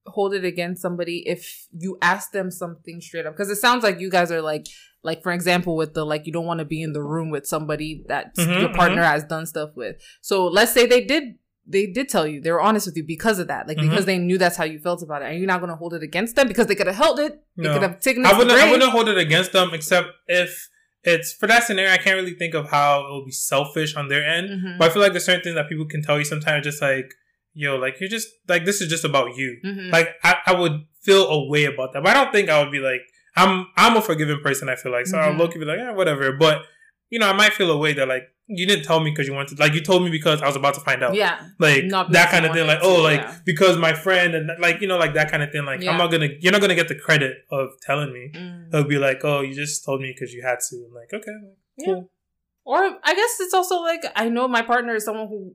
hold 0.05 0.33
it 0.33 0.45
against 0.45 0.81
somebody 0.81 1.23
if 1.27 1.67
you 1.77 1.97
ask 2.01 2.31
them 2.31 2.51
something 2.51 3.01
straight 3.01 3.25
up? 3.25 3.33
Because 3.33 3.49
it 3.49 3.57
sounds 3.57 3.83
like 3.83 3.99
you 3.99 4.09
guys 4.09 4.31
are 4.31 4.41
like, 4.41 4.65
like 5.03 5.23
for 5.23 5.33
example, 5.33 5.75
with 5.75 5.93
the 5.93 6.05
like 6.05 6.25
you 6.25 6.31
don't 6.31 6.45
want 6.45 6.59
to 6.59 6.65
be 6.65 6.81
in 6.81 6.93
the 6.93 7.03
room 7.03 7.29
with 7.31 7.45
somebody 7.47 8.05
that 8.07 8.35
Mhm, 8.37 8.61
your 8.61 8.73
partner 8.73 9.03
has 9.03 9.25
done 9.25 9.45
stuff 9.45 9.71
with. 9.75 9.97
So 10.21 10.47
let's 10.47 10.71
say 10.71 10.85
they 10.85 11.03
did. 11.03 11.35
They 11.71 11.85
did 11.85 12.09
tell 12.09 12.25
you 12.25 12.41
they 12.41 12.51
were 12.51 12.61
honest 12.61 12.87
with 12.87 12.97
you 12.97 13.03
because 13.03 13.37
of 13.39 13.47
that, 13.47 13.67
like 13.67 13.77
Mhm. 13.77 13.89
because 13.89 14.05
they 14.05 14.17
knew 14.17 14.37
that's 14.37 14.57
how 14.57 14.63
you 14.63 14.79
felt 14.79 15.01
about 15.03 15.21
it. 15.21 15.25
Are 15.25 15.33
you 15.33 15.45
not 15.45 15.59
going 15.61 15.69
to 15.69 15.75
hold 15.75 15.93
it 15.93 16.01
against 16.03 16.35
them 16.35 16.47
because 16.47 16.67
they 16.67 16.75
could 16.75 16.87
have 16.87 16.95
held 16.95 17.19
it? 17.19 17.39
They 17.57 17.63
No. 17.63 17.73
could 17.73 17.83
have 17.83 17.99
taken 17.99 18.25
it 18.25 18.27
I 18.27 18.37
wouldn't. 18.37 18.57
I 18.59 18.71
wouldn't 18.71 18.91
hold 18.91 19.07
it 19.09 19.17
against 19.17 19.51
them, 19.51 19.69
except 19.73 20.07
if 20.27 20.67
it's 21.03 21.31
for 21.33 21.47
that 21.47 21.63
scenario. 21.63 21.91
I 21.91 21.97
can't 21.97 22.15
really 22.15 22.33
think 22.33 22.53
of 22.55 22.69
how 22.69 23.01
it 23.05 23.09
will 23.11 23.25
be 23.25 23.31
selfish 23.31 23.95
on 23.95 24.07
their 24.09 24.25
end. 24.25 24.49
Mhm. 24.49 24.77
But 24.79 24.89
I 24.89 24.93
feel 24.93 25.01
like 25.01 25.13
there's 25.13 25.25
certain 25.25 25.43
things 25.43 25.55
that 25.55 25.69
people 25.69 25.85
can 25.85 26.01
tell 26.01 26.17
you 26.17 26.25
sometimes, 26.25 26.63
just 26.65 26.81
like, 26.81 27.13
yo, 27.53 27.75
like 27.77 27.99
you're 27.99 28.09
just 28.09 28.27
like 28.47 28.65
this 28.65 28.81
is 28.81 28.89
just 28.89 29.05
about 29.05 29.35
you. 29.37 29.57
Mhm. 29.65 29.91
Like 29.91 30.09
I, 30.23 30.37
I 30.47 30.53
would 30.59 30.81
feel 31.03 31.27
a 31.27 31.47
way 31.47 31.65
about 31.65 31.93
that, 31.93 32.03
but 32.03 32.09
I 32.15 32.23
don't 32.23 32.31
think 32.33 32.49
I 32.49 32.61
would 32.61 32.71
be 32.71 32.79
like 32.79 33.01
I'm. 33.35 33.67
I'm 33.77 33.95
a 33.95 34.01
forgiving 34.01 34.39
person. 34.41 34.67
I 34.69 34.75
feel 34.75 34.91
like 34.91 35.05
so 35.07 35.17
I'll 35.17 35.31
Mhm. 35.33 35.37
look 35.37 35.51
and 35.53 35.61
be 35.61 35.65
like, 35.65 35.77
yeah, 35.77 35.91
whatever. 35.91 36.31
But 36.33 36.63
you 37.09 37.19
know, 37.19 37.27
I 37.29 37.33
might 37.33 37.53
feel 37.53 37.71
a 37.71 37.77
way 37.77 37.93
that 37.93 38.07
like 38.07 38.23
you 38.51 38.65
didn't 38.67 38.83
tell 38.83 38.99
me 38.99 39.11
because 39.11 39.27
you 39.27 39.33
wanted. 39.33 39.59
Like 39.59 39.73
you 39.73 39.81
told 39.81 40.03
me 40.03 40.09
because 40.09 40.41
I 40.41 40.47
was 40.47 40.55
about 40.55 40.73
to 40.73 40.79
find 40.81 41.03
out. 41.03 41.13
yeah, 41.13 41.39
Like 41.59 41.85
Not 41.85 42.11
that 42.13 42.31
kind 42.31 42.45
of 42.45 42.51
thing, 42.53 42.65
like 42.67 42.79
oh, 42.81 42.97
to, 42.97 43.01
like 43.03 43.21
yeah. 43.21 43.37
because 43.45 43.77
my 43.77 43.93
friend 43.93 44.33
and 44.33 44.49
like 44.59 44.81
you 44.81 44.87
know, 44.87 44.97
like 44.97 45.13
that 45.13 45.29
kind 45.31 45.43
of 45.43 45.51
thing. 45.51 45.65
Like 45.65 45.81
Yeah. 45.81 45.91
I'm 45.91 45.97
not 45.97 46.11
gonna, 46.11 46.29
you're 46.41 46.51
not 46.51 46.61
gonna 46.61 46.75
get 46.75 46.87
the 46.87 46.95
credit 46.95 47.37
of 47.51 47.69
telling 47.81 48.11
me. 48.11 48.31
Mm. 48.35 48.69
It'll 48.69 48.83
be 48.87 48.97
like, 48.97 49.19
oh, 49.23 49.41
you 49.41 49.53
just 49.53 49.85
told 49.85 50.01
me 50.01 50.11
because 50.13 50.33
you 50.33 50.41
had 50.41 50.59
to. 50.69 50.75
I'm 50.87 50.93
like, 50.93 51.13
okay, 51.13 51.31
cool. 51.85 52.09
Or 52.65 52.77
I 53.03 53.15
guess 53.15 53.37
it's 53.39 53.53
also 53.53 53.81
like 53.81 54.03
I 54.15 54.29
know 54.29 54.47
my 54.47 54.61
partner 54.63 54.95
is 54.95 55.05
someone 55.05 55.27
who 55.27 55.53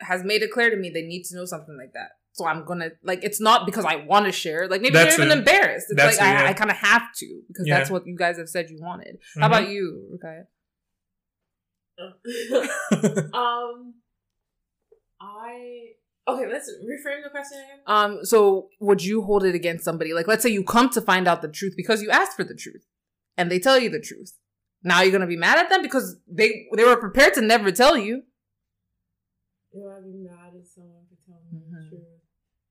has 0.00 0.24
made 0.24 0.42
it 0.42 0.50
clear 0.50 0.70
to 0.70 0.76
me 0.76 0.90
they 0.90 1.02
need 1.02 1.24
to 1.24 1.36
know 1.36 1.44
something 1.44 1.76
like 1.78 1.92
that. 1.94 2.10
So 2.32 2.46
I'm 2.46 2.64
gonna 2.64 2.90
like 3.02 3.22
it's 3.22 3.40
not 3.40 3.66
because 3.66 3.84
I 3.84 3.96
want 3.96 4.24
to 4.24 4.32
share. 4.32 4.68
Like 4.68 4.80
maybe 4.80 4.94
That's 4.94 5.16
they're 5.16 5.26
even 5.26 5.36
it. 5.36 5.40
embarrassed. 5.40 5.86
It's 5.90 5.96
That's 6.02 6.18
like 6.18 6.26
it, 6.26 6.30
I, 6.30 6.42
yeah. 6.44 6.48
I 6.50 6.52
kind 6.54 6.70
of 6.70 6.76
have 6.78 7.02
to 7.16 7.40
because 7.48 7.66
Yeah. 7.66 7.76
that's 7.78 7.90
what 7.90 8.06
you 8.06 8.16
guys 8.16 8.38
have 8.38 8.48
said 8.48 8.70
you 8.70 8.78
wanted. 8.80 9.18
Mhm. 9.36 9.40
How 9.42 9.46
about 9.48 9.68
you, 9.68 10.08
okay? 10.14 10.40
um, 13.34 13.94
I 15.20 15.92
okay. 16.28 16.46
Let's 16.50 16.70
reframe 16.70 17.22
the 17.22 17.30
question 17.30 17.58
again. 17.58 17.80
Um, 17.86 18.24
so 18.24 18.68
would 18.80 19.02
you 19.02 19.22
hold 19.22 19.44
it 19.44 19.54
against 19.54 19.84
somebody? 19.84 20.12
Like, 20.12 20.26
let's 20.26 20.42
say 20.42 20.50
you 20.50 20.64
come 20.64 20.90
to 20.90 21.00
find 21.00 21.28
out 21.28 21.42
the 21.42 21.48
truth 21.48 21.74
because 21.76 22.02
you 22.02 22.10
asked 22.10 22.36
for 22.36 22.44
the 22.44 22.54
truth, 22.54 22.84
and 23.36 23.50
they 23.50 23.58
tell 23.58 23.78
you 23.78 23.88
the 23.88 24.00
truth. 24.00 24.36
Now 24.82 25.02
you're 25.02 25.12
gonna 25.12 25.26
be 25.26 25.36
mad 25.36 25.58
at 25.58 25.70
them 25.70 25.82
because 25.82 26.16
they 26.26 26.66
they 26.76 26.84
were 26.84 26.96
prepared 26.96 27.34
to 27.34 27.40
never 27.40 27.70
tell 27.70 27.96
you. 27.96 28.22
You 29.72 29.84
know, 29.84 29.94
I'd 29.96 30.04
be 30.04 30.12
mad 30.18 30.52
at 30.58 30.66
someone 30.66 31.04
for 31.08 31.16
telling 31.24 31.46
me 31.52 31.60
the 31.70 31.88
truth. 31.88 32.02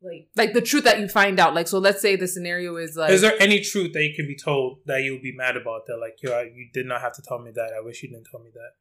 Like, 0.03 0.29
Like 0.35 0.53
the 0.53 0.61
truth 0.61 0.83
that 0.85 0.99
you 0.99 1.07
find 1.07 1.39
out. 1.39 1.53
Like, 1.53 1.67
so 1.67 1.77
let's 1.77 2.01
say 2.01 2.15
the 2.15 2.27
scenario 2.27 2.75
is 2.77 2.95
like, 2.95 3.11
Is 3.11 3.21
there 3.21 3.39
any 3.39 3.61
truth 3.61 3.93
that 3.93 4.03
you 4.03 4.13
can 4.15 4.27
be 4.27 4.35
told 4.35 4.79
that 4.85 5.03
you'll 5.03 5.21
be 5.21 5.33
mad 5.35 5.55
about? 5.55 5.85
That 5.87 5.97
like, 5.97 6.17
yo, 6.21 6.41
you 6.41 6.69
did 6.73 6.85
not 6.85 7.01
have 7.01 7.13
to 7.13 7.21
tell 7.21 7.39
me 7.39 7.51
that. 7.55 7.71
I 7.75 7.81
wish 7.81 8.03
you 8.03 8.09
didn't 8.09 8.27
tell 8.31 8.41
me 8.41 8.49
that. 8.53 8.71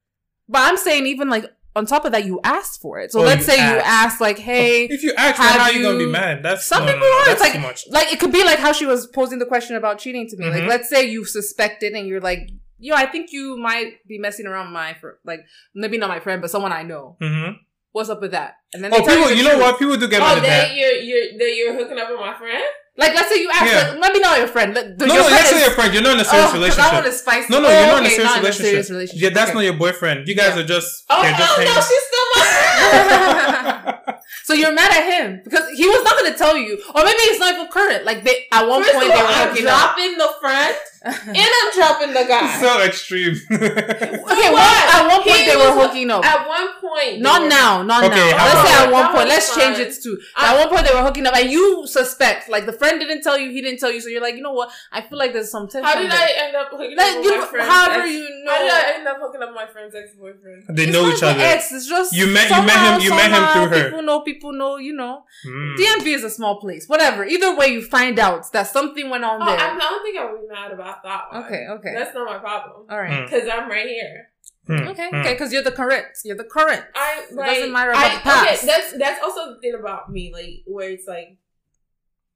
But 0.50 0.62
I'm 0.68 0.76
saying 0.76 1.06
even 1.06 1.28
like 1.30 1.44
on 1.76 1.86
top 1.86 2.04
of 2.04 2.10
that, 2.12 2.24
you 2.24 2.40
asked 2.42 2.80
for 2.82 2.98
it. 2.98 3.12
So 3.12 3.20
Oh, 3.20 3.22
let's 3.22 3.46
you 3.46 3.52
say 3.52 3.56
you 3.58 3.76
asked. 3.78 3.86
ask 4.14 4.20
like, 4.20 4.38
"Hey," 4.38 4.86
If 4.86 5.04
you 5.04 5.12
ask, 5.16 5.36
how 5.40 5.60
are 5.66 5.72
you 5.72 5.82
gonna 5.82 5.98
be 5.98 6.06
mad? 6.06 6.42
That's 6.42 6.64
some 6.66 6.84
no, 6.84 6.92
people 6.92 7.06
no, 7.06 7.10
no, 7.10 7.16
are. 7.18 7.24
That's 7.26 7.32
It's 7.32 7.40
like 7.42 7.52
too 7.52 7.60
much. 7.60 7.84
like 7.90 8.12
it 8.12 8.18
could 8.18 8.32
be 8.32 8.42
like 8.44 8.58
how 8.58 8.72
she 8.72 8.86
was 8.86 9.06
posing 9.06 9.38
the 9.38 9.46
question 9.46 9.76
about 9.76 10.00
cheating 10.00 10.28
to 10.28 10.36
me. 10.36 10.50
Like 10.50 10.64
Mhm. 10.64 10.68
let's 10.68 10.88
say 10.88 11.04
you 11.04 11.24
suspected 11.24 11.92
and 11.92 12.08
you're 12.08 12.20
like, 12.20 12.50
"Yo, 12.80 12.94
I 12.96 13.06
think 13.06 13.30
you 13.32 13.56
might 13.56 14.04
be 14.08 14.18
messing 14.18 14.46
around 14.46 14.66
with 14.66 14.72
my 14.74 14.94
fr- 15.00 15.20
like 15.24 15.40
maybe 15.74 15.96
not 15.96 16.08
my 16.08 16.18
friend, 16.20 16.42
but 16.42 16.50
someone 16.50 16.72
I 16.72 16.82
know." 16.82 17.16
hmm 17.20 17.50
What's 17.92 18.08
up 18.08 18.20
with 18.20 18.30
that? 18.32 18.54
And 18.72 18.82
then 18.84 18.92
Oh, 18.94 18.98
they 18.98 19.04
tell 19.04 19.14
people, 19.16 19.30
the 19.30 19.36
you 19.36 19.42
know 19.44 19.58
what? 19.58 19.76
People 19.78 19.96
do 19.96 20.06
get 20.08 20.20
oh, 20.22 20.24
mad 20.24 20.38
at 20.38 20.42
that 20.42 20.68
that. 20.68 20.74
you're 20.76 20.92
you're 21.08 21.38
that 21.38 21.54
you're 21.56 21.74
hooking 21.74 21.98
up 21.98 22.08
with 22.10 22.20
my 22.20 22.34
friend. 22.34 22.64
Like 22.96 23.14
let's 23.14 23.28
say 23.30 23.40
you 23.40 23.48
ask, 23.50 23.64
Yeah. 23.64 23.90
like, 23.92 24.00
let 24.00 24.12
me 24.12 24.20
know 24.20 24.34
your 24.36 24.46
friend. 24.48 24.74
Let- 24.74 24.98
No, 24.98 25.06
your 25.06 25.14
no, 25.16 25.22
friend 25.22 25.32
that's 25.36 25.48
is- 25.48 25.52
not 25.56 25.62
your 25.66 25.70
friend. 25.74 25.94
You're 25.94 26.02
not 26.02 26.12
in 26.14 26.20
a 26.20 26.28
oh, 26.28 26.32
serious 26.32 26.50
Oh, 26.50 26.54
relationship. 26.54 26.84
That 26.90 26.94
one 27.00 27.06
is 27.06 27.18
spicy. 27.20 27.46
No, 27.52 27.60
no, 27.60 27.68
Oh, 27.68 27.70
you're 27.70 27.86
not 27.86 27.86
in 27.86 27.90
a 27.90 27.94
oh, 27.94 28.00
okay, 28.00 28.08
serious, 28.10 28.24
not 28.24 28.30
in 28.30 28.38
a 28.38 28.42
relationship. 28.42 28.70
serious 28.70 28.90
relationship. 28.90 29.22
Yeah, 29.22 29.30
that's 29.30 29.50
Okay. 29.50 29.54
not 29.58 29.64
your 29.64 29.74
boyfriend. 29.80 30.28
You 30.28 30.34
guys 30.34 30.52
Yeah. 30.56 30.60
are 30.62 30.66
just. 30.66 31.04
Oh 31.08 31.22
just 31.22 31.34
hell 31.40 31.56
no, 31.64 31.74
she's 31.80 32.04
still 32.10 32.26
my 32.34 32.42
friend. 32.44 34.18
so 34.44 34.52
you're 34.54 34.72
mad 34.74 34.90
at 34.92 35.04
him 35.12 35.40
because 35.44 35.70
he 35.70 35.86
was 35.86 36.02
not 36.04 36.18
going 36.18 36.30
to 36.32 36.36
tell 36.38 36.56
you, 36.56 36.76
or 36.94 37.00
maybe 37.04 37.22
it's 37.30 37.40
not 37.40 37.54
even 37.54 37.68
current. 37.68 38.04
Like 38.04 38.24
they 38.24 38.46
at 38.52 38.66
one 38.68 38.82
First 38.82 38.94
point 38.94 39.08
they 39.14 39.16
were 39.22 39.26
I'm 39.28 39.48
hooking 39.48 39.66
up. 39.66 39.94
dropping 39.96 40.18
the 40.18 40.30
friend 40.40 40.74
and 41.04 41.38
I'm 41.38 41.72
dropping 41.74 42.12
the 42.12 42.24
guy. 42.28 42.60
so 42.60 42.82
extreme. 42.82 43.34
Okay, 43.50 44.52
What? 44.52 44.52
one, 44.52 44.84
at 44.94 45.08
one 45.08 45.22
point 45.22 45.36
He 45.40 45.46
they 45.46 45.56
were 45.56 45.72
hooking 45.72 46.10
up. 46.10 46.24
At 46.24 46.46
one 46.46 46.68
point, 46.80 47.20
Not 47.20 47.42
were- 47.42 47.48
now, 47.48 47.82
not 47.82 48.04
Okay, 48.04 48.30
now. 48.30 48.36
how 48.36 48.46
Let's 48.54 48.68
say 48.68 48.84
at 48.84 48.92
one 48.92 49.06
point. 49.14 49.28
Let's 49.28 49.54
change 49.56 49.78
it 49.78 49.94
to 50.02 50.18
I- 50.36 50.52
at 50.52 50.58
one 50.60 50.68
point 50.74 50.86
they 50.86 50.94
were 50.94 51.02
hooking 51.02 51.26
up, 51.26 51.34
and 51.36 51.50
you 51.50 51.86
suspect 51.86 52.48
like 52.48 52.66
the 52.66 52.72
friend 52.72 53.00
didn't 53.00 53.22
tell 53.22 53.38
you, 53.38 53.50
he 53.50 53.60
didn't 53.62 53.80
tell 53.80 53.90
you, 53.90 54.00
so 54.00 54.08
you're 54.08 54.20
like, 54.20 54.34
you 54.36 54.42
know 54.42 54.52
what? 54.52 54.70
I 54.92 55.00
feel 55.00 55.18
like 55.18 55.32
there's 55.32 55.50
some 55.50 55.68
tension. 55.68 55.84
How 55.84 55.94
did 56.00 56.10
there. 56.10 56.18
I 56.18 56.46
end 56.46 56.56
up 56.56 56.68
hooking 56.70 56.96
Like, 56.96 57.06
up 57.06 57.16
with 57.16 57.24
you, 57.24 57.38
my 57.40 57.46
friend's 57.46 57.68
however 57.72 58.00
ex- 58.02 58.10
you 58.12 58.28
know. 58.44 58.52
How 58.52 58.58
did 58.58 58.70
I 58.72 58.92
end 58.98 59.08
up 59.08 59.16
hooking 59.20 59.42
up 59.42 59.48
with 59.48 59.56
my 59.56 59.66
friend's 59.66 59.94
ex 59.94 60.14
boyfriend? 60.14 60.64
they 60.68 60.84
It's 60.84 60.92
know 60.92 61.06
not 61.06 61.16
each 61.16 61.22
other. 61.22 61.40
Ex, 61.40 61.72
it's 61.72 61.88
just 61.88 62.12
You 62.12 62.26
met- 62.26 62.50
you 62.50 62.62
met 62.62 62.92
him- 62.94 63.00
you 63.00 63.10
met 63.10 63.30
him 63.32 63.46
through 63.52 63.78
her. 63.78 63.84
People 63.84 64.02
know, 64.02 64.20
people 64.20 64.52
know, 64.52 64.76
you 64.76 64.92
know. 64.92 65.24
Mm. 65.46 65.76
DMV 65.76 66.06
is 66.14 66.24
a 66.24 66.30
small 66.30 66.60
place. 66.60 66.86
Whatever. 66.88 67.24
Either 67.24 67.54
way, 67.56 67.68
you 67.68 67.82
find 67.82 68.18
out 68.18 68.52
that 68.52 68.66
something 68.66 69.08
went 69.08 69.24
on 69.24 69.40
Oh, 69.42 69.46
there. 69.46 69.58
I 69.58 69.78
don't 69.78 70.02
think 70.02 70.18
I 70.18 70.30
would 70.30 70.40
be 70.42 70.48
mad 70.48 70.72
about 70.72 70.89
that 71.04 71.32
one. 71.32 71.44
okay, 71.44 71.66
okay, 71.70 71.92
That's 71.94 72.14
not 72.14 72.26
my 72.26 72.38
problem. 72.38 72.86
all 72.90 72.98
right. 72.98 73.10
Mm. 73.10 73.24
Because 73.30 73.48
I'm 73.48 73.68
right 73.70 73.86
here. 73.86 74.28
Hmm, 74.66 74.88
Okay, 74.88 75.08
hmm. 75.10 75.16
okay, 75.16 75.32
because 75.34 75.52
you're 75.52 75.62
the 75.62 75.72
current. 75.72 76.06
You're 76.24 76.36
the 76.36 76.44
current. 76.44 76.84
I 76.94 77.24
It 77.30 77.34
doesn't 77.36 77.72
matter 77.72 77.90
about 77.92 78.04
I, 78.10 78.14
the 78.14 78.20
past. 78.20 78.62
Okay, 78.62 78.66
that's 78.66 78.92
that's 78.98 79.22
also 79.24 79.54
the 79.54 79.60
thing 79.60 79.74
about 79.74 80.10
me, 80.12 80.30
like 80.32 80.62
where 80.66 80.90
it's 80.90 81.06
like 81.08 81.38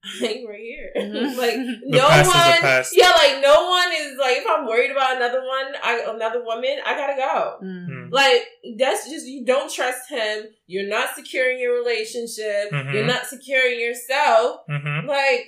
I'm 0.21 0.47
right 0.47 0.61
here. 0.61 0.91
Mhm. 0.97 1.37
like 1.37 1.55
The 1.91 1.99
no 1.99 2.09
past 2.09 2.27
is 2.27 2.33
the 2.33 2.39
one 2.39 2.61
past. 2.61 2.97
Yeah, 2.97 3.11
like 3.11 3.41
no 3.43 3.69
one 3.71 3.89
is 3.93 4.19
like 4.19 4.37
if 4.39 4.45
I'm 4.49 4.67
worried 4.67 4.91
about 4.91 5.17
another 5.17 5.41
one, 5.41 5.67
I 5.83 6.05
another 6.09 6.43
woman, 6.45 6.77
I 6.85 6.95
gotta 6.97 7.17
go. 7.17 7.59
Mm. 7.65 7.89
Mm. 7.89 8.13
Like 8.13 8.43
that's 8.79 9.09
just 9.09 9.27
you 9.27 9.45
don't 9.45 9.73
trust 9.73 10.11
him. 10.11 10.45
You're 10.67 10.89
not 10.89 11.15
securing 11.15 11.59
your 11.59 11.75
relationship. 11.79 12.71
Mhm. 12.73 12.93
You're 12.93 13.07
not 13.07 13.27
securing 13.27 13.79
yourself. 13.81 14.61
Mhm. 14.69 15.07
Like 15.07 15.47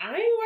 I 0.00 0.14
ain't 0.14 0.38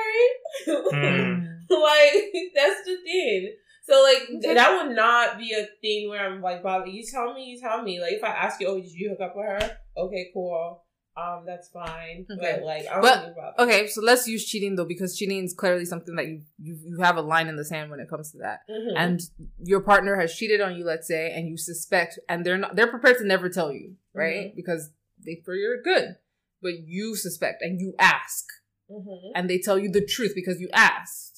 worried. 0.76 1.48
Like 1.70 2.32
that's 2.54 2.84
the 2.84 2.96
thing. 3.04 3.54
So 3.84 4.00
like 4.02 4.42
that 4.54 4.84
would 4.86 4.94
not 4.94 5.38
be 5.38 5.52
a 5.54 5.66
thing 5.80 6.08
where 6.08 6.24
I'm 6.24 6.40
like, 6.40 6.62
Bobby, 6.62 6.90
you 6.92 7.04
tell 7.10 7.34
me, 7.34 7.44
you 7.46 7.60
tell 7.60 7.82
me. 7.82 8.00
Like 8.00 8.12
if 8.12 8.22
I 8.24 8.28
ask 8.28 8.60
you, 8.60 8.68
oh, 8.68 8.80
did 8.80 8.92
you 8.92 9.10
hook 9.10 9.20
up 9.20 9.34
with 9.36 9.44
her? 9.46 9.76
Okay, 9.96 10.30
cool. 10.32 10.84
Um, 11.14 11.42
that's 11.44 11.68
fine. 11.68 12.24
Okay. 12.30 12.58
But 12.58 12.64
like, 12.64 12.86
I 12.88 12.92
don't 12.94 13.02
But- 13.02 13.20
think 13.24 13.32
about 13.36 13.56
that. 13.58 13.62
Okay, 13.64 13.86
so 13.88 14.00
let's 14.00 14.26
use 14.26 14.46
cheating 14.46 14.76
though, 14.76 14.86
because 14.86 15.16
cheating 15.16 15.44
is 15.44 15.52
clearly 15.52 15.84
something 15.84 16.14
that 16.16 16.26
you 16.26 16.42
you, 16.58 16.78
you 16.82 17.00
have 17.02 17.16
a 17.16 17.20
line 17.22 17.48
in 17.48 17.56
the 17.56 17.64
sand 17.64 17.90
when 17.90 18.00
it 18.00 18.08
comes 18.08 18.30
to 18.32 18.38
that. 18.38 18.60
Mhm. 18.70 18.92
And 18.96 19.20
your 19.58 19.80
partner 19.80 20.16
has 20.18 20.34
cheated 20.34 20.60
on 20.62 20.74
you, 20.76 20.84
let's 20.84 21.06
say, 21.08 21.32
and 21.32 21.48
you 21.48 21.56
suspect, 21.58 22.18
and 22.30 22.46
they're 22.46 22.56
not 22.58 22.76
they're 22.76 22.86
prepared 22.86 23.18
to 23.18 23.24
never 23.26 23.48
tell 23.50 23.72
you, 23.72 23.96
right? 24.14 24.54
Because 24.56 24.90
they 25.24 25.42
for 25.44 25.54
your 25.54 25.82
good, 25.82 26.16
but 26.62 26.74
you 26.86 27.14
suspect 27.16 27.62
and 27.62 27.78
you 27.80 27.94
ask, 27.98 28.46
Mhm. 28.90 29.32
and 29.34 29.50
they 29.50 29.58
tell 29.58 29.78
you 29.78 29.90
the 29.90 30.04
truth 30.06 30.32
because 30.34 30.60
you 30.60 30.70
asked. 30.72 31.31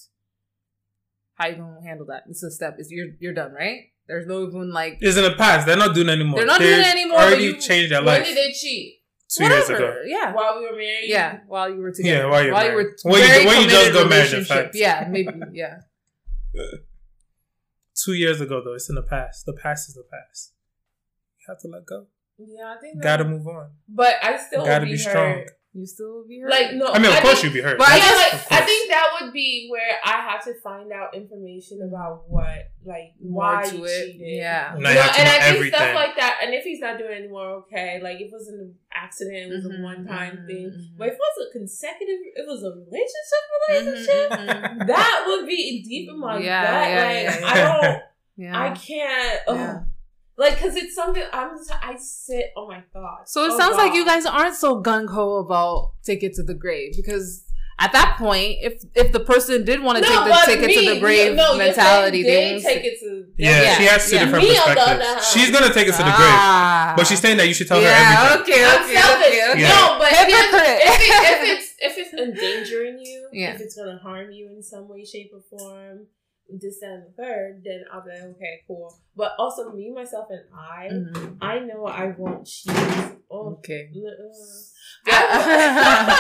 How 1.35 1.49
you 1.49 1.57
gonna 1.57 1.81
handle 1.83 2.07
that? 2.07 2.23
It's 2.29 2.43
a 2.43 2.51
step. 2.51 2.77
Is 2.79 2.91
you're 2.91 3.09
you're 3.21 3.35
done, 3.35 3.53
right? 3.53 3.81
There's 4.07 4.27
no 4.27 4.47
even 4.47 4.71
like 4.73 4.99
It's 5.01 5.17
in 5.17 5.25
the 5.25 5.35
past. 5.35 5.67
They're 5.67 5.77
not 5.77 5.95
doing 5.95 6.09
it 6.09 6.13
anymore. 6.13 6.39
They're 6.39 6.47
not 6.47 6.61
doing 6.61 6.73
it 6.73 6.77
They've 6.83 6.87
anymore, 6.95 7.19
but 7.19 7.27
Already 7.29 7.45
you- 7.45 7.61
changed 7.61 7.91
their 7.93 8.01
life. 8.03 8.21
when 8.21 8.21
life 8.21 8.27
did 8.29 8.37
they 8.37 8.53
cheat? 8.53 9.01
two 9.37 9.45
years 9.45 9.69
ago. 9.69 9.97
Yeah. 10.07 10.33
While 10.33 10.59
we 10.61 10.67
were 10.67 10.73
married. 10.77 11.05
Yeah, 11.09 11.41
while 11.49 11.69
you 11.71 11.81
were 11.81 11.91
together. 11.91 12.25
Yeah, 12.25 12.31
while 12.31 12.45
you're 12.45 12.53
while 12.53 12.67
you 12.71 12.75
were 12.77 12.95
When 13.05 13.21
you- 13.21 13.27
very 13.27 13.47
when 13.47 13.63
you 13.63 13.69
just 13.69 13.77
committed 13.77 13.95
got 13.95 14.09
married, 14.11 14.27
in 14.27 14.33
relationship. 14.33 14.47
fact. 14.65 14.75
Yeah, 14.77 15.09
maybe. 15.11 15.31
Yeah. 15.53 15.77
Two 18.05 18.13
years 18.13 18.41
ago, 18.41 18.61
though, 18.65 18.75
it's 18.75 18.89
in 18.89 18.95
the 18.97 19.03
past. 19.03 19.47
The 19.47 19.53
past 19.55 19.89
is 19.89 19.95
the 19.95 20.03
past. 20.11 20.53
You 21.41 21.47
have 21.53 21.61
to 21.61 21.69
let 21.69 21.87
go. 21.87 22.07
Yeah, 22.39 22.75
I 22.77 22.81
think. 22.81 23.03
Gotta 23.03 23.25
that- 23.25 23.31
move 23.31 23.47
on. 23.47 23.71
But 23.89 24.17
I 24.23 24.37
still 24.39 24.65
Gotta 24.65 24.85
be 24.85 24.93
be 24.93 24.99
strong. 24.99 25.47
Hurt. 25.75 25.81
You 25.81 25.87
still 25.87 26.25
be 26.29 26.41
hurt. 26.41 26.51
Like 26.51 26.75
no, 26.75 26.89
I 26.93 26.99
mean, 26.99 27.11
of 27.13 27.19
course 27.21 27.41
think- 27.43 27.55
you'd 27.55 27.61
be 27.61 27.61
hurt. 27.69 27.79
But 27.79 27.89
I 27.89 27.97
yeah, 27.97 28.15
like 28.15 28.53
I 28.53 28.61
think 28.65 28.91
that 28.91 29.07
would 29.21 29.33
be 29.33 29.69
where 29.71 29.99
I 30.05 30.21
have 30.31 30.45
to 30.45 30.55
find 30.61 30.93
out 30.93 31.15
information 31.15 31.81
about 31.83 32.25
what, 32.29 32.71
like, 32.85 33.15
more 33.23 33.43
why 33.43 33.65
to 33.65 33.77
you 33.77 33.85
it. 33.85 34.07
cheated. 34.13 34.37
Yeah. 34.37 34.75
And 34.77 34.87
I 34.87 34.91
You 34.91 34.97
know, 34.97 35.03
and 35.03 35.29
I 35.29 35.33
think 35.33 35.43
everything. 35.57 35.79
stuff 35.81 35.95
like 35.95 36.17
that. 36.17 36.39
And 36.43 36.55
if 36.55 36.65
he's 36.65 36.81
not 36.81 36.99
doing 36.99 37.13
anymore, 37.13 37.65
okay. 37.67 38.01
Like 38.03 38.21
it 38.21 38.31
was 38.33 38.49
an 38.49 38.75
accident, 38.93 39.53
it 39.53 39.55
was 39.57 39.65
Mhm, 39.67 39.81
a 39.81 39.83
one 39.83 40.07
time 40.07 40.37
mhm, 40.39 40.47
thing. 40.47 40.67
mhm. 40.71 40.97
But 40.99 41.09
if 41.09 41.15
it 41.15 41.19
was 41.21 41.49
a 41.49 41.59
consecutive, 41.59 42.21
it 42.35 42.47
was 42.47 42.63
a 42.63 42.71
relationship, 42.71 43.43
relationship. 43.69 44.31
Mhm, 44.31 44.79
mhm. 44.79 44.87
That 44.87 45.25
would 45.27 45.47
be 45.47 45.83
deep 45.83 46.09
in 46.11 46.19
my 46.21 46.39
Yeah, 46.39 46.63
gut. 46.63 46.89
yeah, 46.91 47.31
like 47.31 47.41
yeah, 47.41 47.47
I 47.49 47.81
don't, 47.83 48.03
Yeah. 48.37 48.61
I 48.65 48.71
can't. 48.75 49.41
ugh. 49.47 49.85
Yeah. 50.37 50.45
Like, 50.45 50.59
cause 50.61 50.77
it's 50.77 50.95
something 50.95 51.23
I'm. 51.33 51.51
I 51.83 51.97
sit 51.99 52.47
Oh 52.57 52.67
my 52.69 52.83
god. 52.93 53.29
So 53.29 53.45
it 53.45 53.53
Oh, 53.53 53.59
sounds 53.59 53.77
like 53.77 53.95
you 53.95 54.05
guys 54.05 54.27
aren't 54.27 54.57
so 54.57 54.83
gung 54.83 55.09
ho 55.09 55.37
about 55.39 55.93
take 56.05 56.23
it 56.23 56.35
to 56.35 56.43
the 56.43 56.55
grave 56.55 56.95
because 56.97 57.45
at 57.77 57.91
that 57.93 58.15
point, 58.19 58.59
if 58.63 58.85
if 58.95 59.11
the 59.11 59.19
person 59.19 59.65
did 59.65 59.83
want 59.83 59.99
to 59.99 60.03
No, 60.03 60.09
take 60.09 60.25
the 60.25 60.31
but 60.31 60.45
take 60.47 60.61
it 60.63 60.75
to 60.87 60.95
the 60.95 61.01
grave 61.01 61.35
no, 61.35 61.53
if 61.53 61.59
mentality, 61.59 62.23
they, 62.23 62.29
they 62.31 62.41
did 62.45 62.53
won't 62.53 62.65
take 62.65 62.85
it 62.85 63.01
to. 63.01 63.27
Yeah, 63.37 63.63
Yeah. 63.63 63.75
she 63.79 63.85
has 63.85 64.09
two 64.11 64.15
Yeah. 64.17 64.25
different 64.27 64.45
Me, 64.45 64.51
on 64.51 64.55
the 64.55 64.63
other 64.63 64.75
perspectives. 64.75 65.07
hand- 65.07 65.25
She's 65.35 65.51
gonna 65.51 65.75
take 65.75 65.89
it 65.89 65.97
to 65.99 66.05
the 66.07 66.15
grave, 66.19 66.39
Ah. 66.39 66.95
but 66.97 67.07
she's 67.09 67.19
saying 67.21 67.37
that 67.39 67.49
you 67.49 67.55
should 67.55 67.67
tell 67.67 67.79
her 67.81 67.83
yeah, 67.87 68.31
everything. 68.31 68.55
okay, 68.55 68.65
I'm 68.65 68.83
okay, 68.85 68.95
selfish. 68.95 69.27
okay, 69.27 69.51
okay. 69.51 69.61
Yeah. 69.61 69.69
No, 69.75 69.99
but 69.99 70.09
if, 70.13 70.19
it, 70.23 70.31
if, 70.31 71.01
it, 71.03 71.11
if 71.35 71.41
it's 71.59 71.69
if 71.87 71.93
it's 71.99 72.13
endangering 72.15 72.99
you, 73.01 73.29
Yeah. 73.33 73.55
if 73.55 73.61
it's 73.61 73.75
gonna 73.75 73.99
harm 73.99 74.31
you 74.31 74.49
in 74.55 74.63
some 74.63 74.89
way, 74.89 75.05
shape, 75.05 75.33
or 75.35 75.43
form, 75.59 76.07
this 76.49 76.79
that, 76.81 76.91
and 76.93 77.05
the 77.07 77.11
third, 77.23 77.63
then 77.65 77.85
I'll 77.93 78.03
be 78.05 78.11
like, 78.11 78.23
okay, 78.37 78.61
cool. 78.67 78.95
But 79.17 79.33
also, 79.39 79.73
me, 79.73 79.91
myself, 79.91 80.29
and 80.31 80.45
I, 80.55 80.89
Mhm. 80.93 81.39
I 81.41 81.59
know 81.61 81.87
I 81.87 82.07
won't 82.17 82.47
cheat. 82.47 82.73
Oh, 83.31 83.57
Okay. 83.59 83.91
uh, 85.07 85.07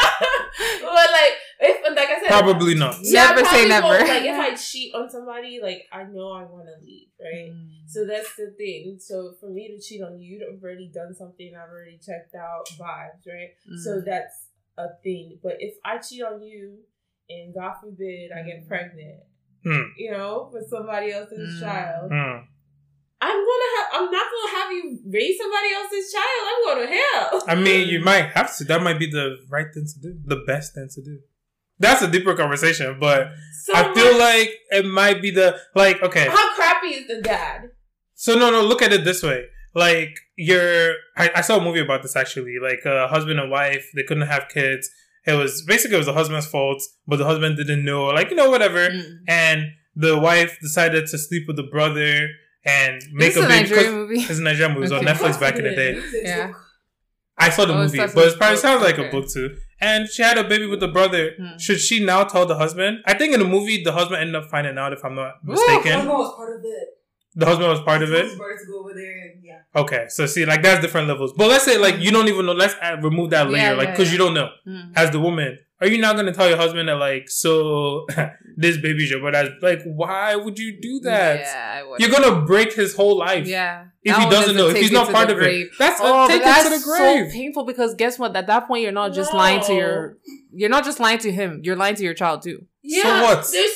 but 0.82 1.08
like, 1.10 1.34
if 1.60 1.96
like 1.96 2.08
I 2.08 2.20
said, 2.20 2.28
Probably 2.28 2.74
not. 2.74 2.96
Yeah, 3.02 3.24
I 3.30 3.34
Never 3.34 3.44
say 3.48 3.68
never. 3.68 3.86
won't. 3.86 4.08
Like 4.08 4.24
if 4.24 4.34
I 4.38 4.54
cheat 4.54 4.94
on 4.94 5.08
somebody, 5.10 5.60
like 5.62 5.82
I 5.92 6.04
know 6.04 6.32
I 6.32 6.44
want 6.44 6.66
to 6.66 6.84
leave, 6.84 7.08
right? 7.20 7.52
Mm. 7.52 7.88
So 7.88 8.04
that's 8.06 8.34
the 8.36 8.54
thing. 8.56 8.98
So 9.00 9.34
for 9.40 9.48
me 9.50 9.68
to 9.68 9.80
cheat 9.80 10.02
on 10.02 10.18
you, 10.18 10.38
you've 10.40 10.62
already 10.62 10.90
done 10.92 11.14
something. 11.14 11.52
I've 11.56 11.70
already 11.70 11.98
checked 11.98 12.34
out 12.34 12.66
vibes, 12.78 13.26
right? 13.26 13.50
So 13.82 14.00
Mm. 14.00 14.04
that's 14.04 14.48
a 14.78 14.88
thing. 15.02 15.38
But 15.42 15.56
if 15.60 15.76
I 15.84 15.98
cheat 15.98 16.22
on 16.22 16.42
you, 16.42 16.78
and 17.28 17.54
God 17.54 17.74
forbid 17.80 18.32
I 18.32 18.42
get 18.42 18.64
Mm. 18.64 18.68
pregnant, 18.68 19.20
Hmm. 19.64 19.82
you 19.96 20.10
know, 20.10 20.50
with 20.52 20.68
somebody 20.68 21.10
else's 21.12 21.56
Mm. 21.56 21.60
child, 21.64 22.10
Hmm. 22.12 22.38
I'm 23.20 23.36
gonna 23.48 23.70
have. 23.76 23.86
I'm 23.94 24.10
not 24.10 24.26
gonna 24.32 24.58
have 24.58 24.72
you 24.72 24.98
raise 25.10 25.38
somebody 25.38 25.72
else's 25.74 26.12
child. 26.12 26.42
I'm 26.50 26.64
going 26.76 26.86
to 26.88 26.94
hell. 26.94 27.44
I 27.48 27.54
mean, 27.66 27.88
you 27.88 28.00
might 28.00 28.26
have 28.36 28.54
to. 28.56 28.64
That 28.64 28.82
might 28.82 28.98
be 28.98 29.10
the 29.10 29.38
right 29.50 29.66
thing 29.72 29.86
to 29.86 30.00
do, 30.00 30.18
the 30.26 30.42
best 30.46 30.74
thing 30.74 30.88
to 30.94 31.02
do. 31.02 31.18
That's 31.78 32.02
a 32.02 32.10
deeper 32.10 32.34
conversation, 32.34 32.98
but 33.00 33.28
So 33.64 33.72
I 33.74 33.94
feel 33.94 34.12
much- 34.12 34.20
like 34.20 34.50
it 34.70 34.84
might 34.84 35.22
be 35.22 35.30
the 35.30 35.58
like. 35.74 36.02
Okay, 36.02 36.26
how 36.28 36.54
crappy 36.54 36.88
is 36.88 37.06
the 37.06 37.22
dad? 37.22 37.70
So 38.14 38.34
no, 38.38 38.50
no. 38.50 38.60
Look 38.62 38.82
at 38.82 38.92
it 38.92 39.04
this 39.04 39.22
way. 39.22 39.46
Like 39.74 40.14
you're, 40.36 40.92
I, 41.16 41.30
I 41.36 41.40
saw 41.40 41.58
a 41.58 41.64
movie 41.64 41.80
about 41.80 42.02
this 42.02 42.14
actually. 42.16 42.56
Like 42.62 42.80
a 42.84 43.08
husband 43.08 43.40
and 43.40 43.50
wife, 43.50 43.90
they 43.96 44.02
couldn't 44.02 44.28
have 44.28 44.48
kids. 44.48 44.90
It 45.26 45.32
was 45.34 45.62
basically 45.62 45.94
it 45.96 45.98
was 45.98 46.06
the 46.06 46.12
husband's 46.12 46.46
fault, 46.46 46.82
but 47.06 47.16
the 47.16 47.24
husband 47.24 47.56
didn't 47.56 47.84
know. 47.84 48.04
Like 48.06 48.30
you 48.30 48.36
know 48.36 48.50
whatever. 48.50 48.88
Mm. 48.90 49.02
And 49.28 49.62
the 49.96 50.18
wife 50.18 50.58
decided 50.60 51.06
to 51.06 51.18
sleep 51.18 51.44
with 51.46 51.56
the 51.56 51.62
brother 51.62 52.28
and 52.66 53.02
make 53.12 53.34
This 53.34 53.36
a 53.42 53.46
a 53.46 53.48
baby. 53.48 53.60
Nigerian 53.62 53.84
'cause- 53.84 53.94
movie. 53.94 54.20
It's 54.20 54.38
a 54.38 54.42
Nigerian 54.42 54.72
movie. 54.74 54.86
It 54.86 54.90
was 54.90 54.92
on 54.92 55.04
Netflix 55.04 55.40
back 55.40 55.56
in 55.56 55.64
the 55.64 55.74
day. 55.74 56.00
Yeah. 56.22 56.52
I 57.36 57.50
saw 57.50 57.64
the 57.64 57.72
Oh, 57.74 57.78
movie, 57.78 57.96
starts 57.96 58.14
but 58.14 58.28
it 58.28 58.38
probably 58.38 58.56
sounds 58.58 58.82
like 58.82 58.96
a 58.98 59.10
book 59.10 59.28
too. 59.28 59.56
And 59.80 60.08
she 60.08 60.22
had 60.22 60.38
a 60.38 60.44
baby 60.44 60.66
with 60.66 60.78
the 60.78 60.86
brother. 60.88 61.32
Hmm. 61.36 61.58
Should 61.58 61.80
she 61.80 62.04
now 62.04 62.22
tell 62.24 62.46
the 62.46 62.54
husband? 62.54 62.98
I 63.06 63.14
think 63.14 63.34
in 63.34 63.40
the 63.40 63.46
movie, 63.46 63.82
the 63.82 63.90
husband 63.92 64.20
ended 64.20 64.36
up 64.36 64.48
finding 64.50 64.78
out. 64.78 64.92
If 64.92 65.04
I'm 65.04 65.16
not 65.16 65.44
mistaken, 65.44 66.06
was 66.06 66.32
part 66.36 66.58
of 66.60 66.64
it. 66.64 66.88
The 67.36 67.46
husband 67.46 67.68
was 67.70 67.80
part 67.80 68.02
of 68.02 68.12
it. 68.12 68.24
His 68.26 68.36
brother 68.36 68.58
go 68.70 68.80
over 68.80 68.94
there 68.94 69.18
and 69.32 69.42
yeah. 69.44 69.58
Okay, 69.76 70.06
so 70.08 70.26
see, 70.26 70.44
like 70.46 70.62
that's 70.62 70.80
different 70.80 71.08
levels. 71.08 71.32
But 71.32 71.48
let's 71.48 71.64
say 71.64 71.78
like 71.78 71.98
you 71.98 72.10
don't 72.10 72.28
even 72.28 72.46
know. 72.46 72.52
Let's 72.52 72.74
add, 72.80 73.02
remove 73.02 73.30
that 73.30 73.50
layer, 73.50 73.70
Yeah, 73.70 73.72
like 73.72 73.90
because 73.90 74.06
yeah. 74.08 74.12
you 74.12 74.18
don't 74.18 74.34
know. 74.34 74.48
Mm. 74.66 74.92
As 74.96 75.10
the 75.10 75.18
woman, 75.20 75.58
are 75.80 75.88
you 75.88 75.98
not 75.98 76.14
gonna 76.16 76.32
tell 76.32 76.48
your 76.48 76.56
husband 76.56 76.88
that 76.88 76.94
like 76.96 77.28
so 77.28 78.06
this 78.56 78.76
baby's 78.78 79.10
your 79.10 79.20
brother? 79.20 79.50
Like, 79.60 79.80
why 79.84 80.36
would 80.36 80.58
you 80.58 80.78
do 80.80 81.00
that? 81.00 81.40
Yeah, 81.40 81.72
I 81.80 81.88
would. 81.88 82.00
You're 82.00 82.10
gonna 82.10 82.42
break 82.46 82.72
his 82.72 82.94
whole 82.94 83.18
life. 83.18 83.46
Yeah. 83.46 83.86
If 84.04 84.14
That 84.14 84.24
he 84.24 84.30
doesn't 84.30 84.56
know, 84.56 84.68
if 84.68 84.76
he's 84.76 84.92
not 84.92 85.10
part 85.10 85.30
of 85.30 85.36
grave. 85.38 85.66
it, 85.66 85.72
that's 85.78 85.98
Oh, 86.02 86.26
a 86.26 86.28
take 86.28 86.42
but 86.42 86.44
that's 86.44 86.66
it 86.66 86.70
to 86.70 86.78
the 86.78 86.84
grave. 86.84 86.98
so 86.98 87.14
grave. 87.22 87.32
painful 87.32 87.64
because 87.64 87.94
guess 87.94 88.18
what? 88.18 88.36
At 88.36 88.46
that 88.48 88.66
point, 88.68 88.82
you're 88.82 88.92
not 88.92 89.12
just 89.14 89.32
lying 89.32 89.62
to 89.62 89.72
your, 89.74 90.18
you're 90.52 90.68
not 90.68 90.84
just 90.84 91.00
lying 91.00 91.18
to 91.20 91.32
him. 91.32 91.60
You're 91.64 91.74
lying 91.76 91.94
to 91.96 92.02
your 92.04 92.12
child 92.14 92.42
too. 92.42 92.66
Yeah, 92.82 93.02
so 93.02 93.22
what? 93.24 93.48
There's 93.50 93.70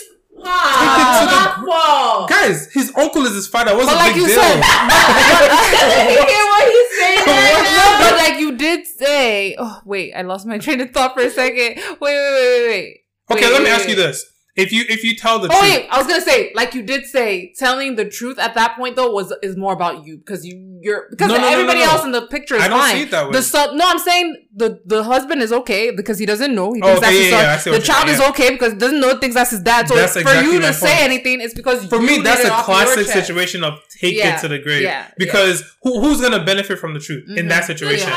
Take 0.48 1.28
ah, 1.30 2.26
the. 2.26 2.34
Guys, 2.34 2.72
his 2.72 2.92
uncle 2.96 3.24
is 3.26 3.34
his 3.34 3.46
father. 3.48 3.74
What's 3.76 3.86
But 3.86 3.94
a 3.94 3.98
like 3.98 4.14
big 4.14 4.22
you 4.22 4.26
deal? 4.28 4.36
said, 4.40 4.56
you 6.14 6.22
hear 6.24 6.44
what 6.48 6.64
he's 6.72 6.90
saying 6.98 7.24
right 7.26 7.62
now? 7.76 7.98
but 8.00 8.16
like 8.16 8.40
you 8.40 8.56
did 8.56 8.86
say. 8.86 9.56
Oh 9.58 9.80
wait, 9.84 10.12
I 10.14 10.22
lost 10.22 10.46
my 10.46 10.58
train 10.58 10.80
of 10.80 10.90
thought 10.90 11.14
for 11.14 11.20
a 11.20 11.30
second. 11.30 11.76
Wait, 11.76 11.98
wait, 12.00 12.00
wait, 12.00 12.50
wait, 12.60 12.68
wait. 12.68 13.00
okay, 13.30 13.44
Wait, 13.46 13.52
let 13.52 13.62
me 13.62 13.68
wait, 13.68 13.72
ask 13.74 13.88
you 13.88 13.94
this: 13.96 14.24
if 14.58 14.72
you 14.72 14.84
if 14.88 15.04
you 15.04 15.14
tell 15.16 15.38
the 15.38 15.48
Oh 15.50 15.58
truth, 15.58 15.62
wait, 15.62 15.88
I 15.90 15.98
was 15.98 16.06
gonna 16.06 16.20
say, 16.20 16.52
like 16.54 16.74
you 16.74 16.82
did 16.82 17.06
say, 17.06 17.52
telling 17.56 17.94
the 17.96 18.04
truth 18.08 18.38
at 18.38 18.54
that 18.54 18.76
point 18.76 18.96
though 18.96 19.10
was 19.12 19.32
is 19.42 19.56
more 19.56 19.72
about 19.72 20.04
you 20.04 20.18
because 20.18 20.44
you 20.44 20.64
you're 20.82 21.06
because 21.10 21.28
No, 21.28 21.34
no, 21.36 21.40
no, 21.42 21.46
no, 21.48 21.52
everybody 21.54 21.80
no. 21.80 21.86
else 21.86 22.04
in 22.04 22.12
the 22.12 22.22
picture 22.26 22.56
is 22.56 22.62
I 22.62 22.68
don't 22.68 22.78
fine. 22.80 22.96
see 22.96 23.02
it 23.02 23.10
that 23.10 23.26
way. 23.26 23.32
The 23.32 23.42
son, 23.42 23.76
no, 23.76 23.84
I'm 23.88 23.98
saying 23.98 24.46
the 24.54 24.80
the 24.84 25.02
husband 25.04 25.42
is 25.42 25.52
okay 25.52 25.90
because 25.92 26.18
he 26.18 26.26
doesn't 26.26 26.54
know. 26.54 26.72
He 26.72 26.82
Oh, 26.82 26.86
thinks 26.86 26.98
okay, 26.98 27.06
that's 27.06 27.16
his 27.16 27.30
yeah, 27.30 27.56
son. 27.58 27.72
yeah, 27.72 27.78
the 27.78 27.84
child 27.84 28.06
saying, 28.08 28.20
is 28.20 28.28
okay 28.30 28.50
because 28.50 28.72
he 28.74 28.78
doesn't 28.78 29.00
know 29.00 29.18
thinks 29.18 29.34
that's 29.34 29.50
his 29.50 29.60
dad. 29.60 29.88
So 29.88 29.94
That's 29.94 30.12
for 30.14 30.20
exactly 30.20 30.52
you 30.54 30.60
my 30.60 30.66
to 30.68 30.72
say 30.72 30.88
point. 30.90 31.00
anything, 31.02 31.40
it's 31.40 31.54
because 31.54 31.86
For 31.86 31.96
you 32.00 32.06
me, 32.06 32.18
that's 32.22 32.44
a 32.44 32.50
classic 32.62 33.06
situation 33.06 33.64
of 33.64 33.78
take 34.00 34.16
Yeah, 34.16 34.36
it 34.36 34.40
to 34.42 34.48
the 34.48 34.58
grave. 34.58 34.82
yeah, 34.82 35.06
because 35.16 35.62
Who, 35.82 36.00
who's 36.00 36.20
gonna 36.20 36.44
benefit 36.44 36.78
from 36.78 36.94
the 36.94 37.00
truth 37.00 37.24
in 37.28 37.46
Mhm. 37.46 37.48
that 37.50 37.60
The 37.66 37.66
situation? 37.74 38.12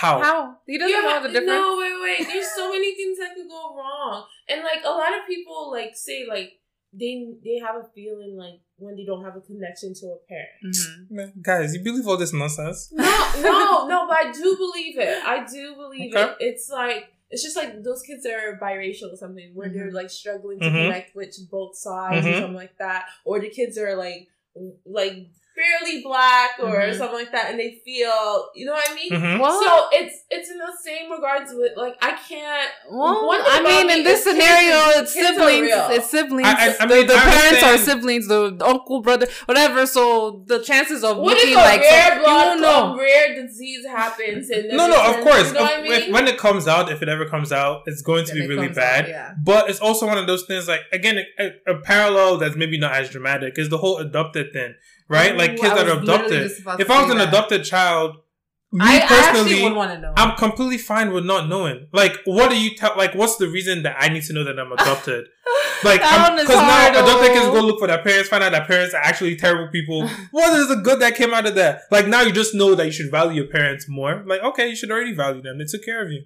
Child. 0.00 0.22
How? 0.22 0.32
How 0.32 0.56
he 0.66 0.78
doesn't 0.78 0.94
Yeah, 0.94 1.02
know 1.02 1.22
the 1.22 1.28
difference. 1.28 1.46
No, 1.46 1.76
wait, 1.78 1.94
wait. 2.02 2.26
There's 2.28 2.50
so 2.54 2.70
many 2.72 2.94
things 2.94 3.18
that 3.18 3.34
could 3.34 3.48
go 3.48 3.74
wrong, 3.76 4.24
and 4.48 4.62
like 4.62 4.82
a 4.84 4.90
lot 4.90 5.12
of 5.18 5.26
people 5.26 5.70
like 5.70 5.96
say 5.96 6.26
like 6.28 6.52
they 6.92 7.26
they 7.44 7.58
have 7.64 7.76
a 7.76 7.84
feeling 7.94 8.36
like 8.36 8.60
when 8.78 8.96
they 8.96 9.04
don't 9.04 9.24
have 9.24 9.36
a 9.36 9.40
connection 9.40 9.94
to 9.94 10.06
a 10.06 10.18
parent. 10.28 10.76
Mhm. 10.76 11.10
Man, 11.10 11.32
guys, 11.42 11.74
you 11.74 11.82
believe 11.82 12.06
all 12.06 12.16
this 12.16 12.32
nonsense? 12.32 12.90
No, 12.92 13.04
no, 13.40 13.86
no. 13.92 14.06
But 14.08 14.16
I 14.26 14.32
do 14.32 14.56
believe 14.56 14.98
it. 14.98 15.24
I 15.24 15.44
do 15.44 15.74
believe 15.74 16.14
Okay. 16.14 16.30
it. 16.32 16.36
It's 16.40 16.70
like 16.70 17.12
it's 17.30 17.42
just 17.42 17.56
like 17.56 17.82
those 17.82 18.02
kids 18.02 18.24
are 18.26 18.58
biracial 18.62 19.12
or 19.12 19.16
something 19.16 19.50
where 19.54 19.68
they're 19.68 19.90
Mhm. 19.90 19.94
like 20.00 20.10
struggling 20.10 20.60
to 20.60 20.66
Mhm. 20.66 20.84
connect 20.84 21.16
with 21.16 21.34
both 21.50 21.76
sides 21.76 22.24
or 22.26 22.34
something 22.34 22.54
like 22.54 22.76
that, 22.78 23.06
or 23.24 23.40
the 23.40 23.48
kids 23.50 23.76
are 23.78 23.96
like 23.96 24.28
like 24.84 25.26
barely 25.56 26.02
black 26.02 26.50
or 26.60 26.66
Mhm. 26.76 26.96
something 26.98 27.18
like 27.18 27.32
that, 27.32 27.50
and 27.50 27.58
they 27.58 27.80
feel 27.84 28.50
you 28.54 28.66
know 28.66 28.72
what 28.72 28.88
I 28.90 28.94
mean. 28.94 29.10
Mhm. 29.10 29.40
Well, 29.40 29.60
So 29.62 29.88
it's 29.92 30.16
it's 30.30 30.50
in 30.50 30.58
the 30.58 30.72
same 30.84 31.10
regards 31.10 31.52
with 31.54 31.72
like 31.76 31.96
I 32.02 32.12
can't. 32.28 32.70
well, 32.90 33.28
I 33.30 33.62
mean, 33.62 33.90
in 33.98 34.04
this 34.04 34.26
is 34.26 34.34
kids 34.34 34.38
scenario, 34.44 35.00
it's 35.00 35.12
kids 35.14 35.28
siblings. 35.36 35.70
It's 35.96 36.10
siblings. 36.10 36.48
I- 36.48 36.52
I- 36.68 36.76
I 36.80 36.86
the 36.86 36.94
mean, 36.94 37.06
the 37.06 37.14
I 37.16 37.20
parents 37.20 37.62
are 37.62 37.78
siblings. 37.78 38.28
The 38.28 38.56
uncle, 38.64 39.00
brother, 39.00 39.26
whatever. 39.46 39.86
So 39.86 40.42
the 40.46 40.58
chances 40.60 41.02
of 41.04 41.16
What 41.18 41.36
if 41.36 41.42
looking 41.42 41.54
a 41.56 41.58
like 41.58 41.80
rare 41.80 42.08
some- 42.08 42.18
you 42.18 42.24
blood, 42.24 42.46
won't 42.48 42.60
know. 42.60 42.94
a 42.94 42.98
rare 42.98 43.34
disease 43.34 43.86
happens? 43.86 44.50
And 44.50 44.68
No, 44.68 44.86
no, 44.88 45.00
of 45.02 45.20
course. 45.22 45.48
You 45.48 45.54
know 45.54 45.64
If- 45.64 45.70
what 45.86 45.90
I 45.90 45.96
if- 46.06 46.08
when 46.12 46.28
it 46.28 46.38
comes 46.38 46.68
out, 46.68 46.90
if 46.90 47.02
it 47.02 47.08
ever 47.08 47.24
comes 47.26 47.52
out, 47.52 47.82
it's 47.86 48.02
going 48.02 48.24
to 48.26 48.32
Then 48.34 48.42
be 48.42 48.48
really 48.48 48.66
comes 48.66 48.78
out, 48.78 48.82
bad. 48.82 49.08
yeah. 49.08 49.30
But 49.42 49.70
it's 49.70 49.80
also 49.80 50.06
one 50.06 50.18
of 50.18 50.26
those 50.26 50.44
things. 50.44 50.68
Like 50.68 50.82
again, 50.92 51.24
a, 51.38 51.52
a 51.66 51.74
parallel 51.78 52.36
that's 52.38 52.56
maybe 52.56 52.78
not 52.78 52.92
as 52.94 53.08
dramatic 53.10 53.58
is 53.58 53.68
the 53.68 53.78
whole 53.78 53.98
adopted 53.98 54.52
thing, 54.52 54.74
right? 55.08 55.34
Ooh, 55.34 55.38
like 55.38 55.50
kids 55.56 55.74
that 55.74 55.88
are 55.88 56.00
literally 56.00 56.46
adopted. 56.46 56.80
If 56.80 56.90
I 56.90 57.02
was 57.02 57.10
an 57.10 57.18
that. 57.18 57.28
adopted 57.28 57.64
child, 57.64 58.16
me 58.72 58.84
I, 58.84 58.96
I 58.96 59.06
personally, 59.06 59.62
would 59.62 59.74
want 59.74 59.92
to 59.92 59.98
know. 59.98 60.12
I'm 60.16 60.36
completely 60.36 60.78
fine 60.78 61.12
with 61.12 61.24
not 61.24 61.48
knowing. 61.48 61.86
Like, 61.92 62.18
what 62.24 62.50
do 62.50 62.60
you 62.60 62.74
tell? 62.74 62.94
Like, 62.96 63.14
what's 63.14 63.36
the 63.36 63.48
reason 63.48 63.84
that 63.84 63.96
I 63.98 64.08
need 64.08 64.24
to 64.24 64.32
know 64.32 64.44
that 64.44 64.58
I'm 64.58 64.72
adopted? 64.72 65.26
Like, 65.84 66.00
That 66.00 66.30
one 66.30 66.38
is 66.38 66.46
because 66.46 66.56
now 66.56 66.70
hard, 66.70 66.94
adopted 66.94 67.30
oh. 67.30 67.34
kids 67.34 67.46
go 67.48 67.60
look 67.60 67.78
for 67.78 67.86
their 67.86 68.02
parents, 68.02 68.30
find 68.30 68.42
out 68.42 68.52
their 68.52 68.64
parents 68.64 68.94
are 68.94 69.02
actually 69.02 69.36
terrible 69.36 69.70
people. 69.70 70.08
what 70.30 70.58
is 70.58 70.68
the 70.68 70.76
good 70.76 71.00
that 71.00 71.16
came 71.16 71.34
out 71.34 71.46
of 71.46 71.54
that? 71.56 71.82
Like, 71.90 72.08
now 72.08 72.22
you 72.22 72.32
just 72.32 72.54
know 72.54 72.74
that 72.74 72.86
you 72.86 72.92
should 72.92 73.10
value 73.10 73.42
your 73.42 73.50
parents 73.50 73.86
more. 73.86 74.24
Like, 74.26 74.42
okay, 74.42 74.68
you 74.68 74.74
should 74.74 74.90
already 74.90 75.12
value 75.12 75.42
them. 75.42 75.58
They 75.58 75.64
took 75.64 75.84
care 75.84 76.02
of 76.02 76.10
you. 76.10 76.24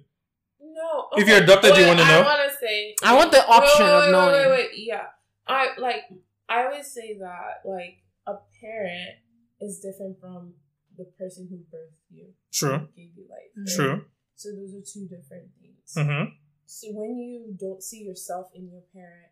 No. 0.61 1.07
If 1.17 1.27
you're 1.27 1.43
adopted, 1.43 1.75
you 1.75 1.85
wanna 1.85 2.05
know? 2.05 2.21
I 2.21 2.23
want 2.23 2.51
to 2.51 2.57
say. 2.65 2.95
I 3.03 3.15
want 3.15 3.31
the 3.33 3.45
option 3.45 3.85
wait, 3.85 3.91
of 3.91 4.03
wait, 4.03 4.11
knowing. 4.11 4.31
Wait, 4.31 4.47
wait, 4.47 4.51
wait. 4.51 4.69
Yeah. 4.75 5.05
I 5.47 5.67
like. 5.77 6.03
I 6.47 6.65
always 6.65 6.87
say 6.87 7.17
that 7.19 7.69
like 7.69 7.97
a 8.27 8.33
parent 8.59 9.17
is 9.59 9.79
different 9.79 10.19
from 10.19 10.53
the 10.97 11.05
person 11.17 11.47
who 11.49 11.57
birthed 11.75 12.09
you. 12.09 12.27
True. 12.51 12.87
Gave 12.95 13.11
you 13.15 13.25
life. 13.29 13.51
right? 13.55 13.75
True. 13.75 14.05
So 14.35 14.49
those 14.55 14.73
are 14.73 14.81
two 14.85 15.07
different 15.07 15.49
things. 15.61 15.93
Mm-hmm. 15.95 16.33
So 16.65 16.87
when 16.91 17.17
you 17.17 17.55
don't 17.59 17.83
see 17.83 18.03
yourself 18.03 18.47
in 18.55 18.69
your 18.71 18.81
parent, 18.93 19.31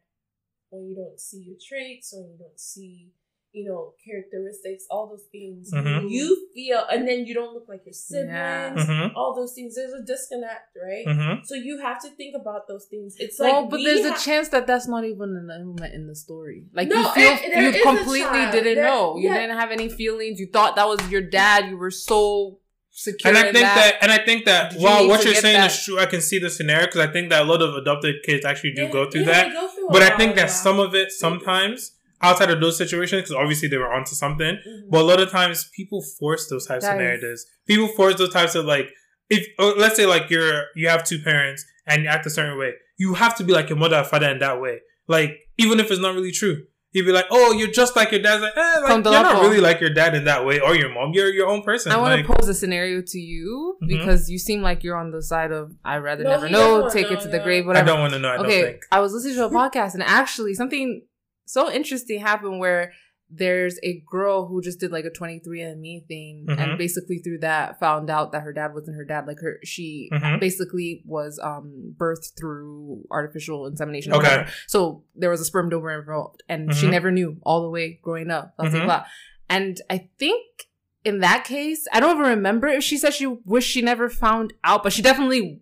when 0.70 0.88
you 0.88 0.95
don't 0.95 1.20
see 1.20 1.41
your 1.41 1.57
traits, 1.57 2.14
when 2.14 2.30
you 2.32 2.38
don't 2.38 2.60
see, 2.60 3.11
you 3.52 3.66
know, 3.68 3.94
characteristics, 4.06 4.86
all 4.92 5.08
those 5.10 5.26
things, 5.32 5.72
Mhm. 5.74 6.10
you 6.10 6.48
feel, 6.54 6.86
and 6.92 7.08
then 7.08 7.26
you 7.26 7.34
don't 7.34 7.54
look 7.54 7.66
like 7.68 7.82
your 7.86 7.94
siblings, 7.94 8.30
Yeah. 8.30 8.76
Mhm. 8.78 9.12
all 9.16 9.34
those 9.36 9.54
things. 9.54 9.76
There's 9.76 9.94
a 9.94 10.04
disconnect, 10.04 10.70
right? 10.82 11.06
Mm-hmm. 11.08 11.44
So 11.46 11.56
you 11.56 11.80
have 11.80 12.00
to 12.04 12.10
think 12.10 12.36
about 12.36 12.68
those 12.68 12.86
things. 12.86 13.16
It's 13.18 13.40
like, 13.40 13.52
well, 13.52 13.66
but 13.66 13.78
we 13.80 13.86
there's 13.86 14.06
a 14.06 14.24
chance 14.24 14.50
that 14.50 14.68
that's 14.68 14.88
not 14.88 15.04
even 15.04 15.30
an 15.36 15.50
element 15.52 15.96
in 15.96 16.06
the 16.06 16.16
story. 16.16 16.66
Like 16.74 16.90
No, 16.90 16.98
you 17.02 17.10
feel 17.10 17.34
it- 17.42 17.76
you 17.76 17.82
completely 17.82 18.46
didn't 18.52 18.76
There- 18.76 18.84
know. 18.84 19.18
You 19.18 19.30
yeah. 19.30 19.40
didn't 19.42 19.58
have 19.58 19.72
any 19.72 19.90
feelings. 19.90 20.40
You 20.40 20.48
thought 20.48 20.76
that 20.76 20.88
was 20.88 21.00
your 21.10 21.22
dad. 21.22 21.70
You 21.70 21.78
were 21.78 21.92
so 21.92 22.60
secure. 22.92 23.30
And 23.30 23.38
I 23.38 23.44
think 23.52 23.64
that, 23.66 23.98
and 24.02 24.12
I 24.12 24.18
think 24.20 24.46
that 24.46 24.72
Did 24.72 24.80
you 24.82 24.86
while 24.86 25.02
need 25.04 25.10
what 25.10 25.24
you're 25.26 25.34
saying 25.34 25.58
that? 25.58 25.72
is 25.72 25.84
true, 25.84 25.98
I 26.00 26.06
can 26.06 26.22
see 26.22 26.38
the 26.38 26.50
scenario 26.52 26.86
because 26.86 27.02
I 27.02 27.12
think 27.12 27.30
that 27.30 27.42
a 27.42 27.46
lot 27.46 27.62
of 27.62 27.74
adopted 27.76 28.16
kids 28.24 28.46
actually 28.46 28.74
do 28.74 28.84
Yeah, 28.84 28.92
go 28.92 29.10
through 29.10 29.22
yeah, 29.22 29.28
that. 29.46 29.54
go 29.54 29.68
through 29.70 29.88
But 29.90 30.02
I 30.04 30.16
think 30.18 30.32
of 30.32 30.36
that 30.38 30.52
some 30.52 30.80
of 30.80 30.94
it 30.94 31.12
sometimes 31.12 31.96
outside 32.22 32.50
of 32.50 32.60
those 32.60 32.78
situations, 32.78 33.22
because 33.24 33.36
obviously 33.36 33.68
they 33.70 33.78
were 33.78 33.91
onto 33.94 34.14
something. 34.16 34.56
Mhm. 34.68 34.90
But 34.91 35.02
a 35.02 35.04
lot 35.04 35.20
of 35.20 35.30
times 35.30 35.70
people 35.76 36.02
force 36.20 36.48
those 36.50 36.66
types 36.66 36.84
of 36.86 36.91
Guys. 36.91 37.00
narratives. 37.00 37.46
People 37.68 37.88
force 37.90 38.16
those 38.16 38.34
types 38.34 38.56
of 38.56 38.66
like 38.66 38.90
if 39.30 39.46
uh, 39.60 39.74
let's 39.78 39.96
say 39.96 40.06
like 40.06 40.30
you're 40.30 40.64
you 40.76 40.88
have 40.90 41.04
two 41.04 41.20
parents 41.20 41.64
and 41.88 42.04
you 42.04 42.10
act 42.10 42.26
a 42.26 42.30
certain 42.30 42.58
way. 42.58 42.74
you 42.98 43.14
have 43.14 43.34
to 43.38 43.44
be 43.46 43.54
like 43.54 43.70
your 43.70 43.78
mother 43.78 43.98
or 43.98 44.04
father 44.04 44.28
in 44.30 44.40
that 44.40 44.60
way. 44.60 44.80
Like 45.08 45.32
even 45.58 45.80
if 45.80 45.90
it's 45.91 46.02
not 46.02 46.14
really 46.16 46.32
true. 46.34 46.64
You'd 46.91 47.06
be 47.06 47.12
like, 47.12 47.28
"Oh, 47.30 47.52
you're 47.54 47.70
just 47.70 47.96
like 47.96 48.12
your 48.12 48.20
dad." 48.24 48.41
Like, 48.41 48.58
eh, 48.58 48.80
like 48.82 48.90
you're 49.06 49.14
not 49.14 49.44
really 49.44 49.62
like 49.62 49.80
your 49.80 49.91
dad 49.94 50.16
in 50.16 50.24
that 50.26 50.44
way, 50.44 50.60
or 50.60 50.74
your 50.76 50.90
mom. 50.91 51.12
You're 51.14 51.30
your 51.32 51.46
own 51.48 51.62
person. 51.62 51.91
I 51.91 51.98
want 51.98 52.16
like, 52.16 52.26
to 52.26 52.34
pose 52.34 52.50
a 52.50 52.54
scenario 52.56 53.04
to 53.06 53.20
you 53.20 53.78
Mhm. 53.84 53.88
because 53.88 54.28
you 54.32 54.40
seem 54.40 54.64
like 54.64 54.84
you're 54.84 54.96
on 54.98 55.12
the 55.12 55.22
side 55.22 55.52
of 55.52 55.72
I'd 55.86 56.00
rather 56.00 56.24
No, 56.24 56.32
never 56.32 56.48
he 56.48 56.54
doesn't 56.54 56.68
know, 56.68 56.80
wanna 56.80 56.91
take 56.91 57.12
it 57.12 57.20
to 57.22 57.28
the 57.28 57.38
grave, 57.40 57.66
grave, 57.66 57.78
I 57.78 57.84
don't 57.84 58.00
want 58.00 58.14
to 58.14 58.20
know. 58.20 58.30
I 58.32 58.38
don't 58.38 58.46
okay, 58.48 58.64
think. 58.64 58.82
I 58.91 59.00
was 59.02 59.14
listening 59.14 59.36
to 59.36 59.46
a 59.46 59.50
podcast 59.52 59.94
and 59.94 60.02
actually 60.02 60.56
something 60.56 61.04
so 61.50 61.72
interesting 61.72 62.20
happened 62.20 62.60
where 62.60 62.92
there's 63.32 63.78
a 63.84 64.04
girl 64.10 64.48
who 64.48 64.60
just 64.62 64.80
did 64.80 64.92
like 64.92 65.06
a 65.06 65.10
23andme 65.12 66.08
thing 66.08 66.46
Mhm. 66.50 66.58
and 66.60 66.78
basically 66.80 67.20
through 67.20 67.40
that 67.40 67.80
found 67.80 68.10
out 68.10 68.32
that 68.32 68.42
her 68.42 68.52
dad 68.54 68.74
wasn't 68.74 68.98
her 68.98 69.06
dad 69.06 69.28
like 69.28 69.38
her 69.40 69.60
she 69.64 70.10
Mhm. 70.12 70.40
basically 70.40 71.04
was 71.06 71.40
um 71.44 71.94
birthed 71.98 72.32
through 72.40 73.04
artificial 73.12 73.68
insemination 73.68 74.14
Okay. 74.14 74.24
whatever. 74.24 74.50
so 74.68 75.04
there 75.16 75.30
was 75.30 75.42
a 75.42 75.46
sperm 75.46 75.70
donor 75.70 76.00
involved 76.00 76.42
and 76.50 76.74
she 76.74 76.88
Mhm. 76.88 76.92
never 76.92 77.12
knew 77.12 77.38
all 77.44 77.62
the 77.62 77.70
way 77.70 78.00
growing 78.02 78.32
up 78.32 78.56
blah, 78.58 78.70
blah, 78.70 78.80
Mhm. 78.80 78.86
blah. 78.86 79.06
and 79.50 79.82
i 79.92 80.10
think 80.18 80.46
in 81.06 81.20
that 81.20 81.44
case 81.46 81.88
i 81.94 82.00
don't 82.00 82.18
even 82.18 82.30
remember 82.38 82.68
if 82.68 82.84
she 82.84 82.98
said 82.98 83.14
she 83.14 83.28
wished 83.28 83.70
she 83.70 83.82
never 83.82 84.10
found 84.10 84.54
out 84.64 84.82
but 84.84 84.92
she 84.92 85.02
definitely 85.04 85.62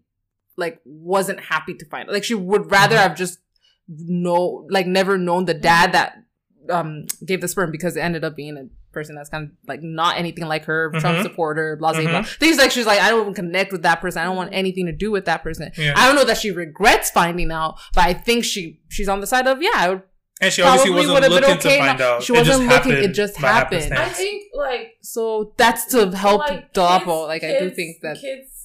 like 0.56 0.80
wasn't 0.86 1.40
happy 1.40 1.74
to 1.76 1.86
find 1.86 2.10
out. 2.10 2.14
Like 2.14 2.24
she 2.24 2.34
would 2.34 2.72
rather 2.72 2.96
Mhm. 2.96 3.04
have 3.04 3.16
just 3.16 3.40
know 3.88 4.68
like 4.70 4.88
never 4.88 5.18
known 5.18 5.46
the 5.46 5.54
dad 5.54 5.94
that 5.94 6.18
um 6.70 7.06
gave 7.26 7.42
the 7.42 7.48
sperm 7.48 7.72
because 7.72 7.96
it 7.96 8.02
ended 8.02 8.24
up 8.24 8.36
being 8.36 8.58
a 8.58 8.66
person 8.94 9.16
that's 9.16 9.30
kind 9.30 9.46
of 9.46 9.52
like 9.68 9.82
not 9.84 10.18
anything 10.18 10.46
like 10.48 10.66
her, 10.66 10.90
Trump 11.00 11.20
Mhm. 11.20 11.24
supporter, 11.24 11.76
blah 11.78 11.94
blah 11.94 12.02
Mhm. 12.02 12.10
blah. 12.10 12.22
Things 12.24 12.58
like 12.58 12.72
she's 12.72 12.86
like, 12.88 13.00
I 13.00 13.10
don't 13.10 13.22
even 13.22 13.34
connect 13.34 13.72
with 13.72 13.84
that 13.84 14.02
person. 14.02 14.22
I 14.22 14.26
don't 14.26 14.36
want 14.36 14.50
anything 14.54 14.86
to 14.88 14.92
do 14.92 15.12
with 15.12 15.26
that 15.26 15.44
person. 15.44 15.72
Yeah. 15.78 15.94
I 15.96 16.08
don't 16.08 16.16
know 16.16 16.24
that 16.26 16.38
she 16.38 16.52
regrets 16.52 17.12
finding 17.12 17.52
out, 17.52 17.76
but 17.94 18.06
I 18.06 18.14
think 18.14 18.44
she 18.44 18.80
she's 18.90 19.08
on 19.08 19.22
the 19.22 19.28
side 19.28 19.46
of 19.48 19.62
yeah, 19.62 19.70
I 19.76 19.90
would 19.90 20.02
And 20.42 20.52
she 20.52 20.62
obviously 20.62 20.92
probably 20.92 21.08
wasn't 21.08 21.14
would've 21.14 21.30
been 21.30 21.50
looking 21.50 21.58
okay 21.72 21.78
to 21.80 21.86
find 21.86 22.02
out. 22.02 22.24
she 22.24 22.34
It 22.34 22.38
just 22.38 22.50
wasn't 22.50 22.70
looking, 22.70 22.92
it 22.94 23.14
just 23.14 23.38
happened. 23.38 23.94
I 23.94 24.10
think 24.10 24.44
like 24.54 24.98
so 25.02 25.54
that's 25.58 25.86
to 25.94 26.12
help 26.12 26.40
like, 26.40 26.74
double. 26.74 27.28
kids- 27.28 27.28
Like 27.28 27.44
I 27.44 27.60
do 27.60 27.70
think 27.70 27.98
that 28.02 28.18
kids, 28.20 28.57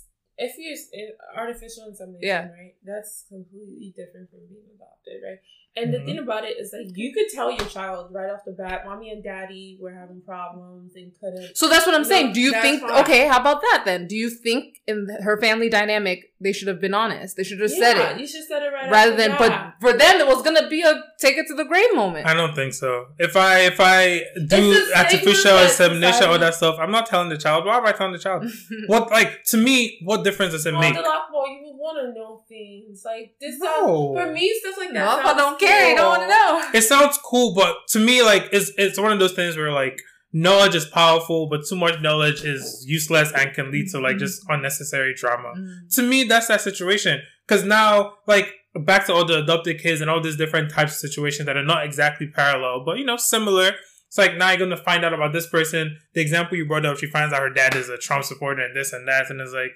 if 0.43 0.59
you 0.59 0.77
in 0.93 1.13
artificial 1.37 1.87
insemination, 1.89 2.29
Yeah. 2.29 2.49
right, 2.51 2.75
that's 2.85 3.25
completely 3.29 3.95
different 3.97 4.31
from 4.31 4.41
being 4.51 4.67
adopted, 4.75 5.23
right? 5.25 5.39
And 5.75 5.95
the 5.95 5.99
Mhm. 5.99 6.05
thing 6.05 6.19
about 6.19 6.45
it 6.45 6.59
is 6.59 6.71
like 6.73 6.95
you 6.95 7.15
could 7.15 7.29
tell 7.31 7.51
your 7.51 7.67
child 7.67 8.13
right 8.13 8.29
off 8.31 8.45
the 8.45 8.53
bat, 8.53 8.85
mommy 8.85 9.11
and 9.11 9.23
daddy 9.25 9.79
were 9.81 9.93
having 9.93 10.21
problems 10.21 10.95
and 10.97 11.13
couldn't. 11.19 11.57
So 11.57 11.67
that's 11.67 11.87
what 11.87 11.95
I'm 11.95 12.05
saying. 12.05 12.35
Do 12.35 12.41
you 12.43 12.53
think 12.61 12.83
fine. 12.83 13.01
okay, 13.03 13.27
how 13.27 13.41
about 13.41 13.63
that 13.63 13.85
then? 13.87 14.07
Do 14.07 14.15
you 14.15 14.29
think 14.29 14.83
in 14.87 15.09
her 15.23 15.39
family 15.41 15.71
dynamic 15.71 16.19
they 16.41 16.53
should 16.53 16.69
have 16.69 16.81
been 16.81 16.93
honest? 16.93 17.37
They 17.39 17.45
should 17.45 17.61
have 17.61 17.71
yeah, 17.71 17.79
said 17.79 17.97
it. 18.17 18.21
You 18.21 18.27
should 18.27 18.45
set 18.45 18.63
it 18.63 18.67
right 18.67 18.91
rather 18.91 19.17
than 19.17 19.31
the 19.31 19.37
but 19.39 19.75
for 19.81 19.93
them 19.97 20.21
it 20.21 20.27
was 20.27 20.43
gonna 20.43 20.69
be 20.69 20.83
a 20.83 21.03
take 21.23 21.37
it 21.39 21.47
to 21.49 21.55
the 21.55 21.65
grave 21.65 21.95
moment. 21.95 22.27
I 22.27 22.35
don't 22.35 22.55
think 22.55 22.75
so. 22.75 23.07
If 23.19 23.37
I 23.37 23.61
if 23.61 23.79
I 23.79 24.23
do 24.49 24.87
artificial 24.95 25.35
stigma 25.35 25.59
that 25.59 25.71
insemination, 25.71 26.25
all 26.25 26.39
that 26.39 26.55
stuff, 26.55 26.77
I'm 26.81 26.91
not 26.91 27.07
telling 27.07 27.29
the 27.29 27.39
child. 27.39 27.65
Why 27.65 27.79
am 27.79 27.87
I 27.87 27.93
telling 27.93 28.13
the 28.13 28.19
child? 28.19 28.45
what 28.89 29.11
like 29.11 29.45
to 29.45 29.57
me? 29.57 30.01
What 30.05 30.25
difference 30.25 30.53
does 30.53 30.67
it 30.67 30.75
On 30.75 30.81
make? 30.81 30.95
the 30.95 31.01
lock 31.01 31.31
ball, 31.31 31.47
you 31.49 31.61
would 31.65 31.77
want 31.77 31.99
to 32.03 32.19
know 32.19 32.43
things 32.49 33.03
like 33.05 33.35
this. 33.41 33.59
No. 33.59 33.67
sounds- 33.67 34.19
for 34.19 34.33
me, 34.33 34.53
stuff 34.61 34.77
like 34.79 34.93
that. 34.93 35.25
no, 35.25 35.31
I 35.31 35.35
don't 35.35 35.59
care, 35.59 35.91
you 35.91 35.97
don't 35.97 36.09
want 36.09 36.23
to 36.23 36.29
know. 36.29 36.71
It 36.75 36.83
sounds 36.83 37.19
cool, 37.25 37.55
but 37.55 37.77
to 37.91 37.99
me, 37.99 38.23
like 38.23 38.49
it's 38.53 38.73
it's 38.77 38.99
one 38.99 39.13
of 39.13 39.19
those 39.19 39.33
things 39.33 39.57
where 39.57 39.73
like 39.73 39.99
knowledge 40.33 40.75
is 40.75 40.87
powerful, 40.87 41.49
but 41.49 41.61
too 41.69 41.77
much 41.77 42.01
knowledge 42.01 42.43
is 42.43 42.85
useless 42.87 43.31
and 43.33 43.53
can 43.55 43.71
lead 43.71 43.89
to 43.91 44.01
like 44.01 44.13
mm-hmm. 44.13 44.21
just 44.21 44.43
unnecessary 44.49 45.15
drama. 45.15 45.53
Mm-hmm. 45.57 45.89
To 45.91 46.03
me, 46.03 46.25
that's 46.25 46.49
that 46.49 46.61
situation. 46.61 47.21
Because 47.47 47.65
now, 47.65 48.15
like 48.27 48.53
back 48.75 49.07
to 49.07 49.13
all 49.13 49.25
the 49.25 49.43
adopted 49.43 49.81
kids 49.81 50.01
and 50.01 50.11
all 50.11 50.21
these 50.21 50.37
different 50.37 50.71
types 50.71 50.93
of 50.93 50.99
situations 50.99 51.47
that 51.47 51.57
are 51.57 51.65
not 51.65 51.85
exactly 51.85 52.27
parallel, 52.27 52.85
but 52.85 52.99
you 52.99 53.05
know, 53.05 53.17
similar. 53.17 53.73
It's 54.09 54.19
like 54.19 54.37
now 54.37 54.51
you're 54.51 54.59
gonna 54.59 54.77
find 54.77 55.05
out 55.05 55.15
about 55.15 55.33
this 55.33 55.47
person. 55.47 55.97
The 56.15 56.21
example 56.21 56.57
you 56.57 56.67
brought 56.67 56.87
up, 56.87 56.99
she 56.99 57.07
finds 57.07 57.33
out 57.33 57.41
her 57.41 57.51
dad 57.51 57.75
is 57.75 57.89
a 57.89 57.99
Trump 57.99 58.25
supporter 58.25 58.63
and 58.63 58.77
this 58.77 58.93
and 58.93 59.07
that, 59.09 59.31
and 59.31 59.41
it's 59.41 59.53
like, 59.53 59.73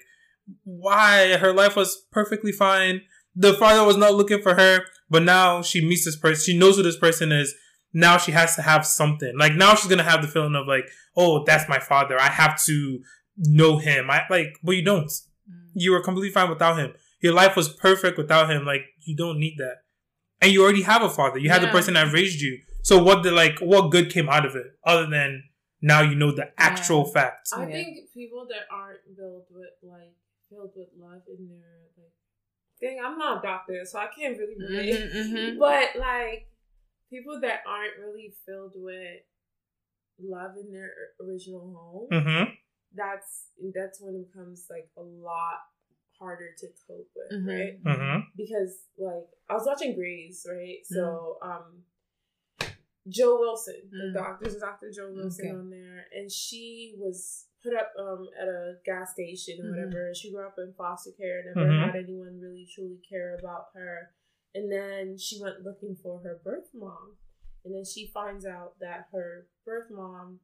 why? 0.63 1.37
Her 1.37 1.53
life 1.53 1.75
was 1.75 2.05
perfectly 2.11 2.51
fine. 2.51 3.01
The 3.35 3.53
father 3.53 3.85
was 3.85 3.97
not 3.97 4.15
looking 4.15 4.41
for 4.41 4.55
her, 4.55 4.81
but 5.09 5.23
now 5.23 5.61
she 5.61 5.85
meets 5.85 6.05
this 6.05 6.15
person. 6.15 6.43
She 6.43 6.57
knows 6.57 6.77
who 6.77 6.83
this 6.83 6.97
person 6.97 7.31
is. 7.31 7.53
Now 7.93 8.17
she 8.17 8.31
has 8.31 8.55
to 8.55 8.61
have 8.61 8.85
something. 8.85 9.33
Like 9.37 9.53
now 9.53 9.75
she's 9.75 9.89
gonna 9.89 10.03
have 10.03 10.21
the 10.21 10.27
feeling 10.27 10.55
of 10.55 10.67
like, 10.67 10.89
oh, 11.15 11.43
that's 11.45 11.69
my 11.69 11.79
father. 11.79 12.19
I 12.19 12.29
have 12.29 12.63
to 12.65 12.99
know 13.37 13.77
him. 13.77 14.09
I 14.09 14.23
like, 14.29 14.57
but 14.63 14.73
you 14.73 14.83
don't. 14.83 15.07
Mm. 15.07 15.69
You 15.73 15.91
were 15.91 16.01
completely 16.01 16.31
fine 16.31 16.49
without 16.49 16.77
him. 16.77 16.93
Your 17.21 17.33
life 17.33 17.55
was 17.55 17.69
perfect 17.69 18.17
without 18.17 18.49
him. 18.49 18.65
Like 18.65 18.81
you 19.05 19.15
don't 19.15 19.39
need 19.39 19.55
that. 19.57 19.77
And 20.41 20.51
you 20.51 20.63
already 20.63 20.83
have 20.83 21.01
a 21.01 21.09
father. 21.09 21.39
You 21.39 21.49
had 21.49 21.63
the 21.63 21.67
person 21.67 21.95
that 21.95 22.13
raised 22.13 22.41
you. 22.41 22.59
So 22.83 23.01
what 23.03 23.23
the 23.23 23.31
like 23.31 23.59
what 23.59 23.89
good 23.91 24.09
came 24.11 24.29
out 24.29 24.45
of 24.45 24.55
it 24.55 24.67
other 24.83 25.07
than 25.09 25.43
now 25.81 26.01
you 26.01 26.15
know 26.15 26.31
the 26.31 26.51
actual 26.57 27.05
facts. 27.05 27.51
I 27.53 27.61
Yeah. 27.65 27.71
think 27.73 28.13
people 28.13 28.45
that 28.49 28.65
aren't 28.71 28.99
filled 29.15 29.45
with 29.49 29.69
like 29.83 30.13
filled 30.49 30.71
with 30.75 30.89
love 30.97 31.21
in 31.27 31.47
their 31.49 31.81
like 31.97 32.13
thing. 32.79 32.99
I'm 33.03 33.17
not 33.17 33.39
a 33.43 33.47
doctor, 33.47 33.83
so 33.85 33.99
I 33.99 34.07
can't 34.17 34.37
really 34.37 34.55
relate. 34.57 34.93
Mhm, 35.11 35.31
mhm. 35.33 35.59
But 35.59 35.95
like 35.99 36.47
people 37.09 37.39
that 37.41 37.61
aren't 37.67 37.97
really 37.99 38.33
filled 38.45 38.73
with 38.75 39.21
love 40.19 40.51
in 40.57 40.71
their 40.71 40.91
original 41.19 41.73
home, 41.73 42.07
Mm-hmm. 42.11 42.51
that's 42.93 43.47
that's 43.73 43.99
when 44.01 44.15
it 44.15 44.27
becomes 44.31 44.67
like 44.69 44.89
a 44.97 45.01
lot 45.01 45.59
harder 46.19 46.49
to 46.57 46.67
cope 46.87 47.09
with, 47.15 47.31
Mhm. 47.31 47.47
right? 47.47 47.83
Mm-hmm. 47.83 48.19
because 48.35 48.85
like 48.97 49.27
I 49.49 49.53
was 49.53 49.65
watching 49.65 49.95
Grey's, 49.95 50.45
right? 50.49 50.79
Mm. 50.83 50.95
So 50.95 51.37
um 51.41 51.83
Jo 53.09 53.39
Wilson, 53.39 53.81
Mm. 53.87 54.13
the 54.13 54.19
doctor, 54.19 54.49
there's 54.49 54.59
Dr. 54.61 54.91
Jo 54.91 55.11
Wilson 55.13 55.47
Okay. 55.47 55.55
on 55.55 55.69
there, 55.69 56.05
and 56.13 56.29
she 56.31 56.95
was 56.97 57.47
put 57.63 57.73
up 57.73 57.91
um 57.97 58.27
at 58.39 58.47
a 58.47 58.79
gas 58.85 59.13
station 59.13 59.59
or 59.61 59.69
Mhm. 59.71 59.75
whatever. 59.91 60.13
She 60.13 60.31
grew 60.31 60.45
up 60.45 60.57
in 60.59 60.73
foster 60.73 61.11
care, 61.11 61.43
never 61.45 61.67
Mhm. 61.67 61.85
had 61.85 61.95
anyone 61.95 62.39
really 62.39 62.65
truly 62.65 62.97
care 63.09 63.35
about 63.35 63.67
her. 63.73 64.13
And 64.53 64.71
then 64.71 65.17
she 65.17 65.39
went 65.41 65.61
looking 65.63 65.95
for 65.95 66.19
her 66.19 66.35
birth 66.43 66.73
mom. 66.73 67.17
And 67.63 67.73
then 67.75 67.85
she 67.85 68.07
finds 68.07 68.45
out 68.45 68.79
that 68.79 69.07
her 69.11 69.47
birth 69.65 69.89
mom 69.89 70.39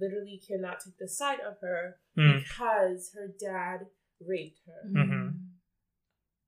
literally 0.00 0.38
cannot 0.46 0.80
take 0.80 0.96
the 0.96 1.08
sight 1.08 1.40
of 1.40 1.58
her 1.60 1.98
Mm. 2.16 2.40
because 2.40 3.12
her 3.14 3.28
dad 3.28 3.90
raped 4.26 4.60
her. 4.66 4.88
Mhm. 4.90 5.38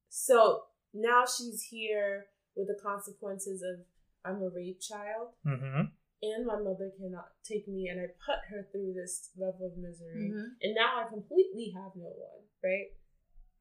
So 0.09 0.65
now 0.93 1.25
she's 1.27 1.63
here 1.63 2.27
with 2.57 2.69
the 2.69 2.79
consequences 2.81 3.63
of 3.63 3.85
I'm 4.25 4.43
a 4.43 4.49
rape 4.49 4.81
child 4.81 5.35
Mm-hmm. 5.47 5.83
and 6.23 6.47
my 6.47 6.59
mother 6.59 6.91
cannot 6.99 7.29
take 7.45 7.69
me 7.69 7.89
and 7.89 8.01
I 8.01 8.07
put 8.25 8.37
her 8.49 8.67
through 8.73 8.95
this 8.95 9.31
level 9.37 9.67
of 9.67 9.77
misery. 9.77 10.31
Mhm. 10.31 10.57
And 10.63 10.75
now 10.75 11.05
I 11.05 11.09
completely 11.09 11.71
have 11.75 11.93
no 11.97 12.09
one, 12.09 12.45
right? 12.63 12.93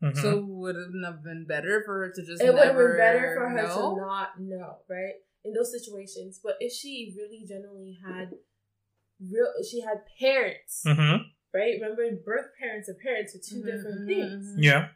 Mm-hmm. 0.02 0.22
So 0.22 0.40
would 0.46 0.76
it 0.76 0.92
have 1.04 1.24
been 1.24 1.46
better 1.46 1.82
for 1.84 2.00
her 2.06 2.12
to 2.12 2.22
just 2.24 2.42
it 2.42 2.54
would 2.54 2.64
have 2.64 2.78
been 2.78 2.98
better 2.98 3.36
for 3.36 3.50
her 3.50 3.56
know? 3.56 3.96
to 3.96 4.02
not 4.02 4.40
know, 4.40 4.78
right? 4.90 5.16
In 5.44 5.54
those 5.54 5.72
situations. 5.72 6.40
But 6.42 6.56
if 6.60 6.72
she 6.72 7.14
really 7.18 7.46
genuinely 7.46 8.00
had 8.06 8.38
real 9.20 9.48
she 9.70 9.82
had 9.82 10.06
parents, 10.20 10.84
mm-hmm. 10.86 11.24
Right? 11.54 11.76
Remember 11.80 12.04
birth 12.26 12.48
parents 12.60 12.88
and 12.90 12.98
parents 13.00 13.36
are 13.36 13.40
2 13.40 13.62
Mhm, 13.62 13.66
different 13.66 14.02
mhm, 14.02 14.06
things. 14.08 14.46
mhm. 14.58 14.64
Yeah. 14.64 14.88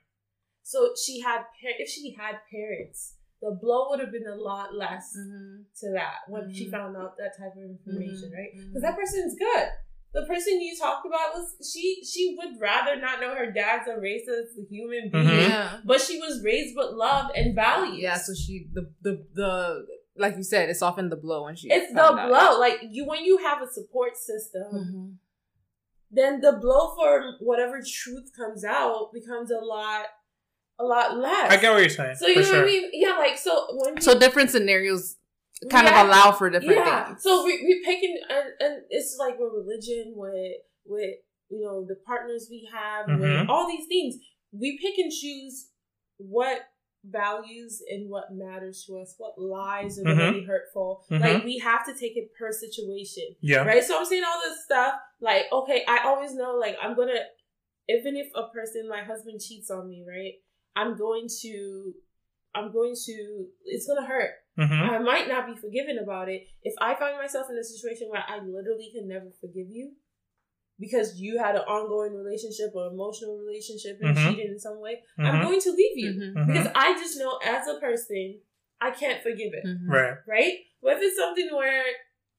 So 0.64 0.94
she 1.02 1.22
had 1.22 1.40
par- 1.62 1.80
if 1.80 1.88
she 1.90 2.14
had 2.18 2.36
parents, 2.52 3.16
the 3.42 3.52
blow 3.62 3.90
would 3.90 4.00
have 4.00 4.12
been 4.12 4.28
a 4.28 4.36
lot 4.36 4.76
less 4.76 5.16
Mhm. 5.18 5.66
to 5.80 5.92
that 5.92 6.20
when 6.28 6.52
she 6.54 6.66
Mhm. 6.68 6.72
found 6.72 6.98
out 6.98 7.18
that 7.18 7.38
type 7.38 7.56
of 7.56 7.64
information, 7.64 8.30
Mhm, 8.32 8.36
right? 8.38 8.52
Because 8.68 8.82
that 8.82 8.96
person's 8.98 9.36
good. 9.38 9.68
The 10.14 10.26
person 10.26 10.60
you 10.62 10.76
talked 10.76 11.06
about 11.06 11.36
was 11.36 11.56
she. 11.72 12.04
She 12.04 12.36
would 12.38 12.60
rather 12.60 12.96
not 12.96 13.20
know 13.22 13.36
her 13.36 13.52
dad's 13.52 13.88
a 13.88 13.96
racist 13.98 14.56
human 14.70 15.10
being. 15.12 15.26
Yeah. 15.28 15.80
but 15.86 16.02
she 16.02 16.18
was 16.20 16.42
raised 16.44 16.76
with 16.76 16.92
love 16.92 17.30
and 17.36 17.54
values. 17.54 18.00
Yeah, 18.00 18.18
so 18.18 18.34
she 18.34 18.68
the 18.74 18.92
the 19.02 19.26
the 19.34 19.86
like 20.16 20.36
you 20.36 20.44
said, 20.44 20.70
it's 20.70 20.82
often 20.82 21.10
the 21.10 21.16
blow 21.16 21.44
when 21.44 21.56
she 21.56 21.70
it's 21.70 21.90
the 21.92 21.98
found 22.00 22.20
out. 22.20 22.30
blow. 22.30 22.60
Like 22.60 22.80
you, 22.90 23.06
when 23.06 23.24
you 23.24 23.38
have 23.38 23.62
a 23.62 23.68
support 23.68 24.18
system. 24.18 25.20
Then 26.12 26.42
the 26.42 26.54
blow 26.54 26.96
for 26.96 27.34
whatever 27.40 27.80
truth 27.82 28.30
comes 28.36 28.64
out 28.64 29.10
becomes 29.14 29.52
a 29.52 29.60
lot, 29.64 30.06
a 30.80 30.84
lot 30.84 31.18
less. 31.18 31.52
I 31.52 31.58
get 31.58 31.72
what 31.72 31.80
you're 31.80 31.90
saying. 31.90 32.16
So 32.18 32.28
you 32.28 32.36
for 32.36 32.40
know 32.42 32.46
sure. 32.48 32.56
what 32.62 32.64
I 32.64 32.72
mean? 32.72 32.90
Yeah, 32.94 33.18
like 33.18 33.38
so 33.38 33.68
when 33.72 34.02
So 34.02 34.18
different 34.18 34.50
scenarios 34.52 35.16
kind 35.70 35.88
Yeah. 35.88 36.02
of 36.02 36.08
allow 36.08 36.32
for 36.32 36.50
different 36.50 36.76
yeah. 36.78 37.08
things. 37.08 37.24
So 37.24 37.44
we 37.44 37.54
we 37.64 37.82
picking 37.84 38.18
and, 38.30 38.46
and 38.60 38.84
it's 38.90 39.18
like 39.20 39.40
with 39.40 39.52
religion, 39.54 40.14
with 40.16 40.58
with 40.86 41.16
you 41.50 41.62
know 41.66 41.86
the 41.88 41.96
partners 42.06 42.48
we 42.50 42.70
have, 42.74 43.08
with 43.08 43.30
Mhm. 43.30 43.50
all 43.50 43.68
these 43.68 43.88
things, 43.88 44.16
we 44.52 44.78
pick 44.80 44.98
and 44.98 45.12
choose 45.12 45.70
what 46.18 46.62
values 47.04 47.82
and 47.90 48.10
what 48.10 48.34
matters 48.34 48.84
to 48.86 48.98
us, 48.98 49.16
what 49.18 49.40
lies 49.40 50.00
are 50.00 50.04
going 50.04 50.18
Mhm. 50.18 50.34
to 50.34 50.40
be 50.40 50.46
hurtful. 50.46 51.06
Mhm. 51.10 51.20
Like 51.22 51.44
we 51.44 51.58
have 51.60 51.86
to 51.86 51.94
take 51.94 52.18
it 52.18 52.34
per 52.36 52.52
situation, 52.52 53.36
Yeah. 53.42 53.64
right? 53.66 53.84
So 53.84 53.98
I'm 53.98 54.06
saying 54.06 54.24
all 54.26 54.42
this 54.42 54.64
stuff. 54.66 54.96
Like 55.22 55.46
okay, 55.52 55.84
I 55.88 56.04
always 56.06 56.34
know 56.36 56.56
like 56.56 56.76
I'm 56.82 56.96
gonna 56.96 57.26
even 57.90 58.18
if 58.18 58.28
a 58.36 58.50
person, 58.50 58.88
my 58.90 59.02
husband 59.04 59.40
cheats 59.40 59.72
on 59.72 59.88
me, 59.90 60.04
right? 60.08 60.34
I'm 60.76 60.96
going 60.98 61.28
to 61.42 61.94
I'm 62.56 62.72
going 62.72 62.96
to. 63.06 63.48
It's 63.66 63.86
gonna 63.86 64.06
hurt. 64.06 64.32
hmm 64.56 64.72
I 64.74 64.98
might 64.98 65.28
not 65.28 65.46
be 65.46 65.56
forgiven 65.56 66.00
about 66.00 66.28
it. 66.28 66.48
If 66.64 66.74
I 66.80 66.96
find 66.96 67.16
myself 67.18 67.48
in 67.52 67.58
a 67.58 67.64
situation 67.64 68.10
where 68.10 68.24
I 68.28 68.40
literally 68.40 68.90
can 68.92 69.08
never 69.08 69.32
forgive 69.40 69.70
you 69.70 69.94
because 70.80 71.20
you 71.20 71.38
had 71.40 71.56
an 71.56 71.62
ongoing 71.62 72.14
relationship 72.16 72.72
or 72.76 72.88
emotional 72.88 73.38
relationship 73.38 74.00
and 74.02 74.16
Mhm. 74.16 74.24
cheated 74.30 74.52
in 74.52 74.60
some 74.60 74.80
way, 74.80 75.04
I'm 75.18 75.38
hmm 75.38 75.42
going 75.42 75.62
to 75.62 75.72
leave 75.72 75.98
you 75.98 76.12
Mhm. 76.14 76.34
Mhm. 76.36 76.48
because 76.48 76.68
I 76.76 76.94
just 76.94 77.18
know 77.18 77.38
as 77.44 77.68
a 77.68 77.80
person 77.80 78.40
I 78.80 78.92
can't 78.92 79.24
forgive 79.24 79.54
it 79.54 79.66
Mhm. 79.66 79.90
Right. 79.90 80.18
right? 80.28 80.60
But 80.84 80.98
if 80.98 81.02
it's 81.02 81.18
something 81.18 81.50
where, 81.56 81.84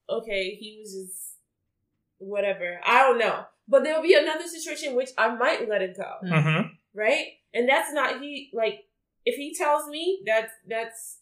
okay, 0.08 0.54
he 0.54 0.78
was 0.80 0.94
just 0.94 1.34
whatever, 2.18 2.80
I 2.84 3.02
don't 3.02 3.18
know. 3.18 3.44
But 3.66 3.84
there'll 3.84 4.02
be 4.02 4.14
another 4.14 4.46
situation 4.46 4.94
which 4.94 5.10
I 5.18 5.34
might 5.34 5.68
let 5.68 5.82
it 5.82 5.96
go, 5.96 6.10
Mm. 6.22 6.42
hmm 6.42 6.66
right? 6.94 7.26
And 7.52 7.68
that's 7.68 7.92
not 7.92 8.20
he 8.20 8.50
like 8.52 8.84
if 9.24 9.34
he 9.36 9.54
tells 9.54 9.88
me 9.88 10.22
that's 10.24 10.52
that's 10.66 11.18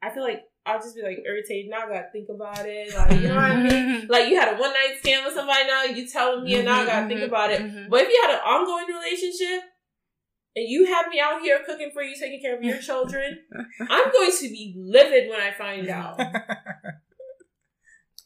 I 0.00 0.10
feel 0.10 0.22
like 0.22 0.44
I'll 0.66 0.78
just 0.80 0.96
be 0.96 1.02
like 1.02 1.18
irritated. 1.24 1.70
Now 1.70 1.86
I 1.86 1.88
gotta 1.88 2.08
think 2.12 2.28
about 2.28 2.66
it. 2.66 2.92
Like 2.94 3.20
you 3.20 3.28
know 3.28 3.36
what 3.36 3.44
I 3.44 3.62
mean? 3.62 4.06
Like 4.08 4.28
you 4.28 4.38
had 4.38 4.54
a 4.54 4.60
one 4.60 4.70
night 4.72 4.96
stand 5.00 5.24
with 5.24 5.34
somebody 5.34 5.66
now, 5.66 5.84
you 5.84 6.08
telling 6.08 6.44
me 6.44 6.56
and 6.56 6.64
now 6.64 6.82
I 6.82 6.86
gotta 6.86 7.06
think 7.08 7.20
Mhm, 7.20 7.28
about 7.28 7.50
it. 7.52 7.88
But 7.90 8.02
if 8.02 8.08
you 8.08 8.20
had 8.26 8.34
an 8.34 8.40
ongoing 8.44 8.86
relationship 8.86 9.62
and 10.56 10.68
you 10.68 10.86
have 10.86 11.08
me 11.08 11.20
out 11.20 11.40
here 11.40 11.60
cooking 11.64 11.90
for 11.92 12.02
you, 12.02 12.14
taking 12.18 12.40
care 12.40 12.56
of 12.56 12.62
your 12.64 12.78
children, 12.78 13.38
I'm 13.80 14.10
going 14.12 14.32
to 14.32 14.48
be 14.48 14.74
livid 14.76 15.30
when 15.30 15.40
I 15.40 15.52
find 15.52 15.88
out. 15.88 16.18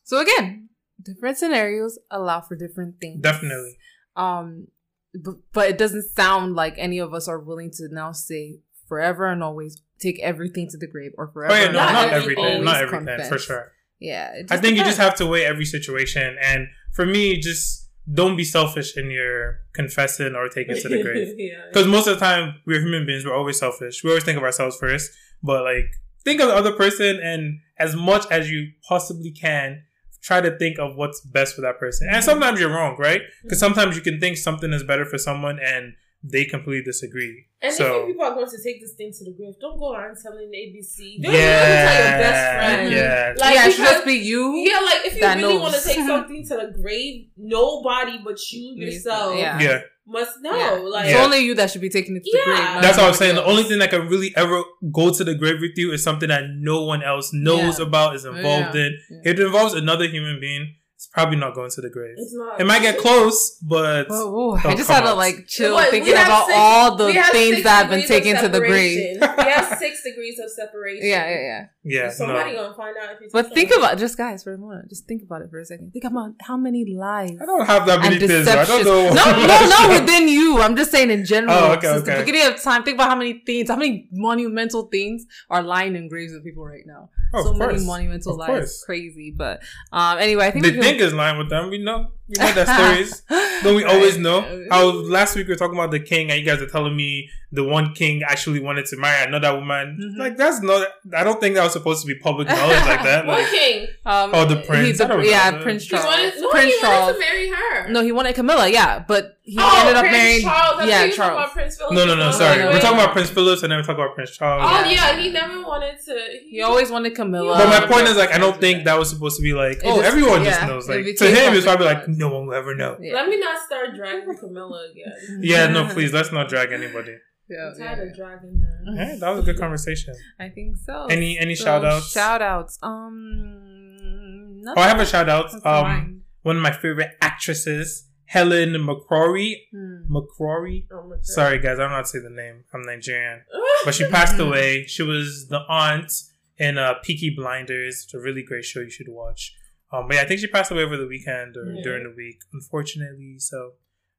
So 0.05 0.19
again, 0.21 0.71
different 1.01 1.39
scenarios 1.39 1.97
allow 2.11 2.41
for 2.41 2.57
different 2.57 2.97
things. 3.01 3.23
Definitely. 3.23 3.79
Um, 4.17 4.67
but, 5.15 5.37
but 5.53 5.71
it 5.71 5.79
doesn't 5.79 6.11
sound 6.17 6.55
like 6.57 6.75
any 6.79 6.99
of 6.99 7.15
us 7.15 7.29
are 7.29 7.39
willing 7.39 7.71
to 7.75 7.89
now 7.93 8.11
say 8.11 8.59
forever 8.89 9.27
and 9.27 9.41
always 9.43 9.81
take 10.01 10.19
everything 10.21 10.69
to 10.71 10.79
the 10.79 10.87
grave 10.87 11.13
or 11.17 11.31
forever. 11.33 11.55
Oh 11.55 11.57
yeah, 11.57 11.67
no, 11.67 11.73
Not 11.73 11.93
not, 11.93 12.09
everything, 12.09 12.45
everything. 12.45 12.65
not 12.65 12.83
everything 12.83 13.29
for 13.29 13.39
sure. 13.39 13.73
Yeah, 13.99 14.33
I 14.35 14.43
just 14.43 14.63
think 14.63 14.79
you 14.79 14.85
just 14.85 14.99
have 14.99 15.15
to 15.17 15.27
weigh 15.27 15.45
every 15.45 15.67
situation, 15.67 16.37
and 16.43 16.69
for 16.95 17.05
me, 17.05 17.39
just 17.39 17.89
don't 18.13 18.37
be 18.37 18.45
selfish 18.45 18.97
in 18.97 19.11
your 19.11 19.61
confessing 19.75 20.35
or 20.35 20.49
taking 20.49 20.77
to 20.77 20.89
the 20.89 21.03
grave. 21.05 21.35
yeah. 21.37 21.67
Because 21.69 21.87
most 21.87 22.07
of 22.07 22.19
the 22.19 22.25
time, 22.25 22.55
we're 22.67 22.81
human 22.81 23.07
beings. 23.07 23.25
We're 23.25 23.37
always 23.37 23.59
selfish. 23.59 24.03
We 24.03 24.11
always 24.11 24.25
think 24.25 24.39
of 24.39 24.43
ourselves 24.43 24.77
first. 24.77 25.11
But 25.43 25.65
like, 25.65 25.87
think 26.25 26.41
of 26.41 26.49
the 26.49 26.55
other 26.55 26.73
person, 26.73 27.21
and 27.23 27.61
as 27.79 27.95
much 27.95 28.25
as 28.31 28.51
you 28.51 28.71
possibly 28.89 29.31
can, 29.31 29.83
try 30.23 30.41
to 30.41 30.57
think 30.59 30.79
of 30.79 30.97
what's 30.97 31.21
best 31.21 31.55
for 31.55 31.63
that 31.63 31.79
person. 31.79 32.09
And 32.09 32.17
mm-hmm. 32.17 32.25
sometimes 32.25 32.61
you're 32.61 32.71
wrong, 32.71 32.97
right? 32.99 33.23
Because 33.43 33.59
mm-hmm. 33.59 33.75
sometimes 33.75 33.97
you 33.97 34.03
can 34.03 34.21
think 34.21 34.37
something 34.37 34.73
is 34.73 34.83
better 34.83 35.05
for 35.05 35.19
someone, 35.19 35.59
and 35.63 35.95
they 36.23 36.45
completely 36.45 36.83
disagree. 36.83 37.47
And 37.63 37.73
so 37.75 37.85
if 38.03 38.09
you 38.09 38.15
people 38.15 38.25
are 38.27 38.35
going 38.35 38.49
to 38.51 38.63
take 38.63 38.81
this 38.81 38.93
thing 38.95 39.13
to 39.19 39.25
the 39.25 39.33
grave, 39.33 39.55
don't 39.61 39.79
go 39.79 39.93
around 39.95 40.17
telling 40.23 40.51
the 40.51 40.57
ABC. 40.57 41.23
Don't 41.23 41.33
even 41.35 41.41
tell 41.47 41.95
your 42.11 42.19
best 42.19 42.41
yeah, 42.41 42.59
friend. 42.77 42.93
yeah, 42.93 43.35
Like, 43.39 43.55
yeah, 43.55 43.67
it 43.69 43.73
should 43.73 43.85
just 43.85 44.05
be 44.07 44.15
you. 44.15 44.55
Yeah, 44.57 44.81
like 44.81 45.07
if 45.07 45.17
you 45.17 45.27
really 45.27 45.41
knows. 45.41 45.61
want 45.61 45.75
to 45.75 45.83
take 45.83 45.97
something 46.07 46.47
to 46.49 46.55
the 46.57 46.79
grave, 46.81 47.27
nobody 47.37 48.19
but 48.25 48.39
you 48.53 48.75
yourself 48.77 49.37
Yeah. 49.37 49.61
yeah. 49.61 49.81
must 50.07 50.41
know. 50.43 50.57
Yeah. 50.57 50.71
Like 50.89 51.05
It's 51.07 51.15
Yeah. 51.15 51.25
only 51.25 51.39
you 51.41 51.55
that 51.55 51.71
should 51.71 51.81
be 51.83 51.89
taking 51.91 52.17
it 52.17 52.25
to 52.25 52.31
the 52.33 52.39
Yeah. 52.39 52.73
grave. 52.73 52.83
That's 52.83 52.97
what 52.99 53.05
I 53.05 53.09
was 53.09 53.19
somebody 53.19 53.19
saying. 53.19 53.35
The 53.37 53.45
only 53.51 53.63
thing 53.65 53.79
that 53.79 53.91
can 53.91 54.09
really 54.09 54.33
ever 54.37 54.63
go 54.93 55.11
to 55.13 55.23
the 55.25 55.35
grave 55.35 55.61
with 55.61 55.73
you 55.77 55.93
is 55.93 56.03
something 56.03 56.29
that 56.29 56.45
no 56.51 56.85
one 56.85 57.03
else 57.03 57.33
knows 57.33 57.79
Yeah. 57.79 57.87
about, 57.87 58.17
is 58.17 58.27
oh, 58.27 58.35
involved 58.35 58.75
Yeah. 58.75 58.87
in. 58.87 58.99
Yeah. 59.11 59.33
If 59.33 59.39
it 59.39 59.47
involves 59.47 59.75
another 59.75 60.07
human 60.09 60.41
being, 60.41 60.75
it's 61.01 61.07
probably 61.07 61.37
not 61.39 61.55
going 61.55 61.71
to 61.71 61.81
the 61.81 61.89
grave. 61.89 62.13
it's 62.19 62.35
not. 62.35 62.61
It 62.61 62.67
might 62.67 62.83
get 62.83 62.99
close, 62.99 63.57
but 63.63 64.07
Whoa, 64.11 64.31
whoa. 64.31 64.57
I 64.69 64.75
just 64.77 64.87
come 64.89 65.03
had 65.03 65.09
to 65.11 65.15
like 65.15 65.47
chill, 65.49 65.75
But 65.75 65.87
we 65.87 65.91
thinking 65.93 66.13
about 66.13 66.45
six- 66.45 66.59
all 66.59 66.95
the 66.97 67.11
things 67.33 67.63
that 67.63 67.77
have 67.81 67.89
been 67.91 68.07
taken 68.07 68.37
to 68.37 68.49
the 68.51 68.59
grave. 68.61 69.17
separation. 69.19 69.37
we 69.47 69.51
have 69.51 69.79
six 69.79 70.03
degrees 70.05 70.39
of 70.39 70.51
separation. 70.51 71.07
Yeah, 71.09 71.25
yeah, 71.27 71.41
yeah. 71.41 71.67
yeah, 71.85 72.11
Somebody 72.11 72.53
no. 72.53 72.65
gonna 72.65 72.75
find 72.75 72.95
out 73.03 73.15
if 73.15 73.23
it's. 73.23 73.33
But 73.33 73.55
think 73.55 73.71
about 73.75 73.97
just 73.97 74.19
guys 74.19 74.45
for 74.45 74.53
a 74.53 74.59
moment. 74.59 74.91
Just 74.91 75.07
think 75.09 75.23
about 75.23 75.41
it 75.41 75.49
for 75.49 75.59
a 75.59 75.65
second. 75.65 75.93
Think 75.95 76.05
about 76.05 76.33
how 76.43 76.59
many 76.59 76.85
lies 76.95 77.33
I 77.41 77.47
don't 77.47 77.65
have 77.65 77.87
that 77.87 78.01
many 78.03 78.17
and 78.17 78.27
things. 78.29 78.47
I 78.47 78.67
don't 78.67 78.85
No, 78.85 79.09
know. 79.09 79.47
no, 79.47 79.69
not 79.75 79.89
within 80.03 80.29
you. 80.29 80.61
I'm 80.61 80.77
just 80.77 80.91
saying 80.91 81.11
in 81.11 81.25
general. 81.25 81.55
Oh, 81.57 81.73
okay, 81.73 81.87
Since 81.95 82.03
okay. 82.03 82.19
the 82.19 82.25
beginning 82.27 82.53
of 82.53 82.61
time, 82.63 82.83
think 82.83 82.97
about 82.97 83.09
how 83.09 83.17
many 83.17 83.43
things, 83.47 83.71
how 83.71 83.77
many 83.77 84.07
monumental 84.13 84.83
things 84.89 85.25
are 85.49 85.63
lying 85.63 85.97
in 85.97 86.09
graves 86.09 86.35
of 86.35 86.45
people 86.45 86.63
right 86.67 86.85
now. 86.85 87.09
Oh, 87.33 87.45
so 87.45 87.53
many 87.55 87.85
monumental 87.85 88.33
Of 88.33 88.39
lies. 88.39 88.49
course. 88.49 88.85
Crazy. 88.85 89.31
But 89.31 89.63
um 89.93 90.19
anyway, 90.19 90.47
I 90.47 90.51
think 90.51 90.65
the 90.65 90.73
think 90.81 91.01
is 91.01 91.13
lying 91.15 91.39
with 91.39 91.49
them. 91.51 91.71
We 91.71 91.79
know. 91.79 92.13
We 92.29 92.35
know 92.39 92.53
that 92.53 92.69
stories. 92.79 93.23
Don't 93.63 93.77
we 93.77 93.85
always 93.85 94.17
know? 94.19 94.65
How 94.71 94.91
last 94.91 95.37
week 95.37 95.47
we 95.47 95.53
were 95.55 95.59
talking 95.59 95.79
about 95.79 95.91
the 95.91 96.01
king, 96.01 96.31
and 96.31 96.39
you 96.41 96.47
guys 96.47 96.61
are 96.61 96.69
telling 96.69 96.97
me 96.97 97.29
the 97.53 97.65
one 97.65 97.93
king 97.95 98.23
actually 98.23 98.61
wanted 98.61 98.87
to 98.87 98.97
marry 98.97 99.27
another 99.27 99.55
woman. 99.59 99.99
Mhm. 100.01 100.19
Like 100.19 100.37
that's 100.37 100.63
not. 100.63 100.87
I 101.17 101.25
don't 101.25 101.41
think 101.41 101.57
that 101.57 101.65
was 101.65 101.73
supposed 101.73 102.01
to 102.03 102.07
be 102.07 102.15
public 102.19 102.47
knowledge 102.57 102.85
like 102.87 103.03
that. 103.03 103.27
What 103.27 103.41
Like, 103.41 103.51
king? 103.51 103.87
Um, 104.07 104.31
Oh, 104.33 104.45
the 104.45 104.57
prince. 104.57 104.87
he- 104.87 104.93
the- 104.93 105.07
don't 105.07 105.25
yeah, 105.27 105.51
know. 105.51 105.63
Prince 105.63 105.83
He 105.83 105.89
Charles. 105.89 106.07
wanted, 106.07 106.35
no, 106.41 106.51
Prince 106.51 106.75
he 106.75 106.81
Charles. 106.81 107.01
wanted 107.01 107.13
to 107.15 107.19
marry 107.21 107.49
her. 107.51 107.89
No, 107.91 108.03
he 108.03 108.13
wanted 108.13 108.35
Camilla. 108.37 108.69
Yeah, 108.69 109.05
but 109.07 109.37
he 109.43 109.57
oh, 109.59 109.79
ended 109.81 109.97
up 109.97 110.03
Prince 110.03 110.17
marrying. 110.17 110.41
Charles. 110.43 110.87
Yeah, 110.89 111.05
you 111.05 111.13
Charles. 111.13 111.39
about 111.41 111.53
Prince 111.53 111.77
Philip. 111.77 111.93
no, 111.95 112.05
no, 112.07 112.15
no. 112.15 112.31
Sorry, 112.31 112.59
wait, 112.63 112.73
we're 112.73 112.81
talking 112.81 112.99
about 113.01 113.13
Prince 113.13 113.31
Philip, 113.31 113.63
and 113.65 113.73
then 113.73 113.79
we 113.81 113.85
talk 113.85 113.97
about 113.97 114.15
Prince 114.15 114.31
Charles. 114.37 114.63
Oh 114.65 114.89
Yeah. 114.89 115.13
yeah, 115.17 115.19
he 115.21 115.31
never 115.31 115.61
wanted 115.63 115.97
to. 116.05 116.39
He 116.49 116.63
always 116.63 116.91
wanted 116.93 117.17
Camilla. 117.17 117.57
But 117.59 117.69
my 117.69 117.87
point 117.93 118.07
is, 118.07 118.17
like, 118.17 118.33
I 118.33 118.39
don't 118.39 118.61
think 118.61 118.85
that 118.85 118.97
was 118.97 119.11
supposed 119.11 119.37
to 119.39 119.43
be 119.43 119.55
like, 119.55 119.81
oh, 119.85 119.97
just- 119.97 120.07
everyone 120.07 120.45
just 120.45 120.63
knows. 120.69 120.89
Like, 120.89 121.05
to 121.17 121.27
him, 121.27 121.55
it's 121.55 121.65
probably 121.65 121.87
like, 121.87 122.07
no 122.07 122.29
one 122.29 122.47
will 122.47 122.55
ever 122.55 122.77
know. 122.77 122.97
Let 123.01 123.29
me 123.29 123.41
not 123.41 123.61
start 123.67 123.97
dragging 123.97 124.37
Camilla 124.37 124.87
again. 124.93 125.41
Yeah, 125.43 125.67
no, 125.67 125.89
please, 125.93 126.13
let's 126.13 126.31
not 126.31 126.49
drag 126.49 126.71
anybody. 126.71 127.17
Yeah, 127.51 127.73
I'm 127.75 127.81
yeah, 127.81 127.95
tired 127.97 128.09
of 128.09 128.17
dragging 128.17 128.61
her. 128.61 128.85
Yeah, 128.97 129.17
that 129.17 129.31
was 129.31 129.41
a 129.41 129.43
good 129.53 129.59
conversation. 129.59 130.15
I 130.39 130.49
think 130.49 130.77
so. 130.77 131.07
Any- 131.07 131.39
any 131.39 131.55
So, 131.57 131.65
shout 131.65 131.85
outs? 131.85 132.13
Shout 132.13 132.43
outs. 132.43 132.79
Um, 132.83 134.63
Oh, 134.77 134.81
I 134.81 134.89
have 134.89 135.01
a 135.01 135.07
shout 135.07 135.29
out. 135.29 135.51
That's 135.53 135.65
Um, 135.67 135.85
fine. 135.85 136.23
one 136.43 136.57
of 136.57 136.63
my 136.63 136.71
favorite 136.73 137.13
actresses, 137.23 138.09
Helen 138.27 138.71
McCrory. 138.75 139.55
Hmm. 139.73 140.15
McCrory. 140.15 140.87
Oh 140.93 141.03
my 141.09 141.17
God. 141.17 141.25
Sorry, 141.27 141.59
guys, 141.59 141.79
I 141.79 141.83
don't 141.83 141.91
know 141.91 141.97
how 141.97 142.03
to 142.03 142.09
say 142.09 142.19
the 142.21 142.31
name. 142.31 142.65
I'm 142.75 142.83
Nigerian, 142.83 143.43
but 143.85 143.95
she 143.95 144.07
passed 144.09 144.39
away. 144.39 144.85
She 144.87 145.03
was 145.03 145.49
the 145.49 145.61
aunt 145.69 146.13
in 146.59 146.77
uh, 146.79 146.95
Peaky 147.03 147.31
Blinders. 147.35 148.03
It's 148.05 148.15
a 148.15 148.19
really 148.21 148.43
great 148.43 148.65
show. 148.65 148.81
You 148.81 148.91
should 148.91 149.09
watch. 149.09 149.55
Um, 149.93 150.07
but 150.07 150.17
yeah, 150.17 150.23
I 150.23 150.27
think 150.27 150.41
she 150.41 150.47
passed 150.47 150.71
away 150.71 150.83
over 150.85 150.97
the 150.97 151.07
weekend 151.07 151.57
or 151.57 151.73
Yeah. 151.73 151.83
during 151.83 152.05
the 152.05 152.15
week, 152.15 152.39
unfortunately. 152.53 153.37
So, 153.39 153.73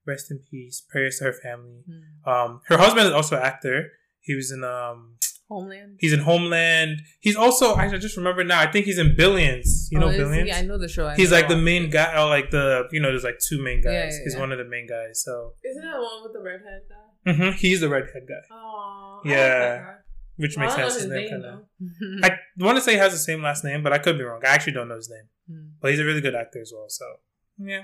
rest 0.05 0.31
in 0.31 0.39
peace. 0.49 0.83
Prayers 0.89 1.17
to 1.19 1.25
her 1.25 1.33
family. 1.33 1.83
Hmm. 1.87 2.29
Um, 2.29 2.61
her 2.67 2.77
husband 2.77 3.07
is 3.07 3.13
also 3.13 3.37
an 3.37 3.43
actor. 3.43 3.89
He 4.19 4.35
was 4.35 4.51
in 4.51 4.63
um, 4.63 5.17
Homeland. 5.49 5.97
he's 5.99 6.13
in 6.13 6.19
Homeland. 6.21 7.01
He's 7.19 7.35
also 7.35 7.73
I 7.75 7.89
just 7.97 8.15
remember 8.17 8.43
now. 8.43 8.59
I 8.59 8.71
think 8.71 8.85
he's 8.85 8.99
in 8.99 9.15
Billions. 9.15 9.89
You 9.91 9.99
know 9.99 10.05
Oh, 10.07 10.09
is 10.09 10.17
he? 10.17 10.23
Billions. 10.23 10.51
I 10.57 10.61
know 10.61 10.77
the 10.77 10.87
show. 10.87 11.07
I 11.07 11.15
He's 11.15 11.31
never 11.31 11.41
like 11.41 11.49
the 11.49 11.57
main 11.57 11.85
it. 11.85 11.91
guy, 11.91 12.13
or 12.21 12.29
like 12.29 12.51
the 12.51 12.87
you 12.91 12.99
know, 13.01 13.09
there's 13.09 13.23
like 13.23 13.39
two 13.39 13.61
main 13.61 13.81
guys. 13.81 13.93
Yeah, 13.93 14.05
yeah, 14.05 14.23
He's 14.23 14.33
yeah. 14.35 14.39
one 14.39 14.51
of 14.51 14.57
the 14.59 14.65
main 14.65 14.87
guys. 14.87 15.23
So 15.23 15.53
Isn't 15.63 15.81
that 15.83 15.91
the 15.97 16.01
one 16.01 16.23
with 16.23 16.33
the 16.33 16.41
redhead 16.41 16.81
guy? 16.89 17.33
hmm 17.33 17.51
he's 17.57 17.81
the 17.81 17.89
redhead 17.89 18.23
guy, 18.27 18.41
Oh, 18.51 19.21
Yeah. 19.25 19.95
which 20.37 20.57
makes 20.57 20.73
I 20.73 20.81
don't 20.81 20.91
sense. 20.91 21.03
His 21.03 21.03
his 21.03 21.11
name 21.11 21.21
name 21.21 21.41
kind 21.41 21.45
of. 21.45 22.31
I 22.31 22.37
want 22.63 22.77
to 22.77 22.81
say 22.81 22.93
he 22.93 22.97
has 22.97 23.11
the 23.11 23.19
same 23.19 23.41
last 23.43 23.63
name, 23.63 23.83
but 23.83 23.91
I 23.93 23.97
could 23.99 24.17
be 24.17 24.23
wrong. 24.23 24.41
I 24.45 24.49
actually 24.49 24.73
don't 24.73 24.87
know 24.87 24.95
his 24.95 25.09
name, 25.09 25.27
Hmm. 25.49 25.67
but 25.81 25.91
he's 25.91 25.99
a 25.99 26.05
really 26.05 26.21
good 26.21 26.35
actor 26.35 26.61
as 26.61 26.71
well. 26.75 26.85
So 26.89 27.05
yeah. 27.59 27.83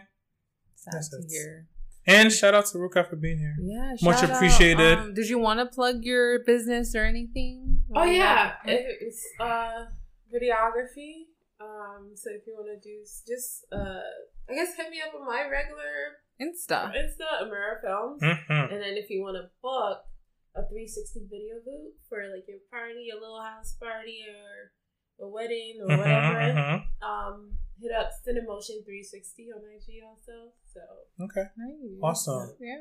Sad 0.76 0.94
Yes, 0.96 1.10
to 1.10 1.18
it's- 1.18 1.32
hear. 1.34 1.68
And 2.08 2.32
shout 2.32 2.54
out 2.56 2.66
to 2.68 2.78
Ruka 2.78 3.08
for 3.10 3.18
being 3.18 3.38
here. 3.38 3.56
Yeah, 3.62 3.96
Much 4.02 4.22
shout 4.22 4.30
out. 4.30 4.36
appreciated. 4.38 4.98
Um, 4.98 5.14
did 5.14 5.28
you 5.30 5.40
want 5.40 5.60
to 5.60 5.66
plug 5.66 6.04
your 6.04 6.44
business 6.46 6.96
or 6.96 7.04
anything? 7.04 7.82
Oh 7.96 8.06
yeah, 8.06 8.54
It- 8.66 8.98
it's 9.02 9.26
uh 9.40 9.86
videography. 10.34 11.28
Um, 11.60 12.12
so 12.16 12.30
if 12.32 12.46
you 12.46 12.54
want 12.56 12.70
to 12.70 12.80
do 12.88 13.02
just 13.28 13.66
uh, 13.72 14.00
I 14.50 14.54
guess 14.54 14.76
hit 14.78 14.90
me 14.92 15.02
up 15.02 15.14
on 15.20 15.26
my 15.26 15.42
regular 15.50 16.22
Insta. 16.40 16.94
Insta, 16.94 17.42
Amara 17.44 17.82
Films, 17.84 18.22
hmm 18.22 18.52
and 18.72 18.80
then 18.82 18.94
if 18.96 19.10
you 19.10 19.22
want 19.22 19.36
to 19.38 19.50
book 19.62 20.00
a 20.56 20.62
360 20.70 21.22
video 21.30 21.56
boot 21.66 21.94
for 22.10 22.18
like 22.34 22.46
your 22.48 22.60
party, 22.72 23.10
a 23.12 23.18
little 23.20 23.42
house 23.42 23.74
party, 23.82 24.22
or 24.30 25.26
a 25.26 25.28
wedding 25.28 25.82
or 25.82 25.96
hmm 25.96 25.98
whatever, 25.98 26.54
hmm 26.54 27.06
um, 27.06 27.52
hit 27.82 27.92
up 27.92 28.12
Cinemotion 28.26 28.84
360 28.86 29.50
on 29.56 29.62
IG 29.76 30.04
also. 30.04 30.52
So 30.74 30.82
Okay. 31.24 31.44
Nice. 31.58 32.00
Awesome. 32.04 32.54
Yeah. 32.60 32.78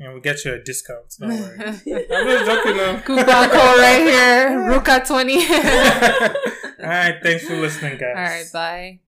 And 0.00 0.14
we 0.14 0.20
get 0.20 0.44
you 0.44 0.54
a 0.54 0.58
discount. 0.58 1.14
Don't 1.20 1.30
worry. 1.30 1.58
I'm 1.60 1.76
just 1.76 2.46
joking 2.46 2.76
though. 2.76 3.00
Coupon 3.04 3.48
code 3.50 3.78
right 3.78 4.02
here. 4.02 4.58
Ruka 4.70 5.06
twenty. 5.06 5.36
All 5.36 6.90
right. 6.90 7.14
Thanks 7.22 7.46
for 7.46 7.56
listening, 7.56 7.98
guys. 7.98 8.16
All 8.16 8.22
right. 8.22 8.46
Bye. 8.52 9.00